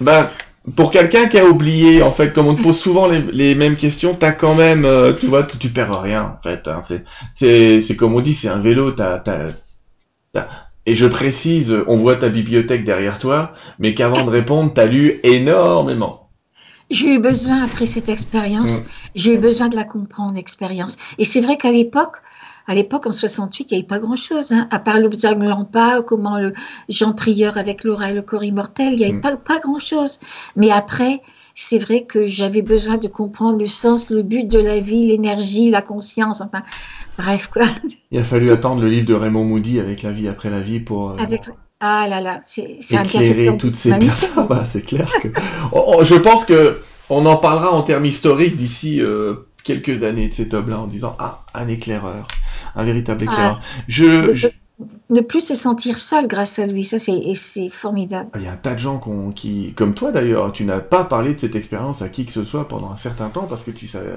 bah, 0.00 0.30
pour 0.76 0.90
quelqu'un 0.90 1.26
qui 1.26 1.38
a 1.38 1.46
oublié, 1.46 2.02
en 2.02 2.10
fait, 2.10 2.32
comme 2.32 2.46
on 2.46 2.54
te 2.54 2.62
pose 2.62 2.78
souvent 2.80 3.08
les, 3.08 3.54
mêmes 3.54 3.76
questions, 3.76 4.14
t'as 4.14 4.32
quand 4.32 4.54
même, 4.54 4.84
euh, 4.84 5.12
tu 5.12 5.26
vois, 5.26 5.44
tu, 5.44 5.58
tu, 5.58 5.68
perds 5.68 6.00
rien, 6.00 6.36
en 6.38 6.42
fait. 6.42 6.68
Hein. 6.68 6.80
C'est, 6.82 7.80
c'est, 7.80 7.96
comme 7.96 8.14
on 8.14 8.20
dit, 8.20 8.34
c'est 8.34 8.48
un 8.48 8.58
vélo, 8.58 8.92
t'as, 8.92 9.18
t'as, 9.18 9.48
et 10.86 10.94
je 10.94 11.06
précise, 11.06 11.74
on 11.86 11.96
voit 11.96 12.16
ta 12.16 12.28
bibliothèque 12.28 12.84
derrière 12.84 13.18
toi, 13.18 13.52
mais 13.78 13.94
qu'avant 13.94 14.24
de 14.24 14.30
répondre, 14.30 14.72
t'as 14.74 14.86
lu 14.86 15.20
énormément. 15.22 16.30
J'ai 16.90 17.14
eu 17.14 17.18
besoin, 17.20 17.62
après 17.62 17.86
cette 17.86 18.08
expérience, 18.08 18.78
mm. 18.78 18.84
j'ai 19.14 19.34
eu 19.34 19.38
besoin 19.38 19.68
de 19.68 19.76
la 19.76 19.84
comprendre, 19.84 20.34
l'expérience. 20.34 20.96
Et 21.18 21.24
c'est 21.24 21.40
vrai 21.40 21.56
qu'à 21.56 21.70
l'époque, 21.70 22.16
à 22.70 22.74
l'époque, 22.74 23.08
en 23.08 23.12
68, 23.12 23.66
il 23.72 23.74
n'y 23.74 23.78
avait 23.80 23.86
pas 23.88 23.98
grand-chose, 23.98 24.52
hein, 24.52 24.68
à 24.70 24.78
part 24.78 25.00
l'Obsag 25.00 25.42
Lampa, 25.42 26.02
comment 26.06 26.38
le 26.38 26.52
Jean 26.88 27.14
Prieur 27.14 27.58
avec 27.58 27.82
Laura 27.82 28.10
et 28.10 28.14
le 28.14 28.22
corps 28.22 28.44
immortel, 28.44 28.92
il 28.92 28.98
n'y 28.98 29.04
avait 29.06 29.14
mm. 29.14 29.20
pas, 29.20 29.36
pas 29.36 29.58
grand-chose. 29.58 30.20
Mais 30.54 30.70
après, 30.70 31.20
c'est 31.56 31.78
vrai 31.78 32.04
que 32.04 32.28
j'avais 32.28 32.62
besoin 32.62 32.96
de 32.96 33.08
comprendre 33.08 33.58
le 33.58 33.66
sens, 33.66 34.10
le 34.10 34.22
but 34.22 34.48
de 34.48 34.60
la 34.60 34.78
vie, 34.78 35.04
l'énergie, 35.08 35.68
la 35.68 35.82
conscience, 35.82 36.42
enfin, 36.42 36.62
bref, 37.18 37.48
quoi. 37.48 37.66
Il 38.12 38.20
a 38.20 38.24
fallu 38.24 38.48
attendre 38.52 38.82
le 38.82 38.88
livre 38.88 39.06
de 39.06 39.14
Raymond 39.14 39.46
Moody 39.46 39.80
avec 39.80 40.04
la 40.04 40.12
vie 40.12 40.28
après 40.28 40.48
la 40.48 40.60
vie 40.60 40.78
pour... 40.78 41.10
Euh, 41.10 41.16
avec... 41.18 41.46
Ah 41.80 42.06
là 42.08 42.20
là, 42.20 42.38
c'est 42.40 42.78
un 42.92 43.02
éclairer 43.02 43.56
toutes 43.58 43.74
ces 43.74 43.98
personnes. 43.98 44.46
Bah, 44.48 44.62
c'est 44.64 44.82
clair 44.82 45.10
que... 45.20 45.26
Oh, 45.72 45.94
oh, 45.96 46.04
je 46.04 46.14
pense 46.14 46.44
que 46.44 46.82
on 47.08 47.26
en 47.26 47.36
parlera 47.36 47.72
en 47.72 47.82
termes 47.82 48.06
historiques 48.06 48.56
d'ici 48.56 49.02
euh, 49.02 49.34
quelques 49.64 50.02
années 50.02 50.28
de 50.28 50.34
cet 50.34 50.54
homme-là 50.54 50.78
en 50.78 50.86
disant 50.86 51.16
ah 51.18 51.44
un 51.54 51.68
éclaireur 51.68 52.26
un 52.76 52.84
véritable 52.84 53.24
éclaireur. 53.24 53.60
je, 53.88 54.50
ne 55.10 55.20
plus 55.20 55.40
se 55.40 55.54
sentir 55.54 55.98
seul 55.98 56.26
grâce 56.26 56.58
à 56.58 56.66
lui, 56.66 56.84
ça 56.84 56.98
c'est 56.98 57.68
formidable. 57.68 58.30
Il 58.36 58.42
y 58.42 58.46
a 58.46 58.52
un 58.52 58.56
tas 58.56 58.74
de 58.74 58.78
gens 58.78 59.00
qui, 59.34 59.72
comme 59.74 59.94
toi 59.94 60.12
d'ailleurs, 60.12 60.52
tu 60.52 60.64
n'as 60.64 60.80
pas 60.80 61.04
parlé 61.04 61.34
de 61.34 61.38
cette 61.38 61.56
expérience 61.56 62.02
à 62.02 62.08
qui 62.08 62.24
que 62.24 62.32
ce 62.32 62.44
soit 62.44 62.68
pendant 62.68 62.90
un 62.90 62.96
certain 62.96 63.28
temps 63.28 63.46
parce 63.48 63.64
que 63.64 63.70
tu 63.70 63.88
savais, 63.88 64.14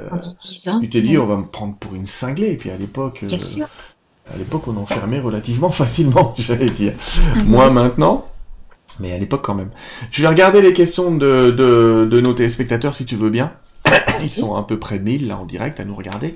tu 0.82 0.90
t'es 0.90 1.02
dit 1.02 1.18
on 1.18 1.26
va 1.26 1.38
me 1.38 1.46
prendre 1.46 1.76
pour 1.76 1.96
une 1.96 2.06
cinglée 2.06 2.52
et 2.52 2.58
puis 2.58 2.70
à 2.70 2.78
l'époque, 2.78 3.24
Bien 3.24 3.38
euh, 3.38 3.42
sûr. 3.42 3.68
à 4.34 4.38
l'époque 4.38 4.68
on 4.68 4.78
enfermait 4.78 5.20
relativement 5.20 5.70
facilement, 5.72 6.34
j'allais 6.38 6.68
dire. 6.68 6.94
Ah 7.36 7.40
Moi 7.46 7.70
maintenant, 7.72 8.28
mais 9.00 9.12
à 9.12 9.18
l'époque 9.18 9.44
quand 9.44 9.56
même. 9.56 9.72
Je 10.12 10.22
vais 10.22 10.28
regarder 10.28 10.62
les 10.62 10.74
questions 10.74 11.16
de, 11.16 11.52
de, 11.52 12.08
de 12.10 12.22
nos 12.22 12.34
téléspectateurs 12.34 12.94
si 12.94 13.06
tu 13.06 13.16
veux 13.16 13.32
bien. 13.32 13.52
Ils 14.22 14.30
sont 14.30 14.56
à 14.56 14.64
peu 14.64 14.80
près 14.80 15.00
1000 15.00 15.28
là 15.28 15.38
en 15.38 15.46
direct 15.46 15.80
à 15.80 15.86
nous 15.86 15.96
regarder. 15.96 16.36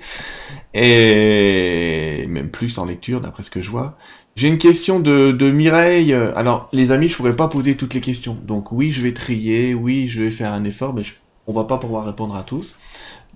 Et 0.79 2.27
même 2.27 2.49
plus 2.49 2.77
en 2.77 2.85
lecture 2.85 3.19
d'après 3.19 3.43
ce 3.43 3.49
que 3.49 3.61
je 3.61 3.69
vois. 3.69 3.97
J'ai 4.35 4.47
une 4.47 4.59
question 4.59 4.99
de, 4.99 5.49
Mireille. 5.49 6.13
Alors 6.13 6.69
les 6.71 6.91
amis, 6.91 7.07
je 7.07 7.15
pourrais 7.15 7.35
pas 7.35 7.47
poser 7.47 7.75
toutes 7.75 7.95
les 7.95 8.01
questions. 8.01 8.37
Donc 8.43 8.71
oui, 8.71 8.91
je 8.91 9.01
vais 9.01 9.13
trier, 9.13 9.73
oui, 9.73 10.07
je 10.07 10.21
vais 10.21 10.29
faire 10.29 10.53
un 10.53 10.63
effort, 10.63 10.93
mais 10.93 11.03
on 11.47 11.53
va 11.53 11.63
pas 11.63 11.77
pouvoir 11.77 12.05
répondre 12.05 12.35
à 12.35 12.43
tous. 12.43 12.75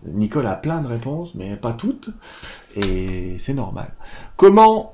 Nicole 0.05 0.47
a 0.47 0.55
plein 0.55 0.79
de 0.79 0.87
réponses, 0.87 1.35
mais 1.35 1.55
pas 1.55 1.73
toutes. 1.73 2.09
Et 2.75 3.35
c'est 3.39 3.53
normal. 3.53 3.93
Comment 4.35 4.93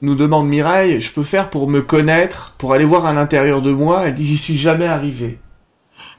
nous 0.00 0.14
demande 0.14 0.48
Mireille, 0.48 1.00
je 1.00 1.12
peux 1.12 1.22
faire 1.22 1.50
pour 1.50 1.68
me 1.68 1.80
connaître, 1.80 2.54
pour 2.58 2.72
aller 2.72 2.84
voir 2.84 3.06
à 3.06 3.12
l'intérieur 3.12 3.62
de 3.62 3.72
moi? 3.72 4.06
Elle 4.06 4.14
dit, 4.14 4.26
j'y 4.26 4.38
suis 4.38 4.58
jamais 4.58 4.86
arrivée. 4.86 5.38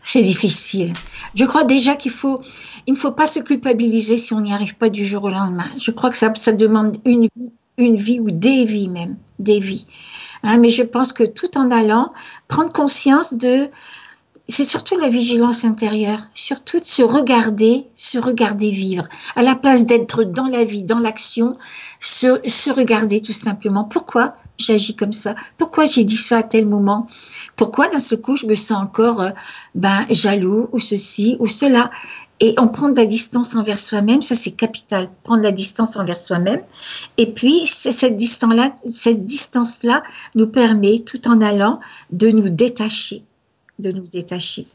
C'est 0.04 0.24
difficile. 0.24 0.94
Je 1.36 1.46
crois 1.46 1.64
déjà 1.64 1.96
qu'il 1.96 2.12
faut, 2.12 2.42
il 2.88 2.94
ne 2.94 2.98
faut 2.98 3.12
pas 3.12 3.26
se 3.26 3.40
culpabiliser 3.40 4.18
si 4.18 4.34
on 4.34 4.42
n'y 4.42 4.54
arrive 4.54 4.76
pas 4.76 4.90
du 4.90 5.06
jour 5.06 5.24
au 5.24 5.30
lendemain. 5.30 5.70
Je 5.78 5.92
crois 5.92 6.10
que 6.10 6.18
ça, 6.18 6.30
demande 6.52 6.98
une, 7.06 7.28
une 7.78 7.96
vie 7.96 8.20
ou 8.20 8.32
des 8.32 8.66
vies 8.66 8.90
même, 8.90 9.18
des 9.40 9.60
vies. 9.60 9.86
Hein, 10.44 10.58
mais 10.58 10.70
je 10.70 10.84
pense 10.84 11.14
que 11.14 11.24
tout 11.24 11.58
en 11.58 11.72
allant, 11.72 12.12
prendre 12.48 12.72
conscience 12.72 13.34
de, 13.34 13.70
c'est 14.48 14.66
surtout 14.66 14.98
la 14.98 15.08
vigilance 15.08 15.64
intérieure, 15.64 16.20
surtout 16.34 16.80
de 16.80 16.84
se 16.84 17.02
regarder, 17.02 17.86
se 17.96 18.18
regarder 18.18 18.70
vivre. 18.72 19.08
À 19.36 19.42
la 19.42 19.56
place 19.56 19.86
d'être 19.86 20.24
dans 20.24 20.48
la 20.48 20.66
vie, 20.66 20.84
dans 20.84 21.00
l'action, 21.00 21.54
se, 22.02 22.42
se 22.48 22.70
regarder 22.70 23.22
tout 23.22 23.34
simplement. 23.34 23.86
Pourquoi 23.86 24.36
j'agis 24.58 24.96
comme 24.96 25.14
ça? 25.14 25.36
Pourquoi 25.58 25.86
j'ai 25.86 26.04
dit 26.04 26.18
ça 26.18 26.40
à 26.40 26.44
tel 26.44 26.68
moment? 26.68 27.08
Pourquoi 27.56 27.88
d'un 27.88 28.00
seul 28.00 28.20
coup 28.20 28.36
je 28.36 28.46
me 28.46 28.56
sens 28.56 28.84
encore 28.84 29.22
euh, 29.22 29.30
ben, 29.76 30.06
jaloux 30.10 30.68
ou 30.74 30.80
ceci 30.80 31.38
ou 31.40 31.48
cela? 31.48 31.90
Et 32.46 32.56
on 32.58 32.68
prend 32.68 32.90
de 32.90 32.98
la 32.98 33.06
distance 33.06 33.56
envers 33.56 33.80
soi-même, 33.80 34.22
ça 34.22 34.36
c'est 34.36 34.52
capital, 34.52 35.10
prendre 35.24 35.42
la 35.42 35.54
distance 35.54 35.96
envers 35.96 36.18
soi-même. 36.18 36.60
Et 37.16 37.34
puis 37.34 37.66
cette 37.66 38.18
distance-là, 38.18 38.74
cette 38.90 39.26
distance-là 39.26 40.04
nous 40.36 40.48
permet, 40.48 41.00
tout 41.00 41.26
en 41.30 41.40
allant, 41.40 41.80
de 42.12 42.28
nous 42.32 42.50
détacher, 42.50 43.24
de 43.80 43.94
nous 43.94 44.08
détacher. 44.08 44.68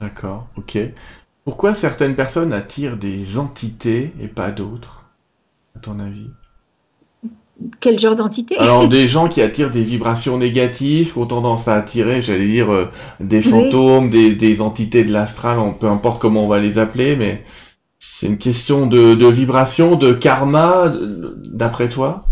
D'accord, 0.00 0.46
ok. 0.56 0.78
Pourquoi 1.44 1.74
certaines 1.74 2.16
personnes 2.16 2.54
attirent 2.54 2.96
des 2.96 3.38
entités 3.38 4.14
et 4.18 4.28
pas 4.28 4.50
d'autres, 4.50 5.04
à 5.76 5.80
ton 5.80 6.00
avis? 6.00 6.30
Quel 7.80 7.98
genre 7.98 8.14
d'entité? 8.14 8.56
Alors 8.58 8.88
des 8.88 9.08
gens 9.08 9.28
qui 9.28 9.42
attirent 9.42 9.70
des 9.70 9.82
vibrations 9.82 10.38
négatives, 10.38 11.12
qui 11.12 11.18
ont 11.18 11.26
tendance 11.26 11.68
à 11.68 11.74
attirer, 11.74 12.22
j'allais 12.22 12.46
dire, 12.46 12.72
euh, 12.72 12.88
des 13.20 13.42
fantômes, 13.42 14.08
des, 14.08 14.60
entités 14.60 15.04
de 15.04 15.12
l'astral, 15.12 15.58
peu 15.78 15.88
importe 15.88 16.20
comment 16.20 16.44
on 16.44 16.48
va 16.48 16.58
les 16.58 16.78
appeler, 16.78 17.16
mais 17.16 17.44
c'est 17.98 18.26
une 18.26 18.38
question 18.38 18.86
de, 18.86 19.14
de 19.14 19.26
vibration, 19.26 19.96
de 19.96 20.12
karma, 20.12 20.92
d'après 21.52 21.88
toi? 21.88 22.24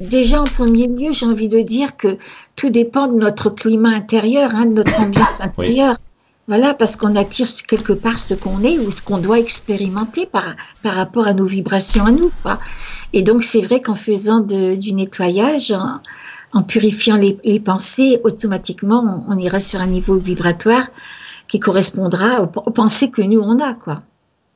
Déjà, 0.00 0.40
en 0.40 0.44
premier 0.44 0.86
lieu, 0.86 1.12
j'ai 1.12 1.26
envie 1.26 1.48
de 1.48 1.60
dire 1.60 1.96
que 1.96 2.16
tout 2.54 2.70
dépend 2.70 3.08
de 3.08 3.18
notre 3.18 3.50
climat 3.50 3.90
intérieur, 3.90 4.50
hein, 4.54 4.66
de 4.66 4.74
notre 4.74 5.00
ambiance 5.00 5.40
intérieure. 5.40 5.96
Voilà, 6.46 6.74
parce 6.74 6.96
qu'on 6.96 7.16
attire 7.16 7.46
quelque 7.66 7.94
part 7.94 8.18
ce 8.18 8.34
qu'on 8.34 8.62
est 8.62 8.78
ou 8.78 8.90
ce 8.90 9.00
qu'on 9.00 9.18
doit 9.18 9.38
expérimenter 9.38 10.26
par, 10.26 10.54
par 10.82 10.94
rapport 10.94 11.26
à 11.26 11.32
nos 11.32 11.46
vibrations 11.46 12.04
à 12.04 12.12
nous. 12.12 12.30
Et 13.14 13.22
donc, 13.22 13.44
c'est 13.44 13.62
vrai 13.62 13.80
qu'en 13.80 13.94
faisant 13.94 14.40
du 14.40 14.92
nettoyage, 14.92 15.72
en, 16.52 16.62
purifiant 16.62 17.16
les, 17.16 17.60
pensées, 17.60 18.20
automatiquement, 18.24 19.24
on, 19.26 19.38
ira 19.38 19.58
sur 19.58 19.80
un 19.80 19.86
niveau 19.86 20.18
vibratoire 20.18 20.86
qui 21.48 21.60
correspondra 21.60 22.42
aux, 22.42 22.70
pensées 22.70 23.10
que 23.10 23.22
nous, 23.22 23.40
on 23.40 23.58
a. 23.60 23.72
quoi. 23.72 24.00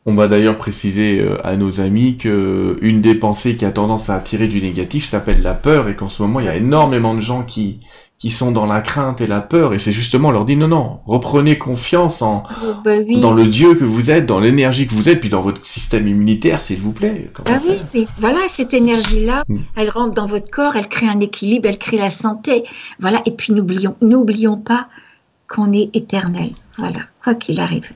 On 0.05 0.15
va 0.15 0.29
d'ailleurs 0.29 0.57
préciser 0.57 1.21
euh, 1.21 1.37
à 1.45 1.57
nos 1.57 1.81
amis 1.81 2.17
que 2.17 2.79
une 2.81 3.03
des 3.03 3.15
pensées 3.15 3.57
qui 3.57 3.65
a 3.65 3.73
tendance 3.73 4.09
à 4.09 4.15
attirer 4.15 4.47
du 4.47 4.61
négatif 4.63 5.05
s'appelle 5.05 5.43
la 5.43 5.53
peur 5.53 5.89
et 5.89 5.97
qu'en 5.97 6.09
ce 6.09 6.23
moment 6.23 6.41
il 6.41 6.47
y 6.47 6.49
a 6.49 6.57
énormément 6.57 7.15
de 7.15 7.21
gens 7.21 7.43
qui 7.43 7.81
qui 8.19 8.33
sont 8.33 8.51
dans 8.51 8.67
la 8.67 8.81
crainte 8.81 9.21
et 9.21 9.29
la 9.29 9.41
peur, 9.41 9.75
et 9.75 9.79
c'est 9.79 9.93
justement 9.93 10.33
leur 10.33 10.45
dit 10.45 10.57
non, 10.57 10.67
non, 10.67 10.99
reprenez 11.07 11.57
confiance 11.57 12.21
en 12.21 12.43
dans 12.85 13.33
le 13.33 13.47
Dieu 13.47 13.77
que 13.77 13.85
vous 13.85 14.11
êtes, 14.11 14.27
dans 14.27 14.41
l'énergie 14.41 14.89
que 14.89 14.95
vous 14.95 15.09
êtes, 15.09 15.21
puis 15.21 15.29
dans 15.29 15.41
votre 15.41 15.65
système 15.65 16.09
immunitaire, 16.09 16.61
s'il 16.61 16.81
vous 16.81 16.91
plaît. 16.93 17.31
Ah 17.47 17.61
oui, 17.65 17.77
mais 17.95 18.07
voilà, 18.19 18.41
cette 18.49 18.75
énergie-là, 18.75 19.45
mm. 19.49 19.57
elle 19.77 19.91
rentre 19.91 20.15
dans 20.15 20.27
votre 20.27 20.51
corps, 20.51 20.75
elle 20.75 20.89
crée 20.89 21.07
un 21.07 21.21
équilibre, 21.21 21.69
elle 21.69 21.79
crée 21.79 21.97
la 21.97 22.11
santé. 22.11 22.65
Voilà, 22.99 23.23
et 23.25 23.31
puis 23.31 23.53
n'oublions, 23.53 23.95
n'oublions 24.03 24.57
pas 24.57 24.89
qu'on 25.47 25.73
est 25.73 25.95
éternel. 25.95 26.51
Voilà, 26.77 27.01
quoi 27.23 27.35
qu'il 27.35 27.61
arrive. 27.61 27.93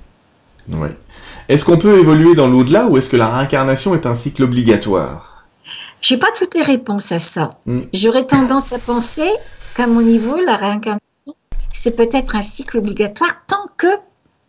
Oui. 0.68 0.88
Est-ce 1.48 1.64
qu'on 1.64 1.78
peut 1.78 1.98
évoluer 1.98 2.36
dans 2.36 2.46
l'au-delà 2.46 2.86
ou 2.86 2.96
est-ce 2.96 3.10
que 3.10 3.16
la 3.16 3.28
réincarnation 3.28 3.94
est 3.94 4.06
un 4.06 4.14
cycle 4.14 4.44
obligatoire? 4.44 5.31
J'ai 6.02 6.16
pas 6.16 6.26
toutes 6.36 6.54
les 6.54 6.62
réponses 6.62 7.12
à 7.12 7.18
ça. 7.18 7.60
Mm. 7.64 7.80
J'aurais 7.94 8.26
tendance 8.26 8.72
à 8.72 8.78
penser 8.78 9.28
qu'à 9.76 9.86
mon 9.86 10.02
niveau, 10.02 10.36
la 10.44 10.56
réincarnation, 10.56 11.00
c'est 11.72 11.96
peut-être 11.96 12.36
un 12.36 12.42
cycle 12.42 12.78
obligatoire 12.78 13.46
tant 13.46 13.66
que, 13.78 13.86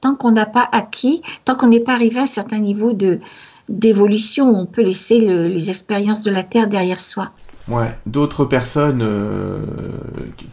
tant 0.01 0.15
qu'on 0.15 0.31
n'a 0.31 0.47
pas 0.47 0.67
acquis, 0.71 1.21
tant 1.45 1.55
qu'on 1.55 1.67
n'est 1.67 1.79
pas 1.79 1.93
arrivé 1.93 2.19
à 2.19 2.23
un 2.23 2.27
certain 2.27 2.59
niveau 2.59 2.91
de 2.91 3.19
d'évolution 3.69 4.49
où 4.49 4.57
on 4.57 4.65
peut 4.65 4.81
laisser 4.81 5.21
les 5.21 5.69
expériences 5.69 6.21
de 6.21 6.31
la 6.31 6.43
Terre 6.43 6.67
derrière 6.67 6.99
soi. 6.99 7.31
Ouais, 7.69 7.97
d'autres 8.05 8.43
personnes 8.43 9.01
euh, 9.01 9.59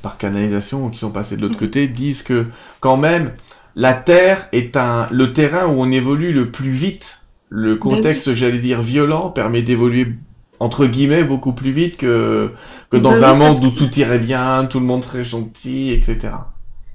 par 0.01 0.16
canalisation 0.16 0.90
qui 0.90 0.98
sont 1.01 1.11
passées 1.11 1.36
de 1.36 1.42
l'autre 1.42 1.57
mm. 1.57 1.59
côté 1.59 1.88
disent 1.88 2.22
que 2.22 2.46
quand 2.78 2.96
même 2.96 3.32
la 3.74 3.94
Terre 3.94 4.48
est 4.53 4.76
un 4.76 5.09
le 5.11 5.32
terrain 5.32 5.66
où 5.66 5.80
on 5.80 5.90
évolue 5.90 6.32
le 6.32 6.53
plus 6.53 6.70
vite. 6.70 7.22
Le 7.48 7.74
ben 7.74 7.80
contexte, 7.80 8.32
j'allais 8.34 8.61
dire 8.61 8.80
violent, 8.80 9.30
permet 9.30 9.62
d'évoluer 9.62 10.14
entre 10.61 10.87
guillemets 10.87 11.25
beaucoup 11.25 11.53
plus 11.53 11.73
vite 11.73 11.97
que 11.97 12.53
que 12.91 12.97
dans 12.97 13.19
bah 13.19 13.31
un 13.31 13.35
monde 13.37 13.65
où 13.65 13.71
tout 13.71 13.91
irait 13.99 14.19
bien, 14.19 14.67
tout 14.67 14.81
le 14.81 14.87
monde 14.87 15.05
serait 15.05 15.25
gentil, 15.25 15.91
etc. 15.93 16.35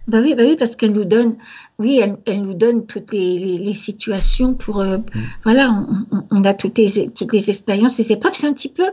Bah 0.07 0.19
oui, 0.21 0.35
bah 0.35 0.43
oui, 0.45 0.55
parce 0.57 0.75
qu'elle 0.75 0.91
nous 0.91 1.03
donne, 1.05 1.35
oui, 1.79 1.99
elle, 2.01 2.17
elle 2.27 2.43
nous 2.43 2.53
donne 2.53 2.85
toutes 2.85 3.11
les, 3.11 3.39
les, 3.39 3.57
les 3.57 3.73
situations 3.73 4.53
pour, 4.53 4.79
euh, 4.81 4.97
Mm. 5.15 5.21
voilà, 5.43 5.85
on 6.29 6.43
a 6.43 6.53
toutes 6.53 6.77
les, 6.77 7.09
toutes 7.09 7.33
les 7.33 7.49
expériences, 7.49 7.97
les 7.97 8.11
épreuves. 8.11 8.33
C'est 8.35 8.47
un 8.47 8.53
petit 8.53 8.69
peu 8.69 8.85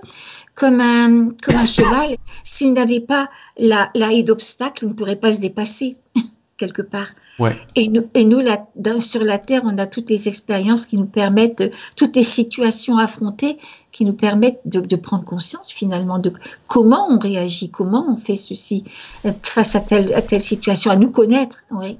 comme 0.54 0.80
un, 0.80 1.28
comme 1.42 1.56
un 1.56 1.66
cheval. 1.66 2.16
S'il 2.44 2.72
n'avait 2.72 3.00
pas 3.00 3.28
la, 3.58 3.90
la 3.94 4.12
haie 4.12 4.22
d'obstacles, 4.22 4.84
il 4.86 4.88
ne 4.88 4.94
pourrait 4.94 5.16
pas 5.16 5.32
se 5.32 5.40
dépasser 5.40 5.96
quelque 6.62 6.82
part. 6.82 7.08
Ouais. 7.40 7.56
Et 7.74 7.88
nous, 7.88 8.04
et 8.14 8.24
nous 8.24 8.40
là, 8.40 8.66
dans- 8.76 9.00
sur 9.00 9.22
la 9.24 9.38
Terre, 9.38 9.62
on 9.64 9.76
a 9.78 9.86
toutes 9.86 10.10
les 10.10 10.28
expériences 10.28 10.86
qui 10.86 10.96
nous 10.96 11.06
permettent, 11.20 11.64
toutes 11.96 12.14
les 12.14 12.22
situations 12.38 12.98
affrontées 12.98 13.56
qui 13.90 14.04
nous 14.04 14.12
permettent 14.12 14.60
de, 14.64 14.80
de 14.80 14.96
prendre 14.96 15.24
conscience 15.24 15.72
finalement 15.72 16.18
de 16.18 16.32
comment 16.68 17.06
on 17.10 17.18
réagit, 17.18 17.68
comment 17.70 18.04
on 18.08 18.16
fait 18.16 18.36
ceci 18.36 18.84
euh, 19.24 19.32
face 19.42 19.74
à 19.74 19.80
telle, 19.80 20.14
à 20.14 20.22
telle 20.22 20.40
situation, 20.40 20.90
à 20.92 20.96
nous 20.96 21.10
connaître. 21.10 21.64
Oui. 21.70 21.98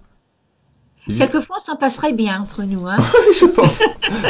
Quelquefois, 1.18 1.56
on 1.58 1.64
s'en 1.64 1.76
passerait 1.76 2.12
bien 2.12 2.40
entre 2.40 2.62
nous. 2.62 2.86
Hein. 2.86 2.98
je 3.40 3.46
pense. 3.46 3.80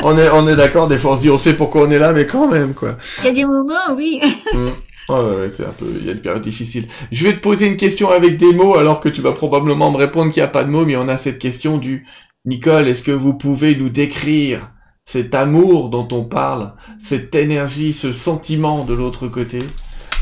On 0.05 0.17
est, 0.17 0.31
on 0.31 0.49
est 0.49 0.57
d'accord, 0.57 0.89
des 0.89 0.97
fois 0.97 1.13
on 1.13 1.17
se 1.17 1.21
dit 1.21 1.31
on 1.31 1.37
sait 1.37 1.53
pourquoi 1.55 1.83
on 1.87 1.91
est 1.91 1.99
là, 1.99 2.13
mais 2.15 2.27
quand 2.27 2.49
même, 2.49 2.73
quoi. 2.73 2.97
Il 3.19 3.27
y 3.27 3.29
a 3.29 3.33
des 3.33 3.45
moments, 3.45 3.89
oui. 3.95 4.21
Mm. 4.55 4.71
Ouais, 5.09 5.51
c'est 5.51 5.67
un 5.67 5.73
peu, 5.73 5.87
il 6.01 6.07
y 6.07 6.09
a 6.09 6.13
une 6.13 6.21
période 6.21 6.43
difficile. 6.43 6.87
Je 7.11 7.25
vais 7.25 7.35
te 7.35 7.41
poser 7.41 7.67
une 7.67 7.77
question 7.77 8.11
avec 8.11 8.37
des 8.37 8.53
mots, 8.53 8.77
alors 8.77 9.01
que 9.01 9.09
tu 9.09 9.21
vas 9.21 9.33
probablement 9.33 9.91
me 9.91 9.97
répondre 9.97 10.33
qu'il 10.33 10.43
n'y 10.43 10.47
a 10.47 10.51
pas 10.51 10.65
de 10.65 10.71
mots, 10.71 10.87
mais 10.87 10.97
on 10.97 11.09
a 11.09 11.17
cette 11.17 11.39
question 11.39 11.79
du 11.79 12.07
Nicole, 12.45 12.89
est-ce 12.89 13.03
que 13.03 13.13
vous 13.13 13.35
pouvez 13.35 13.77
nous 13.77 13.89
décrire 13.89 14.71
cet 15.05 15.35
amour 15.35 15.91
dont 15.91 16.09
on 16.13 16.25
parle, 16.25 16.75
cette 17.03 17.35
énergie, 17.35 17.93
ce 17.93 18.13
sentiment 18.13 18.85
de 18.85 18.95
l'autre 18.95 19.29
côté, 19.29 19.59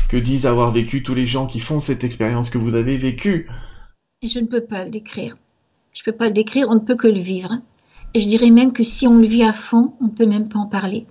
que 0.09 0.17
disent 0.17 0.45
avoir 0.45 0.71
vécu 0.71 1.03
tous 1.03 1.13
les 1.13 1.25
gens 1.25 1.47
qui 1.47 1.59
font 1.59 1.79
cette 1.79 2.03
expérience 2.03 2.49
que 2.49 2.57
vous 2.57 2.75
avez 2.75 2.97
vécue? 2.97 3.49
Je 4.23 4.39
ne 4.39 4.45
peux 4.47 4.61
pas 4.61 4.83
le 4.83 4.89
décrire. 4.89 5.35
Je 5.93 6.01
ne 6.01 6.11
peux 6.11 6.17
pas 6.17 6.27
le 6.27 6.33
décrire, 6.33 6.67
on 6.69 6.75
ne 6.75 6.79
peut 6.79 6.95
que 6.95 7.07
le 7.07 7.19
vivre. 7.19 7.53
Et 8.13 8.19
je 8.19 8.27
dirais 8.27 8.49
même 8.49 8.73
que 8.73 8.83
si 8.83 9.07
on 9.07 9.17
le 9.17 9.27
vit 9.27 9.43
à 9.43 9.53
fond, 9.53 9.93
on 10.01 10.05
ne 10.05 10.09
peut 10.09 10.25
même 10.25 10.49
pas 10.49 10.59
en 10.59 10.67
parler. 10.67 11.05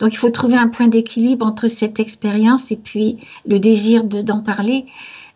Donc 0.00 0.12
il 0.12 0.16
faut 0.16 0.30
trouver 0.30 0.56
un 0.56 0.68
point 0.68 0.88
d'équilibre 0.88 1.44
entre 1.46 1.66
cette 1.68 1.98
expérience 2.00 2.70
et 2.72 2.76
puis 2.76 3.18
le 3.46 3.58
désir 3.58 4.04
de- 4.04 4.22
d'en 4.22 4.40
parler. 4.40 4.86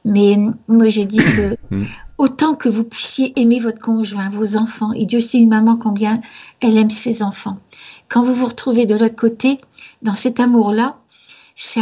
Mais 0.04 0.36
moi, 0.68 0.88
je 0.88 1.02
dis 1.02 1.18
que 1.18 1.56
Mm. 1.70 1.84
autant 2.18 2.54
que 2.54 2.68
vous 2.68 2.84
puissiez 2.84 3.32
aimer 3.40 3.60
votre 3.60 3.78
conjoint, 3.78 4.30
vos 4.30 4.56
enfants, 4.56 4.92
et 4.92 5.06
Dieu 5.06 5.20
sait 5.20 5.38
une 5.38 5.48
maman 5.48 5.76
combien 5.76 6.20
elle 6.60 6.76
aime 6.76 6.90
ses 6.90 7.22
enfants. 7.22 7.58
Quand 8.08 8.22
vous 8.22 8.34
vous 8.34 8.46
retrouvez 8.46 8.84
de 8.84 8.94
l'autre 8.96 9.16
côté, 9.16 9.58
dans 10.02 10.14
cet 10.14 10.38
amour-là, 10.40 10.98
c'est 11.54 11.80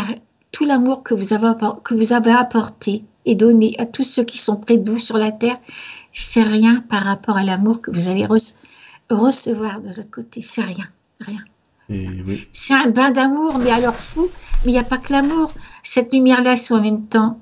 tout 0.52 0.64
l'amour 0.64 1.02
que 1.02 1.14
vous 1.14 1.32
avez 1.32 1.48
appor- 1.48 1.82
que 1.82 1.94
vous 1.94 2.12
avez 2.12 2.32
apporté 2.32 3.04
et 3.24 3.34
donné 3.34 3.74
à 3.78 3.86
tous 3.86 4.04
ceux 4.04 4.24
qui 4.24 4.36
sont 4.38 4.56
près 4.56 4.76
de 4.78 4.90
vous 4.90 4.98
sur 4.98 5.16
la 5.18 5.30
terre, 5.32 5.58
c'est 6.12 6.42
rien 6.42 6.76
par 6.88 7.02
rapport 7.04 7.36
à 7.36 7.44
l'amour 7.44 7.80
que 7.80 7.90
vous 7.90 8.08
allez 8.08 8.26
rece- 8.26 8.56
recevoir 9.10 9.80
de 9.80 9.88
l'autre 9.88 10.10
côté. 10.10 10.40
C'est 10.42 10.62
rien, 10.62 10.86
rien. 11.20 11.40
C'est 12.50 12.74
un 12.74 12.88
bain 12.88 13.10
d'amour, 13.10 13.58
mais 13.58 13.70
alors 13.70 13.94
fou. 13.94 14.28
Mais 14.64 14.72
il 14.72 14.74
n'y 14.74 14.78
a 14.78 14.84
pas 14.84 14.98
que 14.98 15.12
l'amour. 15.12 15.52
Cette 15.82 16.12
lumière-là, 16.12 16.56
c'est 16.56 16.74
en 16.74 16.80
même 16.80 17.06
temps 17.06 17.40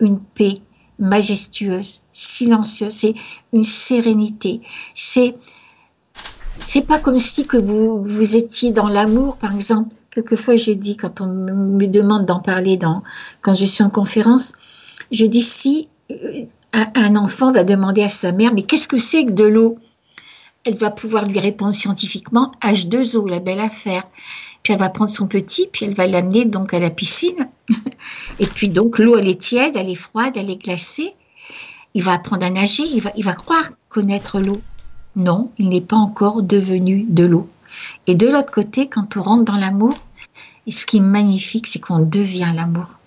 une 0.00 0.18
paix 0.20 0.60
majestueuse, 0.98 2.02
silencieuse. 2.12 2.92
C'est 2.92 3.14
une 3.52 3.62
sérénité. 3.62 4.60
C'est 4.94 5.36
c'est 6.58 6.86
pas 6.86 6.98
comme 6.98 7.18
si 7.18 7.46
que 7.46 7.56
vous, 7.56 8.04
vous 8.04 8.36
étiez 8.36 8.72
dans 8.72 8.88
l'amour, 8.88 9.36
par 9.36 9.54
exemple. 9.54 9.94
Quelquefois, 10.10 10.56
je 10.56 10.72
dis, 10.72 10.96
quand 10.96 11.20
on 11.20 11.26
me 11.26 11.86
demande 11.86 12.26
d'en 12.26 12.40
parler 12.40 12.78
quand 13.40 13.54
je 13.54 13.64
suis 13.64 13.82
en 13.82 13.90
conférence, 13.90 14.52
je 15.10 15.24
dis 15.26 15.42
si 15.42 15.88
euh, 16.10 16.44
un 16.72 17.16
enfant 17.16 17.50
va 17.50 17.64
demander 17.64 18.02
à 18.02 18.08
sa 18.08 18.32
mère, 18.32 18.52
mais 18.54 18.62
qu'est-ce 18.62 18.88
que 18.88 18.98
c'est 18.98 19.24
que 19.24 19.32
de 19.32 19.44
l'eau? 19.44 19.78
Elle 20.64 20.76
va 20.76 20.90
pouvoir 20.90 21.26
lui 21.26 21.38
répondre 21.38 21.74
scientifiquement, 21.74 22.52
H2O, 22.62 23.28
la 23.28 23.40
belle 23.40 23.60
affaire. 23.60 24.04
Puis 24.62 24.72
elle 24.72 24.78
va 24.78 24.90
prendre 24.90 25.10
son 25.10 25.26
petit, 25.26 25.68
puis 25.72 25.86
elle 25.86 25.94
va 25.94 26.06
l'amener 26.06 26.44
donc 26.44 26.72
à 26.72 26.78
la 26.78 26.90
piscine. 26.90 27.48
Et 28.38 28.46
puis 28.46 28.68
donc 28.68 28.98
l'eau, 28.98 29.16
elle 29.16 29.28
est 29.28 29.40
tiède, 29.40 29.76
elle 29.76 29.88
est 29.88 29.96
froide, 29.96 30.34
elle 30.36 30.50
est 30.50 30.62
glacée. 30.62 31.14
Il 31.94 32.04
va 32.04 32.12
apprendre 32.12 32.46
à 32.46 32.50
nager, 32.50 32.84
il 32.84 33.00
va, 33.00 33.12
il 33.16 33.24
va 33.24 33.34
croire 33.34 33.70
connaître 33.88 34.40
l'eau. 34.40 34.60
Non, 35.16 35.50
il 35.58 35.68
n'est 35.68 35.80
pas 35.80 35.96
encore 35.96 36.42
devenu 36.42 37.04
de 37.08 37.24
l'eau. 37.24 37.48
Et 38.06 38.14
de 38.14 38.28
l'autre 38.28 38.52
côté, 38.52 38.88
quand 38.88 39.16
on 39.16 39.22
rentre 39.22 39.44
dans 39.44 39.58
l'amour, 39.58 39.94
ce 40.70 40.86
qui 40.86 40.98
est 40.98 41.00
magnifique, 41.00 41.66
c'est 41.66 41.80
qu'on 41.80 41.98
devient 41.98 42.52
l'amour. 42.54 42.98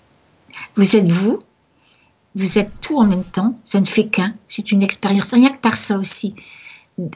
Vous 0.76 0.96
êtes 0.96 1.10
vous, 1.10 1.40
vous 2.34 2.58
êtes 2.58 2.70
tout 2.80 2.98
en 2.98 3.06
même 3.06 3.24
temps, 3.24 3.58
ça 3.64 3.80
ne 3.80 3.86
fait 3.86 4.08
qu'un, 4.08 4.34
c'est 4.46 4.72
une 4.72 4.82
expérience, 4.82 5.32
rien 5.32 5.50
que 5.50 5.60
par 5.60 5.76
ça 5.76 5.98
aussi. 5.98 6.34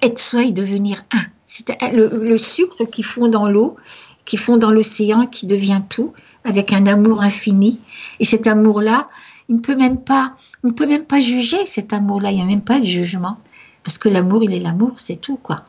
Être 0.02 0.18
soi 0.18 0.44
et 0.44 0.52
devenir 0.52 1.04
un. 1.12 1.22
C'est 1.46 1.66
le, 1.92 2.08
le 2.08 2.38
sucre 2.38 2.84
qui 2.84 3.02
fond 3.02 3.28
dans 3.28 3.48
l'eau, 3.48 3.76
qui 4.24 4.36
fond 4.36 4.56
dans 4.56 4.70
l'océan, 4.70 5.26
qui 5.26 5.46
devient 5.46 5.82
tout, 5.88 6.12
avec 6.44 6.72
un 6.72 6.86
amour 6.86 7.22
infini. 7.22 7.78
Et 8.18 8.24
cet 8.24 8.46
amour-là, 8.46 9.08
il 9.48 9.56
ne 9.56 9.60
peut 9.60 9.74
même 9.74 9.98
pas, 9.98 10.36
on 10.62 10.68
ne 10.68 10.72
peut 10.72 10.86
même 10.86 11.04
pas 11.04 11.18
juger 11.18 11.66
cet 11.66 11.92
amour-là, 11.92 12.30
il 12.30 12.36
n'y 12.36 12.42
a 12.42 12.46
même 12.46 12.62
pas 12.62 12.78
de 12.78 12.84
jugement. 12.84 13.38
Parce 13.82 13.98
que 13.98 14.08
l'amour, 14.08 14.44
il 14.44 14.52
est 14.52 14.60
l'amour, 14.60 14.92
c'est 14.98 15.20
tout, 15.20 15.36
quoi. 15.36 15.64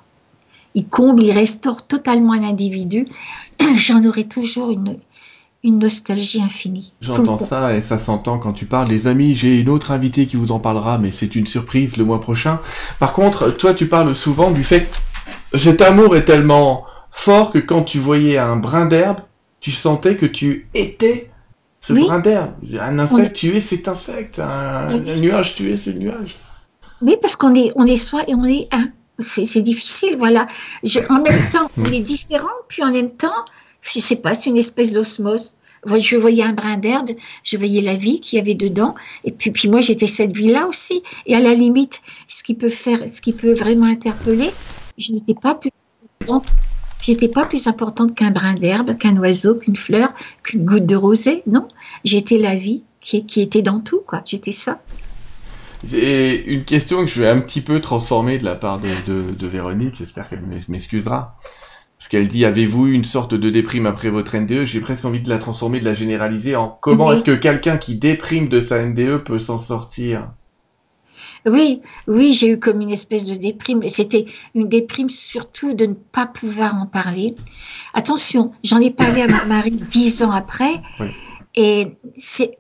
Il 0.76 0.88
comble, 0.88 1.24
il 1.24 1.32
restaure 1.32 1.86
totalement 1.86 2.34
un 2.34 2.44
individu. 2.44 3.08
J'en 3.78 4.06
aurai 4.06 4.26
toujours 4.26 4.70
une, 4.70 4.98
une 5.64 5.80
nostalgie 5.80 6.42
infinie. 6.42 6.94
J'entends 7.02 7.38
ça 7.38 7.76
et 7.76 7.82
ça 7.82 7.98
s'entend 7.98 8.40
quand 8.40 8.54
tu 8.54 8.66
parles. 8.66 8.88
Les 8.90 9.06
amis, 9.08 9.36
j'ai 9.36 9.60
une 9.60 9.70
autre 9.70 9.92
invitée 9.92 10.26
qui 10.26 10.36
vous 10.36 10.52
en 10.52 10.60
parlera, 10.60 10.98
mais 10.98 11.12
c'est 11.12 11.36
une 11.36 11.46
surprise 11.46 11.98
le 11.98 12.04
mois 12.06 12.20
prochain. 12.20 12.60
Par 13.00 13.14
contre, 13.14 13.52
toi, 13.52 13.74
tu 13.74 13.88
parles 13.88 14.16
souvent 14.16 14.50
du 14.52 14.64
fait 14.64 14.88
que 15.52 15.58
cet 15.58 15.82
amour 15.82 16.16
est 16.16 16.26
tellement 16.26 16.86
fort 17.12 17.52
que 17.52 17.60
quand 17.60 17.84
tu 17.84 18.00
voyais 18.00 18.38
un 18.38 18.56
brin 18.56 18.86
d'herbe, 18.86 19.20
tu 19.60 19.72
sentais 19.72 20.16
que 20.16 20.26
tu 20.26 20.68
étais 20.74 21.30
ce 21.80 21.94
Oui. 21.94 22.06
brin 22.06 22.20
d'herbe. 22.20 22.52
Un 22.80 22.98
insecte, 22.98 23.26
est- 23.28 23.34
tu 23.34 23.56
es 23.56 23.60
cet 23.60 23.88
insecte. 23.88 24.40
Un, 24.40 24.88
Oui. 24.90 25.12
un 25.12 25.16
nuage, 25.18 25.54
tu 25.56 25.72
es 25.72 25.76
ce 25.76 25.92
nuage. 25.92 26.38
Oui, 27.04 27.16
parce 27.22 27.36
qu'on 27.36 27.54
est, 27.54 27.72
on 27.76 27.86
est 27.86 27.98
soi 27.98 28.22
et 28.28 28.34
on 28.34 28.46
est 28.46 28.68
un. 28.72 28.90
C'est 29.20 29.46
c'est 29.46 29.62
difficile, 29.62 30.16
voilà. 30.18 30.48
Je, 30.84 31.00
en 31.10 31.22
même 31.22 31.50
temps, 31.52 31.70
on 31.78 31.84
est 31.92 32.00
différent, 32.00 32.48
puis 32.68 32.82
en 32.84 32.92
même 32.92 33.12
temps, 33.12 33.46
je 33.82 34.00
sais 34.00 34.18
pas, 34.18 34.34
c'est 34.34 34.50
une 34.50 34.58
espèce 34.58 34.94
d'osmose. 34.94 35.54
Je 35.86 36.16
voyais 36.16 36.44
un 36.44 36.54
brin 36.54 36.78
d'herbe, 36.78 37.12
je 37.44 37.58
voyais 37.58 37.82
la 37.82 37.96
vie 37.96 38.20
qu'il 38.20 38.38
y 38.38 38.42
avait 38.42 38.54
dedans, 38.56 38.94
et 39.24 39.32
puis, 39.32 39.68
moi, 39.68 39.82
j'étais 39.82 40.06
cette 40.06 40.36
vie-là 40.36 40.68
aussi. 40.68 41.02
Et 41.26 41.36
à 41.36 41.40
la 41.40 41.56
limite, 41.56 42.02
ce 42.28 42.44
qui 42.44 42.54
peut 42.54 42.70
faire, 42.70 43.00
ce 43.12 43.20
qui 43.20 43.34
peut 43.34 43.54
vraiment 43.54 43.88
interpeller, 43.88 44.52
je 45.00 45.12
n'étais 45.12 45.34
pas 45.34 45.56
plus 45.56 45.72
importante. 46.22 46.54
J'étais 47.02 47.28
pas 47.28 47.46
plus 47.46 47.66
importante 47.66 48.14
qu'un 48.14 48.30
brin 48.30 48.54
d'herbe, 48.54 48.96
qu'un 48.96 49.18
oiseau, 49.18 49.56
qu'une 49.56 49.76
fleur, 49.76 50.10
qu'une 50.44 50.66
goutte 50.66 50.86
de 50.86 50.96
rosée. 50.96 51.42
Non, 51.48 51.68
j'étais 52.06 52.38
la 52.38 52.56
vie 52.56 52.84
qui, 53.00 53.26
était 53.38 53.64
dans 53.64 53.80
tout, 53.80 54.02
quoi. 54.06 54.22
J'étais 54.24 54.52
ça. 54.52 54.80
J'ai 55.84 56.46
une 56.46 56.64
question 56.64 57.04
que 57.04 57.08
je 57.08 57.22
vais 57.22 57.28
un 57.28 57.40
petit 57.40 57.62
peu 57.62 57.82
transformer 57.82 58.38
de 58.38 58.46
la 58.46 58.54
part 58.54 58.80
de, 58.80 59.48
Véronique, 59.48 59.96
j'espère 59.98 60.30
qu'elle 60.30 60.46
m'ex- 60.46 60.70
m'excusera. 60.70 61.36
Parce 62.02 62.10
qu'elle 62.10 62.28
dit, 62.28 62.46
avez-vous 62.46 62.88
eu 62.88 62.94
une 62.94 63.04
sorte 63.04 63.36
de 63.36 63.52
déprime 63.52 63.86
après 63.86 64.10
votre 64.10 64.36
NDE 64.36 64.64
J'ai 64.64 64.80
presque 64.80 65.06
envie 65.06 65.22
de 65.22 65.30
la 65.30 65.38
transformer, 65.38 65.80
de 65.80 65.86
la 65.86 65.94
généraliser 65.94 66.56
en 66.56 66.68
comment 66.82 67.10
Oui. 67.10 67.14
est-ce 67.14 67.24
que 67.24 67.36
quelqu'un 67.36 67.78
qui 67.78 67.94
déprime 67.94 68.48
de 68.48 68.60
sa 68.60 68.84
NDE 68.84 69.18
peut 69.18 69.38
s'en 69.38 69.60
sortir? 69.60 70.32
Oui, 71.46 71.84
oui, 72.08 72.34
j'ai 72.34 72.54
eu 72.54 72.60
comme 72.60 72.82
une 72.82 72.90
espèce 72.90 73.28
de 73.28 73.36
déprime. 73.36 73.88
C'était 73.88 74.26
une 74.56 74.68
déprime 74.68 75.12
surtout 75.12 75.76
de 75.76 75.86
ne 75.86 75.94
pas 75.94 76.26
pouvoir 76.26 76.74
en 76.74 76.88
parler. 76.88 77.36
Attention, 77.94 78.52
j'en 78.64 78.80
ai 78.80 78.90
parlé 78.90 79.22
à 79.22 79.28
mon 79.28 79.46
mari 79.48 79.70
dix 79.70 80.24
ans 80.24 80.32
après. 80.32 80.82
Oui. 81.00 81.06
Et 81.54 81.98
c'est, 82.16 82.58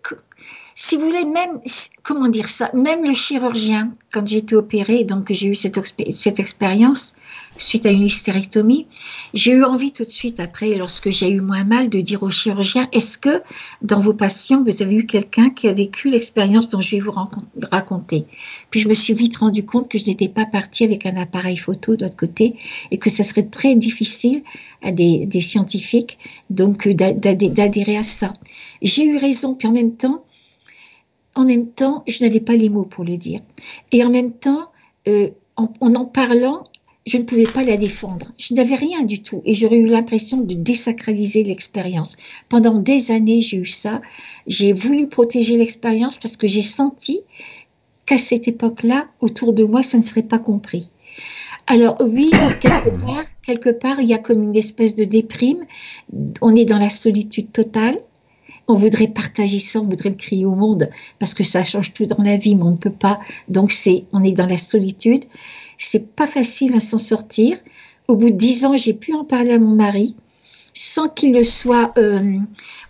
si 0.83 0.95
vous 0.97 1.05
voulez, 1.05 1.25
même, 1.25 1.61
comment 2.01 2.27
dire 2.27 2.47
ça, 2.47 2.71
même 2.73 3.03
le 3.05 3.13
chirurgien, 3.13 3.93
quand 4.11 4.27
j'ai 4.27 4.37
été 4.37 4.55
opérée, 4.55 5.03
donc 5.03 5.31
j'ai 5.31 5.45
eu 5.47 5.53
cette, 5.53 5.77
expé- 5.77 6.11
cette 6.11 6.39
expérience 6.39 7.13
suite 7.55 7.85
à 7.85 7.91
une 7.91 8.01
hystérectomie, 8.01 8.87
j'ai 9.35 9.51
eu 9.51 9.63
envie 9.63 9.91
tout 9.91 10.01
de 10.01 10.07
suite 10.09 10.39
après, 10.39 10.73
lorsque 10.73 11.11
j'ai 11.11 11.29
eu 11.29 11.39
moins 11.39 11.63
mal, 11.65 11.87
de 11.89 12.01
dire 12.01 12.23
au 12.23 12.31
chirurgien, 12.31 12.89
est-ce 12.93 13.19
que 13.19 13.43
dans 13.83 13.99
vos 13.99 14.15
patients, 14.15 14.63
vous 14.65 14.81
avez 14.81 14.95
eu 14.95 15.05
quelqu'un 15.05 15.51
qui 15.51 15.67
a 15.67 15.73
vécu 15.73 16.09
l'expérience 16.09 16.69
dont 16.69 16.81
je 16.81 16.95
vais 16.95 16.99
vous 16.99 17.13
raconter? 17.69 18.25
Puis 18.71 18.79
je 18.79 18.87
me 18.87 18.95
suis 18.95 19.13
vite 19.13 19.37
rendu 19.37 19.63
compte 19.63 19.87
que 19.87 19.99
je 19.99 20.05
n'étais 20.07 20.29
pas 20.29 20.47
partie 20.47 20.83
avec 20.83 21.05
un 21.05 21.15
appareil 21.15 21.57
photo 21.57 21.95
de 21.95 22.05
l'autre 22.05 22.17
côté 22.17 22.55
et 22.89 22.97
que 22.97 23.11
ça 23.11 23.23
serait 23.23 23.43
très 23.43 23.75
difficile 23.75 24.41
à 24.81 24.91
des, 24.91 25.27
des 25.27 25.41
scientifiques 25.41 26.17
donc 26.49 26.87
d'a- 26.87 27.13
d'adhé- 27.13 27.49
d'adhérer 27.49 27.97
à 27.97 28.03
ça. 28.03 28.33
J'ai 28.81 29.05
eu 29.05 29.17
raison, 29.17 29.53
puis 29.53 29.67
en 29.67 29.73
même 29.73 29.95
temps, 29.95 30.23
en 31.35 31.45
même 31.45 31.67
temps, 31.67 32.03
je 32.07 32.23
n'avais 32.23 32.39
pas 32.39 32.55
les 32.55 32.69
mots 32.69 32.85
pour 32.85 33.03
le 33.03 33.17
dire. 33.17 33.41
Et 33.91 34.03
en 34.03 34.09
même 34.09 34.33
temps, 34.33 34.69
euh, 35.07 35.29
en, 35.55 35.71
en 35.79 35.95
en 35.95 36.05
parlant, 36.05 36.63
je 37.07 37.17
ne 37.17 37.23
pouvais 37.23 37.45
pas 37.45 37.63
la 37.63 37.77
défendre. 37.77 38.31
Je 38.37 38.53
n'avais 38.53 38.75
rien 38.75 39.03
du 39.03 39.23
tout. 39.23 39.41
Et 39.43 39.53
j'aurais 39.53 39.77
eu 39.77 39.87
l'impression 39.87 40.37
de 40.37 40.53
désacraliser 40.53 41.43
l'expérience. 41.43 42.15
Pendant 42.47 42.79
des 42.79 43.11
années, 43.11 43.41
j'ai 43.41 43.57
eu 43.57 43.65
ça. 43.65 44.01
J'ai 44.45 44.71
voulu 44.71 45.07
protéger 45.07 45.57
l'expérience 45.57 46.17
parce 46.17 46.37
que 46.37 46.47
j'ai 46.47 46.61
senti 46.61 47.21
qu'à 48.05 48.17
cette 48.17 48.47
époque-là, 48.47 49.07
autour 49.19 49.53
de 49.53 49.63
moi, 49.63 49.83
ça 49.83 49.97
ne 49.97 50.03
serait 50.03 50.23
pas 50.23 50.39
compris. 50.39 50.89
Alors 51.67 51.97
oui, 52.01 52.31
quelque 52.59 52.89
part, 53.03 53.23
quelque 53.45 53.69
part, 53.69 53.99
il 54.01 54.07
y 54.07 54.13
a 54.13 54.17
comme 54.17 54.43
une 54.43 54.55
espèce 54.55 54.95
de 54.95 55.05
déprime. 55.05 55.65
On 56.41 56.55
est 56.55 56.65
dans 56.65 56.79
la 56.79 56.89
solitude 56.89 57.51
totale. 57.51 57.99
On 58.67 58.75
voudrait 58.75 59.07
partager 59.07 59.59
ça, 59.59 59.79
on 59.81 59.85
voudrait 59.85 60.09
le 60.09 60.15
crier 60.15 60.45
au 60.45 60.55
monde 60.55 60.89
parce 61.19 61.33
que 61.33 61.43
ça 61.43 61.63
change 61.63 61.93
tout 61.93 62.05
dans 62.05 62.23
la 62.23 62.37
vie, 62.37 62.55
mais 62.55 62.63
on 62.63 62.71
ne 62.71 62.77
peut 62.77 62.89
pas. 62.89 63.19
Donc 63.49 63.71
c'est, 63.71 64.05
on 64.13 64.23
est 64.23 64.31
dans 64.31 64.45
la 64.45 64.57
solitude. 64.57 65.25
C'est 65.77 66.15
pas 66.15 66.27
facile 66.27 66.75
à 66.75 66.79
s'en 66.79 66.97
sortir. 66.97 67.57
Au 68.07 68.15
bout 68.15 68.29
de 68.29 68.35
dix 68.35 68.65
ans, 68.65 68.77
j'ai 68.77 68.93
pu 68.93 69.13
en 69.13 69.23
parler 69.23 69.53
à 69.53 69.59
mon 69.59 69.75
mari 69.75 70.15
sans 70.73 71.09
qu'il 71.09 71.33
le 71.33 71.43
soit. 71.43 71.93
Euh, 71.97 72.37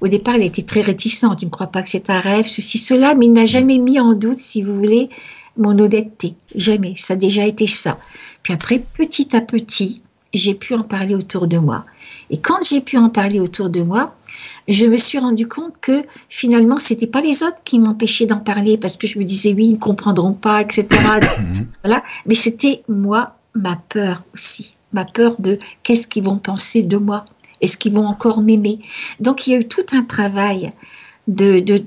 au 0.02 0.08
départ, 0.08 0.36
il 0.36 0.44
était 0.44 0.62
très 0.62 0.82
réticent. 0.82 1.26
Tu 1.38 1.46
ne 1.46 1.50
crois 1.50 1.68
pas 1.68 1.82
que 1.82 1.90
c'est 1.90 2.10
un 2.10 2.20
rêve, 2.20 2.48
ceci, 2.48 2.78
cela, 2.78 3.16
mais 3.16 3.26
il 3.26 3.34
n'a 3.34 3.46
jamais 3.46 3.78
mis 3.78 4.00
en 4.00 4.14
doute, 4.14 4.38
si 4.38 4.62
vous 4.62 4.76
voulez, 4.76 5.10
mon 5.58 5.78
honnêteté. 5.78 6.36
Jamais. 6.56 6.96
Ça 6.98 7.14
a 7.14 7.18
déjà 7.18 7.46
été 7.46 7.68
ça. 7.68 8.00
Puis 8.44 8.54
après, 8.54 8.80
petit 8.80 9.36
à 9.36 9.42
petit, 9.42 10.02
j'ai 10.34 10.56
pu 10.56 10.74
en 10.74 10.84
parler 10.84 11.16
autour 11.16 11.48
de 11.48 11.58
moi. 11.58 11.86
Et 12.30 12.40
quand 12.40 12.64
j'ai 12.64 12.82
pu 12.82 12.98
en 12.98 13.10
parler 13.10 13.40
autour 13.40 13.70
de 13.70 13.82
moi, 13.82 14.16
je 14.68 14.86
me 14.86 14.98
suis 14.98 15.20
rendu 15.20 15.48
compte 15.48 15.80
que 15.82 16.04
finalement, 16.30 16.78
c'était 16.78 17.08
pas 17.08 17.22
les 17.22 17.44
autres 17.44 17.64
qui 17.64 17.80
m'empêchaient 17.80 18.26
d'en 18.26 18.40
parler 18.40 18.78
parce 18.78 18.98
que 18.98 19.08
je 19.08 19.20
me 19.20 19.24
disais 19.24 19.54
oui, 19.54 19.68
ils 19.68 19.74
ne 19.74 19.80
comprendront 19.80 20.34
pas, 20.34 20.62
etc. 20.62 20.88
voilà. 21.84 22.04
Mais 22.26 22.36
c'était 22.36 22.84
moi, 22.88 23.36
ma 23.56 23.76
peur 23.76 24.24
aussi. 24.34 24.74
Ma 24.94 25.06
peur 25.06 25.36
de 25.40 25.58
qu'est-ce 25.84 26.08
qu'ils 26.08 26.24
vont 26.24 26.38
penser 26.38 26.84
de 26.84 26.98
moi? 26.98 27.26
Est-ce 27.62 27.78
qu'ils 27.78 27.94
vont 27.94 28.06
encore 28.06 28.42
m'aimer? 28.42 28.80
Donc, 29.20 29.48
il 29.48 29.54
y 29.54 29.56
a 29.56 29.60
eu 29.60 29.68
tout 29.68 29.86
un 29.94 30.04
travail 30.04 30.72
de, 31.28 31.60
de, 31.60 31.84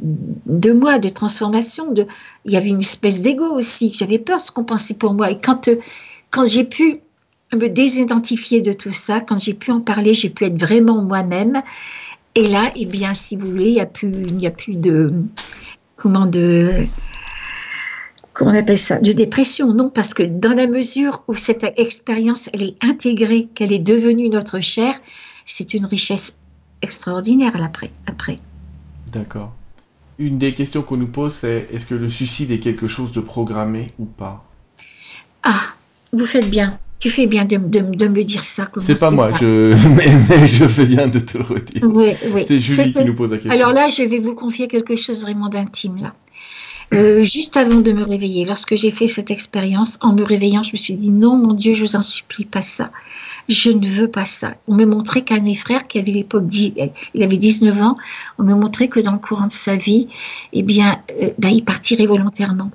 de 0.46 0.72
moi, 0.72 0.98
de 0.98 1.08
transformation. 1.08 1.90
De, 1.92 2.06
il 2.44 2.52
y 2.52 2.56
avait 2.56 2.68
une 2.68 2.80
espèce 2.80 3.22
d'ego 3.22 3.46
aussi. 3.46 3.92
J'avais 3.92 4.18
peur 4.18 4.38
de 4.38 4.42
ce 4.42 4.52
qu'on 4.52 4.64
pensait 4.64 4.94
pour 4.94 5.14
moi. 5.14 5.30
Et 5.30 5.38
quand, 5.38 5.68
euh, 5.68 5.76
quand 6.30 6.46
j'ai 6.46 6.64
pu 6.64 7.00
me 7.52 7.68
désidentifier 7.68 8.60
de 8.60 8.72
tout 8.72 8.92
ça, 8.92 9.20
quand 9.20 9.40
j'ai 9.40 9.54
pu 9.54 9.70
en 9.70 9.80
parler, 9.80 10.14
j'ai 10.14 10.30
pu 10.30 10.44
être 10.44 10.58
vraiment 10.58 11.02
moi-même. 11.02 11.62
Et 12.34 12.48
là, 12.48 12.72
eh 12.74 12.86
bien, 12.86 13.14
si 13.14 13.36
vous 13.36 13.46
voulez, 13.46 13.68
il 13.68 13.74
n'y 13.74 13.80
a 13.80 13.86
plus, 13.86 14.08
a 14.08 14.80
de, 14.80 15.12
comment 15.96 16.26
de, 16.26 16.86
comment 18.32 18.50
on 18.50 18.54
appelle 18.54 18.78
ça, 18.78 18.98
de 18.98 19.12
dépression, 19.12 19.72
non, 19.72 19.88
parce 19.88 20.12
que 20.12 20.24
dans 20.24 20.54
la 20.54 20.66
mesure 20.66 21.22
où 21.28 21.34
cette 21.34 21.64
expérience, 21.76 22.50
elle 22.52 22.64
est 22.64 22.84
intégrée, 22.84 23.48
qu'elle 23.54 23.72
est 23.72 23.78
devenue 23.78 24.28
notre 24.28 24.60
chair, 24.60 24.94
c'est 25.46 25.74
une 25.74 25.86
richesse 25.86 26.38
extraordinaire 26.82 27.52
après. 27.62 27.90
après. 28.06 28.40
D'accord. 29.12 29.54
Une 30.18 30.38
des 30.38 30.54
questions 30.54 30.82
qu'on 30.82 30.96
nous 30.96 31.08
pose, 31.08 31.34
c'est 31.34 31.68
est-ce 31.72 31.86
que 31.86 31.94
le 31.94 32.08
suicide 32.08 32.50
est 32.50 32.60
quelque 32.60 32.88
chose 32.88 33.12
de 33.12 33.20
programmé 33.20 33.92
ou 33.98 34.04
pas? 34.04 34.44
Ah, 35.42 35.60
vous 36.12 36.26
faites 36.26 36.50
bien. 36.50 36.78
Tu 37.04 37.10
fais 37.10 37.26
bien 37.26 37.44
de, 37.44 37.58
me 37.58 38.22
dire 38.22 38.42
ça. 38.42 38.66
C'est 38.80 38.98
pas 38.98 39.10
moi, 39.10 39.30
je... 39.38 39.74
Mais, 39.94 40.46
je 40.46 40.66
fais 40.66 40.86
bien 40.86 41.06
de 41.06 41.18
te 41.18 41.36
le 41.36 41.44
redire. 41.44 41.82
Oui, 41.84 42.12
oui. 42.32 42.44
C'est 42.48 42.58
Julie 42.62 42.94
qui 42.94 43.04
nous 43.04 43.14
pose 43.14 43.30
la 43.30 43.36
question. 43.36 43.50
Alors 43.50 43.74
là, 43.74 43.90
je 43.90 44.04
vais 44.04 44.20
vous 44.20 44.34
confier 44.34 44.68
quelque 44.68 44.96
chose 44.96 45.20
vraiment 45.20 45.50
d'intime 45.50 45.98
là. 45.98 46.14
Euh, 46.94 47.22
juste 47.22 47.58
avant 47.58 47.80
de 47.80 47.92
me 47.92 48.04
réveiller, 48.04 48.46
lorsque 48.46 48.74
j'ai 48.76 48.90
fait 48.90 49.06
cette 49.06 49.30
expérience, 49.30 49.98
en 50.00 50.14
me 50.14 50.22
réveillant, 50.22 50.62
je 50.62 50.72
me 50.72 50.78
suis 50.78 50.94
dit 50.94 51.10
non, 51.10 51.36
mon 51.36 51.52
Dieu, 51.52 51.74
je 51.74 51.84
vous 51.84 51.94
en 51.94 52.00
supplie, 52.00 52.46
pas 52.46 52.62
ça. 52.62 52.90
Je 53.50 53.68
ne 53.70 53.86
veux 53.86 54.08
pas 54.08 54.24
ça. 54.24 54.54
On 54.66 54.74
me 54.74 54.86
montrait 54.86 55.24
qu'un 55.24 55.40
de 55.40 55.44
mes 55.44 55.54
frères, 55.54 55.86
qui 55.86 55.98
avait 55.98 56.10
l'époque, 56.10 56.44
il 56.50 57.22
avait 57.22 57.36
19 57.36 57.82
ans, 57.82 57.98
on 58.38 58.44
me 58.44 58.54
montrait 58.54 58.88
que 58.88 59.00
dans 59.00 59.12
le 59.12 59.18
courant 59.18 59.48
de 59.48 59.52
sa 59.52 59.76
vie, 59.76 60.08
eh 60.54 60.62
bien, 60.62 61.02
euh, 61.20 61.28
ben, 61.36 61.50
il 61.50 61.66
partirait 61.66 62.06
volontairement. 62.06 62.70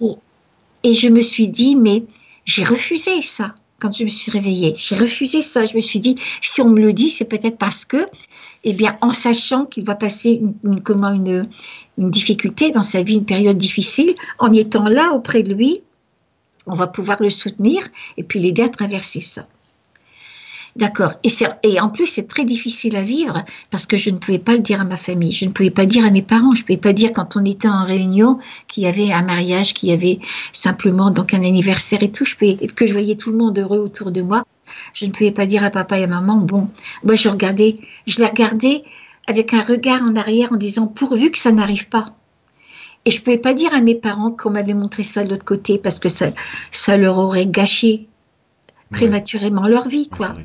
Et, 0.00 0.12
et 0.84 0.92
je 0.92 1.08
me 1.08 1.22
suis 1.22 1.48
dit, 1.48 1.74
mais 1.74 2.04
j'ai 2.48 2.64
refusé 2.64 3.20
ça 3.20 3.54
quand 3.78 3.94
je 3.94 4.04
me 4.04 4.08
suis 4.08 4.32
réveillée. 4.32 4.74
J'ai 4.78 4.96
refusé 4.96 5.42
ça. 5.42 5.66
Je 5.66 5.76
me 5.76 5.80
suis 5.80 6.00
dit, 6.00 6.16
si 6.40 6.62
on 6.62 6.70
me 6.70 6.80
le 6.80 6.94
dit, 6.94 7.10
c'est 7.10 7.26
peut-être 7.26 7.58
parce 7.58 7.84
que, 7.84 8.08
eh 8.64 8.72
bien, 8.72 8.96
en 9.02 9.12
sachant 9.12 9.66
qu'il 9.66 9.84
va 9.84 9.94
passer 9.94 10.40
une, 10.64 10.82
une, 11.98 12.10
difficulté 12.10 12.70
dans 12.70 12.82
sa 12.82 13.02
vie, 13.02 13.16
une 13.16 13.26
période 13.26 13.58
difficile, 13.58 14.14
en 14.38 14.50
étant 14.52 14.84
là 14.84 15.12
auprès 15.12 15.42
de 15.42 15.52
lui, 15.52 15.82
on 16.66 16.74
va 16.74 16.86
pouvoir 16.86 17.22
le 17.22 17.28
soutenir 17.28 17.86
et 18.16 18.24
puis 18.24 18.40
l'aider 18.40 18.62
à 18.62 18.70
traverser 18.70 19.20
ça. 19.20 19.46
D'accord. 20.78 21.14
Et, 21.24 21.80
en 21.80 21.88
plus, 21.88 22.06
c'est 22.06 22.28
très 22.28 22.44
difficile 22.44 22.96
à 22.96 23.02
vivre 23.02 23.44
parce 23.72 23.84
que 23.84 23.96
je 23.96 24.10
ne 24.10 24.18
pouvais 24.18 24.38
pas 24.38 24.52
le 24.52 24.60
dire 24.60 24.80
à 24.80 24.84
ma 24.84 24.96
famille, 24.96 25.32
je 25.32 25.44
ne 25.44 25.50
pouvais 25.50 25.72
pas 25.72 25.86
dire 25.86 26.04
à 26.04 26.10
mes 26.10 26.22
parents, 26.22 26.54
je 26.54 26.60
ne 26.60 26.66
pouvais 26.66 26.78
pas 26.78 26.92
dire 26.92 27.10
quand 27.12 27.36
on 27.36 27.44
était 27.44 27.68
en 27.68 27.84
réunion 27.84 28.38
qu'il 28.68 28.84
y 28.84 28.86
avait 28.86 29.10
un 29.12 29.22
mariage, 29.22 29.74
qu'il 29.74 29.88
y 29.88 29.92
avait 29.92 30.20
simplement 30.52 31.10
donc 31.10 31.34
un 31.34 31.42
anniversaire 31.42 32.04
et 32.04 32.12
tout, 32.12 32.24
je 32.24 32.36
que 32.66 32.86
je 32.86 32.92
voyais 32.92 33.16
tout 33.16 33.32
le 33.32 33.38
monde 33.38 33.58
heureux 33.58 33.80
autour 33.80 34.12
de 34.12 34.22
moi. 34.22 34.44
Je 34.94 35.04
ne 35.06 35.10
pouvais 35.10 35.32
pas 35.32 35.46
dire 35.46 35.64
à 35.64 35.70
papa 35.70 35.98
et 35.98 36.04
à 36.04 36.06
maman, 36.06 36.36
bon, 36.36 36.68
moi 37.02 37.16
je 37.16 37.28
regardais, 37.28 37.78
je 38.06 38.18
les 38.18 38.26
regardais 38.26 38.84
avec 39.26 39.54
un 39.54 39.62
regard 39.62 40.02
en 40.04 40.14
arrière 40.14 40.52
en 40.52 40.56
disant 40.56 40.86
pourvu 40.86 41.32
que 41.32 41.40
ça 41.40 41.50
n'arrive 41.50 41.88
pas. 41.88 42.14
Et 43.04 43.10
je 43.10 43.18
ne 43.18 43.24
pouvais 43.24 43.38
pas 43.38 43.52
dire 43.52 43.74
à 43.74 43.80
mes 43.80 43.96
parents 43.96 44.30
qu'on 44.30 44.50
m'avait 44.50 44.74
montré 44.74 45.02
ça 45.02 45.24
de 45.24 45.30
l'autre 45.30 45.44
côté 45.44 45.78
parce 45.78 45.98
que 45.98 46.08
ça 46.08 46.96
leur 46.96 47.18
aurait 47.18 47.46
gâché 47.46 48.06
prématurément 48.90 49.66
leur 49.68 49.88
vie, 49.88 50.08
quoi. 50.08 50.36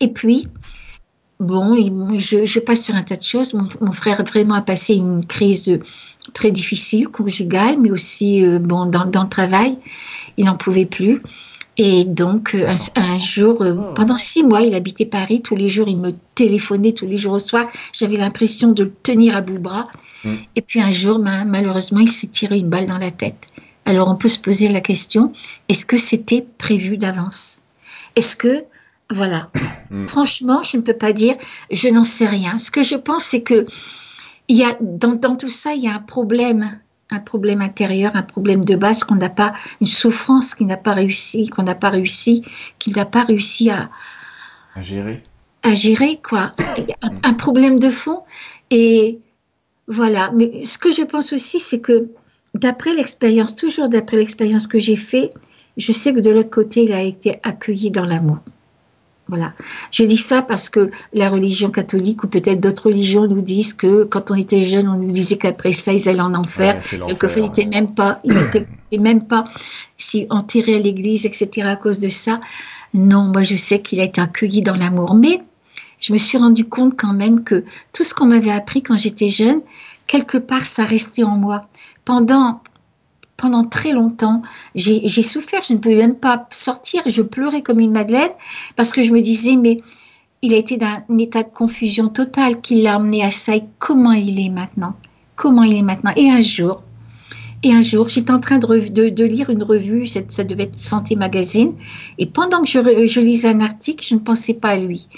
Et 0.00 0.08
puis, 0.08 0.48
bon, 1.38 1.74
je, 2.18 2.58
passe 2.60 2.84
sur 2.84 2.94
un 2.94 3.02
tas 3.02 3.16
de 3.16 3.22
choses. 3.22 3.54
Mon, 3.54 3.92
frère 3.92 4.22
vraiment 4.24 4.54
a 4.54 4.62
passé 4.62 4.94
une 4.94 5.26
crise 5.26 5.64
de, 5.64 5.80
très 6.32 6.50
difficile, 6.50 7.08
conjugale, 7.08 7.78
mais 7.80 7.90
aussi 7.90 8.44
euh, 8.44 8.58
bon, 8.58 8.86
dans, 8.86 9.06
dans, 9.06 9.24
le 9.24 9.28
travail. 9.28 9.78
Il 10.36 10.44
n'en 10.44 10.56
pouvait 10.56 10.86
plus. 10.86 11.22
Et 11.76 12.04
donc, 12.04 12.54
euh, 12.54 12.74
un, 12.94 13.20
jour, 13.20 13.62
euh, 13.62 13.74
oh. 13.74 13.94
pendant 13.94 14.18
six 14.18 14.42
mois, 14.42 14.60
il 14.60 14.74
habitait 14.74 15.06
Paris. 15.06 15.40
Tous 15.40 15.56
les 15.56 15.68
jours, 15.68 15.88
il 15.88 15.96
me 15.96 16.12
téléphonait, 16.34 16.92
tous 16.92 17.06
les 17.06 17.16
jours 17.16 17.34
au 17.34 17.38
soir. 17.38 17.68
J'avais 17.92 18.16
l'impression 18.16 18.72
de 18.72 18.84
le 18.84 18.92
tenir 18.92 19.34
à 19.34 19.40
bout 19.40 19.54
de 19.54 19.60
bras. 19.60 19.86
Mm. 20.24 20.34
Et 20.56 20.62
puis 20.62 20.80
un 20.80 20.90
jour, 20.90 21.18
malheureusement, 21.18 22.00
il 22.00 22.10
s'est 22.10 22.26
tiré 22.26 22.58
une 22.58 22.68
balle 22.68 22.86
dans 22.86 22.98
la 22.98 23.10
tête. 23.10 23.46
Alors, 23.86 24.08
on 24.08 24.14
peut 24.14 24.28
se 24.28 24.38
poser 24.38 24.68
la 24.68 24.80
question, 24.80 25.32
est-ce 25.68 25.86
que 25.86 25.96
c'était 25.96 26.46
prévu 26.58 26.98
d'avance? 26.98 27.59
Est-ce 28.16 28.36
que, 28.36 28.64
voilà. 29.10 29.50
Mm. 29.90 30.06
Franchement, 30.06 30.62
je 30.62 30.76
ne 30.76 30.82
peux 30.82 30.96
pas 30.96 31.12
dire, 31.12 31.36
je 31.70 31.88
n'en 31.88 32.04
sais 32.04 32.26
rien. 32.26 32.58
Ce 32.58 32.70
que 32.70 32.82
je 32.82 32.96
pense, 32.96 33.24
c'est 33.24 33.42
que 33.42 33.66
il 34.48 34.56
y 34.56 34.64
a, 34.64 34.76
dans, 34.80 35.14
dans 35.14 35.36
tout 35.36 35.48
ça, 35.50 35.74
il 35.74 35.82
y 35.82 35.88
a 35.88 35.94
un 35.94 36.00
problème 36.00 36.80
un 37.10 37.18
problème 37.18 37.60
intérieur, 37.60 38.12
un 38.14 38.22
problème 38.22 38.64
de 38.64 38.76
base 38.76 39.04
qu'on 39.04 39.16
n'a 39.16 39.28
pas, 39.28 39.52
une 39.80 39.86
souffrance 39.86 40.54
qui 40.54 40.64
n'a 40.64 40.76
pas 40.76 40.94
réussi, 40.94 41.48
qu'on 41.48 41.64
n'a 41.64 41.74
pas 41.74 41.90
réussi, 41.90 42.44
qu'il 42.78 42.94
n'a 42.94 43.04
pas 43.04 43.24
réussi 43.24 43.68
à, 43.70 43.90
à 44.74 44.82
gérer. 44.82 45.22
À 45.62 45.74
gérer, 45.74 46.20
quoi. 46.26 46.54
Un, 47.22 47.34
problème 47.34 47.78
de 47.78 47.90
fond. 47.90 48.22
Et 48.70 49.18
voilà. 49.88 50.30
Mais 50.34 50.64
ce 50.64 50.78
que 50.78 50.92
je 50.92 51.02
pense 51.02 51.32
aussi, 51.32 51.60
c'est 51.60 51.80
que 51.80 52.08
d'après 52.54 52.94
l'expérience, 52.94 53.56
toujours 53.56 53.88
d'après 53.88 54.16
l'expérience 54.16 54.66
que 54.66 54.78
j'ai 54.78 54.96
fait, 54.96 55.30
je 55.76 55.92
sais 55.92 56.12
que 56.12 56.20
de 56.20 56.30
l'autre 56.30 56.50
côté, 56.50 56.84
il 56.84 56.92
a 56.92 57.02
été 57.02 57.38
accueilli 57.42 57.90
dans 57.90 58.04
l'amour. 58.04 58.38
Voilà. 59.30 59.52
Je 59.92 60.02
dis 60.02 60.16
ça 60.16 60.42
parce 60.42 60.68
que 60.68 60.90
la 61.12 61.28
religion 61.30 61.70
catholique 61.70 62.24
ou 62.24 62.26
peut-être 62.26 62.60
d'autres 62.60 62.86
religions 62.86 63.28
nous 63.28 63.40
disent 63.40 63.74
que 63.74 64.02
quand 64.02 64.32
on 64.32 64.34
était 64.34 64.64
jeune, 64.64 64.88
on 64.88 64.96
nous 64.96 65.10
disait 65.10 65.38
qu'après 65.38 65.70
ça, 65.70 65.92
ils 65.92 66.08
allaient 66.08 66.20
en 66.20 66.34
enfer. 66.34 66.82
Ouais, 66.92 66.98
Donc, 66.98 67.24
il 67.36 67.42
n'était 67.42 67.66
même 67.66 67.94
pas, 67.94 68.20
il 68.90 69.00
même 69.00 69.24
pas 69.24 69.44
si 69.96 70.26
enterré 70.30 70.74
à 70.74 70.78
l'église, 70.80 71.26
etc. 71.26 71.68
à 71.68 71.76
cause 71.76 72.00
de 72.00 72.08
ça. 72.08 72.40
Non, 72.92 73.22
moi, 73.22 73.44
je 73.44 73.54
sais 73.54 73.80
qu'il 73.80 74.00
a 74.00 74.04
été 74.04 74.20
accueilli 74.20 74.62
dans 74.62 74.74
l'amour. 74.74 75.14
Mais 75.14 75.40
je 76.00 76.12
me 76.12 76.18
suis 76.18 76.36
rendu 76.36 76.64
compte 76.64 76.98
quand 76.98 77.12
même 77.12 77.44
que 77.44 77.64
tout 77.92 78.02
ce 78.02 78.14
qu'on 78.14 78.26
m'avait 78.26 78.50
appris 78.50 78.82
quand 78.82 78.96
j'étais 78.96 79.28
jeune, 79.28 79.60
quelque 80.08 80.38
part, 80.38 80.64
ça 80.64 80.82
restait 80.82 81.22
en 81.22 81.36
moi. 81.36 81.68
Pendant 82.04 82.60
pendant 83.40 83.64
très 83.64 83.92
longtemps, 83.92 84.42
j'ai 84.74 85.08
souffert, 85.22 85.62
je 85.66 85.72
ne 85.72 85.78
pouvais 85.78 85.96
même 85.96 86.14
pas 86.14 86.46
sortir, 86.50 87.02
je 87.06 87.22
pleurais 87.22 87.62
comme 87.62 87.80
une 87.80 87.90
madeleine 87.90 88.30
parce 88.76 88.92
que 88.92 89.00
je 89.00 89.12
me 89.12 89.20
disais, 89.20 89.56
mais 89.56 89.80
il 90.42 90.52
a 90.52 90.58
été 90.58 90.76
dans 90.76 91.02
un 91.08 91.18
état 91.18 91.42
de 91.42 91.48
confusion 91.48 92.08
totale 92.08 92.60
qui 92.60 92.82
l'a 92.82 92.96
amené 92.96 93.24
à 93.24 93.30
ça. 93.30 93.56
Et 93.56 93.64
comment 93.78 94.12
il 94.12 94.38
est 94.44 94.50
maintenant? 94.50 94.94
Comment 95.36 95.62
il 95.62 95.76
est 95.76 95.82
maintenant? 95.82 96.12
Et 96.16 96.30
un 96.30 96.42
jour, 96.42 96.82
et 97.62 97.72
un 97.72 97.80
jour, 97.80 98.10
j'étais 98.10 98.30
en 98.30 98.40
train 98.40 98.58
de, 98.58 99.24
lire 99.24 99.48
une 99.48 99.62
revue, 99.62 100.06
ça, 100.06 100.20
ça, 100.28 100.44
devait 100.44 100.64
être 100.64 100.78
Santé 100.78 101.16
Magazine, 101.16 101.72
et 102.18 102.26
pendant 102.26 102.62
que 102.62 102.68
je, 102.68 103.06
je 103.06 103.20
lisais 103.20 103.48
un 103.48 103.60
article, 103.60 104.04
je 104.06 104.14
ne 104.14 104.20
pensais 104.20 104.54
pas 104.54 104.70
à 104.70 104.76
lui. 104.76 105.08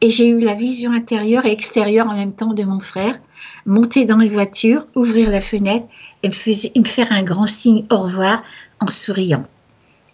Et 0.00 0.10
j'ai 0.10 0.28
eu 0.28 0.38
la 0.38 0.54
vision 0.54 0.92
intérieure 0.92 1.44
et 1.44 1.52
extérieure 1.52 2.08
en 2.08 2.14
même 2.14 2.34
temps 2.34 2.54
de 2.54 2.62
mon 2.62 2.78
frère 2.78 3.18
monter 3.66 4.04
dans 4.04 4.16
la 4.16 4.26
voiture, 4.26 4.86
ouvrir 4.94 5.30
la 5.30 5.40
fenêtre 5.40 5.86
et 6.22 6.28
me, 6.28 6.84
faire 6.84 7.12
un 7.12 7.22
grand 7.22 7.46
signe 7.46 7.84
au 7.90 7.98
revoir 7.98 8.42
en 8.80 8.88
souriant. 8.88 9.44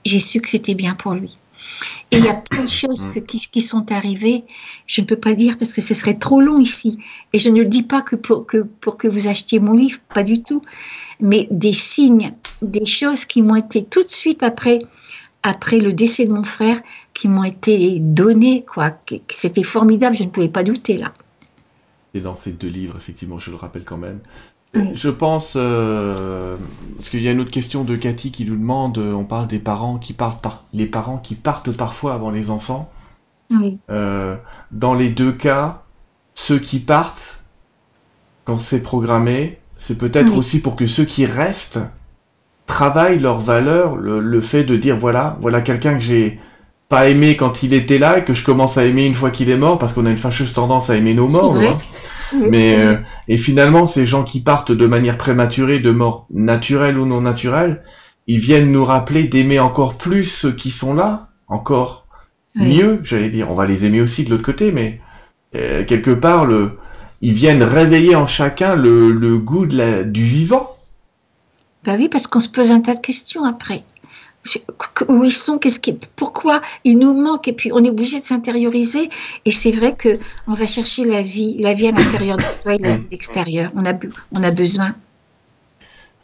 J'ai 0.04 0.18
su 0.18 0.40
que 0.40 0.48
c'était 0.48 0.74
bien 0.74 0.94
pour 0.94 1.14
lui. 1.14 1.36
Et 2.10 2.18
il 2.18 2.24
y 2.24 2.28
a 2.28 2.34
plein 2.34 2.64
de 2.64 2.68
choses 2.68 3.06
mm. 3.06 3.22
qui, 3.22 3.60
sont 3.60 3.92
arrivées. 3.92 4.44
Je 4.86 5.00
ne 5.00 5.06
peux 5.06 5.16
pas 5.16 5.34
dire 5.34 5.58
parce 5.58 5.72
que 5.72 5.80
ce 5.80 5.94
serait 5.94 6.18
trop 6.18 6.40
long 6.40 6.58
ici. 6.58 6.98
Et 7.32 7.38
je 7.38 7.48
ne 7.48 7.60
le 7.60 7.66
dis 7.66 7.82
pas 7.82 8.02
que 8.02 8.16
pour 8.16 8.46
que, 8.46 8.58
pour 8.80 8.96
que 8.96 9.06
vous 9.06 9.28
achetiez 9.28 9.60
mon 9.60 9.74
livre, 9.74 10.00
pas 10.12 10.22
du 10.22 10.42
tout. 10.42 10.62
Mais 11.20 11.46
des 11.50 11.72
signes, 11.72 12.32
des 12.62 12.86
choses 12.86 13.24
qui 13.24 13.42
m'ont 13.42 13.56
été 13.56 13.84
tout 13.84 14.02
de 14.02 14.08
suite 14.08 14.42
après, 14.42 14.80
après 15.42 15.78
le 15.78 15.92
décès 15.92 16.24
de 16.24 16.32
mon 16.32 16.44
frère, 16.44 16.80
qui 17.14 17.28
m'ont 17.28 17.44
été 17.44 17.98
données, 18.00 18.64
quoi. 18.64 18.98
C'était 19.28 19.62
formidable, 19.62 20.16
je 20.16 20.24
ne 20.24 20.30
pouvais 20.30 20.48
pas 20.48 20.64
douter 20.64 20.96
là. 20.96 21.12
Et 22.14 22.20
dans 22.20 22.36
ces 22.36 22.52
deux 22.52 22.68
livres, 22.68 22.96
effectivement, 22.96 23.38
je 23.38 23.50
le 23.50 23.56
rappelle 23.56 23.84
quand 23.84 23.98
même. 23.98 24.20
Je 24.94 25.10
pense, 25.10 25.54
euh, 25.56 26.56
parce 26.96 27.10
qu'il 27.10 27.22
y 27.22 27.28
a 27.28 27.32
une 27.32 27.40
autre 27.40 27.50
question 27.50 27.82
de 27.82 27.96
Cathy 27.96 28.30
qui 28.30 28.44
nous 28.44 28.56
demande, 28.56 28.98
euh, 28.98 29.12
on 29.12 29.24
parle 29.24 29.48
des 29.48 29.58
parents 29.58 29.98
qui 29.98 30.12
partent 30.12 30.40
par, 30.40 30.64
les 30.72 30.86
parents 30.86 31.18
qui 31.18 31.34
partent 31.34 31.76
parfois 31.76 32.14
avant 32.14 32.30
les 32.30 32.50
enfants. 32.50 32.90
Oui. 33.50 33.80
Euh, 33.90 34.36
dans 34.70 34.94
les 34.94 35.10
deux 35.10 35.32
cas, 35.32 35.82
ceux 36.34 36.60
qui 36.60 36.78
partent, 36.78 37.42
quand 38.44 38.60
c'est 38.60 38.80
programmé, 38.82 39.58
c'est 39.76 39.98
peut-être 39.98 40.36
aussi 40.36 40.60
pour 40.60 40.76
que 40.76 40.86
ceux 40.86 41.04
qui 41.04 41.26
restent 41.26 41.80
travaillent 42.66 43.18
leurs 43.18 43.40
valeurs, 43.40 43.96
le, 43.96 44.40
fait 44.40 44.62
de 44.62 44.76
dire 44.76 44.96
voilà, 44.96 45.36
voilà 45.40 45.60
quelqu'un 45.62 45.94
que 45.94 46.00
j'ai 46.00 46.38
pas 46.90 47.08
aimé 47.08 47.36
quand 47.36 47.62
il 47.62 47.72
était 47.72 47.98
là 47.98 48.18
et 48.18 48.24
que 48.24 48.34
je 48.34 48.44
commence 48.44 48.76
à 48.76 48.84
aimer 48.84 49.06
une 49.06 49.14
fois 49.14 49.30
qu'il 49.30 49.48
est 49.48 49.56
mort 49.56 49.78
parce 49.78 49.92
qu'on 49.92 50.06
a 50.06 50.10
une 50.10 50.18
fâcheuse 50.18 50.52
tendance 50.52 50.90
à 50.90 50.96
aimer 50.96 51.14
nos 51.14 51.28
morts. 51.28 51.56
Mais 52.34 52.72
euh, 52.72 52.96
et 53.28 53.36
finalement, 53.36 53.86
ces 53.86 54.06
gens 54.06 54.24
qui 54.24 54.40
partent 54.40 54.72
de 54.72 54.86
manière 54.88 55.16
prématurée, 55.16 55.78
de 55.78 55.92
mort 55.92 56.26
naturelle 56.34 56.98
ou 56.98 57.06
non 57.06 57.20
naturelle, 57.20 57.82
ils 58.26 58.40
viennent 58.40 58.72
nous 58.72 58.84
rappeler 58.84 59.24
d'aimer 59.24 59.60
encore 59.60 59.94
plus 59.94 60.24
ceux 60.24 60.50
qui 60.50 60.72
sont 60.72 60.92
là, 60.92 61.28
encore 61.46 62.06
mieux, 62.56 62.98
j'allais 63.04 63.30
dire. 63.30 63.48
On 63.52 63.54
va 63.54 63.66
les 63.66 63.84
aimer 63.84 64.00
aussi 64.00 64.24
de 64.24 64.30
l'autre 64.30 64.44
côté, 64.44 64.72
mais 64.72 65.00
euh, 65.54 65.84
quelque 65.84 66.10
part, 66.10 66.44
le, 66.44 66.72
ils 67.20 67.34
viennent 67.34 67.62
réveiller 67.62 68.16
en 68.16 68.26
chacun 68.26 68.74
le, 68.74 69.12
le 69.12 69.38
goût 69.38 69.66
de 69.66 69.76
la, 69.76 70.02
du 70.02 70.24
vivant. 70.24 70.76
Bah 71.84 71.92
oui, 71.96 72.08
parce 72.08 72.26
qu'on 72.26 72.40
se 72.40 72.48
pose 72.48 72.72
un 72.72 72.80
tas 72.80 72.96
de 72.96 73.00
questions 73.00 73.44
après 73.44 73.84
où 75.08 75.24
ils 75.24 75.32
sont, 75.32 75.58
qu'est-ce 75.58 75.80
qui, 75.80 75.98
pourquoi 76.16 76.60
ils 76.84 76.98
nous 76.98 77.14
manquent, 77.14 77.48
et 77.48 77.52
puis 77.52 77.72
on 77.72 77.84
est 77.84 77.90
obligé 77.90 78.20
de 78.20 78.24
s'intérioriser. 78.24 79.10
Et 79.44 79.50
c'est 79.50 79.70
vrai 79.70 79.94
que 79.94 80.18
on 80.46 80.54
va 80.54 80.66
chercher 80.66 81.04
la 81.04 81.22
vie, 81.22 81.56
la 81.58 81.74
vie 81.74 81.88
à 81.88 81.92
l'intérieur 81.92 82.36
de 82.36 82.42
soi 82.42 82.74
et 82.74 82.78
la 82.78 82.96
vie 82.96 83.04
à 83.06 83.10
l'extérieur. 83.10 83.70
On 83.74 83.84
a, 83.84 83.92
on 84.32 84.42
a 84.42 84.50
besoin. 84.50 84.94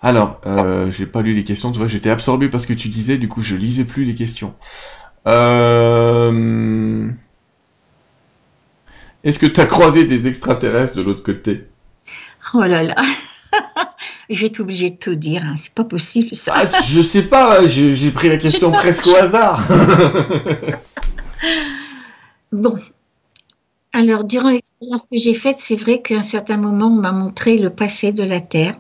Alors, 0.02 0.40
euh, 0.46 0.90
j'ai 0.90 1.06
pas 1.06 1.22
lu 1.22 1.34
les 1.34 1.44
questions, 1.44 1.72
tu 1.72 1.78
vois, 1.78 1.88
j'étais 1.88 2.10
absorbu 2.10 2.50
parce 2.50 2.66
que 2.66 2.72
tu 2.72 2.88
disais, 2.88 3.18
du 3.18 3.28
coup, 3.28 3.42
je 3.42 3.56
lisais 3.56 3.84
plus 3.84 4.04
les 4.04 4.14
questions. 4.14 4.54
Euh... 5.26 7.10
Est-ce 9.24 9.38
que 9.38 9.46
tu 9.46 9.60
as 9.60 9.66
croisé 9.66 10.04
des 10.04 10.28
extraterrestres 10.28 10.94
de 10.94 11.02
l'autre 11.02 11.22
côté? 11.22 11.66
Oh 12.54 12.60
là 12.60 12.84
là 12.84 12.94
je 14.30 14.40
vais 14.40 14.46
être 14.46 14.60
obligée 14.60 14.90
de 14.90 14.96
tout 14.96 15.14
dire, 15.14 15.42
hein. 15.44 15.54
c'est 15.56 15.74
pas 15.74 15.84
possible 15.84 16.34
ça. 16.34 16.52
Ah, 16.56 16.82
je 16.88 17.00
sais 17.00 17.22
pas, 17.22 17.66
j'ai 17.68 18.10
pris 18.10 18.28
la 18.28 18.36
question 18.36 18.72
presque 18.72 19.06
au 19.06 19.14
hasard. 19.14 19.66
bon. 22.52 22.76
Alors, 23.92 24.24
durant 24.24 24.50
l'expérience 24.50 25.06
que 25.06 25.16
j'ai 25.16 25.32
faite, 25.32 25.56
c'est 25.60 25.76
vrai 25.76 26.02
qu'à 26.02 26.16
un 26.16 26.22
certain 26.22 26.58
moment, 26.58 26.88
on 26.88 27.00
m'a 27.00 27.12
montré 27.12 27.56
le 27.56 27.70
passé 27.70 28.12
de 28.12 28.22
la 28.22 28.40
Terre. 28.40 28.74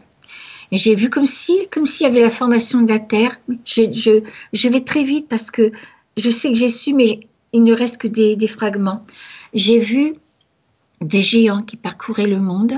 J'ai 0.72 0.94
vu 0.94 1.10
comme 1.10 1.26
si, 1.26 1.68
comme 1.70 1.86
s'il 1.86 2.06
y 2.06 2.10
avait 2.10 2.20
la 2.20 2.30
formation 2.30 2.82
de 2.82 2.92
la 2.92 2.98
Terre. 2.98 3.38
Je, 3.64 3.90
je, 3.90 4.22
je, 4.52 4.68
vais 4.68 4.80
très 4.80 5.04
vite 5.04 5.28
parce 5.28 5.50
que 5.50 5.70
je 6.16 6.28
sais 6.28 6.50
que 6.50 6.56
j'ai 6.56 6.68
su, 6.68 6.92
mais 6.92 7.20
il 7.52 7.64
ne 7.64 7.72
reste 7.72 7.98
que 7.98 8.08
des, 8.08 8.36
des 8.36 8.48
fragments. 8.48 9.02
J'ai 9.54 9.78
vu 9.78 10.16
des 11.00 11.22
géants 11.22 11.62
qui 11.62 11.76
parcouraient 11.76 12.26
le 12.26 12.40
monde. 12.40 12.74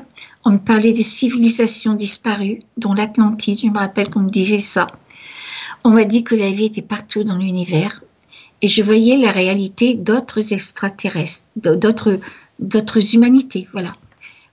On 0.49 0.53
me 0.53 0.59
parlait 0.59 0.95
des 0.95 1.03
civilisations 1.03 1.93
disparues, 1.93 2.61
dont 2.79 2.95
l'Atlantide, 2.95 3.61
je 3.61 3.67
me 3.67 3.77
rappelle 3.77 4.09
qu'on 4.09 4.21
me 4.21 4.31
disait 4.31 4.61
ça. 4.61 4.87
On 5.85 5.91
m'a 5.91 6.05
dit 6.05 6.25
que 6.25 6.35
la 6.35 6.51
vie 6.51 6.65
était 6.65 6.81
partout 6.81 7.23
dans 7.23 7.37
l'univers. 7.37 8.03
Et 8.63 8.67
je 8.67 8.83
voyais 8.83 9.19
la 9.19 9.31
réalité 9.31 9.95
d'autres 9.95 10.55
extraterrestres, 10.55 11.45
d'autres, 11.55 12.19
d'autres 12.61 13.15
humanités, 13.15 13.69
voilà. 13.75 13.95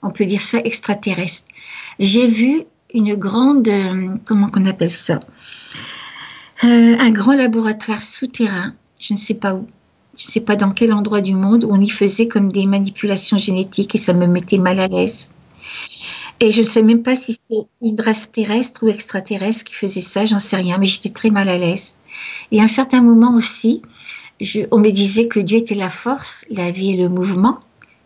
On 0.02 0.10
peut 0.10 0.26
dire 0.26 0.42
ça 0.42 0.60
extraterrestre. 0.60 1.48
J'ai 1.98 2.28
vu 2.28 2.64
une 2.94 3.16
grande, 3.16 3.70
comment 4.26 4.50
qu'on 4.50 4.66
appelle 4.66 4.90
ça? 4.90 5.22
Euh, 6.66 6.98
Un 7.00 7.12
grand 7.12 7.38
laboratoire 7.38 8.02
souterrain, 8.02 8.74
je 9.00 9.14
ne 9.14 9.18
sais 9.18 9.36
pas 9.36 9.56
où, 9.56 9.66
je 10.18 10.26
ne 10.26 10.30
sais 10.30 10.42
pas 10.42 10.58
dans 10.58 10.72
quel 10.72 10.92
endroit 10.92 11.22
du 11.22 11.36
monde, 11.36 11.64
où 11.64 11.70
on 11.72 11.80
y 11.80 11.90
faisait 11.90 12.28
comme 12.28 12.52
des 12.52 12.66
manipulations 12.66 13.38
génétiques 13.38 13.96
et 13.96 13.98
ça 13.98 14.12
me 14.12 14.28
mettait 14.28 14.58
mal 14.58 14.82
à 14.82 14.90
l'aise. 14.90 15.30
Et 16.40 16.52
je 16.52 16.62
ne 16.62 16.68
sais 16.68 16.84
même 16.84 17.02
pas 17.02 17.16
si 17.16 17.34
c'est 17.34 17.68
une 17.82 18.00
race 18.00 18.32
terrestre 18.32 18.84
ou 18.84 18.90
extraterrestre 18.90 19.64
qui 19.64 19.74
faisait 19.74 20.02
ça, 20.02 20.26
j'en 20.26 20.40
sais 20.40 20.58
rien, 20.58 20.78
mais 20.78 20.86
j'étais 20.86 21.10
très 21.10 21.30
mal 21.30 21.48
à 21.48 21.58
l'aise. 21.58 21.94
Et 22.52 22.60
à 22.60 22.64
un 22.64 22.68
certain 22.68 23.02
moment 23.02 23.36
aussi, 23.36 23.82
on 24.72 24.80
me 24.80 24.90
disait 24.90 25.28
que 25.28 25.40
Dieu 25.40 25.58
était 25.58 25.76
la 25.76 25.90
force, 25.90 26.46
la 26.50 26.72
vie 26.72 26.92
et 26.92 26.98
le 26.98 27.10
mouvement, 27.10 27.60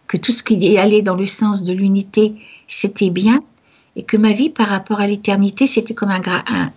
que 0.08 0.18
tout 0.18 0.32
ce 0.32 0.44
qui 0.44 0.78
allait 0.78 1.02
dans 1.02 1.16
le 1.16 1.26
sens 1.26 1.64
de 1.64 1.74
l'unité, 1.74 2.34
c'était 2.68 3.10
bien, 3.10 3.44
et 3.96 4.04
que 4.04 4.18
ma 4.18 4.32
vie 4.32 4.50
par 4.50 4.68
rapport 4.68 5.02
à 5.02 5.08
l'éternité, 5.08 5.66
c'était 5.66 5.96
comme 5.96 6.12
un, 6.12 6.22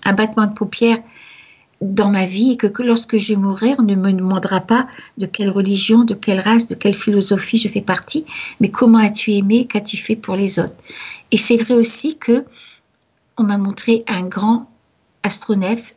un 0.05 0.13
battement 0.15 0.47
de 0.47 0.55
paupières 0.55 0.99
dans 1.83 2.11
ma 2.11 2.27
vie 2.27 2.53
et 2.53 2.57
que, 2.57 2.83
lorsque 2.83 3.19
je 3.19 3.35
mourrai, 3.35 3.75
on 3.79 3.83
ne 3.83 3.95
me 3.95 4.13
demandera 4.13 4.61
pas 4.61 4.87
de 5.19 5.27
quelle 5.27 5.51
religion, 5.51 6.05
de 6.05 6.15
quelle 6.15 6.41
race, 6.41 6.67
de 6.67 6.75
quelle 6.75 6.95
philosophie 6.95 7.59
je 7.59 7.69
fais 7.69 7.81
partie, 7.81 8.25
mais 8.61 8.71
comment 8.71 8.99
as-tu 8.99 9.33
aimé, 9.33 9.67
qu'as-tu 9.67 9.97
fait 9.97 10.17
pour 10.17 10.37
les 10.37 10.59
autres? 10.59 10.77
Et 11.33 11.37
c'est 11.37 11.57
vrai 11.57 11.75
aussi 11.75 12.17
que 12.17 12.45
on 13.37 13.43
m'a 13.45 13.59
montré 13.59 14.05
un 14.07 14.23
grand 14.23 14.71
astronef. 15.23 15.95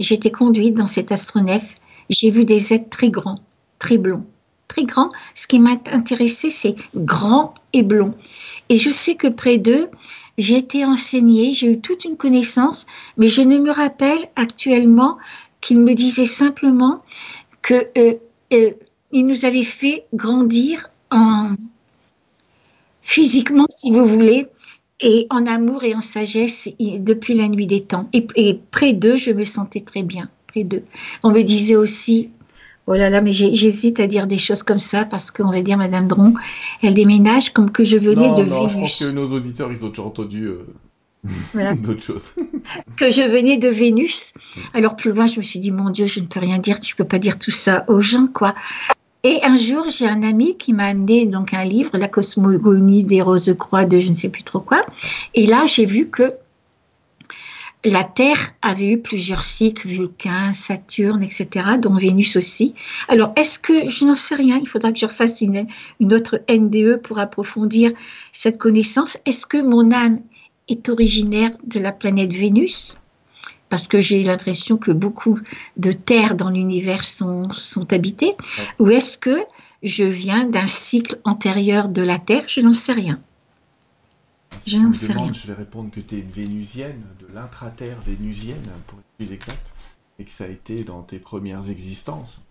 Été 0.00 0.30
conduite 0.30 0.74
dans 0.74 0.86
cet 0.86 1.12
astronef. 1.12 1.74
J'ai 2.08 2.30
vu 2.30 2.44
des 2.44 2.72
êtres 2.72 2.88
très 2.88 3.10
grands, 3.10 3.38
très 3.78 3.98
blonds, 3.98 4.24
très 4.68 4.84
grands. 4.84 5.10
Ce 5.34 5.46
qui 5.46 5.58
m'a 5.58 5.72
intéressé, 5.92 6.50
c'est 6.50 6.76
grand 6.94 7.52
et 7.72 7.82
blond. 7.82 8.14
Et 8.68 8.76
je 8.76 8.90
sais 8.90 9.16
que 9.16 9.26
près 9.26 9.58
d'eux, 9.58 9.88
j'ai 10.38 10.56
été 10.56 10.84
enseignée, 10.84 11.52
j'ai 11.52 11.72
eu 11.72 11.80
toute 11.80 12.04
une 12.04 12.16
connaissance, 12.16 12.86
mais 13.16 13.28
je 13.28 13.42
ne 13.42 13.58
me 13.58 13.70
rappelle 13.70 14.28
actuellement 14.36 15.18
qu'il 15.60 15.80
me 15.80 15.94
disait 15.94 16.24
simplement 16.24 17.02
que 17.60 17.74
euh, 17.98 18.14
euh, 18.52 18.70
il 19.10 19.26
nous 19.26 19.44
avait 19.44 19.64
fait 19.64 20.06
grandir 20.14 20.88
en 21.10 21.56
physiquement, 23.02 23.66
si 23.68 23.90
vous 23.90 24.04
voulez, 24.04 24.46
et 25.00 25.26
en 25.30 25.46
amour 25.46 25.84
et 25.84 25.94
en 25.94 26.00
sagesse 26.00 26.68
depuis 26.78 27.34
la 27.34 27.48
nuit 27.48 27.66
des 27.66 27.80
temps. 27.80 28.08
Et, 28.12 28.26
et 28.36 28.60
près 28.70 28.92
d'eux, 28.92 29.16
je 29.16 29.30
me 29.30 29.44
sentais 29.44 29.80
très 29.80 30.02
bien. 30.02 30.28
Près 30.46 30.64
d'eux. 30.64 30.84
On 31.22 31.30
me 31.30 31.42
disait 31.42 31.76
aussi, 31.76 32.30
Oh 32.90 32.94
là 32.94 33.10
là, 33.10 33.20
mais 33.20 33.32
j'hésite 33.32 34.00
à 34.00 34.06
dire 34.06 34.26
des 34.26 34.38
choses 34.38 34.62
comme 34.62 34.78
ça 34.78 35.04
parce 35.04 35.30
qu'on 35.30 35.50
va 35.50 35.60
dire 35.60 35.76
Madame 35.76 36.08
Dron, 36.08 36.32
elle 36.82 36.94
déménage 36.94 37.52
comme 37.52 37.70
que 37.70 37.84
je 37.84 37.98
venais 37.98 38.30
de 38.30 38.42
non, 38.42 38.66
Vénus. 38.66 38.72
Je 38.72 38.78
pense 38.78 38.98
que 39.10 39.14
nos 39.14 39.30
auditeurs, 39.30 39.70
ils 39.70 39.84
ont 39.84 39.90
déjà 39.90 40.02
entendu 40.02 40.46
euh, 40.46 41.74
d'autres 41.74 42.02
choses. 42.02 42.32
que 42.96 43.10
je 43.10 43.20
venais 43.20 43.58
de 43.58 43.68
Vénus. 43.68 44.32
Alors 44.72 44.96
plus 44.96 45.12
loin, 45.12 45.26
je 45.26 45.36
me 45.36 45.42
suis 45.42 45.58
dit, 45.58 45.70
mon 45.70 45.90
Dieu, 45.90 46.06
je 46.06 46.20
ne 46.20 46.24
peux 46.24 46.40
rien 46.40 46.56
dire, 46.56 46.80
tu 46.80 46.96
peux 46.96 47.04
pas 47.04 47.18
dire 47.18 47.38
tout 47.38 47.50
ça 47.50 47.84
aux 47.88 48.00
gens, 48.00 48.26
quoi. 48.26 48.54
Et 49.22 49.40
un 49.42 49.56
jour, 49.56 49.84
j'ai 49.90 50.08
un 50.08 50.22
ami 50.22 50.56
qui 50.56 50.72
m'a 50.72 50.86
amené 50.86 51.26
donc 51.26 51.52
un 51.52 51.64
livre, 51.64 51.98
La 51.98 52.08
cosmogonie 52.08 53.04
des 53.04 53.20
roses-croix 53.20 53.84
de 53.84 53.98
je 53.98 54.08
ne 54.08 54.14
sais 54.14 54.30
plus 54.30 54.44
trop 54.44 54.60
quoi. 54.60 54.86
Et 55.34 55.44
là, 55.44 55.66
j'ai 55.66 55.84
vu 55.84 56.08
que 56.08 56.32
la 57.84 58.02
Terre 58.02 58.54
avait 58.60 58.90
eu 58.92 58.98
plusieurs 58.98 59.42
cycles, 59.42 59.86
Vulcain, 59.86 60.52
Saturne, 60.52 61.22
etc., 61.22 61.48
dont 61.80 61.94
Vénus 61.94 62.36
aussi. 62.36 62.74
Alors, 63.08 63.32
est-ce 63.36 63.58
que, 63.58 63.88
je 63.88 64.04
n'en 64.04 64.16
sais 64.16 64.34
rien, 64.34 64.58
il 64.60 64.68
faudra 64.68 64.92
que 64.92 64.98
je 64.98 65.06
refasse 65.06 65.40
une, 65.40 65.66
une 66.00 66.12
autre 66.12 66.40
NDE 66.48 67.00
pour 67.02 67.18
approfondir 67.18 67.92
cette 68.32 68.58
connaissance. 68.58 69.18
Est-ce 69.26 69.46
que 69.46 69.62
mon 69.62 69.92
âme 69.92 70.20
est 70.68 70.88
originaire 70.88 71.52
de 71.64 71.78
la 71.78 71.92
planète 71.92 72.32
Vénus? 72.32 72.98
Parce 73.68 73.86
que 73.86 74.00
j'ai 74.00 74.22
l'impression 74.24 74.76
que 74.76 74.90
beaucoup 74.90 75.38
de 75.76 75.92
terres 75.92 76.34
dans 76.34 76.50
l'univers 76.50 77.04
sont, 77.04 77.50
sont 77.50 77.92
habitées, 77.92 78.34
ou 78.78 78.90
est-ce 78.90 79.18
que 79.18 79.38
je 79.82 80.04
viens 80.04 80.44
d'un 80.44 80.66
cycle 80.66 81.18
antérieur 81.24 81.88
de 81.88 82.02
la 82.02 82.18
Terre? 82.18 82.44
Je 82.48 82.60
n'en 82.60 82.72
sais 82.72 82.92
rien. 82.92 83.20
Je 84.66 84.78
n'en 84.78 84.92
sais 84.92 85.12
rien. 85.12 85.32
Je 85.32 85.46
vais 85.46 85.54
répondre 85.54 85.90
que 85.90 86.00
tu 86.00 86.16
es 86.16 86.20
une 86.20 86.30
vénusienne, 86.30 87.02
de 87.20 87.26
l'intraterre 87.32 88.00
vénusienne, 88.00 88.68
pour 88.86 88.98
être 88.98 89.06
plus 89.18 89.32
exact, 89.34 89.72
et 90.18 90.24
que 90.24 90.32
ça 90.32 90.44
a 90.44 90.48
été 90.48 90.84
dans 90.84 91.02
tes 91.02 91.18
premières 91.18 91.70
existences. 91.70 92.42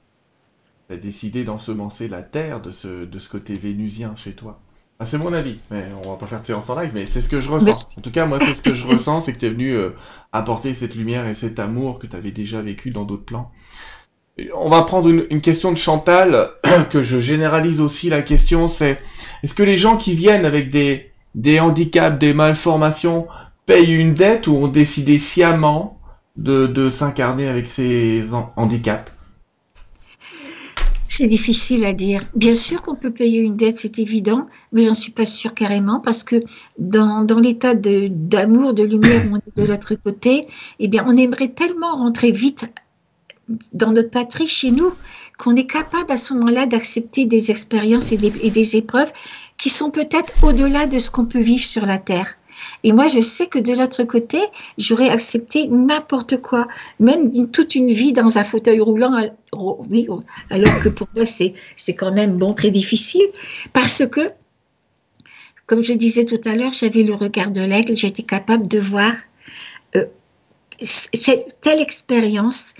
Tu 0.87 0.93
as 0.93 0.97
décidé 0.97 1.43
d'ensemencer 1.43 2.07
la 2.07 2.23
terre 2.23 2.61
de 2.61 2.71
ce, 2.71 3.05
de 3.05 3.19
ce 3.19 3.29
côté 3.29 3.53
vénusien 3.53 4.15
chez 4.15 4.33
toi. 4.33 4.59
Ah, 4.99 5.05
c'est 5.05 5.19
mon 5.19 5.31
avis, 5.31 5.57
mais 5.69 5.85
on 6.03 6.09
va 6.09 6.17
pas 6.17 6.25
faire 6.25 6.41
de 6.41 6.45
séance 6.45 6.67
en 6.71 6.79
live, 6.79 6.89
mais 6.95 7.05
c'est 7.05 7.21
ce 7.21 7.29
que 7.29 7.39
je 7.39 7.51
ressens. 7.51 7.93
En 7.97 8.01
tout 8.01 8.09
cas, 8.09 8.25
moi, 8.25 8.39
c'est 8.39 8.55
ce 8.55 8.63
que 8.63 8.73
je 8.73 8.87
ressens, 8.87 9.21
c'est 9.21 9.33
que 9.33 9.37
tu 9.37 9.45
es 9.45 9.49
venu 9.49 9.73
euh, 9.73 9.91
apporter 10.31 10.73
cette 10.73 10.95
lumière 10.95 11.27
et 11.27 11.35
cet 11.35 11.59
amour 11.59 11.99
que 11.99 12.07
tu 12.07 12.15
avais 12.15 12.31
déjà 12.31 12.61
vécu 12.61 12.89
dans 12.89 13.03
d'autres 13.03 13.25
plans. 13.25 13.51
on 14.55 14.69
va 14.69 14.81
prendre 14.81 15.09
une, 15.09 15.41
question 15.41 15.71
de 15.71 15.77
Chantal, 15.77 16.49
que 16.89 17.03
je 17.03 17.19
généralise 17.19 17.79
aussi. 17.79 18.09
La 18.09 18.23
question 18.23 18.67
c'est, 18.67 18.97
est-ce 19.43 19.53
que 19.53 19.61
les 19.61 19.77
gens 19.77 19.97
qui 19.97 20.15
viennent 20.15 20.45
avec 20.45 20.71
des, 20.71 21.11
des 21.37 21.61
handicaps, 21.61 22.19
des 22.19 22.33
malformations, 22.33 23.27
payent 23.65 23.93
une 23.93 24.13
dette 24.13 24.47
ou 24.47 24.55
ont 24.55 24.67
décidé 24.67 25.19
sciemment 25.19 26.01
de, 26.35 26.67
de 26.67 26.89
s'incarner 26.89 27.47
avec 27.47 27.67
ces 27.67 28.23
handicaps 28.57 29.11
c'est 31.07 31.27
difficile 31.27 31.85
à 31.85 31.93
dire. 31.93 32.21
Bien 32.35 32.53
sûr 32.53 32.81
qu'on 32.81 32.95
peut 32.95 33.11
payer 33.11 33.39
une 33.41 33.55
dette, 33.55 33.77
c'est 33.79 33.97
évident, 33.99 34.47
mais 34.71 34.83
j'en 34.83 34.93
suis 34.93 35.11
pas 35.11 35.25
sûre 35.25 35.53
carrément 35.53 35.99
parce 35.99 36.23
que 36.23 36.43
dans, 36.77 37.23
dans 37.23 37.39
l'état 37.39 37.73
d'amour, 37.75 38.73
de, 38.73 38.83
lumière 38.83 39.23
où 39.31 39.35
on 39.35 39.37
est 39.37 39.57
de 39.57 39.63
l'autre 39.67 39.95
côté, 39.95 40.47
eh 40.79 40.87
bien, 40.87 41.05
on 41.07 41.15
aimerait 41.15 41.49
tellement 41.49 41.95
rentrer 41.95 42.31
vite 42.31 42.69
dans 43.73 43.91
notre 43.91 44.11
patrie, 44.11 44.47
chez 44.47 44.71
nous, 44.71 44.91
qu'on 45.37 45.55
est 45.55 45.67
capable 45.67 46.11
à 46.11 46.17
ce 46.17 46.33
moment-là 46.33 46.65
d'accepter 46.65 47.25
des 47.25 47.51
expériences 47.51 48.11
et 48.11 48.17
des, 48.17 48.75
épreuves 48.75 49.11
qui 49.57 49.69
sont 49.69 49.91
peut-être 49.91 50.33
au-delà 50.43 50.87
de 50.87 50.99
ce 50.99 51.11
qu'on 51.11 51.25
peut 51.25 51.39
vivre 51.39 51.63
sur 51.63 51.85
la 51.85 51.99
Terre. 51.99 52.35
Et 52.83 52.91
moi, 52.91 53.07
je 53.07 53.19
sais 53.19 53.45
que 53.45 53.59
de 53.59 53.73
l'autre 53.73 54.03
côté, 54.03 54.39
j'aurais 54.79 55.09
accepté 55.09 55.67
n'importe 55.67 56.41
quoi, 56.41 56.67
même 56.99 57.51
toute 57.51 57.75
une 57.75 57.91
vie 57.91 58.13
dans 58.13 58.39
un 58.39 58.43
fauteuil 58.43 58.79
roulant. 58.79 59.29
Oui, 59.53 60.07
alors 60.49 60.79
que 60.79 60.89
pour 60.89 61.07
moi, 61.15 61.25
c'est, 61.25 61.53
quand 61.95 62.11
même 62.11 62.37
bon, 62.37 62.55
très 62.55 62.71
difficile, 62.71 63.27
parce 63.73 64.07
que, 64.07 64.31
comme 65.67 65.83
je 65.83 65.93
disais 65.93 66.25
tout 66.25 66.41
à 66.45 66.55
l'heure, 66.55 66.73
j'avais 66.73 67.03
le 67.03 67.13
regard 67.13 67.51
de 67.51 67.61
l'aigle, 67.61 67.95
j'étais 67.95 68.23
capable 68.23 68.67
de 68.67 68.79
voir 68.79 69.13
euh, 69.95 70.05
telle 71.61 71.79
expérience, 71.79 72.73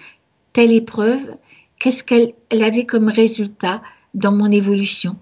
telle 0.54 0.74
épreuve, 0.74 1.38
qu'est-ce 1.80 2.04
qu'elle 2.04 2.34
avait 2.52 2.86
comme 2.86 3.08
résultat 3.08 3.82
dans 4.14 4.32
mon 4.32 4.52
évolution? 4.52 5.18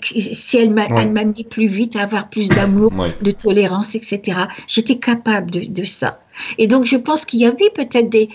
Si 0.00 0.58
elle 0.58 0.70
m'a 0.70 0.84
amené 0.84 1.42
plus 1.42 1.66
vite 1.66 1.96
à 1.96 2.02
avoir 2.02 2.30
plus 2.30 2.48
d'amour, 2.48 2.92
de 3.20 3.30
tolérance, 3.32 3.96
etc. 3.96 4.42
J'étais 4.68 4.98
capable 4.98 5.50
de, 5.50 5.84
ça. 5.84 6.22
Et 6.56 6.68
donc, 6.68 6.84
je 6.84 6.96
pense 6.96 7.24
qu'il 7.24 7.40
y 7.40 7.46
a, 7.46 7.50
oui, 7.50 7.66
peut-être 7.74 8.08
des, 8.08 8.28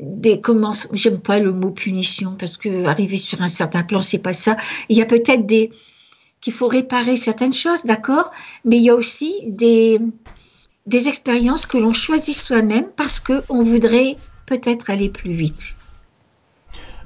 des 0.00 0.40
comment, 0.40 0.72
j'aime 0.92 1.18
pas 1.18 1.40
le 1.40 1.52
mot 1.52 1.72
punition 1.72 2.36
parce 2.38 2.56
que 2.56 2.84
arriver 2.84 3.16
sur 3.16 3.42
un 3.42 3.48
certain 3.48 3.82
plan, 3.82 4.02
c'est 4.02 4.22
pas 4.22 4.34
ça. 4.34 4.56
Il 4.88 4.96
y 4.96 5.02
a 5.02 5.06
peut-être 5.06 5.46
des, 5.46 5.72
qu'il 6.40 6.52
faut 6.52 6.68
réparer 6.68 7.16
certaines 7.16 7.54
choses, 7.54 7.84
d'accord, 7.84 8.30
mais 8.64 8.76
il 8.76 8.84
y 8.84 8.90
a 8.90 8.94
aussi 8.94 9.34
des, 9.48 9.98
des 10.86 11.08
expériences 11.08 11.66
que 11.66 11.78
l'on 11.78 11.92
choisit 11.92 12.36
soi-même 12.36 12.86
parce 12.96 13.18
que 13.18 13.42
on 13.48 13.64
voudrait 13.64 14.16
peut-être 14.46 14.90
aller 14.90 15.08
plus 15.08 15.32
vite. 15.32 15.74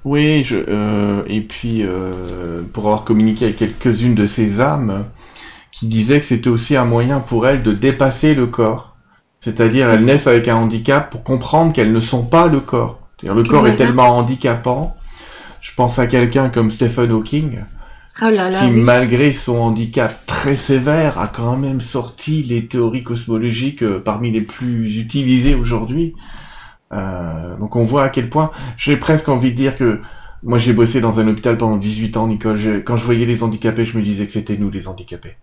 Oui, 0.09 0.43
je, 0.43 0.57
euh, 0.57 1.23
et 1.27 1.43
puis 1.43 1.83
euh, 1.83 2.63
pour 2.73 2.87
avoir 2.87 3.05
communiqué 3.05 3.45
avec 3.45 3.59
quelques-unes 3.59 4.15
de 4.15 4.27
ces 4.27 4.63
âmes 4.63 5.05
qui 5.71 5.87
disaient 5.87 6.19
que 6.19 6.25
c'était 6.25 6.49
aussi 6.49 6.77
un 6.77 6.87
moyen 6.87 7.21
pour 7.21 7.47
elles 7.47 7.63
de 7.63 7.73
dépasser 7.73 8.35
le 8.35 8.47
corps. 8.47 8.97
C'est-à-dire 9.41 9.91
elles 9.91 10.05
naissent 10.05 10.27
avec 10.27 10.49
un 10.49 10.57
handicap 10.57 11.11
pour 11.11 11.25
comprendre 11.25 11.75
qu'elles 11.75 11.93
ne 11.93 12.01
sont 12.01 12.25
pas 12.25 12.47
le 12.47 12.61
corps. 12.61 13.01
le 13.23 13.43
corps 13.43 13.69
est 13.69 13.77
tellement 13.77 14.17
handicapant. 14.17 14.97
Je 15.61 15.75
pense 15.75 15.99
à 15.99 16.07
quelqu'un 16.07 16.49
comme 16.49 16.71
Stephen 16.71 17.11
Hawking, 17.11 17.65
oh 18.23 18.27
qui 18.61 18.71
malgré 18.71 19.33
son 19.33 19.59
handicap 19.59 20.25
très 20.25 20.57
sévère 20.57 21.19
a 21.19 21.27
quand 21.27 21.59
même 21.59 21.83
sorti 21.83 22.43
les 22.45 22.65
théories 22.65 23.03
cosmologiques 23.03 23.83
euh, 23.83 24.01
parmi 24.03 24.31
les 24.31 24.41
plus 24.41 24.99
utilisées 24.99 25.55
aujourd'hui. 25.55 26.15
Euh, 26.93 27.57
donc 27.57 27.77
on 27.77 27.83
voit 27.83 28.05
à 28.05 28.09
quel 28.09 28.29
point 28.29 28.51
j'ai 28.77 28.97
presque 28.97 29.29
envie 29.29 29.51
de 29.51 29.57
dire 29.57 29.77
que 29.77 30.01
moi 30.43 30.59
j'ai 30.59 30.73
bossé 30.73 31.01
dans 31.01 31.21
un 31.21 31.29
hôpital 31.29 31.57
pendant 31.57 31.77
18 31.77 32.17
ans, 32.17 32.27
Nicole. 32.27 32.83
quand 32.85 32.97
je 32.97 33.05
voyais 33.05 33.27
les 33.27 33.43
handicapés, 33.43 33.85
je 33.85 33.97
me 33.97 34.03
disais 34.03 34.27
que 34.27 34.33
c'était 34.33 34.57
nous 34.57 34.71
les 34.71 34.89
handicapés. 34.89 35.37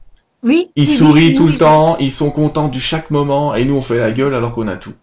Oui. 0.45 0.67
Ils 0.75 0.87
sourient 0.87 1.33
tout 1.33 1.47
le 1.47 1.55
temps, 1.55 1.97
ils 1.97 2.11
sont 2.11 2.29
contents 2.29 2.67
du 2.67 2.79
chaque 2.79 3.09
moment, 3.09 3.55
et 3.55 3.65
nous 3.65 3.75
on 3.75 3.81
fait 3.81 3.97
la 3.97 4.11
gueule 4.11 4.35
alors 4.35 4.53
qu'on 4.53 4.67
a 4.67 4.77
tout. 4.77 4.93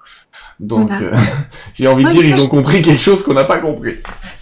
Donc 0.61 0.91
euh, 0.93 1.17
j'ai 1.75 1.89
envie 1.89 2.05
de 2.05 2.11
dire, 2.11 2.25
ils 2.25 2.41
ont 2.41 2.47
compris 2.47 2.81
quelque 2.81 3.03
chose 3.03 3.25
qu'on 3.25 3.35
n'a 3.35 3.43
pas 3.43 3.59
compris. 3.59 3.95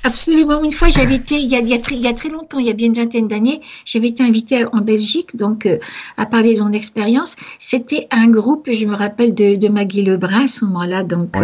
Absolument. 0.04 0.62
Une 0.62 0.72
fois, 0.72 0.88
j'avais 0.88 1.14
été, 1.14 1.36
il 1.36 1.48
y, 1.48 1.56
a, 1.56 1.60
il, 1.60 1.68
y 1.68 1.74
a 1.74 1.78
très, 1.78 1.94
il 1.94 2.02
y 2.02 2.06
a 2.06 2.12
très 2.12 2.28
longtemps, 2.28 2.58
il 2.58 2.66
y 2.66 2.70
a 2.70 2.74
bien 2.74 2.88
une 2.88 2.94
vingtaine 2.94 3.28
d'années, 3.28 3.62
j'avais 3.86 4.08
été 4.08 4.22
invitée 4.22 4.66
en 4.72 4.82
Belgique, 4.82 5.36
donc 5.36 5.64
euh, 5.64 5.78
à 6.18 6.26
parler 6.26 6.54
de 6.54 6.60
mon 6.60 6.72
expérience. 6.72 7.36
C'était 7.58 8.06
un 8.10 8.28
groupe, 8.28 8.68
je 8.70 8.84
me 8.84 8.94
rappelle 8.94 9.34
de, 9.34 9.56
de 9.56 9.68
Maggie 9.68 10.02
Lebrun 10.02 10.44
à 10.44 10.48
ce 10.48 10.66
moment-là, 10.66 11.02
donc 11.02 11.34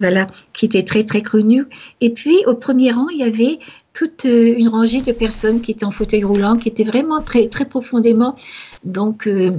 voilà, 0.00 0.26
qui 0.52 0.66
était 0.66 0.82
très 0.82 1.04
très 1.04 1.22
connu. 1.22 1.66
Et 2.00 2.10
puis 2.10 2.38
au 2.46 2.54
premier 2.54 2.92
rang, 2.92 3.08
il 3.08 3.18
y 3.18 3.22
avait 3.22 3.58
toute 3.92 4.24
euh, 4.24 4.54
une 4.56 4.68
rangée 4.68 5.02
de 5.02 5.12
personnes 5.12 5.60
qui 5.60 5.72
étaient 5.72 5.84
en 5.84 5.90
fauteuil 5.90 6.24
roulant, 6.24 6.56
qui 6.56 6.68
étaient 6.68 6.84
vraiment 6.84 7.20
très 7.22 7.48
très 7.48 7.64
profondément 7.64 8.36
donc 8.84 9.26
euh, 9.26 9.50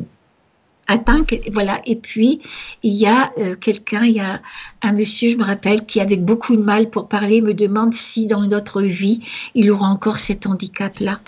atteint. 0.87 1.25
Voilà. 1.51 1.81
Et 1.85 1.95
puis, 1.95 2.41
il 2.83 2.93
y 2.93 3.07
a 3.07 3.31
euh, 3.37 3.55
quelqu'un, 3.55 4.03
il 4.03 4.15
y 4.15 4.19
a 4.19 4.41
un 4.81 4.93
monsieur, 4.93 5.29
je 5.29 5.37
me 5.37 5.43
rappelle, 5.43 5.85
qui 5.85 5.99
avec 5.99 6.25
beaucoup 6.25 6.55
de 6.55 6.61
mal 6.61 6.89
pour 6.89 7.07
parler 7.07 7.41
me 7.41 7.53
demande 7.53 7.93
si 7.93 8.25
dans 8.25 8.43
une 8.43 8.53
autre 8.53 8.81
vie, 8.81 9.21
il 9.55 9.71
aura 9.71 9.87
encore 9.87 10.17
cet 10.17 10.47
handicap-là. 10.47 11.19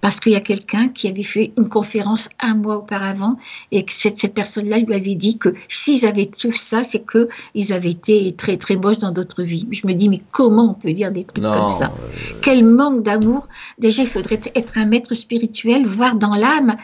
Parce 0.00 0.20
qu'il 0.20 0.32
y 0.32 0.36
a 0.36 0.40
quelqu'un 0.40 0.88
qui 0.88 1.08
avait 1.08 1.22
fait 1.22 1.52
une 1.58 1.68
conférence 1.68 2.28
un 2.40 2.54
mois 2.54 2.78
auparavant 2.78 3.36
et 3.72 3.84
que 3.84 3.92
cette, 3.92 4.20
cette 4.20 4.34
personne-là 4.34 4.78
lui 4.78 4.94
avait 4.94 5.14
dit 5.14 5.38
que 5.38 5.54
s'ils 5.68 6.06
avaient 6.06 6.26
tout 6.26 6.52
ça, 6.52 6.84
c'est 6.84 7.04
que 7.04 7.28
ils 7.54 7.72
avaient 7.72 7.90
été 7.90 8.34
très, 8.36 8.56
très 8.56 8.76
moches 8.76 8.98
dans 8.98 9.10
d'autres 9.10 9.42
vies. 9.42 9.66
Je 9.70 9.86
me 9.86 9.92
dis, 9.92 10.08
mais 10.08 10.22
comment 10.30 10.70
on 10.70 10.74
peut 10.74 10.92
dire 10.92 11.10
des 11.10 11.24
trucs 11.24 11.42
comme 11.44 11.68
ça? 11.68 11.86
Euh, 11.86 12.38
Quel 12.42 12.64
manque 12.64 13.02
d'amour. 13.02 13.48
Déjà, 13.78 14.02
il 14.02 14.08
faudrait 14.08 14.40
être 14.54 14.78
un 14.78 14.86
maître 14.86 15.14
spirituel, 15.14 15.86
voir 15.86 16.14
dans 16.14 16.34
l'âme 16.34 16.76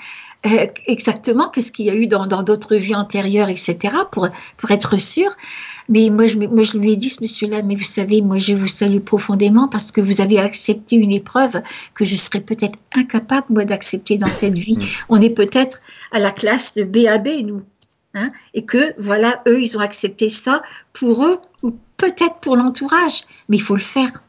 euh, 0.44 0.66
exactement 0.86 1.48
qu'est-ce 1.48 1.72
qu'il 1.72 1.86
y 1.86 1.90
a 1.90 1.94
eu 1.94 2.06
dans 2.06 2.26
d'autres 2.26 2.76
vies 2.76 2.94
antérieures, 2.94 3.48
etc., 3.48 3.76
pour, 4.10 4.28
pour 4.56 4.70
être 4.70 4.98
sûr. 4.98 5.30
Mais 5.88 6.10
moi 6.10 6.26
je, 6.26 6.36
moi, 6.36 6.62
je 6.62 6.78
lui 6.78 6.92
ai 6.92 6.96
dit, 6.96 7.08
ce 7.08 7.22
monsieur-là, 7.22 7.62
mais 7.62 7.74
vous 7.74 7.82
savez, 7.82 8.22
moi, 8.22 8.38
je 8.38 8.52
vous 8.52 8.66
salue 8.66 9.00
profondément 9.00 9.68
parce 9.68 9.92
que 9.92 10.00
vous 10.00 10.20
avez 10.20 10.38
accepté 10.38 10.96
une 10.96 11.10
épreuve 11.10 11.62
que 11.94 12.04
je 12.04 12.16
serais 12.16 12.40
peut-être 12.40 12.78
incapable, 12.94 13.46
moi, 13.50 13.64
d'accepter 13.64 14.18
dans 14.18 14.26
cette 14.26 14.58
vie. 14.58 14.78
Mm. 14.78 14.84
On 15.08 15.20
est 15.20 15.30
peut-être 15.30 15.80
à 16.12 16.18
la 16.18 16.30
classe 16.30 16.74
de 16.74 16.84
BAB, 16.84 17.28
nous. 17.44 17.62
Hein, 18.14 18.32
et 18.54 18.64
que, 18.64 18.94
voilà, 18.98 19.42
eux, 19.46 19.60
ils 19.60 19.76
ont 19.76 19.80
accepté 19.80 20.28
ça 20.28 20.62
pour 20.92 21.24
eux 21.24 21.38
ou 21.62 21.76
peut-être 21.96 22.36
pour 22.40 22.56
l'entourage. 22.56 23.24
Mais 23.48 23.56
il 23.56 23.62
faut 23.62 23.74
le 23.74 23.80
faire. 23.80 24.22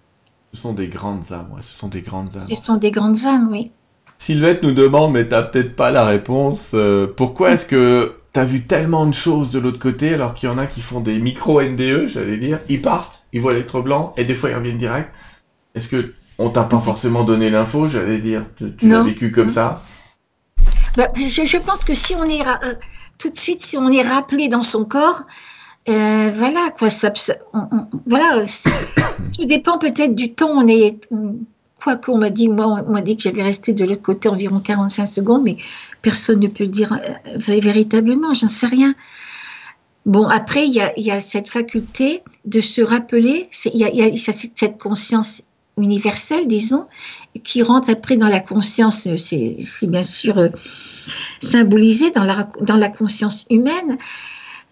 Ce 0.54 0.62
sont 0.62 0.74
des 0.74 0.88
grandes 0.88 1.32
âmes, 1.32 1.52
ouais, 1.54 1.62
ce 1.62 1.74
sont 1.74 1.88
des 1.88 2.02
grandes 2.02 2.36
âmes. 2.36 2.42
Ce 2.42 2.56
sont 2.56 2.76
des 2.76 2.92
grandes 2.92 3.26
âmes, 3.26 3.50
oui. 3.52 3.72
Sylvette 4.18 4.64
nous 4.64 4.74
demande, 4.74 5.14
mais 5.14 5.28
t'as 5.28 5.44
peut-être 5.44 5.76
pas 5.76 5.92
la 5.92 6.06
réponse, 6.06 6.72
euh, 6.74 7.08
pourquoi 7.08 7.52
est-ce 7.52 7.66
que 7.66 8.16
t'as 8.34 8.44
vu 8.44 8.66
tellement 8.66 9.06
de 9.06 9.14
choses 9.14 9.52
de 9.52 9.60
l'autre 9.60 9.80
côté 9.80 10.14
alors 10.14 10.34
qu'il 10.34 10.50
y 10.50 10.52
en 10.52 10.58
a 10.58 10.68
qui 10.68 10.82
font 10.82 11.00
des 11.00 11.20
micro-NDE, 11.20 12.08
j'allais 12.08 12.38
dire, 12.38 12.60
ils 12.70 12.82
partent, 12.82 13.26
ils 13.34 13.42
voient 13.42 13.54
l'électro 13.54 13.82
blanc 13.82 14.14
et 14.18 14.26
des 14.26 14.36
fois 14.36 14.50
ils 14.50 14.56
reviennent 14.56 14.78
direct. 14.78 15.14
Est-ce 15.76 15.88
que 15.88 16.14
on 16.40 16.50
t'a 16.50 16.64
pas 16.64 16.80
forcément 16.80 17.24
donné 17.24 17.50
l'info, 17.50 17.88
j'allais 17.88 18.20
dire, 18.20 18.46
tu, 18.58 18.88
l'as 18.88 19.04
vécu 19.04 19.32
comme 19.32 19.52
ça? 19.52 19.84
Bah, 20.96 21.08
je, 21.16 21.58
pense 21.58 21.84
que 21.84 21.94
si 21.94 22.16
on 22.16 22.26
est 22.26 22.42
euh, 22.42 22.74
tout 23.18 23.30
de 23.30 23.36
suite, 23.36 23.64
si 23.64 23.78
on 23.78 23.92
est 23.92 24.02
rappelé 24.02 24.50
dans 24.50 24.64
son 24.64 24.86
corps, 24.86 25.24
euh, 25.90 26.32
voilà 26.34 26.70
quoi, 26.78 26.90
ça, 26.90 27.12
voilà, 28.06 28.44
tout 29.36 29.46
dépend 29.46 29.78
peut-être 29.78 30.16
du 30.16 30.34
temps. 30.34 30.52
On 30.54 30.68
est, 30.68 31.08
quoi 31.88 31.96
qu'on 31.96 32.18
m'a 32.18 32.30
dit, 32.30 32.50
moi, 32.50 32.84
on 32.86 32.92
m'a 32.92 33.02
dit 33.02 33.16
que 33.16 33.24
j'allais 33.24 33.44
rester 33.44 33.72
de 33.72 33.86
l'autre 33.86 34.02
côté 34.02 34.28
environ 34.28 34.60
45 34.60 35.06
secondes, 35.06 35.44
mais 35.44 35.56
personne 36.02 36.42
ne 36.42 36.48
peut 36.48 36.66
le 36.66 36.70
dire 36.70 36.92
euh, 36.92 37.38
véritablement, 37.38 38.34
j'en 38.34 38.48
sais 38.48 38.68
rien. 38.68 38.94
Bon, 40.06 40.28
après, 40.28 40.68
il 40.68 40.74
y 40.74 41.12
a, 41.12 41.22
cette 41.22 41.48
faculté 41.48 42.24
de 42.46 42.60
se 42.60 42.82
rappeler, 42.82 43.50
il 43.74 43.80
y 43.80 44.02
a, 44.02 44.16
cette 44.18 44.78
conscience 44.78 45.44
universelle, 45.78 46.48
disons, 46.48 46.88
qui 47.44 47.62
rentre 47.62 47.90
après 47.90 48.18
dans 48.18 48.28
la 48.28 48.42
conscience, 48.42 49.08
euh, 49.08 49.16
c'est 49.18 49.90
bien 49.90 50.04
sûr 50.04 50.38
euh, 50.40 50.50
symbolisé 51.42 52.12
dans 52.12 52.26
la, 52.26 52.50
dans 52.62 52.78
la 52.78 52.90
conscience 52.90 53.46
humaine. 53.50 53.98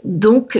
Donc, 0.03 0.59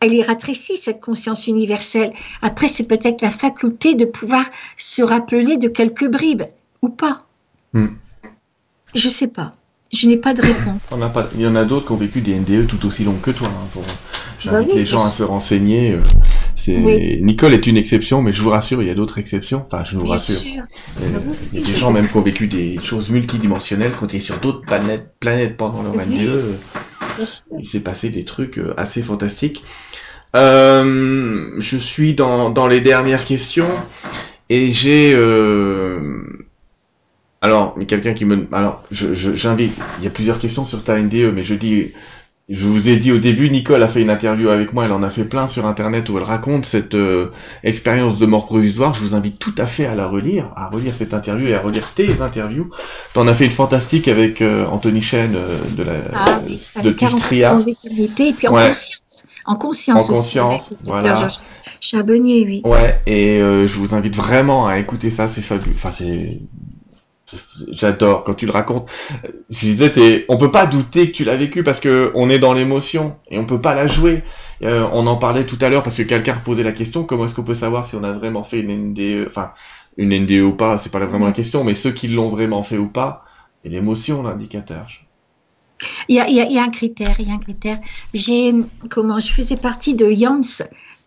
elle 0.00 0.14
est 0.14 0.22
rétrécie, 0.22 0.76
cette 0.76 1.00
conscience 1.00 1.46
universelle. 1.46 2.12
Après, 2.42 2.68
c'est 2.68 2.86
peut-être 2.86 3.22
la 3.22 3.30
faculté 3.30 3.94
de 3.94 4.04
pouvoir 4.04 4.44
se 4.76 5.02
rappeler 5.02 5.56
de 5.56 5.68
quelques 5.68 6.08
bribes, 6.08 6.44
ou 6.82 6.88
pas. 6.88 7.26
Hmm. 7.72 7.88
Je 8.94 9.08
sais 9.08 9.28
pas. 9.28 9.54
Je 9.92 10.06
n'ai 10.06 10.18
pas 10.18 10.34
de 10.34 10.42
réponse. 10.42 10.80
On 10.90 11.00
a 11.00 11.08
pas... 11.08 11.28
Il 11.34 11.40
y 11.40 11.46
en 11.46 11.56
a 11.56 11.64
d'autres 11.64 11.86
qui 11.86 11.92
ont 11.92 11.96
vécu 11.96 12.20
des 12.20 12.34
NDE 12.34 12.66
tout 12.66 12.84
aussi 12.86 13.04
longs 13.04 13.18
que 13.22 13.30
toi. 13.30 13.48
Hein, 13.48 13.80
J'invite 14.38 14.68
bah 14.68 14.74
les 14.74 14.84
gens 14.84 15.02
à 15.02 15.08
se 15.08 15.22
renseigner. 15.22 15.92
Euh, 15.92 16.00
c'est... 16.54 16.76
Nicole 17.22 17.54
est 17.54 17.66
une 17.66 17.76
exception, 17.76 18.20
mais 18.20 18.32
je 18.32 18.42
vous 18.42 18.50
rassure, 18.50 18.82
il 18.82 18.88
y 18.88 18.90
a 18.90 18.94
d'autres 18.94 19.18
exceptions. 19.18 19.64
Enfin, 19.66 19.84
je 19.84 19.96
vous 19.96 20.06
rassure. 20.06 20.42
Euh, 21.00 21.18
il 21.52 21.60
y 21.60 21.62
a 21.62 21.66
des 21.66 21.74
gens 21.74 21.90
même 21.90 22.06
qui 22.06 22.16
ont 22.16 22.22
vécu 22.22 22.46
des 22.46 22.78
choses 22.82 23.10
multidimensionnelles, 23.10 23.92
qui 23.92 24.04
ont 24.04 24.06
été 24.06 24.20
sur 24.20 24.38
d'autres 24.38 24.60
planètes, 24.60 25.14
planètes 25.18 25.56
pendant 25.56 25.82
leur 25.82 25.94
NDE. 25.94 26.58
Il 27.58 27.66
s'est 27.66 27.80
passé 27.80 28.10
des 28.10 28.24
trucs 28.24 28.58
euh, 28.58 28.74
assez 28.76 29.02
fantastiques. 29.02 29.64
Euh, 30.36 31.50
je 31.58 31.76
suis 31.76 32.14
dans, 32.14 32.50
dans 32.50 32.66
les 32.66 32.80
dernières 32.80 33.24
questions. 33.24 33.68
Et 34.50 34.70
j'ai 34.70 35.12
euh... 35.14 35.98
alors, 37.40 37.76
quelqu'un 37.86 38.14
qui 38.14 38.24
me 38.24 38.46
alors 38.52 38.82
je 38.90 39.12
j'invite, 39.12 39.74
il 39.98 40.04
y 40.04 40.06
a 40.06 40.10
plusieurs 40.10 40.38
questions 40.38 40.64
sur 40.64 40.82
ta 40.82 40.98
NDE, 40.98 41.32
mais 41.34 41.44
je 41.44 41.54
dis 41.54 41.92
je 42.48 42.64
vous 42.66 42.88
ai 42.88 42.96
dit 42.96 43.12
au 43.12 43.18
début, 43.18 43.50
Nicole 43.50 43.82
a 43.82 43.88
fait 43.88 44.00
une 44.00 44.08
interview 44.08 44.48
avec 44.48 44.72
moi, 44.72 44.86
elle 44.86 44.92
en 44.92 45.02
a 45.02 45.10
fait 45.10 45.24
plein 45.24 45.46
sur 45.46 45.66
internet 45.66 46.08
où 46.08 46.16
elle 46.16 46.24
raconte 46.24 46.64
cette 46.64 46.94
euh, 46.94 47.30
expérience 47.62 48.16
de 48.16 48.24
mort 48.24 48.46
provisoire. 48.46 48.94
Je 48.94 49.00
vous 49.00 49.14
invite 49.14 49.38
tout 49.38 49.52
à 49.58 49.66
fait 49.66 49.84
à 49.84 49.94
la 49.94 50.06
relire, 50.06 50.50
à 50.56 50.68
relire 50.68 50.94
cette 50.94 51.12
interview 51.12 51.48
et 51.48 51.54
à 51.54 51.60
relire 51.60 51.92
tes 51.94 52.22
interviews. 52.22 52.70
T'en 53.12 53.28
as 53.28 53.34
fait 53.34 53.44
une 53.44 53.52
fantastique 53.52 54.08
avec 54.08 54.40
euh, 54.40 54.64
Anthony 54.64 55.02
Chen 55.02 55.34
euh, 55.36 55.58
de 55.76 55.82
la 55.82 55.92
ah, 56.14 56.40
de 56.82 56.90
Tistria. 56.90 57.58
Et 58.18 58.32
puis 58.32 58.48
en 58.48 58.54
conscience, 58.54 59.24
en 59.44 59.56
conscience. 59.56 60.08
En 60.08 60.14
conscience, 60.14 60.74
voilà. 60.84 61.28
Charbonnier, 61.82 62.46
oui. 62.46 62.62
Ouais, 62.64 62.96
et 63.06 63.40
je 63.40 63.74
vous 63.74 63.94
invite 63.94 64.16
vraiment 64.16 64.66
à 64.66 64.78
écouter 64.78 65.10
ça, 65.10 65.28
c'est 65.28 65.42
fabuleux. 65.42 65.74
Enfin, 65.74 65.90
c'est 65.92 66.40
J'adore 67.70 68.24
quand 68.24 68.34
tu 68.34 68.46
le 68.46 68.52
racontes. 68.52 68.90
Je 69.50 69.58
disais, 69.58 69.92
t'es... 69.92 70.24
on 70.28 70.38
peut 70.38 70.50
pas 70.50 70.66
douter 70.66 71.10
que 71.10 71.16
tu 71.16 71.24
l'as 71.24 71.36
vécu 71.36 71.62
parce 71.62 71.80
que 71.80 72.10
on 72.14 72.30
est 72.30 72.38
dans 72.38 72.54
l'émotion 72.54 73.16
et 73.30 73.38
on 73.38 73.44
peut 73.44 73.60
pas 73.60 73.74
la 73.74 73.86
jouer. 73.86 74.22
Euh, 74.62 74.88
on 74.92 75.06
en 75.06 75.16
parlait 75.16 75.46
tout 75.46 75.58
à 75.60 75.68
l'heure 75.68 75.82
parce 75.82 75.96
que 75.96 76.02
quelqu'un 76.02 76.34
posait 76.34 76.62
la 76.62 76.72
question 76.72 77.04
comment 77.04 77.26
est-ce 77.26 77.34
qu'on 77.34 77.42
peut 77.42 77.54
savoir 77.54 77.86
si 77.86 77.96
on 77.96 78.04
a 78.04 78.12
vraiment 78.12 78.42
fait 78.42 78.60
une 78.60 78.92
NDE, 78.92 79.26
enfin 79.26 79.52
une 79.98 80.16
NDE 80.18 80.42
ou 80.42 80.52
pas, 80.52 80.78
c'est 80.78 80.90
pas 80.90 81.00
vraiment 81.00 81.26
la 81.26 81.32
question, 81.32 81.64
mais 81.64 81.74
ceux 81.74 81.90
qui 81.90 82.08
l'ont 82.08 82.28
vraiment 82.28 82.62
fait 82.62 82.78
ou 82.78 82.88
pas, 82.88 83.24
c'est 83.62 83.70
l'émotion 83.70 84.22
l'indicateur. 84.22 84.86
Il 86.08 86.16
y, 86.16 86.20
a, 86.20 86.28
il, 86.28 86.34
y 86.34 86.58
a, 86.58 86.62
un 86.62 86.70
critère, 86.70 87.14
il 87.20 87.28
y 87.28 87.30
a 87.30 87.34
un 87.34 87.38
critère. 87.38 87.78
J'ai 88.12 88.52
comment 88.90 89.20
je 89.20 89.32
faisais 89.32 89.56
partie 89.56 89.94
de 89.94 90.10
Jans 90.10 90.40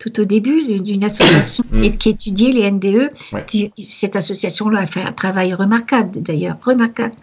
tout 0.02 0.20
au 0.20 0.26
début 0.26 0.80
d'une 0.80 1.04
association 1.04 1.64
mm. 1.72 1.92
qui 1.92 2.10
étudiait 2.10 2.52
les 2.52 2.72
NDE. 2.72 3.12
cette 3.88 4.16
association-là 4.16 4.80
a 4.80 4.88
fait 4.88 5.02
un 5.02 5.12
travail 5.12 5.54
remarquable, 5.54 6.24
d'ailleurs, 6.24 6.58
remarquable. 6.66 7.14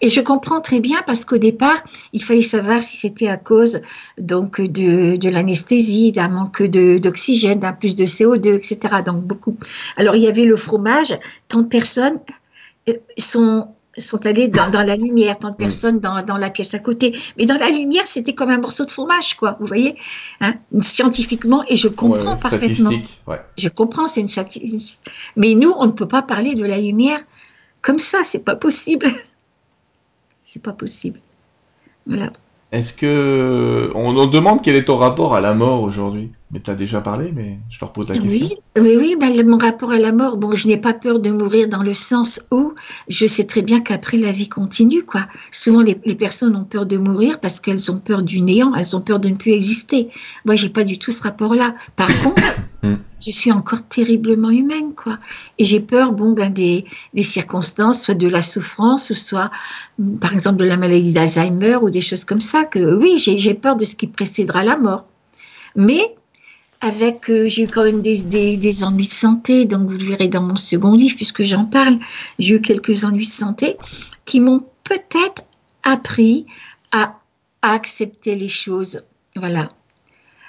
Et 0.00 0.08
je 0.08 0.22
comprends 0.22 0.62
très 0.62 0.80
bien 0.80 1.02
parce 1.06 1.26
qu'au 1.26 1.36
départ, 1.36 1.84
il 2.14 2.24
fallait 2.24 2.40
savoir 2.40 2.82
si 2.82 2.96
c'était 2.96 3.28
à 3.28 3.36
cause 3.36 3.82
donc 4.16 4.58
de, 4.62 5.16
de 5.16 5.28
l'anesthésie, 5.28 6.12
d'un 6.12 6.28
manque 6.28 6.62
d'oxygène, 6.62 7.60
d'un 7.60 7.74
plus 7.74 7.94
de 7.94 8.06
CO2, 8.06 8.54
etc. 8.54 8.78
Donc 9.04 9.22
beaucoup. 9.22 9.58
Alors 9.98 10.16
il 10.16 10.22
y 10.22 10.28
avait 10.28 10.46
le 10.46 10.56
fromage. 10.56 11.18
Tant 11.48 11.60
de 11.60 11.66
personnes 11.66 12.20
euh, 12.88 12.94
sont 13.18 13.68
sont 13.98 14.26
allés 14.26 14.48
dans, 14.48 14.70
la 14.70 14.96
lumière, 14.96 15.38
tant 15.38 15.50
de 15.50 15.56
personnes 15.56 16.00
dans, 16.00 16.22
dans, 16.22 16.36
la 16.36 16.50
pièce 16.50 16.74
à 16.74 16.78
côté. 16.78 17.16
Mais 17.38 17.46
dans 17.46 17.58
la 17.58 17.70
lumière, 17.70 18.06
c'était 18.06 18.34
comme 18.34 18.50
un 18.50 18.58
morceau 18.58 18.84
de 18.84 18.90
fromage, 18.90 19.34
quoi. 19.34 19.56
Vous 19.60 19.66
voyez, 19.66 19.96
hein, 20.40 20.54
scientifiquement, 20.80 21.64
et 21.68 21.76
je 21.76 21.88
comprends 21.88 22.36
parfaitement. 22.36 22.90
Ouais. 23.26 23.40
Je 23.56 23.68
comprends, 23.68 24.08
c'est 24.08 24.20
une 24.20 24.28
statistique. 24.28 24.98
Mais 25.36 25.54
nous, 25.54 25.72
on 25.78 25.86
ne 25.86 25.92
peut 25.92 26.08
pas 26.08 26.22
parler 26.22 26.54
de 26.54 26.64
la 26.64 26.78
lumière 26.78 27.20
comme 27.82 27.98
ça. 27.98 28.18
C'est 28.24 28.44
pas 28.44 28.56
possible. 28.56 29.06
c'est 30.42 30.62
pas 30.62 30.72
possible. 30.72 31.20
Voilà. 32.06 32.32
Est-ce 32.72 32.92
que 32.92 33.92
on, 33.94 34.26
demande 34.26 34.60
quel 34.60 34.74
est 34.74 34.86
ton 34.86 34.96
rapport 34.96 35.34
à 35.36 35.40
la 35.40 35.54
mort 35.54 35.82
aujourd'hui? 35.82 36.32
Mais 36.54 36.60
tu 36.60 36.70
as 36.70 36.76
déjà 36.76 37.00
parlé, 37.00 37.32
mais 37.34 37.58
je 37.68 37.80
te 37.80 37.84
repose 37.84 38.10
la 38.10 38.14
question. 38.14 38.56
Oui, 38.78 38.96
oui, 38.96 39.16
oui 39.20 39.44
mon 39.44 39.58
rapport 39.58 39.90
à 39.90 39.98
la 39.98 40.12
mort, 40.12 40.36
bon, 40.36 40.54
je 40.54 40.68
n'ai 40.68 40.76
pas 40.76 40.94
peur 40.94 41.18
de 41.18 41.30
mourir 41.32 41.68
dans 41.68 41.82
le 41.82 41.94
sens 41.94 42.40
où 42.52 42.74
je 43.08 43.26
sais 43.26 43.44
très 43.44 43.60
bien 43.60 43.80
qu'après 43.80 44.18
la 44.18 44.30
vie 44.30 44.48
continue, 44.48 45.02
quoi. 45.02 45.22
Souvent 45.50 45.82
les, 45.82 45.96
personnes 46.14 46.54
ont 46.54 46.62
peur 46.62 46.86
de 46.86 46.96
mourir 46.96 47.40
parce 47.40 47.58
qu'elles 47.58 47.90
ont 47.90 47.98
peur 47.98 48.22
du 48.22 48.40
néant, 48.40 48.72
elles 48.76 48.94
ont 48.94 49.00
peur 49.00 49.18
de 49.18 49.30
ne 49.30 49.34
plus 49.34 49.50
exister. 49.50 50.10
Moi, 50.44 50.54
j'ai 50.54 50.68
pas 50.68 50.84
du 50.84 50.96
tout 50.96 51.10
ce 51.10 51.24
rapport-là. 51.24 51.74
Par 51.96 52.06
contre, 52.22 52.44
hmm. 52.84 52.98
je 53.20 53.32
suis 53.32 53.50
encore 53.50 53.88
terriblement 53.88 54.50
humaine, 54.50 54.94
quoi. 54.94 55.18
Et 55.58 55.64
j'ai 55.64 55.80
peur, 55.80 56.12
bon, 56.12 56.34
ben 56.34 56.52
des, 56.52 56.84
des 57.14 57.24
circonstances, 57.24 58.00
soit 58.00 58.14
de 58.14 58.28
la 58.28 58.42
souffrance, 58.42 59.10
ou 59.10 59.14
soit, 59.14 59.50
par 60.20 60.32
exemple, 60.32 60.58
de 60.58 60.66
la 60.66 60.76
maladie 60.76 61.12
d'Alzheimer 61.12 61.78
ou 61.82 61.90
des 61.90 62.00
choses 62.00 62.24
comme 62.24 62.38
ça 62.38 62.64
que 62.64 62.94
oui, 62.94 63.18
j'ai 63.18 63.54
peur 63.54 63.74
de 63.74 63.84
ce 63.84 63.96
qui 63.96 64.06
précédera 64.06 64.62
la 64.62 64.76
mort. 64.76 65.06
Mais 65.74 66.14
avec, 66.84 67.30
euh, 67.30 67.48
j'ai 67.48 67.62
eu 67.62 67.66
quand 67.66 67.82
même 67.82 68.02
des, 68.02 68.22
des, 68.56 68.84
ennuis 68.84 69.08
de 69.08 69.12
santé, 69.12 69.64
donc 69.64 69.88
vous 69.88 69.96
le 69.96 70.04
verrez 70.04 70.28
dans 70.28 70.42
mon 70.42 70.56
second 70.56 70.94
livre 70.94 71.16
puisque 71.16 71.42
j'en 71.42 71.64
parle. 71.64 71.98
J'ai 72.38 72.56
eu 72.56 72.60
quelques 72.60 73.04
ennuis 73.04 73.26
de 73.26 73.32
santé 73.32 73.78
qui 74.26 74.38
m'ont 74.38 74.62
peut-être 74.84 75.44
appris 75.82 76.44
à, 76.92 77.18
accepter 77.62 78.34
les 78.34 78.48
choses. 78.48 79.02
Voilà. 79.34 79.70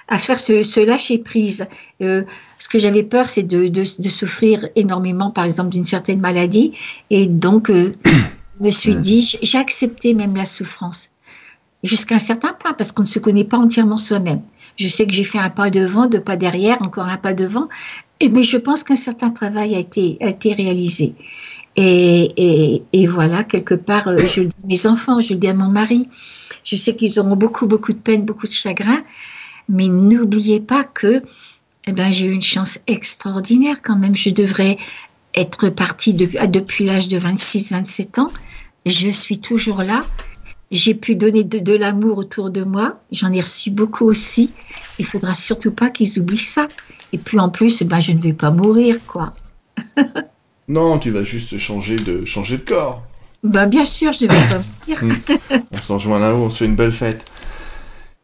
À 0.09 0.19
faire 0.19 0.37
ce, 0.37 0.85
lâcher 0.85 1.19
prise. 1.19 1.65
Euh, 2.01 2.23
ce 2.59 2.67
que 2.67 2.79
j'avais 2.79 3.03
peur, 3.03 3.29
c'est 3.29 3.43
de, 3.43 3.69
de, 3.69 4.09
souffrir 4.09 4.67
énormément, 4.75 5.31
par 5.31 5.45
exemple, 5.45 5.69
d'une 5.69 5.85
certaine 5.85 6.19
maladie. 6.19 6.73
Et 7.09 7.27
donc, 7.27 7.69
euh, 7.69 7.93
je 8.59 8.65
me 8.65 8.69
suis 8.69 8.97
dit, 8.97 9.37
j'ai 9.41 9.57
accepté 9.57 10.13
même 10.13 10.35
la 10.35 10.43
souffrance 10.43 11.11
jusqu'à 11.85 12.15
un 12.15 12.19
certain 12.19 12.53
point, 12.53 12.73
parce 12.73 12.91
qu'on 12.91 13.03
ne 13.03 13.07
se 13.07 13.19
connaît 13.19 13.43
pas 13.43 13.57
entièrement 13.57 13.97
soi-même. 13.97 14.41
Je 14.77 14.87
sais 14.87 15.05
que 15.05 15.13
j'ai 15.13 15.23
fait 15.23 15.39
un 15.39 15.49
pas 15.49 15.69
devant, 15.69 16.07
deux 16.07 16.19
pas 16.19 16.35
derrière, 16.35 16.81
encore 16.81 17.05
un 17.05 17.17
pas 17.17 17.33
devant, 17.33 17.67
mais 18.21 18.43
je 18.43 18.57
pense 18.57 18.83
qu'un 18.83 18.95
certain 18.95 19.29
travail 19.29 19.75
a 19.75 19.79
été, 19.79 20.17
réalisé. 20.53 21.15
Et, 21.77 22.31
et, 22.37 22.83
et, 22.93 23.07
voilà, 23.07 23.43
quelque 23.43 23.75
part, 23.75 24.07
euh, 24.07 24.25
je 24.25 24.41
le 24.41 24.47
dis 24.47 24.55
à 24.63 24.67
mes 24.67 24.87
enfants, 24.87 25.19
je 25.19 25.33
le 25.33 25.39
dis 25.39 25.47
à 25.47 25.53
mon 25.53 25.67
mari, 25.67 26.07
je 26.63 26.77
sais 26.77 26.95
qu'ils 26.95 27.19
auront 27.19 27.35
beaucoup, 27.35 27.67
beaucoup 27.67 27.91
de 27.91 27.97
peine, 27.97 28.23
beaucoup 28.23 28.47
de 28.47 28.53
chagrin, 28.53 29.03
mais 29.67 29.87
n'oubliez 29.87 30.61
pas 30.61 30.85
que 30.85 31.21
eh 31.87 31.91
ben, 31.91 32.11
j'ai 32.11 32.27
eu 32.27 32.31
une 32.31 32.41
chance 32.41 32.79
extraordinaire 32.87 33.81
quand 33.83 33.97
même. 33.97 34.15
Je 34.15 34.29
devrais 34.29 34.77
être 35.35 35.69
partie 35.69 36.13
depuis 36.13 36.85
l'âge 36.85 37.07
de 37.07 37.19
26-27 37.19 38.19
ans. 38.21 38.31
Je 38.85 39.09
suis 39.09 39.39
toujours 39.39 39.83
là 39.83 40.03
j'ai 40.71 40.95
pu 40.95 41.15
donner 41.15 41.43
de, 41.43 41.73
l'amour 41.73 42.17
autour 42.17 42.49
de 42.49 42.63
moi. 42.63 42.99
J'en 43.11 43.31
ai 43.31 43.41
reçu 43.41 43.71
beaucoup 43.71 44.05
aussi. 44.05 44.51
Il 44.99 45.05
faudra 45.05 45.33
surtout 45.33 45.71
pas 45.71 45.89
qu'ils 45.89 46.19
oublient 46.19 46.37
ça. 46.37 46.67
Et 47.13 47.17
puis 47.17 47.39
en 47.39 47.49
plus, 47.49 47.83
ben, 47.83 47.99
je 47.99 48.11
ne 48.11 48.19
vais 48.19 48.33
pas 48.33 48.51
mourir, 48.51 48.97
quoi. 49.05 49.33
non, 50.67 50.99
tu 50.99 51.11
vas 51.11 51.23
juste 51.23 51.57
changer 51.57 51.95
de, 51.95 52.25
changer 52.25 52.57
de 52.57 52.63
corps. 52.63 53.03
Ben, 53.43 53.67
bien 53.67 53.85
sûr, 53.85 54.11
je 54.11 54.25
ne 54.25 54.31
vais 54.31 54.35
pas 54.35 54.61
mourir. 54.87 55.03
Hmm. 55.03 55.59
on 55.71 55.81
s'en 55.81 55.99
joint 55.99 56.19
là-haut, 56.19 56.45
on 56.45 56.49
se 56.49 56.57
fait 56.57 56.65
une 56.65 56.75
belle 56.75 56.91
fête. 56.91 57.25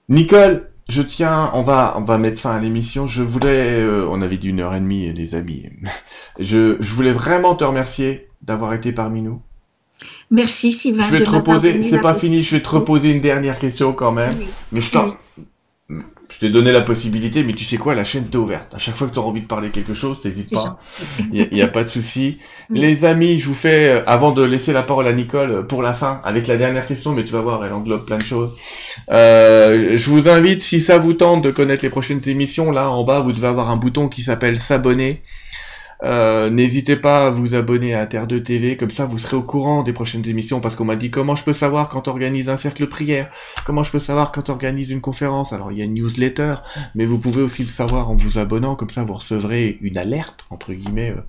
Nicole, 0.09 0.71
je 0.89 1.01
tiens, 1.01 1.51
on 1.53 1.61
va, 1.61 1.93
on 1.95 2.01
va 2.01 2.17
mettre 2.17 2.39
fin 2.39 2.55
à 2.55 2.59
l'émission. 2.59 3.07
Je 3.07 3.21
voulais, 3.21 3.79
euh, 3.79 4.05
on 4.09 4.21
avait 4.21 4.37
dit 4.37 4.49
une 4.49 4.59
heure 4.59 4.73
et 4.73 4.79
demie, 4.79 5.13
les 5.13 5.35
amis. 5.35 5.69
Je, 6.39 6.77
je 6.79 6.93
voulais 6.93 7.11
vraiment 7.11 7.55
te 7.55 7.63
remercier 7.63 8.29
d'avoir 8.41 8.73
été 8.73 8.93
parmi 8.93 9.21
nous. 9.21 9.41
Merci 10.29 10.71
Sylvain. 10.71 11.03
Je 11.03 11.11
vais 11.11 11.23
te 11.23 11.29
reposer, 11.29 11.83
c'est 11.83 11.99
pas 11.99 12.13
fini, 12.13 12.43
je 12.43 12.55
vais 12.55 12.61
te 12.61 12.69
reposer 12.69 13.11
une 13.11 13.21
dernière 13.21 13.59
question 13.59 13.93
quand 13.93 14.11
même. 14.11 14.35
Mais 14.71 14.81
je 14.81 14.91
t'en... 14.91 15.07
Je 16.31 16.39
t'ai 16.39 16.49
donné 16.49 16.71
la 16.71 16.81
possibilité, 16.81 17.43
mais 17.43 17.51
tu 17.51 17.65
sais 17.65 17.75
quoi, 17.75 17.93
la 17.93 18.05
chaîne 18.05 18.23
t'est 18.23 18.37
ouverte. 18.37 18.73
À 18.73 18.77
chaque 18.77 18.95
fois 18.95 19.07
que 19.07 19.13
tu 19.13 19.19
auras 19.19 19.27
envie 19.29 19.41
de 19.41 19.47
parler 19.47 19.69
quelque 19.69 19.93
chose, 19.93 20.21
t'hésites 20.21 20.53
pas. 20.53 20.79
Il 21.33 21.49
n'y 21.51 21.61
a, 21.61 21.67
pas 21.67 21.83
de 21.83 21.89
souci. 21.89 22.37
Les 22.69 23.03
amis, 23.03 23.41
je 23.41 23.47
vous 23.47 23.53
fais, 23.53 23.89
euh, 23.89 24.03
avant 24.07 24.31
de 24.31 24.41
laisser 24.41 24.71
la 24.71 24.81
parole 24.81 25.07
à 25.07 25.13
Nicole 25.13 25.51
euh, 25.51 25.61
pour 25.61 25.81
la 25.81 25.91
fin, 25.91 26.21
avec 26.23 26.47
la 26.47 26.55
dernière 26.55 26.85
question, 26.85 27.11
mais 27.11 27.25
tu 27.25 27.33
vas 27.33 27.41
voir, 27.41 27.65
elle 27.65 27.73
englobe 27.73 28.05
plein 28.05 28.17
de 28.17 28.23
choses. 28.23 28.55
Euh, 29.11 29.97
je 29.97 30.09
vous 30.09 30.29
invite, 30.29 30.61
si 30.61 30.79
ça 30.79 30.97
vous 30.97 31.13
tente 31.13 31.43
de 31.43 31.51
connaître 31.51 31.83
les 31.83 31.89
prochaines 31.89 32.21
émissions, 32.29 32.71
là 32.71 32.89
en 32.89 33.03
bas, 33.03 33.19
vous 33.19 33.33
devez 33.33 33.47
avoir 33.47 33.69
un 33.69 33.75
bouton 33.75 34.07
qui 34.07 34.21
s'appelle 34.21 34.57
s'abonner. 34.57 35.21
Euh, 36.03 36.49
n'hésitez 36.49 36.95
pas 36.95 37.27
à 37.27 37.29
vous 37.29 37.53
abonner 37.53 37.93
à 37.93 38.05
Terre 38.07 38.25
2 38.27 38.41
TV, 38.41 38.75
comme 38.77 38.89
ça 38.89 39.05
vous 39.05 39.19
serez 39.19 39.37
au 39.37 39.43
courant 39.43 39.83
des 39.83 39.93
prochaines 39.93 40.27
émissions, 40.27 40.59
parce 40.59 40.75
qu'on 40.75 40.85
m'a 40.85 40.95
dit 40.95 41.11
comment 41.11 41.35
je 41.35 41.43
peux 41.43 41.53
savoir 41.53 41.89
quand 41.89 42.07
on 42.07 42.11
organise 42.11 42.49
un 42.49 42.57
cercle 42.57 42.87
prière, 42.87 43.29
comment 43.65 43.83
je 43.83 43.91
peux 43.91 43.99
savoir 43.99 44.31
quand 44.31 44.49
on 44.49 44.53
organise 44.53 44.89
une 44.89 45.01
conférence? 45.01 45.53
Alors 45.53 45.71
il 45.71 45.77
y 45.77 45.81
a 45.81 45.85
une 45.85 45.93
newsletter, 45.93 46.55
mais 46.95 47.05
vous 47.05 47.19
pouvez 47.19 47.41
aussi 47.41 47.61
le 47.61 47.67
savoir 47.67 48.09
en 48.09 48.15
vous 48.15 48.39
abonnant, 48.39 48.75
comme 48.75 48.89
ça 48.89 49.03
vous 49.03 49.13
recevrez 49.13 49.77
une 49.81 49.97
alerte, 49.97 50.45
entre 50.49 50.73
guillemets, 50.73 51.11
euh, 51.11 51.21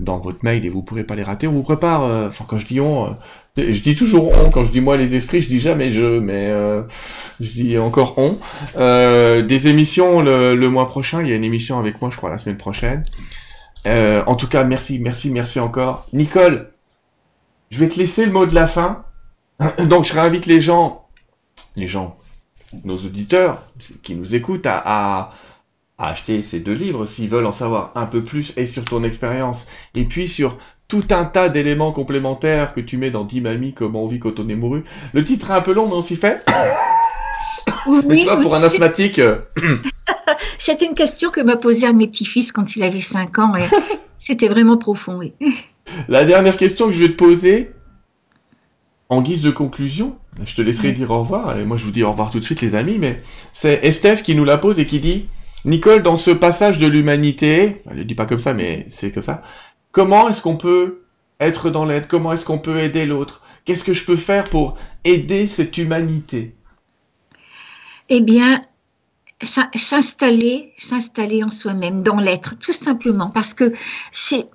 dans 0.00 0.18
votre 0.18 0.40
mail 0.42 0.66
et 0.66 0.68
vous 0.68 0.82
pourrez 0.82 1.04
pas 1.04 1.14
les 1.14 1.22
rater. 1.22 1.46
On 1.46 1.52
vous 1.52 1.62
prépare, 1.62 2.04
euh, 2.04 2.28
enfin 2.28 2.44
quand 2.46 2.58
je 2.58 2.66
dis 2.66 2.80
on, 2.80 3.16
je 3.56 3.80
dis 3.80 3.94
toujours 3.96 4.32
on, 4.38 4.50
quand 4.50 4.64
je 4.64 4.72
dis 4.72 4.82
moi 4.82 4.96
les 4.98 5.14
esprits, 5.14 5.40
je 5.40 5.48
dis 5.48 5.60
jamais 5.60 5.90
je, 5.92 6.18
mais 6.18 6.52
je 7.40 7.50
dis 7.50 7.78
encore 7.78 8.14
on. 8.18 8.36
des 8.76 9.68
émissions 9.68 10.20
le, 10.20 10.54
le 10.54 10.68
mois 10.68 10.86
prochain, 10.86 11.22
il 11.22 11.28
y 11.28 11.32
a 11.32 11.36
une 11.36 11.44
émission 11.44 11.78
avec 11.78 12.00
moi 12.02 12.10
je 12.12 12.16
crois 12.16 12.28
la 12.28 12.38
semaine 12.38 12.58
prochaine. 12.58 13.02
Euh, 13.86 14.22
en 14.26 14.34
tout 14.34 14.48
cas, 14.48 14.64
merci, 14.64 14.98
merci, 14.98 15.30
merci 15.30 15.60
encore. 15.60 16.06
Nicole, 16.12 16.72
je 17.70 17.78
vais 17.78 17.88
te 17.88 17.98
laisser 17.98 18.26
le 18.26 18.32
mot 18.32 18.46
de 18.46 18.54
la 18.54 18.66
fin. 18.66 19.04
Donc, 19.78 20.04
je 20.04 20.14
réinvite 20.14 20.46
les 20.46 20.60
gens, 20.60 21.06
les 21.76 21.86
gens, 21.86 22.16
nos 22.84 22.96
auditeurs 22.96 23.62
qui 24.02 24.14
nous 24.14 24.34
écoutent 24.34 24.66
à, 24.66 24.82
à, 24.84 25.30
acheter 25.98 26.42
ces 26.42 26.60
deux 26.60 26.74
livres 26.74 27.06
s'ils 27.06 27.28
veulent 27.28 27.46
en 27.46 27.52
savoir 27.52 27.90
un 27.96 28.06
peu 28.06 28.22
plus 28.22 28.52
et 28.56 28.66
sur 28.66 28.84
ton 28.84 29.02
expérience. 29.02 29.66
Et 29.94 30.04
puis 30.04 30.28
sur 30.28 30.58
tout 30.86 31.04
un 31.10 31.24
tas 31.24 31.48
d'éléments 31.48 31.92
complémentaires 31.92 32.72
que 32.72 32.80
tu 32.80 32.96
mets 32.96 33.10
dans 33.10 33.24
10 33.24 33.40
mamies, 33.40 33.74
comment 33.74 34.04
on 34.04 34.06
vit 34.06 34.20
quand 34.20 34.38
on 34.38 34.48
est 34.48 34.54
mouru. 34.54 34.84
Le 35.12 35.24
titre 35.24 35.50
est 35.50 35.54
un 35.54 35.60
peu 35.60 35.74
long, 35.74 35.88
mais 35.88 35.94
on 35.94 36.02
s'y 36.02 36.16
fait. 36.16 36.44
Oui, 37.86 38.24
toi, 38.24 38.40
pour 38.40 38.54
un 38.54 38.62
asthmatique. 38.62 39.18
Euh, 39.18 39.36
C'est 40.58 40.82
une 40.82 40.94
question 40.94 41.30
que 41.30 41.40
m'a 41.40 41.56
posée 41.56 41.86
un 41.86 41.92
de 41.92 41.98
mes 41.98 42.08
petits-fils 42.08 42.52
quand 42.52 42.76
il 42.76 42.82
avait 42.82 43.00
5 43.00 43.38
ans. 43.38 43.52
C'était 44.18 44.48
vraiment 44.48 44.76
profond, 44.76 45.18
oui. 45.18 45.32
La 46.08 46.24
dernière 46.24 46.56
question 46.56 46.86
que 46.86 46.92
je 46.92 46.98
vais 46.98 47.08
te 47.08 47.16
poser, 47.16 47.72
en 49.08 49.22
guise 49.22 49.40
de 49.42 49.50
conclusion, 49.50 50.16
je 50.44 50.54
te 50.54 50.60
laisserai 50.60 50.92
dire 50.92 51.10
au 51.10 51.20
revoir, 51.20 51.58
et 51.58 51.64
moi 51.64 51.78
je 51.78 51.84
vous 51.84 51.90
dis 51.90 52.02
au 52.02 52.10
revoir 52.10 52.30
tout 52.30 52.38
de 52.38 52.44
suite 52.44 52.60
les 52.60 52.74
amis, 52.74 52.96
mais 52.98 53.22
c'est 53.54 53.80
Estef 53.82 54.22
qui 54.22 54.34
nous 54.34 54.44
la 54.44 54.58
pose 54.58 54.78
et 54.78 54.86
qui 54.86 55.00
dit, 55.00 55.28
Nicole, 55.64 56.02
dans 56.02 56.18
ce 56.18 56.30
passage 56.30 56.78
de 56.78 56.86
l'humanité, 56.86 57.82
elle 57.90 57.98
ne 57.98 58.02
dit 58.02 58.14
pas 58.14 58.26
comme 58.26 58.38
ça, 58.38 58.52
mais 58.52 58.84
c'est 58.88 59.10
comme 59.10 59.22
ça, 59.22 59.40
comment 59.92 60.28
est-ce 60.28 60.42
qu'on 60.42 60.56
peut 60.56 61.04
être 61.40 61.70
dans 61.70 61.84
l'aide? 61.84 62.06
Comment 62.06 62.32
est-ce 62.32 62.44
qu'on 62.44 62.58
peut 62.58 62.78
aider 62.80 63.06
l'autre? 63.06 63.42
Qu'est-ce 63.64 63.84
que 63.84 63.92
je 63.92 64.04
peux 64.04 64.16
faire 64.16 64.44
pour 64.44 64.76
aider 65.04 65.46
cette 65.46 65.78
humanité? 65.78 66.54
Eh 68.08 68.20
bien, 68.20 68.62
s'installer, 69.42 70.72
s'installer 70.76 71.44
en 71.44 71.50
soi-même, 71.50 72.00
dans 72.00 72.20
l'être, 72.20 72.58
tout 72.58 72.72
simplement, 72.72 73.30
parce 73.30 73.54
que 73.54 73.72
c'est 74.12 74.48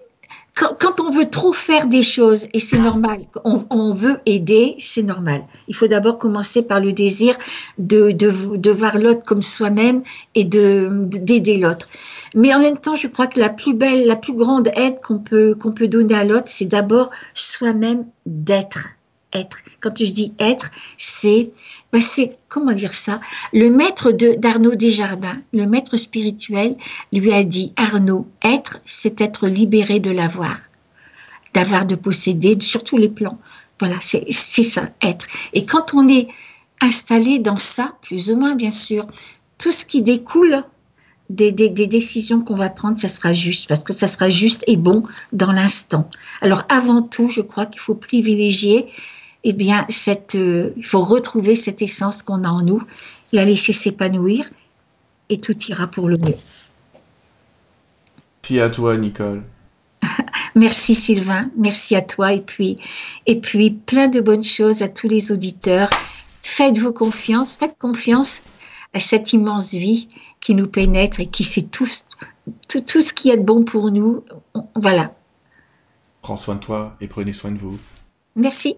quand, 0.55 0.99
on 0.99 1.09
veut 1.09 1.29
trop 1.29 1.51
faire 1.51 1.87
des 1.87 2.03
choses, 2.03 2.45
et 2.53 2.59
c'est 2.59 2.77
normal, 2.77 3.21
on, 3.43 3.93
veut 3.93 4.19
aider, 4.27 4.75
c'est 4.77 5.01
normal. 5.01 5.43
Il 5.67 5.75
faut 5.75 5.87
d'abord 5.87 6.19
commencer 6.19 6.61
par 6.61 6.79
le 6.79 6.91
désir 6.91 7.35
de, 7.79 8.11
de, 8.11 8.71
voir 8.71 8.99
l'autre 8.99 9.23
comme 9.23 9.41
soi-même 9.41 10.03
et 10.35 10.45
de 10.45 10.89
d'aider 11.05 11.57
l'autre. 11.57 11.89
Mais 12.35 12.53
en 12.53 12.59
même 12.59 12.77
temps, 12.77 12.95
je 12.95 13.07
crois 13.07 13.25
que 13.25 13.39
la 13.39 13.49
plus 13.49 13.73
belle, 13.73 14.05
la 14.05 14.15
plus 14.15 14.33
grande 14.33 14.69
aide 14.75 14.99
qu'on 15.01 15.19
peut 15.19 15.87
donner 15.87 16.15
à 16.15 16.23
l'autre, 16.23 16.47
c'est 16.47 16.65
d'abord 16.65 17.09
soi-même 17.33 18.05
d'être 18.27 18.89
être. 19.33 19.57
Quand 19.79 19.97
je 19.97 20.11
dis 20.11 20.33
être, 20.39 20.71
c'est, 20.97 21.51
ben 21.91 22.01
c'est, 22.01 22.37
comment 22.49 22.71
dire 22.71 22.93
ça? 22.93 23.19
Le 23.51 23.69
maître 23.69 24.11
de, 24.11 24.35
d'Arnaud 24.35 24.75
Desjardins, 24.75 25.41
le 25.53 25.65
maître 25.65 25.97
spirituel, 25.97 26.77
lui 27.11 27.33
a 27.33 27.43
dit, 27.43 27.73
Arnaud, 27.75 28.27
être, 28.43 28.79
c'est 28.85 29.21
être 29.21 29.47
libéré 29.47 29.99
de 29.99 30.11
l'avoir, 30.11 30.57
d'avoir, 31.53 31.85
de 31.85 31.95
posséder, 31.95 32.57
sur 32.59 32.83
tous 32.83 32.97
les 32.97 33.09
plans. 33.09 33.39
Voilà, 33.79 33.97
c'est, 34.01 34.31
ça, 34.31 34.89
être. 35.01 35.27
Et 35.53 35.65
quand 35.65 35.93
on 35.93 36.07
est 36.07 36.27
installé 36.79 37.39
dans 37.39 37.57
ça, 37.57 37.95
plus 38.01 38.29
ou 38.29 38.37
moins, 38.37 38.55
bien 38.55 38.71
sûr, 38.71 39.07
tout 39.57 39.71
ce 39.71 39.85
qui 39.85 40.01
découle 40.01 40.63
des, 41.29 41.51
décisions 41.51 42.41
qu'on 42.41 42.55
va 42.55 42.69
prendre, 42.69 42.99
ça 42.99 43.07
sera 43.07 43.33
juste, 43.33 43.67
parce 43.67 43.83
que 43.83 43.93
ça 43.93 44.07
sera 44.07 44.29
juste 44.29 44.63
et 44.67 44.77
bon 44.77 45.03
dans 45.31 45.51
l'instant. 45.51 46.09
Alors 46.41 46.63
avant 46.69 47.01
tout, 47.01 47.29
je 47.29 47.41
crois 47.41 47.65
qu'il 47.65 47.79
faut 47.79 47.95
privilégier 47.95 48.87
eh 49.43 49.53
bien, 49.53 49.85
cette, 49.89 50.35
euh, 50.35 50.71
il 50.77 50.85
faut 50.85 51.03
retrouver 51.03 51.55
cette 51.55 51.81
essence 51.81 52.23
qu'on 52.23 52.43
a 52.43 52.49
en 52.49 52.61
nous, 52.61 52.81
la 53.31 53.45
laisser 53.45 53.73
s'épanouir 53.73 54.45
et 55.29 55.39
tout 55.39 55.57
ira 55.67 55.87
pour 55.87 56.07
le 56.07 56.15
mieux. 56.17 56.35
Merci 58.43 58.59
à 58.59 58.69
toi, 58.69 58.97
Nicole. 58.97 59.43
merci 60.55 60.95
Sylvain, 60.95 61.49
merci 61.57 61.95
à 61.95 62.01
toi 62.01 62.33
et 62.33 62.41
puis, 62.41 62.75
et 63.25 63.39
puis 63.39 63.71
plein 63.71 64.07
de 64.07 64.21
bonnes 64.21 64.43
choses 64.43 64.81
à 64.81 64.87
tous 64.87 65.07
les 65.07 65.31
auditeurs. 65.31 65.89
Faites-vous 66.41 66.93
confiance, 66.93 67.55
faites 67.55 67.77
confiance 67.77 68.41
à 68.93 68.99
cette 68.99 69.33
immense 69.33 69.71
vie 69.71 70.09
qui 70.39 70.55
nous 70.55 70.67
pénètre 70.67 71.19
et 71.19 71.27
qui 71.27 71.43
sait 71.43 71.63
tout, 71.63 71.87
tout, 72.67 72.81
tout 72.81 73.01
ce 73.01 73.13
qui 73.13 73.29
est 73.29 73.37
bon 73.37 73.63
pour 73.63 73.91
nous. 73.91 74.23
Voilà. 74.75 75.13
Prends 76.21 76.37
soin 76.37 76.55
de 76.55 76.59
toi 76.59 76.95
et 77.01 77.07
prenez 77.07 77.33
soin 77.33 77.51
de 77.51 77.57
vous. 77.57 77.79
Merci. 78.35 78.75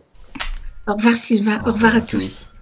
Au 0.88 0.94
revoir 0.94 1.16
Sylvain, 1.16 1.62
au 1.66 1.72
revoir, 1.72 1.96
à 1.96 2.02
tous. 2.02 2.55